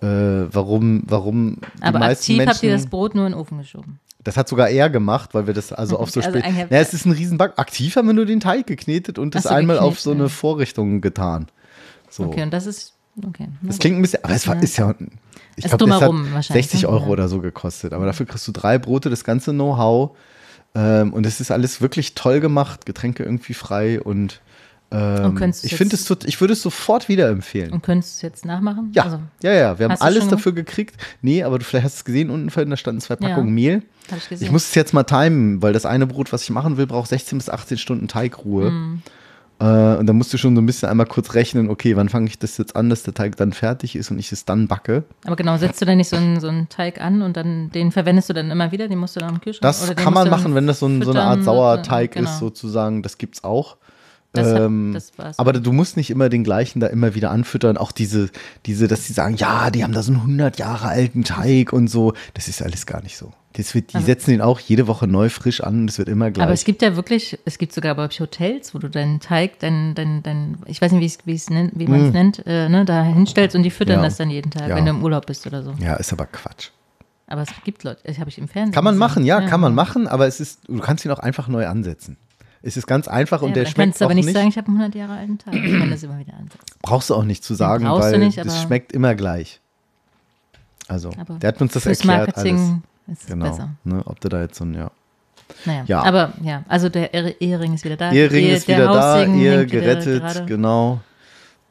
äh, 0.00 0.06
warum, 0.06 1.02
warum 1.06 1.58
Aber 1.82 2.00
aktiv 2.02 2.38
Menschen. 2.38 2.54
habt 2.54 2.62
ihr 2.62 2.72
das 2.72 2.86
Brot 2.86 3.14
nur 3.14 3.26
in 3.26 3.32
den 3.32 3.38
Ofen 3.40 3.58
geschoben. 3.58 3.98
Das 4.26 4.36
hat 4.36 4.48
sogar 4.48 4.68
er 4.68 4.90
gemacht, 4.90 5.34
weil 5.34 5.46
wir 5.46 5.54
das 5.54 5.72
also 5.72 5.98
auf 5.98 6.10
so 6.10 6.20
Also 6.24 6.36
spät. 6.38 6.44
Ja, 6.68 6.78
es 6.80 6.92
ist 6.92 7.06
ein 7.06 7.12
Riesenback. 7.12 7.52
Aktiv 7.58 7.94
haben 7.94 8.08
wir 8.08 8.12
nur 8.12 8.26
den 8.26 8.40
Teig 8.40 8.66
geknetet 8.66 9.20
und 9.20 9.36
das 9.36 9.44
so, 9.44 9.50
einmal 9.50 9.78
auf 9.78 9.94
geknetet, 9.94 10.02
so 10.02 10.10
eine. 10.10 10.28
Vorrichtung 10.28 11.00
getan. 11.00 11.46
So. 12.10 12.24
Okay, 12.24 12.42
und 12.42 12.52
das 12.52 12.66
ist, 12.66 12.94
okay. 13.24 13.46
na 13.62 13.68
Das 13.68 13.78
klingt 13.78 13.96
ein 13.98 14.02
bisschen, 14.02 14.24
aber 14.24 14.34
es 14.34 14.48
war, 14.48 14.56
Ja. 14.56 14.62
ist 14.62 14.76
ja. 14.78 14.90
Ich 14.90 14.96
glaube, 14.96 15.14
das 15.64 15.72
hat 15.72 15.80
drumherum 15.80 16.34
wahrscheinlich, 16.34 16.66
60 16.66 16.82
ne? 16.82 16.88
Euro 16.88 17.04
Ja. 17.04 17.10
oder 17.10 17.28
so 17.28 17.40
gekostet. 17.40 17.92
Aber 17.92 18.04
dafür 18.04 18.26
kriegst 18.26 18.48
du 18.48 18.52
drei 18.52 18.78
Brote, 18.78 19.10
das 19.10 19.22
ganze 19.22 19.52
Know-how. 19.52 20.16
Ähm, 20.74 21.12
und 21.12 21.24
es 21.24 21.40
ist 21.40 21.52
alles 21.52 21.80
wirklich 21.80 22.14
toll 22.16 22.40
gemacht, 22.40 22.84
Getränke 22.84 23.22
irgendwie 23.22 23.54
frei 23.54 24.00
und. 24.00 24.40
Ähm, 24.90 25.52
ich 25.62 25.74
finde 25.74 25.96
es, 25.96 26.08
ich 26.26 26.40
würde 26.40 26.52
es 26.52 26.62
sofort 26.62 27.08
wieder 27.08 27.28
empfehlen. 27.28 27.72
Und 27.72 27.82
könntest 27.82 28.14
du 28.14 28.16
es 28.18 28.22
jetzt 28.22 28.44
nachmachen? 28.44 28.92
Ja, 28.94 29.04
Also, 29.04 29.18
ja, 29.42 29.52
ja, 29.52 29.78
wir 29.78 29.88
haben 29.88 30.00
alles 30.00 30.28
dafür 30.28 30.52
gekriegt. 30.52 30.94
Nee, 31.22 31.42
aber 31.42 31.58
du 31.58 31.64
vielleicht 31.64 31.84
hast 31.84 31.96
es 31.96 32.04
gesehen, 32.04 32.30
unten 32.30 32.50
vorhin, 32.50 32.70
da 32.70 32.76
standen 32.76 33.00
zwei 33.00 33.16
Packungen 33.16 33.52
Mehl. 33.52 33.82
hab 34.10 34.18
ich 34.18 34.28
gesehen. 34.28 34.46
Ich 34.46 34.52
muss 34.52 34.68
es 34.68 34.74
jetzt 34.74 34.94
mal 34.94 35.02
timen, 35.02 35.60
weil 35.60 35.72
das 35.72 35.86
eine 35.86 36.06
Brot, 36.06 36.32
was 36.32 36.42
ich 36.44 36.50
machen 36.50 36.76
will, 36.76 36.86
braucht 36.86 37.08
16 37.08 37.38
bis 37.38 37.50
18 37.50 37.78
Stunden 37.78 38.06
Teigruhe. 38.06 38.70
Mhm. 38.70 39.02
Äh, 39.58 39.96
und 39.96 40.06
da 40.06 40.12
musst 40.12 40.32
du 40.32 40.38
schon 40.38 40.54
so 40.54 40.60
ein 40.60 40.66
bisschen 40.66 40.88
einmal 40.88 41.06
kurz 41.06 41.34
rechnen, 41.34 41.70
okay, 41.70 41.96
wann 41.96 42.08
fange 42.08 42.28
ich 42.28 42.38
das 42.38 42.58
jetzt 42.58 42.76
an, 42.76 42.90
dass 42.90 43.02
der 43.02 43.14
Teig 43.14 43.36
dann 43.36 43.52
fertig 43.52 43.96
ist 43.96 44.10
und 44.10 44.18
ich 44.18 44.30
es 44.30 44.44
dann 44.44 44.68
backe. 44.68 45.04
Aber 45.24 45.34
genau, 45.34 45.56
setzt 45.56 45.80
du 45.80 45.86
da 45.86 45.94
nicht 45.94 46.08
so 46.08 46.16
einen, 46.16 46.40
so 46.40 46.48
einen 46.48 46.68
Teig 46.68 47.00
an 47.00 47.22
und 47.22 47.36
dann 47.36 47.70
den 47.70 47.90
verwendest 47.90 48.28
du 48.28 48.34
dann 48.34 48.50
immer 48.50 48.70
wieder? 48.70 48.86
Den 48.86 48.98
musst 48.98 49.16
du 49.16 49.20
dann 49.20 49.30
im 49.30 49.40
Kühlschrank 49.40 49.62
Das 49.62 49.96
kann 49.96 50.12
man 50.12 50.28
dann 50.28 50.38
machen, 50.38 50.54
wenn 50.54 50.66
das 50.66 50.80
so, 50.80 50.86
ein, 50.86 51.02
so 51.02 51.10
eine 51.10 51.22
Art 51.22 51.42
Sauerteig 51.42 52.12
genau. 52.12 52.30
ist, 52.30 52.38
sozusagen. 52.38 53.02
Das 53.02 53.16
gibt's 53.16 53.44
auch. 53.44 53.78
Das 54.32 54.48
Ähm, 54.48 54.92
das 54.92 55.16
war's. 55.18 55.38
aber 55.38 55.52
du 55.54 55.72
musst 55.72 55.96
nicht 55.96 56.10
immer 56.10 56.28
den 56.28 56.44
gleichen 56.44 56.80
da 56.80 56.88
immer 56.88 57.14
wieder 57.14 57.30
anfüttern. 57.30 57.76
Auch 57.78 57.90
diese, 57.92 58.28
diese, 58.66 58.86
dass 58.88 59.06
sie 59.06 59.12
sagen, 59.14 59.36
ja, 59.36 59.70
die 59.70 59.82
haben 59.82 59.92
da 59.94 60.02
so 60.02 60.12
einen 60.12 60.20
100 60.22 60.58
Jahre 60.58 60.88
alten 60.88 61.24
Teig 61.24 61.72
und 61.72 61.88
so. 61.88 62.12
Das 62.34 62.46
ist 62.48 62.62
alles 62.62 62.84
gar 62.86 63.02
nicht 63.02 63.16
so. 63.16 63.32
Das 63.54 63.74
wird, 63.74 63.94
die 63.94 64.02
setzen 64.02 64.32
den 64.32 64.42
auch 64.42 64.60
jede 64.60 64.86
Woche 64.86 65.06
neu 65.06 65.30
frisch 65.30 65.62
an 65.62 65.80
und 65.80 65.90
es 65.90 65.96
wird 65.96 66.10
immer 66.10 66.30
gleich. 66.30 66.44
Aber 66.44 66.52
es 66.52 66.64
gibt 66.64 66.82
ja 66.82 66.94
wirklich, 66.94 67.38
es 67.46 67.56
gibt 67.56 67.72
sogar 67.72 67.94
bei 67.94 68.06
Hotels, 68.08 68.74
wo 68.74 68.78
du 68.78 68.90
deinen 68.90 69.18
Teig, 69.20 69.58
dein, 69.60 69.94
dein, 69.94 70.22
dein, 70.22 70.58
ich 70.66 70.82
weiß 70.82 70.92
nicht, 70.92 71.00
wie, 71.00 71.06
es- 71.06 71.18
wie, 71.24 71.32
es 71.34 71.48
nennt, 71.48 71.72
wie 71.74 71.86
man 71.86 72.04
es 72.08 72.12
nennt, 72.12 72.42
äh, 72.46 72.68
ne, 72.68 72.84
da 72.84 73.02
hinstellst 73.02 73.56
und 73.56 73.62
die 73.62 73.70
füttern 73.70 73.96
Mm. 73.96 74.00
Ja. 74.00 74.04
das 74.04 74.16
dann 74.18 74.28
jeden 74.28 74.50
Tag, 74.50 74.68
Ja. 74.68 74.76
wenn 74.76 74.84
du 74.84 74.90
im 74.90 75.02
Urlaub 75.02 75.24
bist 75.24 75.46
oder 75.46 75.62
so. 75.62 75.72
ja, 75.78 75.94
ist 75.94 76.12
aber 76.12 76.26
Quatsch. 76.26 76.68
Aber 77.28 77.40
es 77.42 77.48
gibt 77.64 77.82
Leute, 77.82 78.00
das 78.04 78.18
habe 78.18 78.28
ich 78.28 78.36
im 78.36 78.46
Fernsehen. 78.46 78.74
Kann 78.74 78.84
man 78.84 78.92
gesehen. 78.92 78.98
machen, 78.98 79.24
ja, 79.24 79.40
kann 79.40 79.60
man 79.60 79.74
machen, 79.74 80.06
aber 80.06 80.26
es 80.26 80.38
ist, 80.38 80.60
du 80.68 80.78
kannst 80.80 81.06
ihn 81.06 81.10
auch 81.10 81.18
einfach 81.18 81.48
neu 81.48 81.66
ansetzen. 81.66 82.18
Es 82.66 82.76
ist 82.76 82.86
ganz 82.86 83.06
einfach 83.06 83.42
und 83.42 83.50
Ja, 83.50 83.54
der 83.54 83.64
schmeckt 83.66 83.76
kannst 83.78 84.00
du 84.00 84.04
auch 84.04 84.08
aber 84.08 84.14
nicht, 84.14 84.24
nicht. 84.26 84.34
sagen, 84.34 84.48
ich 84.48 84.56
habe 84.58 84.66
einen 84.68 84.76
100 84.78 84.94
Jahre 84.96 85.12
alten 85.18 85.38
Teig. 85.38 85.54
Ich 85.54 85.78
kann 85.78 85.88
das 85.90 86.02
immer 86.02 86.18
wieder 86.18 86.34
ansetzen. 86.34 86.58
brauchst 86.82 87.10
du 87.10 87.14
auch 87.14 87.22
nicht 87.24 87.44
zu 87.44 87.54
sagen, 87.54 87.84
brauchst 87.84 88.10
weil 88.12 88.18
nicht, 88.18 88.38
das 88.38 88.48
aber- 88.48 88.56
schmeckt 88.66 88.92
immer 88.92 89.14
gleich. 89.14 89.60
Also, 90.88 91.10
Aber 91.18 91.34
der 91.34 91.48
hat 91.48 91.60
uns 91.60 91.72
das 91.74 91.86
erklärt 91.86 92.18
alles. 92.18 92.36
Marketing 92.36 92.82
ist 93.06 93.22
es 93.22 93.26
Genau. 93.28 93.48
besser. 93.50 93.70
Ne, 93.84 94.02
ob 94.04 94.20
du 94.20 94.28
da 94.28 94.40
jetzt 94.40 94.56
so 94.58 94.64
ein, 94.64 94.74
ja. 94.74 94.90
Naja, 95.64 95.84
Ja. 95.86 96.02
aber 96.02 96.32
ja, 96.42 96.64
also 96.68 96.88
der 96.88 97.14
Ehering 97.40 97.74
ist 97.74 97.84
wieder 97.84 97.96
da. 97.96 98.10
Ehering 98.12 98.46
Der- 98.46 98.56
ist 98.56 98.66
der 98.68 98.78
wieder 98.78 98.92
da, 98.92 99.24
Ehe 99.24 99.66
gerettet, 99.66 100.46
genau. 100.48 101.00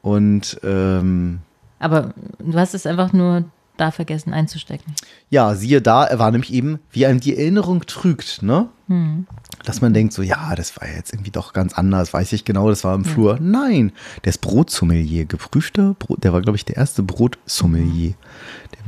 Und 0.02 0.58
ähm, 0.64 1.40
Aber 1.78 2.14
du 2.38 2.58
hast 2.58 2.72
es 2.74 2.86
einfach 2.86 3.12
nur 3.12 3.44
da 3.76 3.90
vergessen 3.90 4.32
einzustecken. 4.32 4.94
ja, 5.30 5.54
siehe 5.54 5.82
da, 5.82 6.04
er 6.04 6.18
war 6.18 6.30
nämlich 6.30 6.52
eben, 6.52 6.80
wie 6.90 7.06
einem 7.06 7.20
die 7.20 7.36
Erinnerung 7.36 7.86
trügt, 7.86 8.42
ne? 8.42 8.68
Hm. 8.88 9.26
Dass 9.64 9.80
man 9.80 9.92
denkt 9.92 10.12
so, 10.12 10.22
ja, 10.22 10.54
das 10.54 10.76
war 10.80 10.88
jetzt 10.88 11.12
irgendwie 11.12 11.32
doch 11.32 11.52
ganz 11.52 11.74
anders, 11.74 12.12
weiß 12.12 12.32
ich 12.32 12.44
genau, 12.44 12.68
das 12.68 12.84
war 12.84 12.94
im 12.94 13.04
Flur. 13.04 13.38
Nein, 13.40 13.92
der 14.24 14.30
ist 14.30 14.40
Brotsommelier, 14.40 15.24
geprüfter 15.24 15.94
Brot, 15.98 16.22
der 16.22 16.32
war, 16.32 16.40
glaube 16.40 16.56
ich, 16.56 16.64
der 16.64 16.76
erste 16.76 17.02
Brotsommelier. 17.02 18.14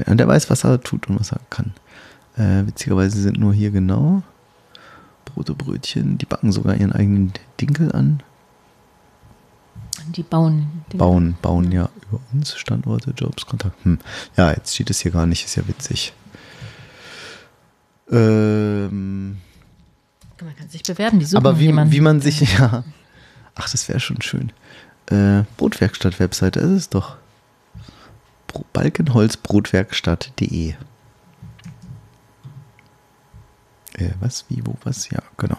Der, 0.07 0.15
der 0.15 0.29
weiß, 0.29 0.51
was 0.51 0.65
er 0.65 0.81
tut 0.81 1.09
und 1.09 1.19
was 1.19 1.33
er 1.33 1.41
kann. 1.51 1.73
Äh, 2.37 2.67
witzigerweise 2.67 3.21
sind 3.21 3.39
nur 3.39 3.53
hier 3.53 3.71
genau 3.71 4.23
Brote, 5.25 5.55
Brötchen, 5.55 6.19
die 6.19 6.27
backen 6.27 6.53
sogar 6.53 6.77
ihren 6.77 6.93
eigenen 6.93 7.33
Dinkel 7.61 7.93
an. 7.93 8.23
Die 10.13 10.23
bauen. 10.23 10.85
Die 10.93 10.97
Bauen, 10.97 11.37
bauen 11.43 11.71
ja 11.73 11.89
über 12.09 12.21
uns, 12.33 12.57
Standorte, 12.57 13.13
Jobs, 13.17 13.45
Kontakt. 13.47 13.85
Hm. 13.85 13.99
Ja, 14.37 14.51
jetzt 14.53 14.75
steht 14.75 14.91
es 14.91 15.01
hier 15.01 15.11
gar 15.13 15.27
nicht, 15.27 15.45
ist 15.45 15.57
ja 15.57 15.67
witzig. 15.69 16.13
Ähm, 18.11 19.39
Man 20.43 20.57
kann 20.57 20.69
sich 20.71 20.83
bewerben, 20.83 21.19
die 21.19 21.27
suchen 21.27 21.45
aber 21.45 21.59
wie, 21.59 21.65
jemanden. 21.67 21.93
wie 21.93 22.01
man 22.01 22.21
sich, 22.21 22.41
ja. 22.59 22.85
Ach, 23.55 23.69
das 23.69 23.89
wäre 23.89 24.01
schon 24.01 24.23
schön. 24.23 24.53
Äh, 25.07 25.43
Brotwerkstatt-Webseite, 25.57 26.61
das 26.61 26.71
ist 26.71 26.95
doch 26.95 27.17
Bro- 28.47 28.65
balkenholzbrotwerkstatt.de. 28.73 30.75
Äh, 33.95 34.11
was, 34.21 34.45
wie, 34.49 34.65
wo, 34.65 34.75
was? 34.85 35.11
Ja, 35.11 35.21
genau. 35.37 35.59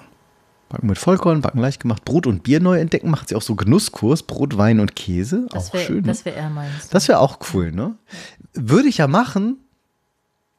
Backen 0.69 0.87
mit 0.87 0.99
Vollkorn, 0.99 1.41
Backen 1.41 1.59
leicht 1.59 1.81
gemacht, 1.81 2.05
Brot 2.05 2.27
und 2.27 2.43
Bier 2.43 2.59
neu 2.59 2.79
entdecken, 2.79 3.09
macht 3.09 3.29
sie 3.29 3.35
auch 3.35 3.41
so 3.41 3.55
Genusskurs, 3.55 4.21
Brot, 4.23 4.55
Wein 4.57 4.79
und 4.79 4.95
Käse. 4.95 5.47
das 5.49 5.69
auch 5.69 5.73
wäre 5.73 5.83
schön. 5.85 6.03
das 6.03 6.19
ne? 6.19 6.25
wär 6.25 6.37
er 6.37 6.49
meins. 6.49 6.89
Das 6.89 7.07
wäre 7.07 7.19
auch 7.19 7.39
cool, 7.53 7.71
ne? 7.71 7.95
Würde 8.53 8.87
ich 8.87 8.97
ja 8.97 9.07
machen, 9.07 9.57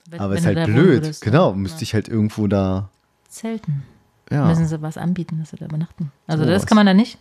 Wenn- 0.08 0.20
aber 0.20 0.32
wenn 0.34 0.38
ist 0.38 0.46
halt 0.46 0.64
blöd. 0.66 0.76
würdest, 0.76 1.22
genau, 1.22 1.50
ja. 1.50 1.56
müsste 1.56 1.84
ich 1.84 1.94
halt 1.94 2.08
irgendwo 2.08 2.48
da 2.48 2.88
Zelten. 3.28 3.84
Ja. 4.30 4.46
Müssen 4.46 4.66
sie 4.66 4.82
was 4.82 4.96
anbieten, 4.96 5.38
dass 5.38 5.50
sie 5.50 5.56
da 5.56 5.66
übernachten. 5.66 6.10
Also 6.26 6.42
Sowas. 6.44 6.62
das 6.62 6.66
kann 6.66 6.76
man 6.76 6.86
da 6.86 6.94
nicht. 6.94 7.18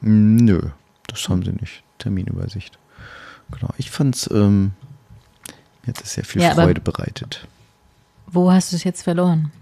Nö, 0.00 0.60
das 1.08 1.28
haben 1.28 1.44
sie 1.44 1.52
nicht. 1.52 1.82
Terminübersicht. 1.98 2.78
Genau. 3.50 3.72
Ich 3.78 3.90
fand's, 3.90 4.28
ähm, 4.32 4.72
mir 5.84 5.94
hat 5.94 6.02
es 6.02 6.14
sehr 6.14 6.24
viel 6.24 6.42
Ja, 6.42 6.54
Freude 6.54 6.80
bereitet. 6.80 7.46
Wo 8.26 8.50
hast 8.50 8.72
du 8.72 8.76
es 8.76 8.84
jetzt 8.84 9.02
verloren? 9.02 9.52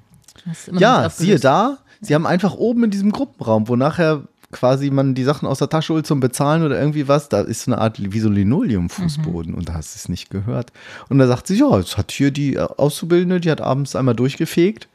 Ja, 0.72 1.08
siehe 1.10 1.38
da, 1.38 1.78
sie 2.00 2.14
haben 2.14 2.26
einfach 2.26 2.54
oben 2.54 2.84
in 2.84 2.90
diesem 2.90 3.12
Gruppenraum, 3.12 3.68
wo 3.68 3.76
nachher 3.76 4.22
quasi 4.52 4.90
man 4.90 5.14
die 5.14 5.22
Sachen 5.22 5.46
aus 5.46 5.58
der 5.58 5.68
Tasche 5.68 5.92
holt 5.94 6.06
zum 6.06 6.18
Bezahlen 6.18 6.64
oder 6.64 6.76
irgendwie 6.78 7.06
was, 7.06 7.28
da 7.28 7.40
ist 7.40 7.62
so 7.62 7.72
eine 7.72 7.80
Art 7.80 7.98
wie 8.00 8.18
so 8.20 8.28
ein 8.28 8.34
Linoleum-Fußboden 8.34 9.54
und 9.54 9.68
da 9.68 9.74
hast 9.74 9.94
du 9.94 9.98
es 9.98 10.08
nicht 10.08 10.28
gehört. 10.30 10.72
Und 11.08 11.18
da 11.18 11.26
sagt 11.28 11.46
sie, 11.46 11.56
ja, 11.56 11.78
es 11.78 11.96
hat 11.96 12.10
hier 12.10 12.30
die 12.32 12.54
äh, 12.56 12.60
Auszubildende, 12.76 13.40
die 13.40 13.50
hat 13.50 13.60
abends 13.60 13.94
einmal 13.94 14.16
durchgefegt. 14.16 14.88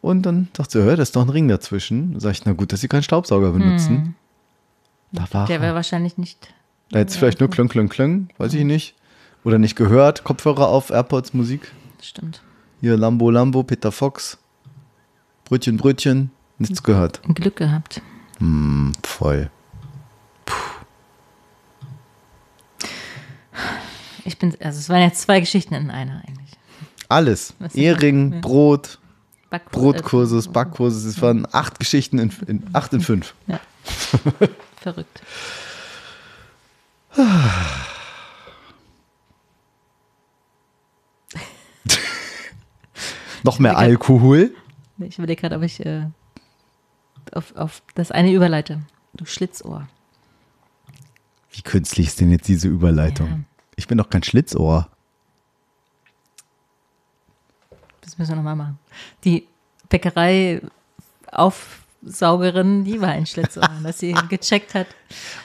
Und 0.00 0.26
dann 0.26 0.48
sagt 0.56 0.72
sie, 0.72 0.82
hör, 0.82 0.96
da 0.96 1.02
ist 1.02 1.14
doch 1.14 1.22
ein 1.22 1.28
Ring 1.28 1.46
dazwischen. 1.46 2.14
Da 2.14 2.20
sag 2.20 2.32
ich, 2.32 2.44
na 2.44 2.54
gut, 2.54 2.72
dass 2.72 2.80
sie 2.80 2.88
keinen 2.88 3.04
Staubsauger 3.04 3.52
benutzen. 3.52 4.16
Da 5.12 5.26
war 5.30 5.46
Der 5.46 5.56
er. 5.56 5.62
wäre 5.62 5.74
wahrscheinlich 5.76 6.18
nicht. 6.18 6.52
Da 6.90 6.98
jetzt 6.98 7.16
vielleicht 7.16 7.38
nur 7.38 7.48
klöng, 7.50 7.68
klöng, 7.68 7.88
klöng, 7.88 8.28
weiß 8.38 8.52
ich 8.54 8.64
nicht. 8.64 8.96
Oder 9.44 9.58
nicht 9.58 9.76
gehört, 9.76 10.24
Kopfhörer 10.24 10.66
auf, 10.66 10.90
AirPods, 10.90 11.34
Musik. 11.34 11.70
Stimmt. 12.02 12.42
Hier 12.80 12.96
Lambo, 12.96 13.30
Lambo, 13.30 13.62
Peter 13.62 13.92
Fox. 13.92 14.38
Brötchen, 15.52 15.76
Brötchen, 15.76 16.30
nichts 16.56 16.82
gehört. 16.82 17.20
Glück 17.34 17.56
gehabt. 17.56 18.00
Hm, 18.38 18.92
voll. 19.02 19.50
Ich 24.24 24.38
bin, 24.38 24.56
also 24.62 24.78
es 24.78 24.88
waren 24.88 25.02
jetzt 25.02 25.20
zwei 25.20 25.40
Geschichten 25.40 25.74
in 25.74 25.90
einer 25.90 26.22
eigentlich. 26.26 26.52
Alles. 27.10 27.52
Ja. 27.74 27.92
Brot, 28.40 28.98
Back- 29.50 29.70
Brotkurses, 29.70 30.46
äh, 30.46 30.50
Backkurses. 30.52 31.04
Es 31.04 31.20
waren 31.20 31.46
acht 31.52 31.78
Geschichten 31.78 32.18
in, 32.18 32.32
in 32.46 32.62
acht 32.72 32.94
in 32.94 33.02
fünf. 33.02 33.34
Ja. 33.46 33.60
Verrückt. 34.80 35.20
Noch 43.44 43.58
mehr. 43.58 43.76
Alkohol. 43.76 44.54
Ich 44.98 45.18
überlege 45.18 45.40
gerade, 45.40 45.56
ob 45.56 45.62
ich 45.62 45.84
äh, 45.84 46.06
auf, 47.32 47.56
auf 47.56 47.82
das 47.94 48.10
eine 48.10 48.32
überleite. 48.32 48.82
Du 49.14 49.24
Schlitzohr. 49.24 49.88
Wie 51.50 51.62
künstlich 51.62 52.08
ist 52.08 52.20
denn 52.20 52.30
jetzt 52.30 52.48
diese 52.48 52.68
Überleitung? 52.68 53.28
Ja. 53.28 53.38
Ich 53.76 53.86
bin 53.86 53.98
doch 53.98 54.08
kein 54.08 54.22
Schlitzohr. 54.22 54.88
Das 58.00 58.16
müssen 58.18 58.30
wir 58.30 58.36
nochmal 58.36 58.56
machen. 58.56 58.78
Die 59.24 59.46
Bäckerei-Aufsaugerin, 59.88 62.84
die 62.84 63.00
war 63.00 63.10
ein 63.10 63.26
Schlitzohr, 63.26 63.68
dass 63.82 63.98
sie 63.98 64.14
gecheckt 64.28 64.74
hat. 64.74 64.86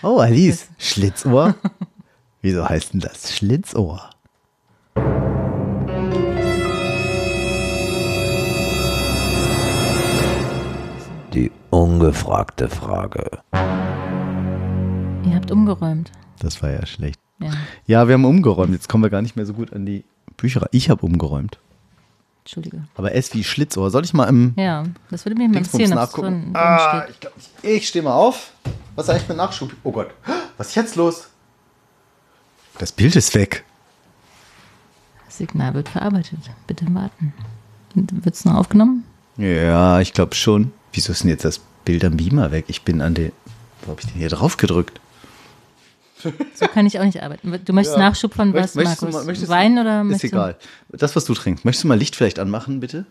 Oh, 0.02 0.20
Alice, 0.20 0.70
Schlitzohr? 0.78 1.56
Wieso 2.42 2.68
heißt 2.68 2.94
denn 2.94 3.02
das 3.02 3.36
Schlitzohr? 3.36 4.10
Die 11.38 11.52
ungefragte 11.70 12.68
Frage. 12.68 13.30
Ihr 13.54 15.36
habt 15.36 15.52
umgeräumt. 15.52 16.12
Das 16.40 16.64
war 16.64 16.72
ja 16.72 16.84
schlecht. 16.88 17.20
Ja, 17.38 17.52
Ja, 17.86 18.08
wir 18.08 18.16
haben 18.16 18.26
umgeräumt. 18.26 18.74
Jetzt 18.74 18.90
kommen 18.90 19.04
wir 19.04 19.12
gar 19.12 19.22
nicht 19.22 19.36
mehr 19.36 19.46
so 19.46 19.54
gut 19.54 19.72
an 19.72 19.86
die 19.86 20.04
Bücher. 20.36 20.66
Ich 20.72 20.90
habe 20.90 21.06
umgeräumt. 21.06 21.60
Entschuldige. 22.40 22.86
Aber 22.96 23.14
S 23.14 23.36
wie 23.36 23.44
Schlitzohr. 23.44 23.92
Soll 23.92 24.04
ich 24.04 24.16
mal 24.16 24.26
im 24.26 24.54
Ja, 24.58 24.86
das 25.12 25.26
würde 25.26 25.36
mich 25.38 25.48
mal 25.48 25.58
interessieren, 25.58 25.92
nachgucken? 25.92 26.28
drin, 26.32 26.54
drin 26.54 26.56
Ah, 26.56 27.06
ich, 27.62 27.70
ich 27.70 27.88
stehe 27.88 28.02
mal 28.04 28.16
auf. 28.16 28.54
Was 28.96 29.06
ist 29.06 29.12
eigentlich 29.12 29.28
mit 29.30 29.38
Nachschub? 29.38 29.72
Oh 29.84 29.92
Gott. 29.92 30.10
Was 30.58 30.70
ist 30.70 30.76
jetzt 30.76 30.96
los? 30.96 31.28
Das 32.80 32.92
Bild 32.92 33.16
ist 33.16 33.36
weg. 33.36 33.64
Das 35.28 35.38
Signal 35.38 35.76
wird 35.76 35.88
verarbeitet. 35.90 36.40
Bitte 36.66 36.92
warten. 36.96 37.32
Wird 37.94 38.34
es 38.34 38.44
noch 38.44 38.56
aufgenommen? 38.56 39.04
Ja, 39.38 40.00
ich 40.00 40.14
glaube 40.14 40.34
schon. 40.34 40.72
Wieso 40.94 41.12
ist 41.12 41.24
denn 41.24 41.30
jetzt 41.30 41.46
das 41.46 41.60
Bild 41.86 42.04
am 42.04 42.18
Beamer 42.18 42.52
weg? 42.52 42.66
Ich 42.68 42.82
bin 42.84 43.02
an 43.02 43.14
den. 43.14 43.32
Wo 43.84 43.92
habe 43.92 44.02
ich 44.02 44.08
denn 44.08 44.16
hier 44.18 44.30
drauf 44.30 44.58
gedrückt? 44.58 45.00
So 46.56 46.68
kann 46.68 46.88
ich 46.88 47.00
auch 47.00 47.04
nicht 47.04 47.22
arbeiten. 47.22 47.52
Du 47.64 47.74
möchtest 47.74 47.98
Ja. 47.98 48.10
Nachschub 48.10 48.34
von 48.34 48.52
was, 48.54 48.74
Möchtest 48.74 49.02
du 49.02 49.06
Markus? 49.06 49.20
mal- 49.22 49.26
möchtest 49.26 49.50
du- 49.50 49.54
Wein 49.54 49.78
oder 49.78 50.02
Ist 50.02 50.08
möchtest 50.08 50.34
egal. 50.34 50.56
Das, 50.90 51.16
was 51.16 51.26
du 51.26 51.34
trinkst. 51.36 51.64
Möchtest 51.64 51.84
du 51.84 51.88
mal 51.90 51.98
Licht 51.98 52.16
vielleicht 52.16 52.40
anmachen, 52.40 52.80
bitte? 52.80 53.06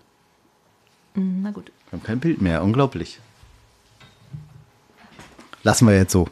Du? 1.14 1.20
Na 1.20 1.53
gut. 1.53 1.70
Wir 1.91 1.99
haben 1.99 2.03
kein 2.05 2.18
Bild 2.18 2.43
mehr. 2.43 2.62
Unglaublich. 2.64 3.20
Lassen 5.62 5.87
wir 5.87 5.97
jetzt 5.97 6.12
so. 6.12 6.29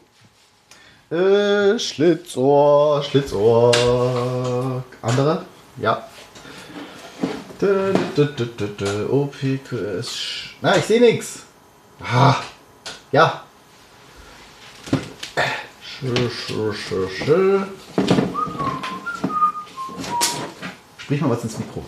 Äh, 1.15 1.79
Schlitzohr, 1.79 3.03
Schlitzohr. 3.03 4.83
Andere? 5.01 5.45
Ja. 5.81 6.05
OPQS. 9.09 10.09
Na, 10.61 10.77
ich 10.77 10.83
sehe 10.85 10.99
nichts. 10.99 11.43
Ah, 12.01 12.35
ja. 13.11 13.43
Sprich 20.97 21.21
mal 21.21 21.29
was 21.29 21.43
ins 21.43 21.57
Mikro. 21.59 21.85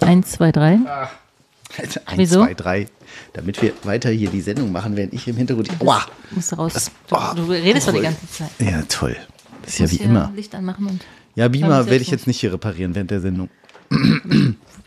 Eins, 0.00 0.32
zwei, 0.32 0.50
drei. 0.52 0.78
Eins, 1.76 1.98
Wieso? 2.16 2.44
zwei, 2.44 2.54
drei. 2.54 2.86
Damit 3.32 3.62
wir 3.62 3.72
weiter 3.84 4.10
hier 4.10 4.30
die 4.30 4.40
Sendung 4.40 4.72
machen, 4.72 4.96
während 4.96 5.14
ich 5.14 5.28
im 5.28 5.36
Hintergrund. 5.36 5.70
Aua! 5.80 6.04
Musst 6.30 6.52
du 6.52 6.56
raus. 6.56 6.72
Das- 6.72 6.90
du, 7.08 7.16
oh, 7.16 7.34
du 7.34 7.42
redest 7.50 7.86
doch 7.88 7.92
die 7.94 8.00
ganze 8.00 8.28
Zeit. 8.28 8.50
Ja, 8.58 8.82
toll. 8.88 9.16
Das 9.62 9.74
ist 9.74 9.78
ja 9.78 9.90
wie 9.90 10.04
immer. 10.04 10.32
Licht 10.34 10.54
anmachen 10.54 10.86
und 10.86 11.04
Ja, 11.34 11.48
Beamer 11.48 11.86
werde 11.86 12.02
ich 12.02 12.10
jetzt 12.10 12.26
nicht 12.26 12.40
hier 12.40 12.52
reparieren 12.52 12.94
während 12.94 13.10
der 13.10 13.20
Sendung. 13.20 13.48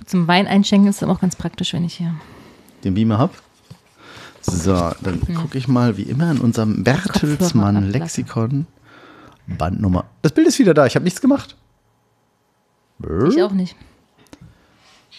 zum 0.06 0.28
Wein 0.28 0.48
einschenken 0.48 0.89
ist 0.89 1.04
aber 1.04 1.14
auch 1.14 1.22
ganz 1.22 1.36
praktisch, 1.36 1.74
wenn 1.74 1.86
ich 1.86 1.96
hier. 1.96 2.14
Den 2.84 2.94
Beamer 2.94 3.18
hab. 3.18 3.41
So, 4.41 4.91
dann 5.02 5.22
gucke 5.36 5.58
ich 5.58 5.68
mal 5.68 5.98
wie 5.98 6.04
immer 6.04 6.30
in 6.32 6.39
unserem 6.39 6.84
Bertelsmann. 6.84 7.91
Lexikon. 7.91 8.68
Bandnummer. 9.48 10.06
Das 10.22 10.34
Bild 10.34 10.48
ist 10.48 10.60
wieder 10.60 10.74
da. 10.74 10.86
Ich 10.86 10.96
habe 10.96 11.04
nichts 11.06 11.22
gemacht. 11.22 11.56
Ich 13.30 13.41
auch 13.41 13.52
nicht. 13.52 13.76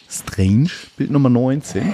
Strange. 0.08 0.70
Bild 0.96 1.10
Nummer 1.10 1.28
19. 1.28 1.92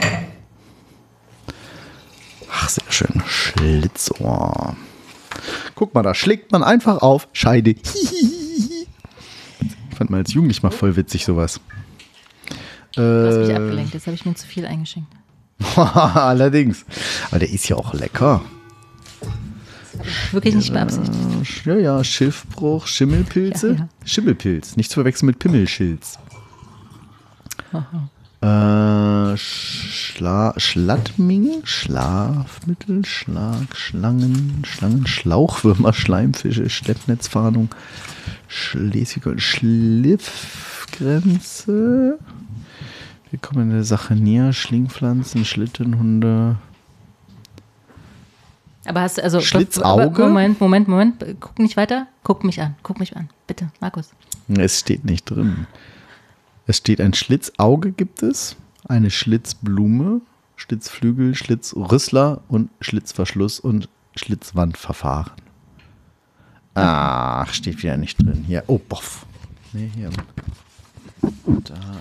Ach, 2.52 2.68
sehr 2.68 2.84
schön. 2.90 3.22
Schlitzohr. 3.26 4.76
Guck 5.74 5.94
mal, 5.94 6.02
da 6.02 6.14
schlägt 6.14 6.52
man 6.52 6.62
einfach 6.62 6.98
auf 6.98 7.28
Scheide. 7.32 7.70
Ich 7.70 8.86
fand 9.96 10.10
mal 10.10 10.18
als 10.18 10.32
Jugendlich 10.32 10.62
mal 10.62 10.70
voll 10.70 10.96
witzig 10.96 11.24
sowas. 11.24 11.60
Du 12.94 13.28
hast 13.28 13.38
mich 13.38 13.48
Äh, 13.50 13.54
abgelenkt. 13.56 13.94
Jetzt 13.94 14.06
habe 14.06 14.14
ich 14.14 14.24
mir 14.26 14.34
zu 14.34 14.46
viel 14.46 14.66
eingeschenkt. 14.66 15.10
Allerdings. 15.76 16.84
Aber 17.30 17.38
der 17.38 17.50
ist 17.50 17.68
ja 17.68 17.76
auch 17.76 17.94
lecker. 17.94 18.42
Wirklich 20.32 20.54
nicht 20.54 20.72
beabsichtigt. 20.72 21.66
Ja, 21.66 21.76
ja, 21.76 22.02
Schiffbruch, 22.04 22.86
Schimmelpilze. 22.86 23.72
Ja, 23.72 23.78
ja. 23.80 23.88
Schimmelpilz, 24.04 24.76
nicht 24.76 24.90
zu 24.90 24.94
verwechseln 24.94 25.26
mit 25.26 25.38
Pimmelschilz. 25.38 26.18
Äh, 28.42 29.36
Schla 29.36 30.54
Schlattming, 30.56 31.60
Schlafmittel, 31.64 33.04
Schlag, 33.04 33.76
Schlangen, 33.76 34.62
Schlangen, 34.64 35.06
Schlauchwürmer, 35.06 35.92
Schleimfische, 35.92 36.70
Steppnetzfahndung, 36.70 37.68
Schleswig 38.48 39.24
Schliffgrenze. 39.42 42.18
Wir 43.30 43.38
kommen 43.38 43.70
der 43.70 43.84
Sache 43.84 44.14
näher. 44.14 44.52
Schlingpflanzen, 44.52 45.44
Schlittenhunde. 45.44 46.56
Aber 48.86 49.02
hast 49.02 49.18
du, 49.18 49.22
also. 49.22 49.40
Schlitzauge? 49.40 50.22
Moment, 50.22 50.60
Moment, 50.60 50.88
Moment. 50.88 51.24
Guck 51.38 51.58
nicht 51.58 51.76
weiter. 51.76 52.06
Guck 52.24 52.44
mich 52.44 52.60
an. 52.60 52.74
Guck 52.82 52.98
mich 52.98 53.16
an. 53.16 53.28
Bitte, 53.46 53.70
Markus. 53.80 54.10
Es 54.48 54.80
steht 54.80 55.04
nicht 55.04 55.30
drin. 55.30 55.66
Es 56.66 56.78
steht 56.78 57.00
ein 57.00 57.14
Schlitzauge 57.14 57.90
gibt 57.90 58.22
es, 58.22 58.56
eine 58.86 59.10
Schlitzblume, 59.10 60.20
Schlitzflügel, 60.56 61.34
Schlitzrüssler 61.34 62.42
und 62.48 62.70
Schlitzverschluss 62.80 63.58
und 63.60 63.88
Schlitzwandverfahren. 64.14 65.32
Ach, 66.74 67.52
steht 67.52 67.82
wieder 67.82 67.96
nicht 67.96 68.18
drin. 68.18 68.44
Hier, 68.46 68.62
oh, 68.68 68.78
boff. 68.78 69.26
Nee, 69.72 69.90
hier. 69.94 70.10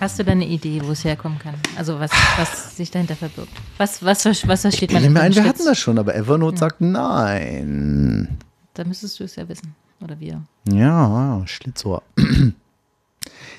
Hast 0.00 0.18
du 0.18 0.24
da 0.24 0.32
eine 0.32 0.46
Idee, 0.46 0.80
wo 0.84 0.92
es 0.92 1.04
herkommen 1.04 1.38
kann? 1.38 1.54
Also, 1.76 1.98
was, 2.00 2.10
was 2.38 2.76
sich 2.76 2.90
dahinter 2.90 3.16
verbirgt? 3.16 3.52
Was, 3.76 4.02
was, 4.02 4.24
was, 4.24 4.48
was 4.48 4.62
versteht 4.62 4.92
man 4.92 5.02
Ich 5.02 5.16
ein, 5.16 5.34
wir 5.34 5.44
hatten 5.44 5.64
das 5.64 5.78
schon, 5.78 5.98
aber 5.98 6.14
Evernote 6.14 6.56
sagt 6.56 6.80
nein. 6.80 8.38
Da 8.74 8.84
müsstest 8.84 9.20
du 9.20 9.24
es 9.24 9.36
ja 9.36 9.48
wissen. 9.48 9.74
Oder 10.02 10.18
wir. 10.18 10.42
Ja, 10.70 11.42
Schlitzohr. 11.46 12.02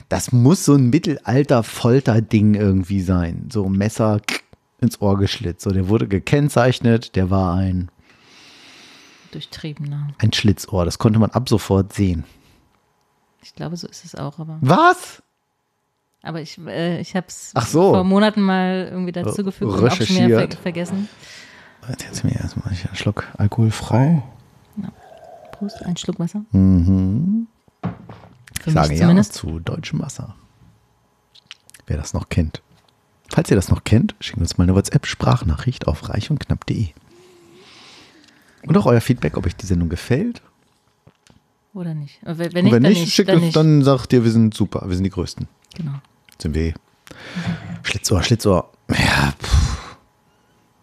Das 0.09 0.31
muss 0.31 0.65
so 0.65 0.73
ein 0.73 0.89
Mittelalter-Folter-Ding 0.89 2.55
irgendwie 2.55 3.01
sein. 3.01 3.47
So 3.51 3.69
Messer, 3.69 4.19
ins 4.81 4.99
Ohr 4.99 5.17
geschlitzt. 5.17 5.61
So, 5.61 5.69
der 5.71 5.87
wurde 5.87 6.07
gekennzeichnet, 6.07 7.15
der 7.15 7.29
war 7.29 7.55
ein, 7.55 7.89
Durchtriebener. 9.31 10.09
ein 10.17 10.33
Schlitzohr. 10.33 10.83
Das 10.83 10.97
konnte 10.97 11.19
man 11.19 11.31
ab 11.31 11.47
sofort 11.47 11.93
sehen. 11.93 12.25
Ich 13.43 13.55
glaube, 13.55 13.77
so 13.77 13.87
ist 13.87 14.03
es 14.03 14.15
auch, 14.15 14.39
aber. 14.39 14.57
Was? 14.61 15.23
Aber 16.23 16.41
ich, 16.41 16.57
äh, 16.59 16.99
ich 17.01 17.15
habe 17.15 17.27
es 17.27 17.51
so. 17.71 17.93
vor 17.93 18.03
Monaten 18.03 18.41
mal 18.41 18.87
irgendwie 18.91 19.11
dazugefügt 19.11 19.71
und 19.71 19.87
auch 19.89 19.95
schon 19.95 20.07
wieder 20.07 20.47
ver 20.47 20.57
vergessen. 20.57 21.09
Jetzt 21.89 22.23
mir 22.23 22.35
erstmal 22.35 22.67
einen 22.67 22.95
Schluck 22.95 23.27
alkoholfrei. 23.37 24.21
Prost, 25.51 25.83
ein 25.83 25.97
Schluck 25.97 26.19
Wasser. 26.19 26.43
Mhm. 26.51 27.47
Für 27.81 28.67
Ich 28.67 28.73
sage 28.73 28.89
mich 28.89 28.99
ja 28.99 29.05
zumindest. 29.05 29.33
zu 29.33 29.59
deutschem 29.59 29.99
Wasser. 29.99 30.35
Wer 31.87 31.97
das 31.97 32.13
noch 32.13 32.29
kennt. 32.29 32.61
Falls 33.29 33.49
ihr 33.49 33.55
das 33.55 33.69
noch 33.69 33.83
kennt, 33.83 34.13
schickt 34.19 34.37
uns 34.39 34.57
mal 34.57 34.65
eine 34.65 34.75
WhatsApp-Sprachnachricht 34.75 35.87
auf 35.87 36.09
reich 36.09 36.29
und 36.29 36.39
knapp.de. 36.39 36.89
Und 38.67 38.77
auch 38.77 38.85
euer 38.85 39.01
Feedback, 39.01 39.37
ob 39.37 39.45
euch 39.47 39.55
die 39.55 39.65
Sendung 39.65 39.89
gefällt. 39.89 40.41
Oder 41.73 41.93
nicht? 41.95 42.19
Wenn 42.21 42.29
Und 42.31 42.37
nicht, 42.39 42.53
wenn 42.53 42.69
dann 42.71 42.81
nicht, 42.83 43.01
nicht. 43.01 43.13
schickt 43.13 43.29
dann 43.29 43.37
uns, 43.37 43.45
nicht. 43.45 43.55
dann 43.55 43.81
sagt 43.83 44.13
ihr, 44.13 44.23
wir 44.23 44.31
sind 44.31 44.53
super, 44.53 44.83
wir 44.87 44.95
sind 44.95 45.05
die 45.05 45.09
Größten. 45.09 45.47
Genau. 45.75 45.93
Sind 46.41 46.55
wir. 46.55 46.61
eh. 46.67 46.73
Schlitzohr, 47.83 48.23
Schlitzohr. 48.23 48.71
Ja, 48.89 49.33
pff. 49.41 49.97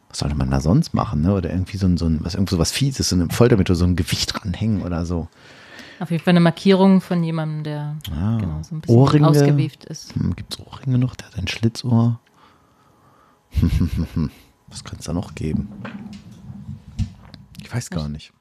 Was 0.09 0.19
sollte 0.21 0.35
man 0.37 0.51
da 0.51 0.61
sonst 0.61 0.95
machen, 0.95 1.21
ne? 1.23 1.35
Oder 1.35 1.51
irgendwie 1.51 1.77
so 1.77 1.87
ein, 1.87 1.97
so 1.97 2.07
ein 2.07 2.21
was, 2.25 2.35
irgendwo 2.35 2.55
so 2.57 2.59
was 2.61 2.71
Fieses, 2.73 3.09
so 3.11 3.17
eine 3.17 3.29
Foltermittel, 3.29 3.75
so 3.77 3.85
ein 3.85 3.97
Gewicht 3.97 4.33
dranhängen 4.35 4.83
oder 4.83 5.05
so. 5.05 5.29
Auf 6.01 6.11
jeden 6.13 6.23
Fall 6.23 6.31
eine 6.33 6.41
Markierung 6.41 7.01
von 7.01 7.23
jemandem, 7.25 7.65
der 7.65 7.97
Ah. 8.17 8.39
genau, 8.39 8.63
so 8.63 8.75
ein 8.77 8.81
bisschen 8.81 8.97
Ohrringe. 8.97 9.29
ausgewieft 9.29 9.85
ist. 9.87 10.15
Hm, 10.15 10.35
Gibt 10.37 10.55
es 10.55 10.61
Ohrringe 10.65 10.99
noch? 10.99 11.17
Der 11.17 11.27
hat 11.27 11.37
ein 11.39 11.49
Schlitzohr. 11.49 12.21
Was 14.69 14.85
könnte 14.85 15.01
es 15.01 15.07
da 15.07 15.13
noch 15.13 15.35
geben? 15.35 15.69
Ich 17.63 17.73
weiß 17.75 17.91
gar 17.91 18.09
nicht. 18.09 18.33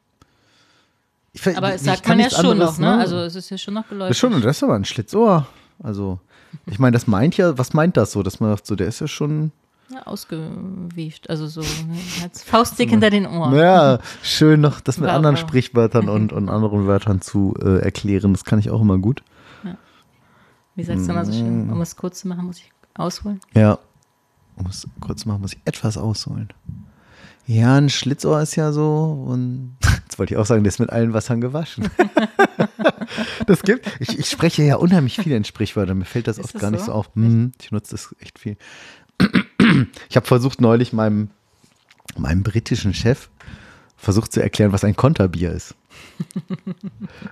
Ich, 1.34 1.46
Aber 1.58 1.70
ich- 1.70 1.76
es 1.76 1.84
sagt 1.84 2.04
kann 2.04 2.18
man 2.18 2.30
ja 2.30 2.36
schon 2.36 2.58
noch, 2.58 2.78
ne? 2.78 2.98
Also 3.00 3.18
es 3.18 3.36
ist 3.36 3.50
ja 3.50 3.58
schon 3.58 3.74
noch 3.76 3.84
das 3.84 3.90
geläufig. 3.90 4.12
ist 4.12 4.18
schon, 4.20 4.42
das 4.42 4.58
ist 4.58 4.64
aber 4.64 4.76
ein 4.76 4.86
Schlitzohr. 4.86 5.48
Also, 5.82 6.20
ich 6.66 6.80
meine, 6.80 6.94
das 6.94 7.08
meint 7.08 7.38
ja, 7.38 7.58
was 7.58 7.74
meint 7.74 7.98
das 7.98 8.12
so? 8.12 8.24
Dass 8.24 8.40
man 8.40 8.52
sagt, 8.52 8.68
so, 8.68 8.76
der 8.76 8.88
ist 8.88 9.00
ja 9.00 9.08
schon, 9.08 9.52
ja, 9.90 10.04
ausgewieft. 10.06 11.30
Also 11.30 11.48
so 11.48 11.62
ne? 11.62 11.98
als 12.24 12.44
Faustdick 12.44 12.90
hinter 12.90 13.10
den 13.10 13.26
Ohren. 13.26 13.56
ja, 13.56 14.00
schön 14.22 14.60
noch 14.62 14.82
das 14.82 15.00
mit 15.00 15.10
Wow, 15.10 15.16
anderen 15.16 15.36
wow. 15.36 15.42
Sprichwörtern 15.42 16.10
und, 16.10 16.34
und 16.34 16.50
anderen 16.50 16.88
Wörtern 16.88 17.22
zu 17.22 17.54
äh, 17.62 17.80
erklären. 17.80 18.34
Das 18.34 18.44
kann 18.44 18.60
ich 18.60 18.70
auch 18.70 18.82
immer 18.82 18.98
gut. 18.98 19.24
Wie 20.78 20.84
sagst 20.84 21.10
du 21.10 21.14
mal 21.14 21.26
so 21.26 21.34
schön? 21.34 21.72
Um 21.72 21.82
es 21.82 21.96
kurz 21.96 22.20
zu 22.20 22.28
machen, 22.28 22.46
muss 22.46 22.60
ich 22.60 22.72
ausholen. 22.94 23.40
Ja. 23.56 23.80
Um 24.58 24.68
es 24.68 24.88
kurz 25.00 25.22
zu 25.22 25.28
machen, 25.28 25.42
muss 25.42 25.54
ich 25.54 25.60
etwas 25.66 25.98
ausholen. 25.98 26.50
Ja, 27.48 27.76
ein 27.78 27.90
Schlitzohr 27.90 28.42
ist 28.42 28.56
ja 28.58 28.72
so 28.74 29.26
und 29.28 29.78
jetzt 30.04 30.20
wollte 30.20 30.34
ich 30.34 30.38
auch 30.38 30.46
sagen, 30.46 30.64
der 30.64 30.70
ist 30.70 30.80
mit 30.80 30.90
allen 30.90 31.14
Wassern 31.14 31.40
gewaschen. 31.42 31.90
das 33.48 33.62
gibt, 33.64 33.90
ich, 34.00 34.20
ich 34.20 34.30
spreche 34.30 34.64
ja 34.64 34.76
unheimlich 34.76 35.16
viel 35.18 35.32
in 35.32 35.46
Sprichwörtern, 35.46 35.98
mir 35.98 36.06
fällt 36.06 36.28
das 36.28 36.38
Ist 36.38 36.44
oft 36.46 36.56
das 36.56 36.62
gar 36.62 36.72
nicht 36.72 36.82
so? 36.82 36.88
so 36.88 36.92
auf. 36.94 37.10
Hm, 37.16 37.54
ich 37.62 37.72
nutze 37.72 37.92
das 37.92 38.14
echt 38.20 38.38
viel. 38.38 38.58
Ich 40.10 40.16
habe 40.16 40.26
versucht 40.26 40.60
neulich 40.62 40.92
meinem, 40.94 41.30
meinem 42.18 42.44
britischen 42.44 42.94
Chef 42.94 43.30
versucht 43.96 44.32
zu 44.34 44.42
erklären, 44.44 44.74
was 44.74 44.84
ein 44.84 44.96
Konterbier 44.96 45.52
ist. 45.52 45.74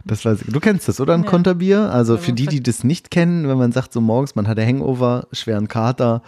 Das 0.04 0.26
war, 0.26 0.36
du 0.36 0.60
kennst 0.60 0.88
das, 0.88 1.00
oder? 1.00 1.14
Ein 1.14 1.24
Ja. 1.24 1.30
Konterbier? 1.30 1.92
Also 1.92 2.18
für 2.18 2.34
die, 2.34 2.48
die 2.48 2.64
das 2.64 2.84
nicht 2.84 3.12
kennen, 3.12 3.48
wenn 3.48 3.58
man 3.58 3.72
sagt, 3.72 3.94
so 3.94 4.02
morgens, 4.02 4.34
man 4.36 4.48
hat 4.48 4.58
ein 4.58 4.68
Hangover, 4.68 5.28
schweren 5.32 5.68
Kater, 5.68 6.24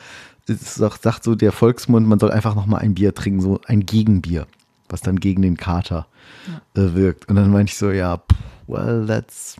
ist, 0.50 0.76
sagt, 0.76 1.24
so 1.24 1.36
der 1.36 1.52
Volksmund, 1.52 2.08
man 2.08 2.20
soll 2.20 2.32
einfach 2.32 2.56
nochmal 2.56 2.82
ein 2.82 2.94
Bier 2.94 3.14
trinken, 3.14 3.42
so 3.42 3.62
ein 3.66 3.86
Gegenbier, 3.86 4.48
was 4.90 5.02
dann 5.02 5.20
gegen 5.20 5.42
den 5.42 5.58
Kater 5.58 6.08
äh, 6.76 6.94
wirkt. 6.94 7.30
Und 7.30 7.36
dann 7.36 7.52
meinte 7.52 7.72
ich 7.72 7.78
so, 7.78 7.92
ja, 7.92 8.18
pff, 8.18 8.38
well, 8.68 9.06
that's. 9.08 9.58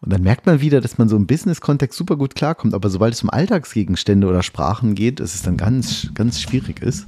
Und 0.00 0.12
dann 0.12 0.22
merkt 0.22 0.44
man 0.44 0.60
wieder, 0.60 0.82
dass 0.82 0.98
man 0.98 1.08
so 1.08 1.16
im 1.16 1.26
Business-Kontext 1.26 1.96
super 1.96 2.16
gut 2.16 2.34
klarkommt, 2.34 2.74
aber 2.74 2.90
sobald 2.90 3.14
es 3.14 3.22
um 3.22 3.30
Alltagsgegenstände 3.30 4.26
oder 4.26 4.42
Sprachen 4.42 4.94
geht, 4.94 5.18
ist 5.18 5.34
es 5.34 5.42
dann 5.42 5.56
ganz, 5.56 6.08
ganz 6.12 6.40
schwierig 6.40 6.82
ist. 6.82 7.06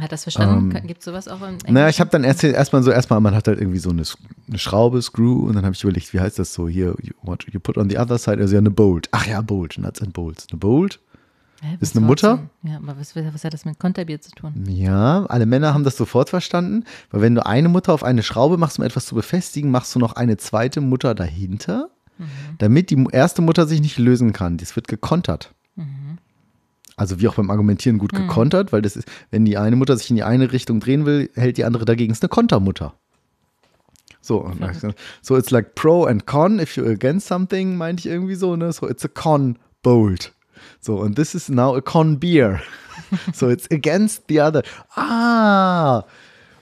Hat 0.00 0.12
das 0.12 0.22
verstanden? 0.22 0.74
Ähm, 0.74 0.86
Gibt 0.86 1.00
es 1.00 1.04
sowas 1.04 1.28
auch 1.28 1.40
im 1.42 1.58
Naja, 1.68 1.88
ich 1.88 2.00
habe 2.00 2.10
dann 2.10 2.24
erst 2.24 2.44
erstmal 2.44 2.82
so, 2.82 2.90
erstmal, 2.90 3.20
man 3.20 3.34
hat 3.34 3.48
halt 3.48 3.58
irgendwie 3.58 3.78
so 3.78 3.90
eine, 3.90 4.02
eine 4.48 4.58
Schraube, 4.58 5.02
Screw, 5.02 5.46
und 5.46 5.54
dann 5.54 5.64
habe 5.64 5.74
ich 5.74 5.82
überlegt, 5.82 6.12
wie 6.14 6.20
heißt 6.20 6.38
das 6.38 6.54
so 6.54 6.68
hier, 6.68 6.94
you, 7.02 7.12
what 7.22 7.44
you 7.50 7.60
put 7.60 7.76
on 7.76 7.90
the 7.90 7.98
other 7.98 8.18
side, 8.18 8.38
also 8.38 8.54
ja, 8.54 8.60
eine 8.60 8.70
Bolt. 8.70 9.08
Ach 9.12 9.26
ja, 9.26 9.40
Bolt, 9.40 9.78
Nuts 9.78 10.00
and 10.00 10.12
Bolts. 10.12 10.46
Eine 10.50 10.58
Bolt? 10.58 11.00
Hä, 11.64 11.76
ist 11.78 11.96
eine 11.96 12.04
Mutter? 12.04 12.50
Ja, 12.64 12.78
aber 12.78 12.98
was, 12.98 13.14
was 13.14 13.44
hat 13.44 13.54
das 13.54 13.64
mit 13.64 13.78
Konterbier 13.78 14.20
zu 14.20 14.32
tun? 14.32 14.64
Ja, 14.68 15.26
alle 15.26 15.46
Männer 15.46 15.72
haben 15.72 15.84
das 15.84 15.96
sofort 15.96 16.28
verstanden, 16.28 16.84
weil 17.12 17.20
wenn 17.20 17.36
du 17.36 17.46
eine 17.46 17.68
Mutter 17.68 17.92
auf 17.92 18.02
eine 18.02 18.24
Schraube 18.24 18.56
machst, 18.58 18.80
um 18.80 18.84
etwas 18.84 19.06
zu 19.06 19.14
befestigen, 19.14 19.70
machst 19.70 19.94
du 19.94 20.00
noch 20.00 20.14
eine 20.14 20.36
zweite 20.38 20.80
Mutter 20.80 21.14
dahinter, 21.14 21.88
damit 22.58 22.90
die 22.90 23.06
erste 23.12 23.42
Mutter 23.42 23.68
sich 23.68 23.80
nicht 23.80 23.96
lösen 23.96 24.32
kann. 24.32 24.56
Das 24.56 24.74
wird 24.74 24.88
gekontert. 24.88 25.54
Also 26.96 27.20
wie 27.20 27.28
auch 27.28 27.36
beim 27.36 27.50
Argumentieren 27.50 27.98
gut 27.98 28.12
gekontert, 28.12 28.72
weil 28.72 28.82
das 28.82 28.96
ist, 28.96 29.08
wenn 29.30 29.44
die 29.44 29.56
eine 29.56 29.76
Mutter 29.76 29.96
sich 29.96 30.10
in 30.10 30.16
die 30.16 30.24
eine 30.24 30.50
Richtung 30.52 30.80
drehen 30.80 31.06
will, 31.06 31.30
hält 31.34 31.58
die 31.58 31.64
andere 31.64 31.84
dagegen. 31.84 32.12
Ist 32.12 32.22
eine 32.22 32.28
Kontermutter. 32.28 32.94
So, 34.20 34.52
so 35.20 35.36
it's 35.36 35.50
like 35.50 35.74
pro 35.74 36.04
and 36.04 36.26
con. 36.26 36.58
If 36.58 36.76
you're 36.76 36.90
against 36.90 37.28
something, 37.28 37.76
meinte 37.76 38.00
ich 38.00 38.06
irgendwie 38.06 38.34
so, 38.34 38.56
ne? 38.56 38.72
So 38.72 38.88
it's 38.88 39.04
a 39.04 39.08
con 39.08 39.58
bolt. 39.82 40.32
So, 40.82 40.96
und 40.96 41.14
this 41.14 41.34
is 41.34 41.48
now 41.48 41.76
a 41.76 41.80
con 41.80 42.18
beer. 42.18 42.60
so 43.32 43.48
it's 43.48 43.70
against 43.70 44.24
the 44.28 44.40
other. 44.40 44.62
Ah! 44.96 46.04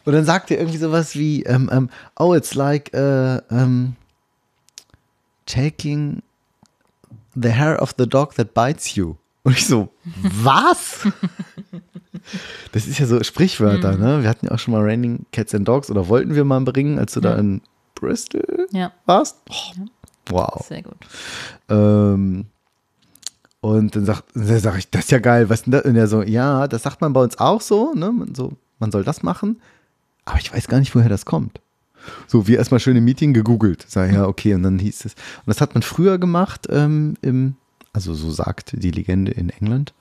Und 0.04 0.12
dann 0.12 0.24
sagt 0.24 0.50
er 0.50 0.58
irgendwie 0.58 0.78
sowas 0.78 1.14
wie, 1.14 1.42
ähm, 1.44 1.70
ähm, 1.72 1.88
oh, 2.18 2.34
it's 2.34 2.54
like 2.54 2.92
äh, 2.92 3.36
ähm, 3.50 3.96
taking 5.46 6.22
the 7.34 7.50
hair 7.50 7.80
of 7.80 7.94
the 7.96 8.06
dog 8.06 8.34
that 8.34 8.52
bites 8.52 8.94
you. 8.94 9.16
Und 9.42 9.56
ich 9.56 9.66
so, 9.66 9.88
was? 10.22 11.08
Das 12.72 12.86
ist 12.86 12.98
ja 12.98 13.06
so 13.06 13.22
Sprichwörter, 13.22 13.96
ne? 13.96 14.22
Wir 14.22 14.28
hatten 14.28 14.46
ja 14.46 14.52
auch 14.52 14.58
schon 14.58 14.72
mal 14.72 14.82
Raining 14.82 15.24
Cats 15.32 15.54
and 15.54 15.66
Dogs 15.66 15.90
oder 15.90 16.06
wollten 16.08 16.34
wir 16.34 16.44
mal 16.44 16.60
bringen, 16.60 16.98
als 16.98 17.14
du 17.14 17.20
da 17.20 17.34
in 17.34 17.62
Bristol 17.94 18.66
Ja, 18.72 18.92
warst. 19.06 19.38
Oh, 19.48 19.86
wow. 20.28 20.66
sehr 20.66 20.82
gut. 20.82 20.96
Ähm, 21.68 22.46
und 23.60 23.94
dann 23.94 24.04
sagt, 24.06 24.24
dann 24.34 24.58
sag 24.58 24.78
ich, 24.78 24.90
das 24.90 25.04
ist 25.04 25.10
ja 25.10 25.18
geil, 25.18 25.50
was 25.50 25.62
denn 25.62 25.72
das? 25.72 25.84
Und 25.84 25.96
er 25.96 26.08
so, 26.08 26.22
ja, 26.22 26.66
das 26.66 26.82
sagt 26.82 27.00
man 27.00 27.12
bei 27.12 27.22
uns 27.22 27.38
auch 27.38 27.60
so, 27.60 27.92
ne? 27.94 28.10
Man, 28.10 28.34
so, 28.34 28.52
man 28.78 28.90
soll 28.90 29.04
das 29.04 29.22
machen, 29.22 29.60
aber 30.24 30.38
ich 30.38 30.52
weiß 30.52 30.68
gar 30.68 30.78
nicht, 30.78 30.94
woher 30.94 31.08
das 31.08 31.26
kommt. 31.26 31.60
So, 32.26 32.46
wir 32.46 32.58
erstmal 32.58 32.80
schön 32.80 32.96
im 32.96 33.04
Meeting 33.04 33.34
gegoogelt. 33.34 33.84
Sag 33.86 34.12
ja, 34.12 34.26
okay, 34.26 34.54
und 34.54 34.62
dann 34.62 34.78
hieß 34.78 35.04
es. 35.04 35.14
Und 35.14 35.48
das 35.48 35.60
hat 35.60 35.74
man 35.74 35.82
früher 35.82 36.18
gemacht, 36.18 36.66
ähm, 36.70 37.14
im, 37.20 37.56
also 37.92 38.14
so 38.14 38.30
sagt 38.30 38.72
die 38.82 38.90
Legende 38.90 39.32
in 39.32 39.50
England, 39.50 39.92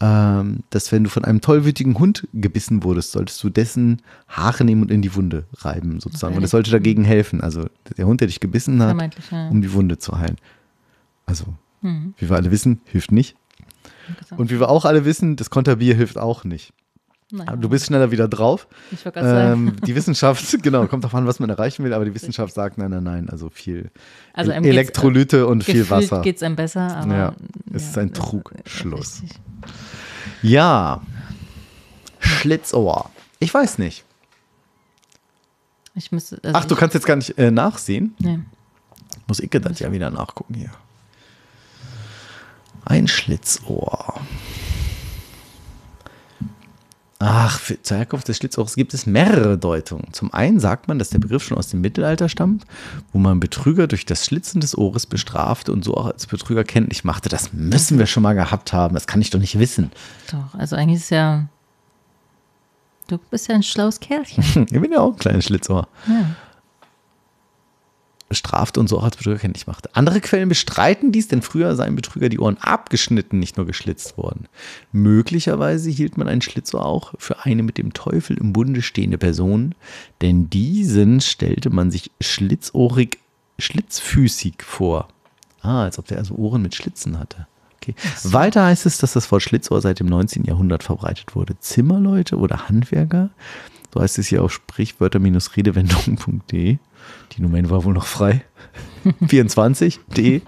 ähm, 0.00 0.60
dass 0.68 0.92
wenn 0.92 1.04
du 1.04 1.10
von 1.10 1.24
einem 1.24 1.40
tollwütigen 1.40 1.98
Hund 1.98 2.28
gebissen 2.34 2.82
wurdest, 2.82 3.12
solltest 3.12 3.42
du 3.42 3.48
dessen 3.48 4.02
Haare 4.28 4.64
nehmen 4.64 4.82
und 4.82 4.90
in 4.90 5.00
die 5.00 5.14
Wunde 5.14 5.44
reiben, 5.54 6.00
sozusagen. 6.00 6.34
Und 6.36 6.42
das 6.42 6.50
sollte 6.50 6.70
dagegen 6.70 7.04
helfen. 7.04 7.40
Also 7.40 7.66
der 7.96 8.06
Hund, 8.06 8.20
der 8.20 8.28
dich 8.28 8.40
gebissen 8.40 8.82
hat, 8.82 9.16
ja. 9.30 9.48
um 9.48 9.62
die 9.62 9.72
Wunde 9.72 9.98
zu 9.98 10.18
heilen. 10.18 10.36
Also, 11.26 11.46
Mhm. 11.84 12.14
wie 12.16 12.28
wir 12.30 12.36
alle 12.36 12.50
wissen, 12.50 12.80
hilft 12.86 13.12
nicht. 13.12 13.36
Und 14.36 14.50
wie 14.50 14.58
wir 14.58 14.68
auch 14.70 14.84
alle 14.84 15.04
wissen, 15.04 15.36
das 15.36 15.50
Konterbier 15.50 15.94
hilft 15.94 16.18
auch 16.18 16.44
nicht. 16.44 16.72
Aber 17.46 17.56
du 17.56 17.68
bist 17.68 17.86
schneller 17.86 18.10
wieder 18.10 18.28
drauf. 18.28 18.68
ich 18.90 19.04
wollte. 19.04 19.20
Ähm, 19.20 19.76
die 19.86 19.94
Wissenschaft, 19.94 20.56
genau, 20.62 20.86
kommt 20.86 21.04
darauf 21.04 21.14
an, 21.14 21.26
was 21.26 21.40
man 21.40 21.50
erreichen 21.50 21.84
will, 21.84 21.92
aber 21.92 22.04
die 22.04 22.14
Wissenschaft 22.14 22.54
sagt, 22.54 22.78
nein, 22.78 22.90
nein, 22.90 23.02
nein, 23.02 23.28
also 23.28 23.50
viel 23.50 23.90
Also 24.32 24.52
Elektrolyte 24.52 25.46
und 25.46 25.64
viel 25.64 25.80
Gefühlt 25.80 25.90
Wasser. 25.90 26.22
geht 26.22 26.36
es 26.36 26.42
einem 26.42 26.56
besser, 26.56 26.96
aber. 26.96 27.14
Ja, 27.14 27.34
es 27.72 27.88
ist 27.88 27.98
ein 27.98 28.12
das 28.12 28.24
Trugschluss. 28.24 29.22
richtig. 29.22 29.40
Ja, 30.42 31.02
Schlitzohr. 32.20 33.10
Ich 33.40 33.52
weiß 33.52 33.78
nicht. 33.78 34.04
Ich 35.94 36.12
müsste. 36.12 36.38
Also 36.42 36.56
Ach, 36.58 36.64
du 36.64 36.76
kannst 36.76 36.94
jetzt 36.94 37.06
gar 37.06 37.16
nicht 37.16 37.36
äh, 37.38 37.50
nachsehen? 37.50 38.14
Nee. 38.18 38.40
Muss 39.26 39.40
ich 39.40 39.50
das 39.50 39.80
ja 39.80 39.90
wieder 39.92 40.10
nachgucken 40.10 40.54
hier. 40.54 40.70
Ein 42.84 43.08
Schlitzohr. 43.08 44.20
Ach, 47.26 47.58
für, 47.58 47.80
zur 47.80 47.96
Herkunft 47.96 48.28
des 48.28 48.36
Schlitzohrs 48.36 48.74
gibt 48.74 48.92
es 48.92 49.06
mehrere 49.06 49.56
Deutungen. 49.56 50.12
Zum 50.12 50.34
einen 50.34 50.60
sagt 50.60 50.88
man, 50.88 50.98
dass 50.98 51.08
der 51.08 51.20
Begriff 51.20 51.42
schon 51.42 51.56
aus 51.56 51.68
dem 51.68 51.80
Mittelalter 51.80 52.28
stammt, 52.28 52.64
wo 53.12 53.18
man 53.18 53.40
Betrüger 53.40 53.86
durch 53.86 54.04
das 54.04 54.26
Schlitzen 54.26 54.60
des 54.60 54.76
Ohres 54.76 55.06
bestrafte 55.06 55.72
und 55.72 55.84
so 55.84 55.94
auch 55.94 56.06
als 56.06 56.26
Betrüger 56.26 56.64
kenntlich 56.64 57.02
machte. 57.02 57.30
Das 57.30 57.52
müssen 57.54 57.98
wir 57.98 58.06
schon 58.06 58.22
mal 58.22 58.34
gehabt 58.34 58.74
haben. 58.74 58.94
Das 58.94 59.06
kann 59.06 59.22
ich 59.22 59.30
doch 59.30 59.38
nicht 59.38 59.58
wissen. 59.58 59.90
Doch, 60.30 60.58
also 60.58 60.76
eigentlich 60.76 61.00
ist 61.00 61.10
ja. 61.10 61.46
Du 63.06 63.18
bist 63.30 63.48
ja 63.48 63.54
ein 63.54 63.62
schlaues 63.62 64.00
Kerlchen. 64.00 64.44
Ich 64.70 64.80
bin 64.80 64.92
ja 64.92 65.00
auch 65.00 65.12
ein 65.12 65.18
kleines 65.18 65.46
Schlitzohr. 65.46 65.88
Ja. 66.06 66.26
Bestrafte 68.34 68.80
und 68.80 68.88
so 68.88 68.98
auch 68.98 69.04
als 69.04 69.16
Betrüger 69.16 69.38
kenntlich 69.38 69.68
machte. 69.68 69.88
Andere 69.92 70.20
Quellen 70.20 70.48
bestreiten 70.48 71.12
dies, 71.12 71.28
denn 71.28 71.40
früher 71.40 71.76
seien 71.76 71.94
Betrüger 71.94 72.28
die 72.28 72.40
Ohren 72.40 72.58
abgeschnitten, 72.58 73.38
nicht 73.38 73.56
nur 73.56 73.64
geschlitzt 73.64 74.18
worden. 74.18 74.48
Möglicherweise 74.90 75.88
hielt 75.88 76.18
man 76.18 76.26
einen 76.26 76.42
Schlitzohr 76.42 76.84
auch 76.84 77.14
für 77.18 77.44
eine 77.44 77.62
mit 77.62 77.78
dem 77.78 77.92
Teufel 77.92 78.36
im 78.36 78.52
Bunde 78.52 78.82
stehende 78.82 79.18
Person, 79.18 79.76
denn 80.20 80.50
diesen 80.50 81.20
stellte 81.20 81.70
man 81.70 81.92
sich 81.92 82.10
schlitzohrig, 82.20 83.20
schlitzfüßig 83.60 84.64
vor. 84.64 85.06
Ah, 85.62 85.84
als 85.84 86.00
ob 86.00 86.08
der 86.08 86.18
also 86.18 86.34
Ohren 86.34 86.62
mit 86.62 86.74
Schlitzen 86.74 87.20
hatte. 87.20 87.46
Okay. 87.80 87.94
Weiter 88.24 88.64
heißt 88.64 88.84
es, 88.84 88.98
dass 88.98 89.12
das 89.12 89.30
Wort 89.30 89.42
Schlitzohr 89.42 89.80
seit 89.80 90.00
dem 90.00 90.08
19. 90.08 90.42
Jahrhundert 90.42 90.82
verbreitet 90.82 91.36
wurde. 91.36 91.56
Zimmerleute 91.60 92.36
oder 92.36 92.68
Handwerker, 92.68 93.30
so 93.92 94.00
heißt 94.00 94.18
es 94.18 94.26
hier 94.26 94.42
auf 94.42 94.52
sprichwörter-redewendungen.de. 94.52 96.78
Die 97.32 97.42
Domain 97.42 97.70
war 97.70 97.84
wohl 97.84 97.94
noch 97.94 98.06
frei. 98.06 98.44
24.de. 99.22 100.42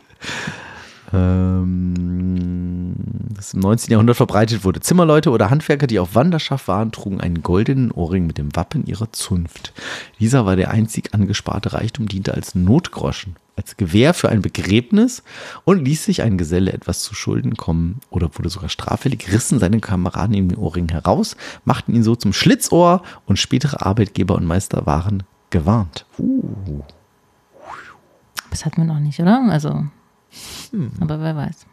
Ähm, 1.12 2.94
das 3.34 3.54
im 3.54 3.60
19. 3.60 3.92
Jahrhundert 3.92 4.16
verbreitet 4.16 4.64
wurde. 4.64 4.80
Zimmerleute 4.80 5.30
oder 5.30 5.50
Handwerker, 5.50 5.86
die 5.86 5.98
auf 5.98 6.14
Wanderschaft 6.14 6.68
waren, 6.68 6.90
trugen 6.90 7.20
einen 7.20 7.42
goldenen 7.42 7.90
Ohrring 7.92 8.26
mit 8.26 8.38
dem 8.38 8.54
Wappen 8.56 8.86
ihrer 8.86 9.12
Zunft. 9.12 9.72
Dieser 10.18 10.46
war 10.46 10.56
der 10.56 10.70
einzig 10.70 11.14
angesparte 11.14 11.72
Reichtum, 11.74 12.08
diente 12.08 12.34
als 12.34 12.54
Notgroschen, 12.54 13.36
als 13.56 13.76
Gewähr 13.76 14.14
für 14.14 14.30
ein 14.30 14.42
Begräbnis 14.42 15.22
und 15.64 15.84
ließ 15.84 16.04
sich 16.04 16.22
ein 16.22 16.38
Geselle 16.38 16.72
etwas 16.72 17.02
zu 17.02 17.14
Schulden 17.14 17.56
kommen 17.56 18.00
oder 18.10 18.30
wurde 18.34 18.48
sogar 18.48 18.68
straffällig, 18.68 19.32
rissen 19.32 19.58
seine 19.58 19.80
Kameraden 19.80 20.34
ihm 20.34 20.48
den 20.48 20.58
Ohrring 20.58 20.88
heraus, 20.88 21.36
machten 21.64 21.94
ihn 21.94 22.02
so 22.02 22.16
zum 22.16 22.32
Schlitzohr 22.32 23.02
und 23.26 23.38
spätere 23.38 23.84
Arbeitgeber 23.84 24.34
und 24.34 24.44
Meister 24.44 24.86
waren 24.86 25.22
gewarnt. 25.50 26.06
Uh. 26.18 26.82
Das 28.50 28.64
hatten 28.64 28.78
wir 28.78 28.84
noch 28.84 29.00
nicht, 29.00 29.20
oder? 29.20 29.46
Also, 29.50 29.84
Hm. 30.70 30.92
aber 31.00 31.20
wer 31.20 31.36
weiß. 31.36 31.66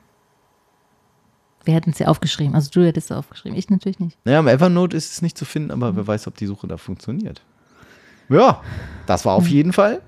Wir 1.65 1.73
hätten 1.75 1.91
es 1.91 1.99
ja 1.99 2.07
aufgeschrieben. 2.07 2.55
Also 2.55 2.69
du 2.71 2.85
hättest 2.85 3.09
es 3.09 3.17
aufgeschrieben. 3.17 3.57
Ich 3.57 3.69
natürlich 3.69 3.99
nicht. 3.99 4.17
Naja, 4.25 4.39
im 4.39 4.47
Evernote 4.47 4.97
ist 4.97 5.11
es 5.13 5.21
nicht 5.21 5.37
zu 5.37 5.45
finden, 5.45 5.71
aber 5.71 5.95
wer 5.95 6.05
weiß, 6.05 6.27
ob 6.27 6.35
die 6.35 6.45
Suche 6.45 6.67
da 6.67 6.75
funktioniert. 6.77 7.41
Ja, 8.29 8.61
das 9.05 9.23
war 9.25 9.35
auf 9.35 9.47
jeden 9.47 9.71
Fall. 9.71 10.01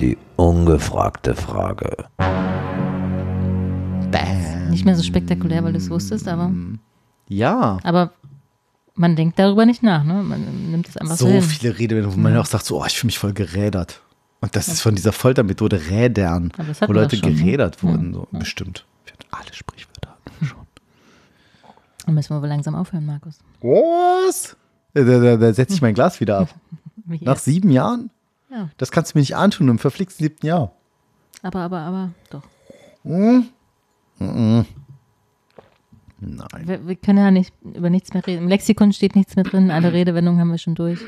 Die 0.00 0.18
ungefragte 0.36 1.34
Frage. 1.34 2.06
Nicht 4.72 4.84
mehr 4.84 4.96
so 4.96 5.02
spektakulär, 5.02 5.62
weil 5.64 5.72
du 5.72 5.78
es 5.78 5.90
wusstest, 5.90 6.26
aber, 6.28 6.50
Ja, 7.28 7.78
aber 7.82 8.12
man 8.94 9.16
denkt 9.16 9.38
darüber 9.38 9.66
nicht 9.66 9.82
nach. 9.82 10.04
Ne? 10.04 10.14
Man 10.22 10.70
nimmt 10.70 10.88
es 10.88 10.96
einfach 10.96 11.16
so, 11.16 11.28
so 11.28 11.40
viele 11.40 11.78
Redewendungen, 11.78 12.16
wo 12.16 12.20
man 12.20 12.36
auch 12.36 12.46
sagt, 12.46 12.64
so, 12.66 12.80
oh, 12.80 12.86
ich 12.86 12.98
fühle 12.98 13.08
mich 13.08 13.18
voll 13.18 13.32
gerädert. 13.32 14.00
Und 14.40 14.56
das 14.56 14.68
ist 14.68 14.80
von 14.80 14.94
dieser 14.94 15.12
Foltermethode 15.12 15.80
Rädern, 15.88 16.52
wo 16.86 16.92
Leute 16.92 17.16
schon, 17.16 17.30
ne? 17.30 17.36
gerädert 17.36 17.82
wurden. 17.82 18.12
Ja, 18.12 18.20
So. 18.20 18.28
Bestimmt. 18.32 18.84
Wir 19.04 19.12
hatten 19.12 19.26
alle 19.30 19.54
Sprichwörter 19.54 20.10
hatten 20.10 20.30
wir 20.40 20.48
schon. 20.48 20.66
Dann 22.06 22.14
müssen 22.14 22.34
wir 22.34 22.42
wohl 22.42 22.48
langsam 22.48 22.74
aufhören, 22.74 23.06
Markus. 23.06 23.38
Was? 23.60 24.56
Da, 24.94 25.02
da, 25.04 25.36
da 25.36 25.54
setze 25.54 25.74
ich 25.74 25.82
mein 25.82 25.94
Glas 25.94 26.20
wieder 26.20 26.38
ab. 26.38 26.48
Nach 27.20 27.38
sieben 27.38 27.70
Jahren? 27.70 28.10
Ja. 28.50 28.68
Das 28.78 28.90
kannst 28.90 29.14
du 29.14 29.18
mir 29.18 29.22
nicht 29.22 29.36
antun 29.36 29.68
im 29.68 29.78
verflixten 29.78 30.24
siebten 30.24 30.46
Jahr. 30.46 30.72
Aber, 31.42 31.60
aber, 31.60 31.78
aber, 31.80 32.10
doch. 32.30 32.42
Nein. 36.20 36.62
Wir, 36.64 36.86
wir 36.86 36.96
können 36.96 37.18
ja 37.18 37.30
nicht 37.30 37.52
über 37.74 37.90
nichts 37.90 38.14
mehr 38.14 38.24
reden. 38.26 38.42
Im 38.42 38.48
Lexikon 38.48 38.92
steht 38.92 39.16
nichts 39.16 39.34
mehr 39.34 39.44
drin. 39.44 39.70
Alle 39.70 39.92
Redewendungen 39.92 40.40
haben 40.40 40.50
wir 40.50 40.58
schon 40.58 40.74
durch. 40.74 41.00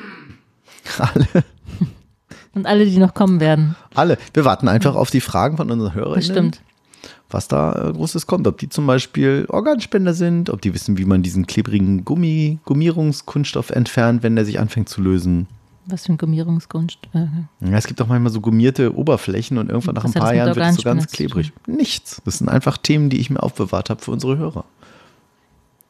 Alle. 0.99 1.45
Und 2.55 2.67
alle, 2.67 2.87
die 2.87 2.99
noch 2.99 3.15
kommen 3.15 3.41
werden. 3.41 3.75
Alle. 3.95 4.17
Wir 4.33 4.45
warten 4.45 4.69
einfach 4.69 4.95
auf 4.95 5.11
die 5.11 5.21
Fragen 5.21 5.57
von 5.57 5.71
unseren 5.71 5.95
Hörern. 5.95 6.23
Stimmt. 6.23 6.61
was 7.29 7.49
da 7.49 7.89
äh, 7.89 7.93
Großes 7.93 8.27
kommt. 8.27 8.47
Ob 8.47 8.59
die 8.59 8.69
zum 8.69 8.87
Beispiel 8.87 9.47
Organspender 9.49 10.15
sind, 10.15 10.51
ob 10.51 10.61
die 10.63 10.73
wissen, 10.73 10.97
wie 10.97 11.05
man 11.05 11.23
diesen 11.23 11.47
klebrigen 11.47 12.05
Gummi, 12.05 12.59
Gummierungskunststoff 12.65 13.71
entfernt, 13.71 14.23
wenn 14.23 14.37
der 14.37 14.45
sich 14.45 14.61
anfängt 14.61 14.89
zu 14.89 15.03
lösen. 15.03 15.49
Was 15.87 16.07
für 16.07 16.13
ein 16.13 16.19
Gummierungskunst. 16.19 16.99
Äh, 17.13 17.27
Ja, 17.61 17.77
es 17.77 17.87
gibt 17.87 18.01
auch 18.01 18.07
manchmal 18.07 18.33
so 18.33 18.41
gummierte 18.41 18.97
Oberflächen 18.97 19.59
und 19.59 19.69
irgendwann 19.69 19.95
nach 19.95 20.05
ein 20.05 20.13
paar 20.13 20.35
Jahren 20.35 20.55
wird 20.57 20.67
es 20.67 20.77
so 20.77 20.83
ganz 20.83 21.07
klebrig. 21.09 21.53
Nichts. 21.67 22.23
Das 22.25 22.39
sind 22.39 22.49
einfach 22.49 22.79
Themen, 22.79 23.11
die 23.11 23.19
ich 23.21 23.29
mir 23.31 23.43
aufbewahrt 23.43 23.91
habe 23.91 24.01
für 24.03 24.11
unsere 24.11 24.39
Hörer. 24.39 24.65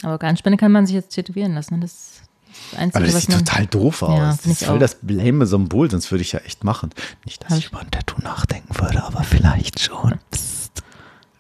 aber 0.03 0.13
Organspende 0.13 0.57
kann 0.59 0.73
man 0.73 0.87
sich 0.87 0.95
jetzt 0.95 1.11
tätowieren 1.15 1.55
lassen. 1.55 1.75
Ne? 1.75 1.81
Das 1.81 1.93
ist 1.93 2.23
das 2.71 2.79
Einzige, 2.81 3.05
Aber 3.05 3.13
das 3.13 3.23
sieht 3.23 3.39
total 3.39 3.67
doof 3.67 4.03
aus. 4.03 4.19
Ja, 4.19 4.27
das 4.31 4.47
ist 4.47 4.65
voll 4.65 4.77
auch. 4.77 4.81
das 4.81 4.97
blame 5.01 5.47
Symbol, 5.47 5.91
sonst 5.91 6.11
würde 6.11 6.23
ich 6.23 6.33
ja 6.33 6.41
echt 6.41 6.65
machen. 6.65 6.91
Nicht, 7.25 7.43
dass 7.45 7.51
Hab 7.53 7.59
ich 7.59 7.67
über 7.69 7.81
ein 7.81 7.91
Tattoo 7.91 8.21
nachdenken 8.23 8.75
würde, 8.79 9.03
aber 9.05 9.23
vielleicht 9.23 9.81
schon. 9.81 10.15
Psst. 10.31 10.83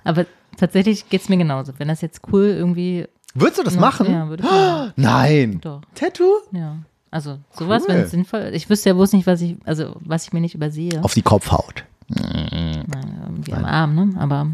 Aber 0.04 0.26
tatsächlich 0.56 1.08
geht 1.08 1.22
es 1.22 1.28
mir 1.28 1.36
genauso. 1.36 1.72
Wenn 1.78 1.88
das 1.88 2.00
jetzt 2.00 2.20
cool 2.32 2.44
irgendwie. 2.46 3.06
Würdest 3.34 3.58
du 3.58 3.62
das 3.64 3.74
Ja, 3.74 3.80
machen? 3.80 4.10
Ja, 4.12 4.28
würde 4.28 4.44
ich 4.44 4.50
machen. 4.50 4.92
Nein. 4.96 5.60
Doch. 5.60 5.80
Tattoo? 5.94 6.32
Ja. 6.52 6.76
Also 7.14 7.38
sowas, 7.52 7.84
Cool. 7.86 7.94
wenn 7.94 8.00
es 8.02 8.10
sinnvoll 8.10 8.40
ist. 8.40 8.56
Ich 8.56 8.68
wüsste 8.68 8.88
ja 8.90 8.94
bloß 8.94 9.12
nicht, 9.12 9.26
was 9.26 9.40
ich, 9.40 9.56
also 9.64 9.94
was 10.00 10.26
ich 10.26 10.32
mir 10.32 10.40
nicht 10.40 10.54
übersehe. 10.56 11.02
Auf 11.04 11.14
die 11.14 11.22
Kopfhaut. 11.22 11.84
Na, 12.08 13.00
irgendwie 13.26 13.52
am 13.52 13.64
Arm, 13.64 13.94
ne? 13.94 14.10
Aber 14.20 14.48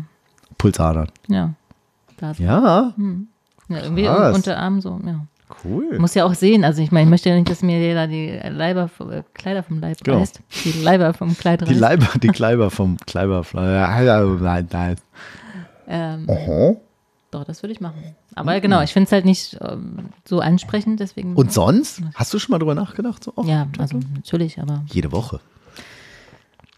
Pulsadern. 0.58 1.08
ja. 1.28 1.54
Da 2.18 2.34
so. 2.34 2.42
Ja, 2.42 2.92
Ja, 3.68 3.78
irgendwie 3.82 4.02
Krass. 4.04 4.34
unter 4.36 4.58
Arm 4.58 4.82
so, 4.82 5.00
ja. 5.06 5.24
cool. 5.64 5.98
Muss 5.98 6.14
ja 6.14 6.24
auch 6.26 6.34
sehen. 6.34 6.64
Also 6.64 6.82
ich 6.82 6.92
meine, 6.92 7.04
ich 7.04 7.10
möchte 7.10 7.30
ja 7.30 7.34
nicht, 7.36 7.48
dass 7.48 7.62
mir 7.62 7.80
jeder 7.80 8.06
die 8.06 8.38
Leiber, 8.50 8.90
äh, 9.10 9.22
Kleider 9.32 9.62
vom 9.62 9.80
Leib 9.80 9.96
Genau. 10.04 10.18
reißt. 10.18 10.40
Die 10.64 10.72
Leiber 10.82 11.14
vom 11.14 11.34
Kleid 11.38 11.62
reißt. 11.62 11.70
Die 11.72 11.76
Leiber, 11.78 12.08
die 12.22 12.28
Kleiber 12.28 12.70
vom 12.70 12.98
Kleiber. 12.98 13.42
Ja, 13.54 14.02
Nein, 14.38 14.68
nein. 14.70 14.96
ähm, 15.88 16.26
Aha. 16.28 16.74
Doch, 17.30 17.44
das 17.44 17.62
würde 17.62 17.72
ich 17.72 17.80
machen. 17.80 18.02
Aber 18.34 18.60
genau, 18.60 18.80
ich 18.82 18.92
finde 18.92 19.06
es 19.06 19.12
halt 19.12 19.24
nicht 19.24 19.56
ähm, 19.60 20.08
so 20.26 20.40
ansprechend, 20.40 21.00
deswegen. 21.00 21.34
Und 21.34 21.52
sonst? 21.52 22.02
Hast 22.14 22.32
du 22.34 22.38
schon 22.38 22.52
mal 22.52 22.58
drüber 22.58 22.74
nachgedacht? 22.74 23.22
So, 23.24 23.32
oh, 23.36 23.44
ja, 23.44 23.66
also 23.78 24.00
natürlich, 24.14 24.60
aber 24.60 24.84
Jede 24.92 25.12
Woche. 25.12 25.40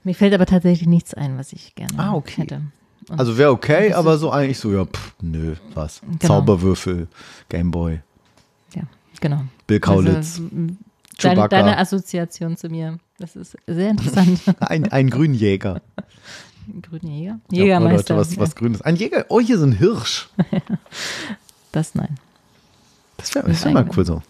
mir 0.04 0.14
fällt 0.14 0.34
aber 0.34 0.46
tatsächlich 0.46 0.88
nichts 0.88 1.14
ein, 1.14 1.38
was 1.38 1.52
ich 1.52 1.74
gerne 1.74 1.98
Ah, 1.98 2.12
okay. 2.14 2.42
hätte. 2.42 2.62
Und 3.08 3.18
Also 3.18 3.36
wäre 3.38 3.50
okay, 3.50 3.92
aber 3.92 4.16
so 4.18 4.30
eigentlich 4.30 4.58
so, 4.58 4.72
ja, 4.72 4.84
pff, 4.84 5.14
nö, 5.20 5.56
was. 5.74 6.00
Genau. 6.00 6.18
Zauberwürfel, 6.20 7.08
Gameboy, 7.48 8.00
ja, 8.74 8.82
genau. 9.20 9.42
Bill 9.66 9.80
Kaulitz, 9.80 10.38
Also, 10.38 10.42
m- 10.54 10.78
Chewbacca. 11.18 11.48
deine, 11.48 11.64
deine 11.70 11.78
Assoziation 11.78 12.56
zu 12.56 12.68
mir, 12.68 12.98
das 13.18 13.36
ist 13.36 13.56
sehr 13.66 13.90
interessant. 13.90 14.40
ein, 14.60 14.90
ein 14.92 15.10
Grünjäger. 15.10 15.80
Grüne 16.82 17.10
Jäger? 17.10 17.40
Ja, 17.50 17.62
Jägermeister. 17.62 18.14
Leute, 18.16 18.30
was, 18.30 18.38
was 18.38 18.54
Grünes. 18.54 18.82
Ein 18.82 18.96
Jäger. 18.96 19.26
Oh, 19.28 19.40
hier 19.40 19.58
so 19.58 19.64
ein 19.66 19.72
Hirsch. 19.72 20.28
Ja, 20.52 20.60
das 21.72 21.94
nein. 21.94 22.18
Das 23.16 23.34
wäre 23.34 23.46
wär 23.48 23.70
mal 23.72 23.88
cool 23.96 24.04
so. 24.04 24.20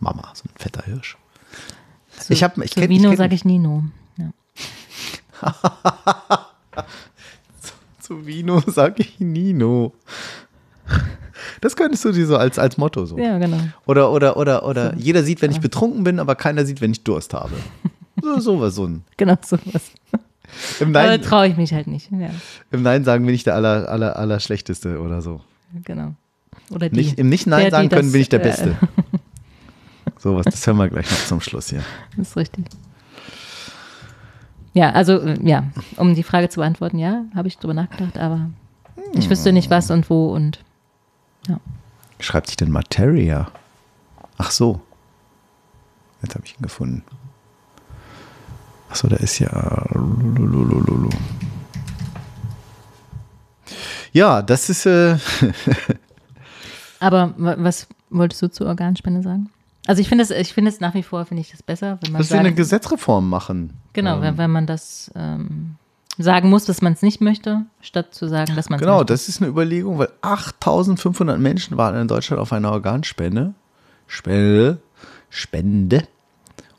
Mama, 0.00 0.30
so 0.34 0.42
ein 0.44 0.50
fetter 0.58 0.84
Hirsch. 0.84 1.16
Zu, 2.18 2.32
Ich 2.34 2.42
hab- 2.42 2.58
ich 2.58 2.72
kenn- 2.72 2.88
Vino 2.90 3.14
sage 3.16 3.34
ich 3.34 3.44
Nino. 3.46 3.84
Ja. 4.18 4.32
Zu 8.00 8.26
Vino 8.26 8.62
sag 8.66 8.98
ich 9.00 9.18
Nino. 9.20 9.94
Das 11.60 11.76
könntest 11.76 12.04
du 12.04 12.12
dir 12.12 12.26
so 12.26 12.36
als, 12.36 12.58
als 12.58 12.76
Motto 12.76 13.06
so. 13.06 13.16
ja, 13.16 13.38
genau. 13.38 13.58
Oder, 13.86 14.10
oder, 14.12 14.36
oder, 14.36 14.66
oder 14.66 14.94
jeder 14.96 15.22
sieht, 15.22 15.40
wenn 15.42 15.50
ich 15.52 15.60
betrunken 15.60 16.04
bin, 16.04 16.18
aber 16.20 16.34
keiner 16.34 16.66
sieht, 16.66 16.80
wenn 16.80 16.92
ich 16.92 17.04
Durst 17.04 17.32
habe. 17.34 17.54
So, 18.20 18.38
sowas, 18.40 18.74
so 18.74 18.84
ein. 18.86 19.04
Genau 19.16 19.36
sowas. 19.44 19.92
Im 20.80 20.94
Aber 20.94 21.06
Nein, 21.06 21.22
traue 21.22 21.48
ich 21.48 21.56
mich 21.56 21.72
halt 21.72 21.86
nicht. 21.86 22.10
Ja, 22.10 22.30
im 22.70 22.82
Nein 22.82 23.04
sagen 23.04 23.24
bin 23.24 23.34
ich 23.34 23.44
der 23.44 23.54
aller, 23.54 23.88
aller, 23.88 24.16
aller 24.16 24.40
Schlechteste 24.40 25.00
oder 25.00 25.22
so. 25.22 25.40
genau. 25.84 26.14
Oder 26.70 26.88
die. 26.88 26.96
Nicht, 26.96 27.18
Im 27.18 27.28
Nicht-Nein 27.28 27.70
sagen 27.70 27.88
können 27.88 28.06
das, 28.06 28.12
bin 28.12 28.20
ich 28.20 28.28
der 28.28 28.40
äh, 28.40 28.44
Beste. 28.44 28.76
Sowas, 30.18 30.44
das 30.44 30.66
hören 30.66 30.76
wir 30.76 30.88
gleich 30.88 31.10
noch 31.10 31.24
zum 31.26 31.40
Schluss 31.40 31.70
hier. 31.70 31.82
Das 32.16 32.28
ist 32.28 32.36
richtig. 32.36 32.66
Ja, 34.74 34.90
also, 34.90 35.18
äh, 35.20 35.38
ja, 35.42 35.64
um 35.96 36.14
die 36.14 36.22
Frage 36.22 36.48
zu 36.48 36.60
beantworten, 36.60 36.98
ja, 36.98 37.24
habe 37.34 37.48
ich 37.48 37.58
drüber 37.58 37.74
nachgedacht, 37.74 38.18
aber 38.18 38.50
ich 39.14 39.28
wüsste 39.28 39.52
nicht 39.52 39.70
was 39.70 39.90
und 39.90 40.08
wo 40.08 40.32
und 40.32 40.64
Wie 41.46 42.24
schreibt 42.24 42.46
sich 42.46 42.56
denn 42.56 42.70
Materia? 42.70 43.50
Ach 44.38 44.50
so. 44.50 44.80
Jetzt 46.22 46.34
habe 46.34 46.44
ich 46.46 46.56
ihn 46.58 46.62
gefunden. 46.62 47.02
Ach 48.92 48.96
so, 48.96 49.08
da 49.08 49.16
ist 49.16 49.38
ja. 49.38 49.86
Ja, 54.12 54.42
das 54.42 54.68
ist. 54.68 54.86
Äh, 54.86 55.16
Aber 57.00 57.34
wa- 57.38 57.56
was 57.58 57.86
wolltest 58.10 58.42
du 58.42 58.50
zur 58.50 58.66
Organspende 58.66 59.22
sagen? 59.22 59.50
Also 59.86 60.00
ich 60.00 60.08
finde 60.08 60.22
es, 60.24 60.30
ich 60.30 60.52
finde 60.52 60.70
es 60.70 60.78
nach 60.80 60.94
wie 60.94 61.02
vor 61.02 61.24
finde 61.24 61.40
ich 61.40 61.50
das 61.50 61.62
besser, 61.62 61.98
wenn 62.02 62.12
man 62.12 62.20
dass 62.20 62.30
wir 62.30 62.38
eine 62.38 62.50
sagt, 62.50 62.56
Gesetzreform 62.58 63.28
machen. 63.28 63.72
genau, 63.94 64.16
Ähm, 64.16 64.22
wenn, 64.22 64.38
wenn 64.38 64.50
man 64.50 64.66
das 64.66 65.10
ähm, 65.16 65.76
sagen 66.18 66.50
muss, 66.50 66.66
dass 66.66 66.82
man 66.82 66.92
es 66.92 67.02
nicht 67.02 67.20
möchte, 67.20 67.62
statt 67.80 68.14
zu 68.14 68.28
sagen, 68.28 68.54
dass 68.54 68.68
man 68.68 68.76
es 68.78 68.80
Genau, 68.82 68.98
möchte. 68.98 69.12
das 69.14 69.28
ist 69.28 69.40
eine 69.40 69.50
Überlegung, 69.50 69.98
weil 69.98 70.10
8500 70.20 71.40
Menschen 71.40 71.76
waren 71.78 71.96
in 72.00 72.06
Deutschland 72.06 72.40
auf 72.40 72.52
einer 72.52 72.70
Organspende. 72.70 73.54
Spende, 74.06 74.78
Spende. 75.30 76.06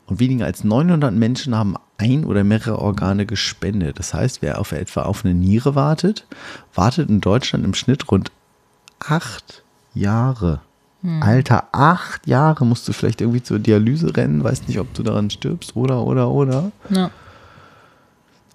Und 0.06 0.20
weniger 0.20 0.44
als 0.46 0.64
900 0.64 1.12
Menschen 1.12 1.54
haben 1.56 1.74
ein 2.04 2.24
oder 2.24 2.44
mehrere 2.44 2.78
Organe 2.78 3.26
gespendet. 3.26 3.98
Das 3.98 4.12
heißt, 4.14 4.42
wer 4.42 4.60
auf 4.60 4.72
etwa 4.72 5.02
auf 5.02 5.24
eine 5.24 5.34
Niere 5.34 5.74
wartet, 5.74 6.26
wartet 6.74 7.08
in 7.08 7.20
Deutschland 7.20 7.64
im 7.64 7.74
Schnitt 7.74 8.10
rund 8.10 8.30
acht 9.00 9.62
Jahre. 9.94 10.60
Alter, 11.20 11.68
acht 11.72 12.26
Jahre 12.26 12.64
musst 12.64 12.88
du 12.88 12.94
vielleicht 12.94 13.20
irgendwie 13.20 13.42
zur 13.42 13.58
Dialyse 13.58 14.16
rennen, 14.16 14.42
weiß 14.42 14.66
nicht, 14.68 14.80
ob 14.80 14.92
du 14.94 15.02
daran 15.02 15.28
stirbst 15.28 15.76
oder, 15.76 16.02
oder, 16.02 16.30
oder. 16.30 16.72
Ja. 16.88 17.10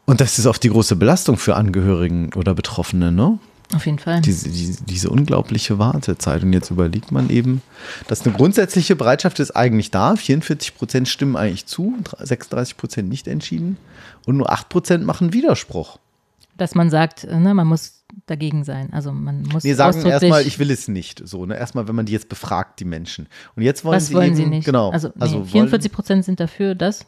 Und 0.05 0.19
das 0.19 0.39
ist 0.39 0.47
oft 0.47 0.63
die 0.63 0.69
große 0.69 0.95
Belastung 0.95 1.37
für 1.37 1.55
Angehörigen 1.55 2.33
oder 2.33 2.55
Betroffene, 2.55 3.11
ne? 3.11 3.37
Auf 3.75 3.85
jeden 3.85 3.99
Fall. 3.99 4.21
Diese, 4.21 4.49
diese, 4.49 4.83
diese 4.83 5.09
unglaubliche 5.09 5.77
Wartezeit. 5.77 6.41
Und 6.41 6.53
jetzt 6.53 6.71
überlegt 6.71 7.11
man 7.11 7.29
eben, 7.29 7.61
dass 8.07 8.25
eine 8.25 8.35
grundsätzliche 8.35 8.95
Bereitschaft 8.95 9.39
ist 9.39 9.51
eigentlich 9.51 9.91
da. 9.91 10.15
44 10.15 10.75
Prozent 10.75 11.07
stimmen 11.07 11.35
eigentlich 11.35 11.67
zu, 11.67 11.95
36 12.17 12.77
Prozent 12.77 13.09
nicht 13.09 13.27
entschieden. 13.27 13.77
Und 14.25 14.37
nur 14.37 14.51
8 14.51 14.69
Prozent 14.69 15.05
machen 15.05 15.33
Widerspruch. 15.33 15.99
Dass 16.57 16.73
man 16.73 16.89
sagt, 16.89 17.25
ne, 17.25 17.53
man 17.53 17.67
muss 17.67 18.03
dagegen 18.25 18.63
sein. 18.63 18.91
Also 18.91 19.11
man 19.11 19.43
muss 19.43 19.63
Nee, 19.63 19.73
sagen 19.73 20.01
erstmal, 20.01 20.45
ich 20.45 20.57
will 20.57 20.71
es 20.71 20.87
nicht. 20.87 21.21
So, 21.25 21.45
ne? 21.45 21.55
Erstmal, 21.55 21.87
wenn 21.87 21.95
man 21.95 22.07
die 22.07 22.13
jetzt 22.13 22.27
befragt, 22.27 22.79
die 22.79 22.85
Menschen. 22.85 23.27
Und 23.55 23.61
jetzt 23.63 23.85
wollen 23.85 23.97
Was 23.97 24.07
sie 24.07 24.15
wollen 24.15 24.27
eben, 24.27 24.35
sie 24.35 24.45
nicht? 24.47 24.65
Genau. 24.65 24.89
Also, 24.89 25.09
nee, 25.09 25.13
also 25.19 25.35
wollen, 25.35 25.47
44 25.47 25.91
Prozent 25.91 26.25
sind 26.25 26.39
dafür, 26.39 26.73
dass. 26.73 27.05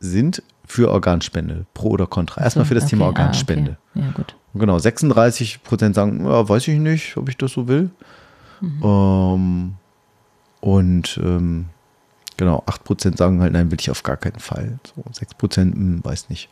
sind 0.00 0.42
für 0.66 0.90
Organspende, 0.90 1.66
pro 1.72 1.90
oder 1.90 2.06
contra. 2.06 2.42
Erstmal 2.42 2.64
für 2.64 2.74
das 2.74 2.84
okay, 2.84 2.90
Thema 2.90 3.04
ah, 3.04 3.08
Organspende. 3.08 3.76
okay. 3.94 4.04
Ja, 4.04 4.10
gut. 4.12 4.34
Genau, 4.54 4.78
36 4.78 5.62
Prozent 5.62 5.94
sagen, 5.94 6.24
ja, 6.26 6.48
weiß 6.48 6.68
ich 6.68 6.78
nicht, 6.78 7.16
ob 7.16 7.28
ich 7.28 7.36
das 7.36 7.52
so 7.52 7.68
will. 7.68 7.90
Mhm. 8.60 8.82
Ähm, 8.82 9.74
und 10.60 11.20
ähm, 11.22 11.66
genau, 12.36 12.62
8 12.66 12.84
Prozent 12.84 13.16
sagen 13.16 13.40
halt, 13.40 13.52
nein, 13.52 13.70
will 13.70 13.78
ich 13.80 13.90
auf 13.90 14.02
gar 14.02 14.16
keinen 14.16 14.40
Fall. 14.40 14.78
So, 14.94 15.04
6 15.12 15.34
Prozent, 15.34 15.74
hm, 15.74 16.04
weiß 16.04 16.28
nicht. 16.28 16.48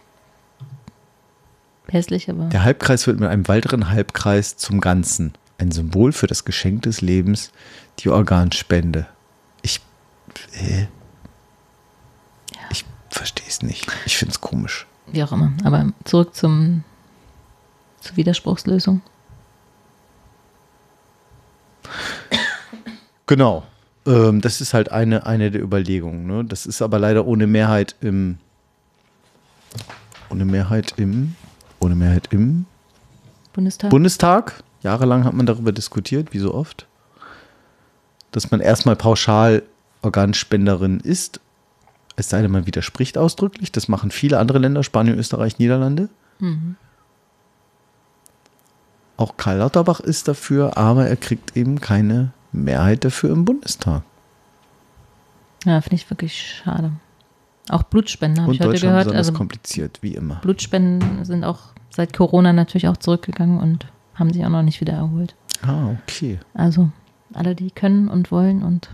hässlich, 1.87 2.29
aber 2.29 2.45
Der 2.45 2.63
Halbkreis 2.63 3.07
wird 3.07 3.19
mit 3.19 3.29
einem 3.29 3.47
weiteren 3.47 3.89
Halbkreis 3.89 4.57
zum 4.57 4.79
Ganzen. 4.79 5.33
Ein 5.57 5.71
Symbol 5.71 6.11
für 6.11 6.27
das 6.27 6.45
Geschenk 6.45 6.83
des 6.83 7.01
Lebens, 7.01 7.51
die 7.99 8.09
Organspende. 8.09 9.07
Ich. 9.63 9.81
Äh, 10.53 10.83
ich 10.83 10.87
verstehe 13.17 13.47
es 13.47 13.61
nicht. 13.61 13.87
Ich 14.05 14.17
finde 14.17 14.31
es 14.31 14.41
komisch. 14.41 14.85
wie 15.11 15.23
auch 15.23 15.31
immer. 15.31 15.51
Aber 15.63 15.91
zurück 16.05 16.35
zum 16.35 16.83
zur 17.99 18.15
Widerspruchslösung. 18.17 19.01
Genau. 23.25 23.63
Ähm, 24.05 24.41
das 24.41 24.61
ist 24.61 24.73
halt 24.73 24.91
eine, 24.91 25.25
eine 25.25 25.51
der 25.51 25.61
Überlegungen. 25.61 26.25
Ne? 26.25 26.45
Das 26.45 26.65
ist 26.65 26.81
aber 26.81 26.99
leider 26.99 27.25
ohne 27.25 27.47
Mehrheit 27.47 27.95
im. 28.01 28.37
Ohne 30.29 30.45
Mehrheit 30.45 30.93
im. 30.97 31.35
Ohne 31.79 31.95
Mehrheit 31.95 32.27
im 32.31 32.65
Bundestag. 33.53 33.89
Bundestag. 33.89 34.63
Jahrelang 34.81 35.23
hat 35.25 35.33
man 35.33 35.45
darüber 35.45 35.71
diskutiert, 35.71 36.33
wie 36.33 36.39
so 36.39 36.53
oft, 36.53 36.87
dass 38.31 38.51
man 38.51 38.61
erstmal 38.61 38.95
pauschal 38.95 39.63
Organspenderin 40.01 40.99
ist. 40.99 41.41
Es 42.17 42.29
sei 42.29 42.41
denn, 42.41 42.51
man 42.51 42.65
widerspricht 42.65 43.17
ausdrücklich. 43.17 43.71
Das 43.71 43.87
machen 43.87 44.11
viele 44.11 44.39
andere 44.39 44.57
Länder, 44.57 44.83
Spanien, 44.83 45.17
Österreich, 45.17 45.59
Niederlande. 45.59 46.09
Auch 49.17 49.37
Karl 49.37 49.59
Lauterbach 49.59 49.99
ist 49.99 50.27
dafür, 50.27 50.77
aber 50.77 51.07
er 51.07 51.15
kriegt 51.15 51.55
eben 51.55 51.79
keine 51.79 52.31
Mehrheit 52.51 53.05
dafür 53.05 53.31
im 53.31 53.45
Bundestag. 53.45 54.01
ja, 55.65 55.79
finde 55.79 55.95
ich 55.95 56.09
wirklich 56.09 56.61
schade. 56.63 56.91
Auch 57.69 57.83
Blutspenden 57.83 58.43
habe 58.43 58.53
ich 58.53 58.61
heute 58.61 58.79
gehört. 58.79 59.05
besonders 59.05 59.27
Also 59.27 59.37
kompliziert, 59.37 59.99
wie 60.01 60.15
immer. 60.15 60.35
Blutspenden 60.35 61.23
sind 61.25 61.43
auch 61.43 61.59
seit 61.89 62.13
Corona 62.13 62.53
natürlich 62.53 62.87
auch 62.87 62.97
zurückgegangen 62.97 63.59
und 63.59 63.87
haben 64.15 64.31
sich 64.31 64.43
auch 64.45 64.49
noch 64.49 64.63
nicht 64.63 64.81
wieder 64.81 64.93
erholt. 64.93 65.35
Ah, 65.61 65.89
okay. 66.03 66.39
Also 66.53 66.89
alle, 67.33 67.55
die 67.55 67.71
können 67.71 68.07
und 68.07 68.31
wollen 68.31 68.63
und 68.63 68.89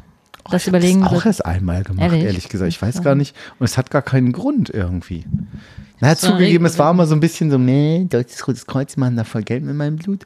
das 0.52 0.64
ich 0.64 0.68
überlegen. 0.68 1.02
Das 1.02 1.12
auch 1.14 1.26
erst 1.26 1.46
einmal 1.46 1.84
gemacht, 1.84 2.02
Ehrlich? 2.04 2.24
ehrlich 2.24 2.50
gesagt. 2.50 2.70
Ich 2.70 2.82
weiß 2.82 2.96
Ja. 2.96 3.02
gar 3.02 3.16
nicht. 3.16 3.36
Und 3.60 3.66
es 3.66 3.78
hat 3.78 3.90
gar 3.92 4.02
keinen 4.02 4.32
Grund 4.32 4.70
irgendwie. 4.70 5.26
Na, 6.00 6.10
hat 6.10 6.20
zugegeben, 6.20 6.66
es 6.66 6.78
war 6.80 6.92
immer 6.92 7.06
so 7.08 7.16
ein 7.16 7.20
bisschen 7.20 7.50
so, 7.52 7.58
nee, 7.58 8.06
Deutsches 8.10 8.46
Rotes 8.48 8.66
Kreuz, 8.66 8.98
machen 8.98 9.16
da 9.16 9.24
voll 9.24 9.44
Geld 9.44 9.64
mit 9.64 9.76
meinem 9.76 9.96
Blut. 9.98 10.26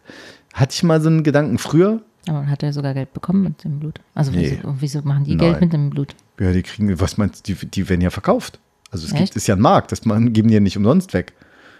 Hatte 0.54 0.74
ich 0.74 0.84
mal 0.84 1.00
so 1.02 1.10
einen 1.10 1.24
Gedanken 1.24 1.58
früher. 1.58 2.02
aber 2.28 2.40
man 2.40 2.50
hat 2.50 2.62
ja 2.64 2.74
sogar 2.74 2.94
Geld 2.94 3.14
bekommen 3.14 3.44
mit 3.44 3.64
dem 3.64 3.80
Blut. 3.80 4.00
Also 4.16 4.32
Nee. 4.32 4.58
wieso, 4.62 4.76
wieso 4.80 5.02
machen 5.04 5.24
die 5.24 5.36
Nein. 5.36 5.50
Geld 5.52 5.62
mit 5.62 5.74
dem 5.74 5.90
Blut? 5.92 6.16
Ja, 6.40 6.52
die 6.52 6.64
kriegen, 6.64 7.00
was 7.00 7.18
meinst 7.18 7.48
du, 7.48 7.54
die, 7.56 7.66
die 7.68 7.88
werden 7.90 8.02
ja 8.02 8.10
verkauft. 8.10 8.60
Also 8.92 9.06
es 9.08 9.14
gibt, 9.14 9.36
ist 9.36 9.48
ja 9.48 9.56
ein 9.56 9.62
Markt, 9.62 9.92
das 9.92 10.04
man, 10.06 10.34
geben 10.34 10.48
die 10.48 10.54
ja 10.56 10.60
nicht 10.60 10.78
umsonst 10.78 11.14
weg. 11.14 11.34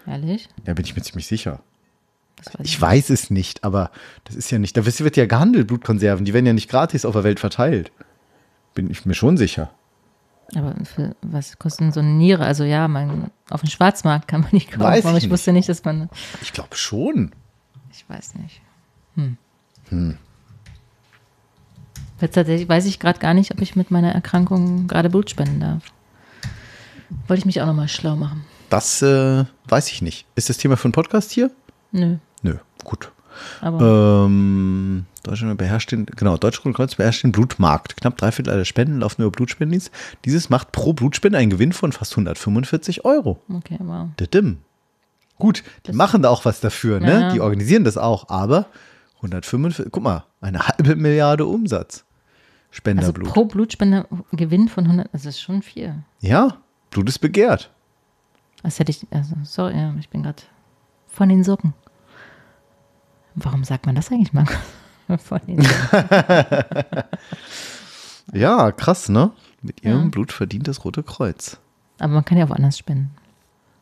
Ehrlich? 0.06 0.48
Da 0.64 0.74
bin 0.74 0.84
ich 0.84 0.94
mir 0.96 1.02
ziemlich 1.02 1.26
sicher. 1.26 1.60
Weiß 2.38 2.54
Ich 2.62 2.80
weiß 2.80 3.10
es 3.10 3.30
nicht, 3.30 3.64
aber 3.64 3.90
das 4.24 4.36
ist 4.36 4.50
ja 4.50 4.58
nicht, 4.58 4.76
da 4.76 4.86
wird 4.86 5.16
ja 5.16 5.26
gehandelt, 5.26 5.66
Blutkonserven, 5.66 6.24
die 6.24 6.32
werden 6.34 6.46
ja 6.46 6.52
nicht 6.52 6.70
gratis 6.70 7.04
auf 7.04 7.14
der 7.14 7.24
Welt 7.24 7.40
verteilt. 7.40 7.90
Bin 8.78 8.92
ich 8.92 9.04
mir 9.04 9.14
schon 9.14 9.36
sicher. 9.36 9.72
Aber 10.54 10.72
für, 10.84 11.16
was 11.20 11.58
kostet 11.58 11.80
denn 11.80 11.92
so 11.92 11.98
eine 11.98 12.10
Niere? 12.10 12.44
Also 12.44 12.62
ja, 12.62 12.86
man, 12.86 13.32
auf 13.50 13.62
dem 13.62 13.70
Schwarzmarkt 13.70 14.28
kann 14.28 14.42
man 14.42 14.50
nicht 14.52 14.70
kaufen, 14.70 14.84
Weiß 14.84 15.04
aber 15.04 15.18
ich 15.18 15.24
ich 15.24 15.30
wusste 15.30 15.52
nicht, 15.52 15.68
dass 15.68 15.82
man. 15.84 16.08
Ich 16.42 16.52
glaube 16.52 16.76
schon. 16.76 17.32
Ich 17.90 18.08
weiß 18.08 18.36
nicht. 18.36 18.60
Hm. 19.16 20.16
Jetzt 22.20 22.34
tatsächlich 22.36 22.68
weiß 22.68 22.86
ich 22.86 23.00
gerade 23.00 23.18
gar 23.18 23.34
nicht, 23.34 23.50
ob 23.50 23.60
ich 23.60 23.74
mit 23.74 23.90
meiner 23.90 24.12
Erkrankung 24.12 24.86
gerade 24.86 25.10
Blut 25.10 25.28
spenden 25.28 25.58
darf. 25.58 25.82
Wollte 27.26 27.40
ich 27.40 27.46
mich 27.46 27.60
auch 27.60 27.66
nochmal 27.66 27.88
schlau 27.88 28.14
machen. 28.14 28.44
Das 28.70 29.02
äh, 29.02 29.44
weiß 29.66 29.90
ich 29.90 30.02
nicht. 30.02 30.24
Ist 30.36 30.50
das 30.50 30.58
Thema 30.58 30.76
für 30.76 30.84
einen 30.84 30.92
Podcast 30.92 31.32
hier? 31.32 31.50
Nö. 31.90 32.18
Nö, 32.42 32.58
gut. 32.84 33.10
Aber 33.60 34.26
Ähm, 34.26 35.04
Deutschland 35.28 35.58
beherrscht 35.58 35.92
den, 35.92 36.06
genau, 36.06 36.36
Deutschland 36.36 36.76
Kreuz 36.76 36.94
beherrscht 36.96 37.22
den 37.22 37.32
Blutmarkt. 37.32 37.96
Knapp 37.96 38.16
drei 38.16 38.32
Viertel 38.32 38.50
aller 38.52 38.64
Spenden 38.64 39.00
laufen 39.00 39.22
über 39.22 39.30
Blutspendendienst. 39.30 39.90
Dieses 40.24 40.50
macht 40.50 40.72
pro 40.72 40.92
Blutspende 40.92 41.38
einen 41.38 41.50
Gewinn 41.50 41.72
von 41.72 41.92
fast 41.92 42.12
145 42.12 43.04
Euro. 43.04 43.40
okay, 43.52 43.76
wow. 43.80 44.08
Didim. 44.18 44.58
Gut, 45.38 45.62
die 45.84 45.88
Das- 45.88 45.96
machen 45.96 46.22
da 46.22 46.30
auch 46.30 46.44
was 46.44 46.60
dafür, 46.60 46.98
ne? 47.00 47.20
Ja. 47.20 47.32
Die 47.32 47.40
organisieren 47.40 47.84
das 47.84 47.96
auch, 47.96 48.28
aber 48.28 48.66
145, 49.16 49.86
guck 49.92 50.02
mal, 50.02 50.24
eine 50.40 50.66
halbe 50.66 50.96
Milliarde 50.96 51.46
Umsatz. 51.46 52.04
Also 52.70 52.76
Spenderblut. 52.76 53.28
pro 53.32 53.44
Blutspender 53.44 54.06
Gewinn 54.32 54.68
von 54.68 54.84
100, 54.84 55.08
das 55.12 55.24
ist 55.26 55.40
schon 55.40 55.62
viel. 55.62 55.94
ja, 56.20 56.56
Blut 56.90 57.08
ist 57.08 57.18
begehrt. 57.18 57.70
Das 58.62 58.78
hätte 58.78 58.90
ich, 58.90 59.06
also 59.10 59.34
sorry, 59.44 59.74
ich 60.00 60.08
bin 60.08 60.22
gerade 60.22 60.42
von 61.06 61.28
den 61.28 61.44
Socken. 61.44 61.74
Warum 63.34 63.62
sagt 63.64 63.86
man 63.86 63.94
das 63.94 64.10
eigentlich 64.10 64.32
mal? 64.32 64.46
von 65.18 65.40
den. 65.46 65.66
Ja, 68.32 68.72
krass, 68.72 69.08
ne? 69.08 69.30
Mit 69.62 69.82
ihrem 69.82 70.02
Ja. 70.04 70.08
Blut 70.08 70.32
verdient 70.32 70.68
das 70.68 70.84
Rote 70.84 71.02
Kreuz. 71.02 71.58
Aber 71.98 72.12
man 72.12 72.24
kann 72.24 72.36
ja 72.38 72.44
auch 72.44 72.50
woanders 72.50 72.76
spenden. 72.78 73.10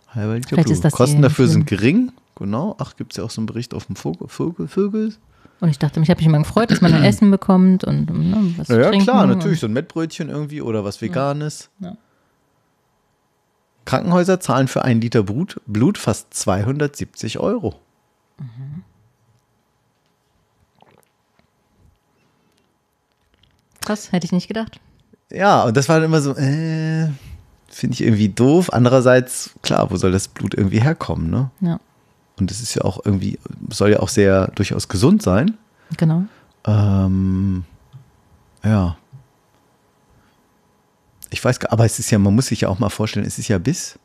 Halber 0.09 0.35
Liter 0.37 0.51
Vielleicht 0.51 0.67
Blut. 0.67 0.77
ist 0.77 0.85
das 0.85 0.93
Kosten 0.93 1.21
dafür 1.21 1.49
sind 1.49 1.67
gering. 1.67 2.13
Genau. 2.37 2.77
Ach, 2.79 2.95
gibt 2.97 3.13
es 3.13 3.17
ja 3.19 3.25
auch 3.25 3.31
so 3.31 3.41
einen 3.41 3.47
Bericht 3.47 3.75
auf 3.75 3.87
dem 3.87 3.97
Vogel. 3.97 4.29
Vögel, 4.29 4.69
Vögel. 4.69 5.15
Und 5.61 5.69
ich 5.71 5.79
dachte, 5.79 6.01
ich 6.01 6.09
habe 6.11 6.19
mich 6.19 6.27
immer 6.27 6.39
gefreut, 6.39 6.71
dass 6.71 6.81
man 6.81 6.95
ein 6.95 7.03
Essen 7.05 7.31
bekommt 7.31 7.83
und 7.83 8.09
ne, 8.09 8.55
was 8.57 8.69
Ja, 8.69 8.75
zu 8.77 8.81
ja 8.81 8.89
trinken. 8.91 9.05
klar, 9.05 9.27
natürlich. 9.27 9.59
So 9.61 9.67
ein 9.67 9.73
Mettbrötchen 9.73 10.29
irgendwie 10.29 10.63
oder 10.63 10.85
was 10.85 11.03
Veganes. 11.03 11.71
Ja. 11.81 11.97
Krankenhäuser 13.85 14.39
zahlen 14.41 14.69
für 14.69 14.85
einen 14.85 15.01
Liter 15.01 15.23
Blut, 15.25 15.61
Blut 15.67 15.99
fast 15.99 16.33
270 16.35 17.39
Euro. 17.41 17.75
Krass, 23.87 24.13
hätte 24.13 24.27
ich 24.27 24.33
nicht 24.33 24.49
gedacht. 24.49 24.81
Ja, 25.33 25.63
und 25.65 25.77
das 25.77 25.89
war 25.89 25.97
dann 25.97 26.05
immer 26.05 26.21
so, 26.21 26.33
äh, 26.37 27.09
finde 27.69 27.95
ich 27.95 28.03
irgendwie 28.03 28.29
doof. 28.29 28.73
Andererseits, 28.73 29.51
klar, 29.63 29.91
wo 29.91 29.97
soll 29.97 30.13
das 30.13 30.29
Blut 30.29 30.55
irgendwie 30.55 30.81
herkommen, 30.81 31.31
ne? 31.31 31.51
Ja, 31.61 31.81
Und 32.39 32.51
es 32.51 32.61
ist 32.61 32.75
ja 32.75 32.83
auch 32.83 33.01
irgendwie, 33.05 33.39
soll 33.71 33.91
ja 33.91 34.01
auch 34.01 34.09
sehr 34.09 34.49
durchaus 34.55 34.89
gesund 34.89 35.23
sein. 35.23 35.57
genau. 35.97 36.25
Ähm, 36.65 37.65
ja. 38.65 38.97
Ich 41.31 41.45
weiß 41.45 41.59
gar, 41.61 41.73
aber 41.73 41.85
es 41.85 41.99
ist 41.99 42.11
ja, 42.11 42.19
man 42.19 42.35
muss 42.35 42.47
sich 42.47 42.63
ja 42.63 42.69
auch 42.69 42.79
mal 42.79 42.89
vorstellen, 42.89 43.27
es 43.27 43.39
ist 43.39 43.49
ja 43.49 43.59
bis 43.59 43.99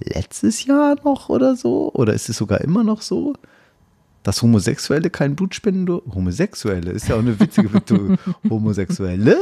letztes 0.00 0.64
Jahr 0.64 0.96
noch 1.04 1.28
oder 1.28 1.54
so, 1.56 1.92
oder 1.94 2.12
ist 2.14 2.28
es 2.28 2.36
sogar 2.36 2.60
immer 2.62 2.82
noch 2.84 3.00
so, 3.00 3.34
dass 4.24 4.42
Homosexuelle 4.42 5.10
kein 5.10 5.36
Blut 5.36 5.54
spenden 5.54 5.86
durften? 5.86 6.12
Homosexuelle 6.12 6.90
ist 6.90 7.06
ja 7.08 7.14
auch 7.14 7.20
eine 7.20 7.38
witzige 7.38 7.68
Betonung. 7.68 8.18
Homosexuelle? 8.50 9.36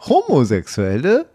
Homosexuelle? 0.00 1.26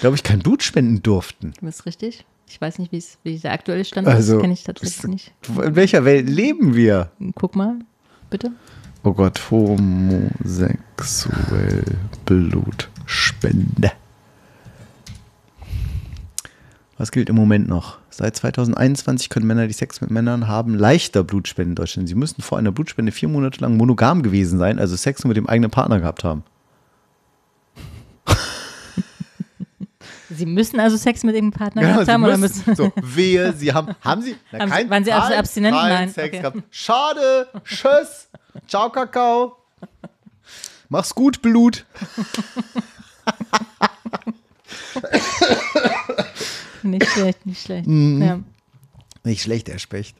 Glaube 0.00 0.16
ich, 0.16 0.22
kein 0.22 0.38
Blut 0.38 0.62
spenden 0.62 1.02
durften. 1.02 1.52
Du 1.60 1.66
bist 1.66 1.84
richtig. 1.84 2.24
Ich 2.48 2.58
weiß 2.60 2.78
nicht, 2.78 2.92
wie 3.24 3.38
der 3.38 3.52
aktuelle 3.52 3.84
Stand 3.84 4.06
ist. 4.08 4.14
Also, 4.14 4.40
Kenne 4.40 4.52
ich 4.54 4.62
tatsächlich 4.62 5.04
nicht. 5.04 5.32
In 5.48 5.74
welcher 5.76 6.04
Welt 6.04 6.30
leben 6.30 6.76
wir? 6.76 7.10
Guck 7.34 7.56
mal, 7.56 7.80
bitte. 8.30 8.52
Oh 9.02 9.12
Gott, 9.12 9.50
homosexuell 9.50 11.82
Blutspende. 12.24 13.90
Was 16.98 17.10
gilt 17.12 17.28
im 17.28 17.36
Moment 17.36 17.68
noch? 17.68 17.98
Seit 18.08 18.36
2021 18.36 19.28
können 19.28 19.46
Männer, 19.46 19.66
die 19.66 19.74
Sex 19.74 20.00
mit 20.00 20.10
Männern 20.10 20.48
haben, 20.48 20.74
leichter 20.74 21.24
Blutspenden 21.24 21.72
in 21.72 21.76
Deutschland. 21.76 22.08
Sie 22.08 22.14
müssen 22.14 22.40
vor 22.40 22.56
einer 22.56 22.72
Blutspende 22.72 23.12
vier 23.12 23.28
Monate 23.28 23.60
lang 23.60 23.76
monogam 23.76 24.22
gewesen 24.22 24.58
sein, 24.58 24.78
also 24.78 24.96
Sex 24.96 25.22
nur 25.22 25.28
mit 25.28 25.36
dem 25.36 25.46
eigenen 25.46 25.70
Partner 25.70 26.00
gehabt 26.00 26.24
haben. 26.24 26.42
Sie 30.30 30.46
müssen 30.46 30.80
also 30.80 30.96
Sex 30.96 31.22
mit 31.22 31.34
dem 31.34 31.50
Partner 31.50 31.82
Genau, 31.82 31.94
gehabt 31.94 32.08
haben 32.10 32.24
oder 32.24 32.36
müssen, 32.36 32.62
müssen. 32.66 32.74
so, 32.76 32.92
wehe, 33.00 33.52
sie 33.52 33.72
haben, 33.72 33.94
haben 34.02 34.22
sie, 34.22 34.36
na, 34.52 34.58
Haben 34.60 34.72
sie- 34.72 34.90
waren 34.90 35.04
sie 35.04 35.10
kein- 35.10 35.32
abstinent? 35.38 35.76
kein 35.76 35.88
Nein, 35.88 36.08
Sex 36.10 36.28
okay. 36.28 36.38
gehabt. 36.40 36.62
Schade, 36.70 37.48
tschüss, 37.64 38.28
ciao 38.66 38.90
Kakao. 38.90 39.56
Mach's 40.88 41.14
gut, 41.14 41.40
Blut. 41.42 41.84
Nicht 46.90 47.06
schlecht, 47.08 47.46
nicht 47.46 47.62
schlecht. 47.62 47.86
Mhm. 47.86 48.22
Ja. 48.22 48.38
Nicht 49.24 49.42
schlecht, 49.42 49.68
der 49.68 49.78
Specht. 49.78 50.16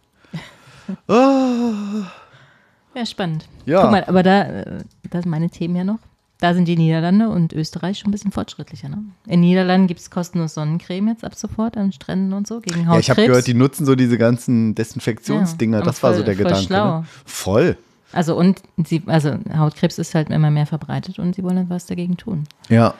Oh. 1.09 1.13
ja, 2.95 3.07
spannend. 3.07 3.47
Ja. 3.65 3.83
Guck 3.83 3.91
mal, 3.91 4.05
aber 4.05 4.23
da, 4.23 4.43
äh, 4.45 4.85
da 5.11 5.23
sind 5.23 5.31
meine 5.31 5.51
Themen 5.51 5.77
ja 5.77 5.85
noch. 5.85 5.99
Da 6.39 6.53
sind 6.53 6.67
die 6.69 6.77
Niederlande 6.77 7.31
und 7.31 7.55
Österreich 7.55 7.99
schon 7.99 8.09
ein 8.09 8.13
bisschen 8.13 8.31
fortschrittlicher. 8.31 8.91
Ne? 8.91 8.99
In 9.27 9.41
Niederlanden 9.41 9.87
gibt 9.87 10.01
es 10.01 10.11
kostenlos 10.11 10.53
Sonnencreme 10.55 11.09
jetzt 11.09 11.25
ab 11.25 11.35
sofort 11.35 11.79
an 11.79 11.93
Stränden 11.93 12.35
und 12.35 12.47
so 12.47 12.61
gegen 12.61 12.87
Hautkrebs. 12.87 12.95
Ja, 12.95 12.99
ich 12.99 13.11
habe 13.11 13.27
gehört, 13.27 13.47
die 13.47 13.55
nutzen 13.55 13.87
so 13.87 13.95
diese 13.95 14.19
ganzen 14.19 14.75
Desinfektionsdinger. 14.75 15.79
Ja, 15.79 15.85
das 15.85 16.05
aber 16.05 16.09
war 16.09 16.15
so 16.15 16.19
voll- 16.19 16.25
der 16.27 16.35
voll 16.35 16.45
Gedanke. 16.45 16.67
schlau. 16.67 17.01
Ne? 17.01 17.07
Voll. 17.25 17.79
Also 18.13 18.37
und 18.37 18.61
sie, 18.85 19.03
also 19.07 19.37
Hautkrebs 19.57 19.99
ist 19.99 20.15
halt 20.15 20.29
immer 20.31 20.51
mehr 20.51 20.67
verbreitet 20.67 21.19
und 21.19 21.35
sie 21.35 21.43
wollen 21.43 21.69
was 21.71 21.87
dagegen 21.87 22.17
tun. 22.19 22.45
Ja. 22.69 22.95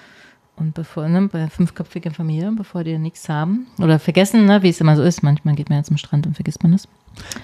Und 0.57 0.73
bevor, 0.73 1.07
ne, 1.09 1.29
bei 1.29 1.49
fünfköpfiger 1.49 2.11
Familie, 2.11 2.51
bevor 2.53 2.83
die 2.83 2.97
nichts 2.97 3.29
haben 3.29 3.67
oder 3.79 3.99
vergessen, 3.99 4.47
ne, 4.47 4.63
wie 4.63 4.71
es 4.71 4.81
immer 4.81 4.97
so 4.97 5.03
ist, 5.03 5.23
manchmal 5.23 5.55
geht 5.55 5.69
man 5.69 5.79
ja 5.79 5.85
zum 5.85 5.99
Strand 5.99 6.27
und 6.27 6.35
vergisst 6.35 6.63
man 6.63 6.73
es. 6.73 6.89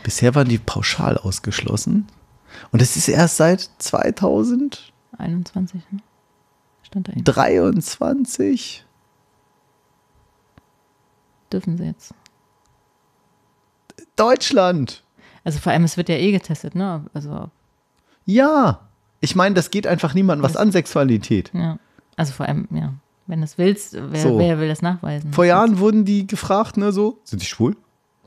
Bisher 0.02 0.34
waren 0.34 0.48
die 0.48 0.58
pauschal 0.58 1.18
ausgeschlossen. 1.18 2.06
Und 2.70 2.80
es 2.80 2.96
ist 2.96 3.08
erst 3.08 3.36
seit 3.36 3.60
2023. 3.78 4.92
21, 5.18 5.82
ne? 5.90 5.98
Stand 6.82 7.08
da 7.08 7.12
eben. 7.12 7.24
Dürfen 11.52 11.76
sie 11.76 11.84
jetzt. 11.84 12.14
Deutschland. 14.16 15.04
Also 15.44 15.58
vor 15.58 15.72
allem, 15.72 15.84
es 15.84 15.96
wird 15.96 16.08
ja 16.08 16.16
eh 16.16 16.32
getestet, 16.32 16.74
ne? 16.74 17.04
Also, 17.12 17.50
Ja. 18.24 18.88
Ich 19.20 19.36
meine, 19.36 19.54
das 19.54 19.70
geht 19.70 19.86
einfach 19.86 20.14
niemandem 20.14 20.42
was 20.42 20.56
an 20.56 20.72
Sexualität. 20.72 21.50
ja. 21.54 21.78
Also 22.16 22.32
vor 22.32 22.46
allem, 22.46 22.68
ja. 22.72 22.94
Wenn 23.26 23.38
du 23.38 23.44
es 23.44 23.56
willst, 23.56 23.94
wer, 23.94 24.20
So. 24.20 24.38
wer 24.38 24.58
will 24.58 24.68
das 24.68 24.82
nachweisen? 24.82 25.32
Vor 25.32 25.44
Jahren 25.44 25.78
wurden 25.78 26.04
die 26.04 26.26
gefragt, 26.26 26.76
ne, 26.76 26.92
so, 26.92 27.18
sind 27.24 27.38
sie 27.38 27.46
schwul? 27.46 27.76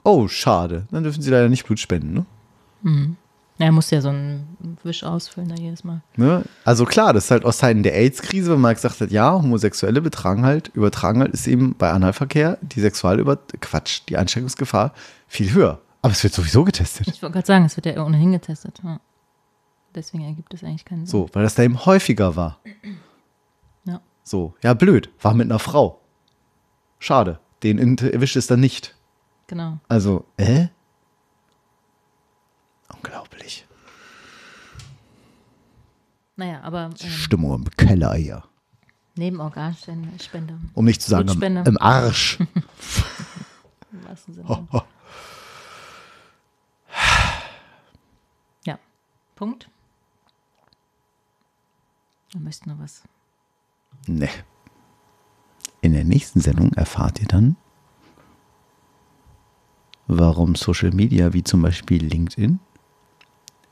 Oh, 0.03 0.27
schade. 0.27 0.87
Dann 0.91 1.03
dürfen 1.03 1.21
sie 1.21 1.29
leider 1.31 1.49
nicht 1.49 1.65
Blut 1.65 1.79
spenden, 1.79 2.13
ne? 2.13 3.15
Ja, 3.57 3.71
musst 3.71 3.91
ja 3.91 4.01
so 4.01 4.09
einen 4.09 4.77
Wisch 4.83 5.03
ausfüllen 5.03 5.49
da 5.49 5.55
jedes 5.55 5.83
Mal. 5.83 6.01
ne? 6.17 6.43
Also 6.65 6.85
klar, 6.85 7.13
das 7.13 7.25
ist 7.25 7.31
halt 7.31 7.45
aus 7.45 7.57
Zeiten 7.59 7.83
der 7.83 7.93
AIDS-Krise, 7.95 8.51
wenn 8.51 8.59
man 8.61 8.73
gesagt 8.75 8.99
hat, 9.01 9.11
ja, 9.11 9.31
Homosexuelle 9.33 10.01
betragen 10.01 10.45
halt, 10.45 10.69
übertragen 10.75 11.21
halt, 11.21 11.33
ist 11.33 11.47
eben 11.47 11.73
bei 11.75 11.89
Analverkehr 11.91 12.57
die 12.61 12.81
Sexualüber 12.81 13.37
Quatsch, 13.61 14.01
die 14.09 14.17
Ansteckungsgefahr 14.17 14.93
viel 15.27 15.53
höher. 15.53 15.79
Aber 16.01 16.11
es 16.11 16.23
wird 16.23 16.33
sowieso 16.33 16.63
getestet. 16.63 17.07
Ich 17.07 17.21
wollte 17.23 17.33
gerade 17.33 17.47
sagen, 17.47 17.65
es 17.65 17.75
wird 17.77 17.85
ja 17.87 18.03
ohnehin 18.05 18.33
getestet. 18.33 18.79
Ja. 18.83 18.99
Deswegen 19.95 20.25
ergibt 20.25 20.53
es 20.53 20.63
eigentlich 20.63 20.85
keinen 20.85 21.05
Sinn. 21.05 21.11
So, 21.11 21.29
weil 21.33 21.43
das 21.43 21.55
da 21.55 21.63
eben 21.63 21.85
häufiger 21.85 22.35
war. 22.35 22.59
Ja. 24.25 24.29
So, 24.29 24.55
ja, 24.63 24.73
blöd. 24.73 25.09
War 25.21 25.33
mit 25.33 25.45
einer 25.45 25.59
Frau. 25.59 26.01
Schade. 26.99 27.39
Den 27.63 27.97
erwischt 27.97 28.35
es 28.35 28.47
dann 28.47 28.59
nicht. 28.59 28.95
Genau. 29.47 29.77
Also, 29.87 30.25
äh? 30.37 30.67
Unglaublich. 32.93 33.65
Naja, 36.35 36.61
aber 36.63 36.85
ähm, 36.85 36.95
Stimmung 36.97 37.53
im 37.55 37.69
Keller 37.77 38.13
hier. 38.15 38.43
neben 39.15 39.39
Organspende, 39.39 40.59
Um 40.73 40.85
nicht 40.85 41.01
zu 41.01 41.09
sagen, 41.09 41.29
im, 41.29 41.57
im 41.63 41.77
Arsch. 41.79 42.39
im 43.91 44.05
wahrsten 44.07 44.33
Sinne. 44.33 44.67
Ja. 48.65 48.79
Punkt. 49.35 49.69
Du 52.31 52.39
möchtest 52.39 52.65
noch 52.65 52.79
was. 52.79 53.03
Nee. 54.07 54.29
In 55.81 55.93
der 55.93 56.03
nächsten 56.03 56.39
Sendung 56.39 56.73
erfahrt 56.73 57.19
ihr 57.19 57.27
dann, 57.27 57.55
warum 60.07 60.55
Social 60.55 60.91
Media 60.91 61.33
wie 61.33 61.43
zum 61.43 61.61
Beispiel 61.61 62.03
LinkedIn 62.03 62.59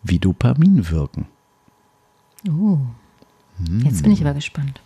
wie 0.03 0.19
Dopamin 0.19 0.89
wirken. 0.89 1.27
Uh. 2.47 2.79
Jetzt 3.83 4.03
bin 4.03 4.11
ich 4.11 4.21
aber 4.21 4.33
gespannt. 4.33 4.81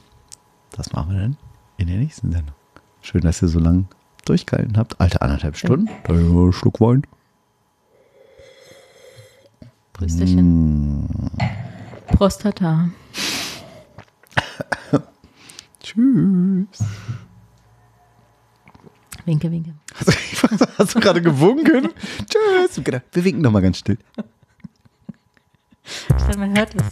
Das 0.72 0.92
machen 0.94 1.14
wir 1.14 1.22
dann 1.22 1.38
in 1.78 1.88
der 1.88 1.98
nächsten 1.98 2.32
Sendung. 2.32 2.54
Schön, 3.02 3.22
dass 3.22 3.42
ihr 3.42 3.48
so 3.48 3.60
lange 3.60 3.86
durchgehalten 4.26 4.78
habt. 4.78 5.00
Alte 5.00 5.22
anderthalb 5.22 5.58
Stunden. 5.58 5.90
Da 6.04 6.14
ja, 6.14 6.52
Schluck 6.52 6.80
Wein. 6.80 7.04
Prösterchen. 9.94 11.08
Prostata. 12.08 12.90
Tschüss. 15.88 16.84
Winke, 19.24 19.50
winke. 19.50 19.74
Hast 19.96 20.08
du, 20.10 20.66
hast 20.78 20.96
du 20.96 21.00
gerade 21.00 21.22
gewunken? 21.22 21.90
Tschüss. 22.30 22.84
Gedacht, 22.84 23.04
Wir 23.14 23.24
winken 23.24 23.42
nochmal 23.42 23.62
ganz 23.62 23.78
still. 23.78 23.98
Ich 25.86 26.06
dachte, 26.10 26.40
man 26.40 26.58
hört 26.58 26.76
es. 26.76 26.84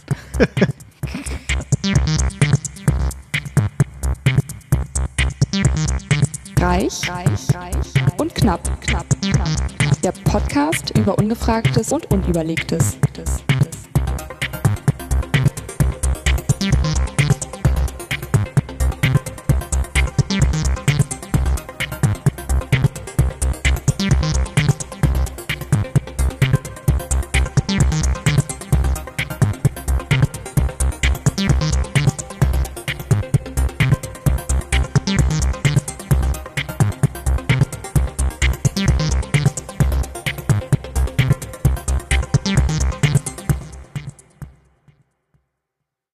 Reich, 6.58 7.10
reich, 7.10 7.54
reich 7.54 8.18
und 8.18 8.34
knapp, 8.34 8.80
knapp, 8.80 9.06
knapp. 9.20 9.48
Der 10.02 10.12
Podcast 10.12 10.96
über 10.96 11.18
Ungefragtes 11.18 11.92
und 11.92 12.10
Unüberlegtes. 12.10 12.96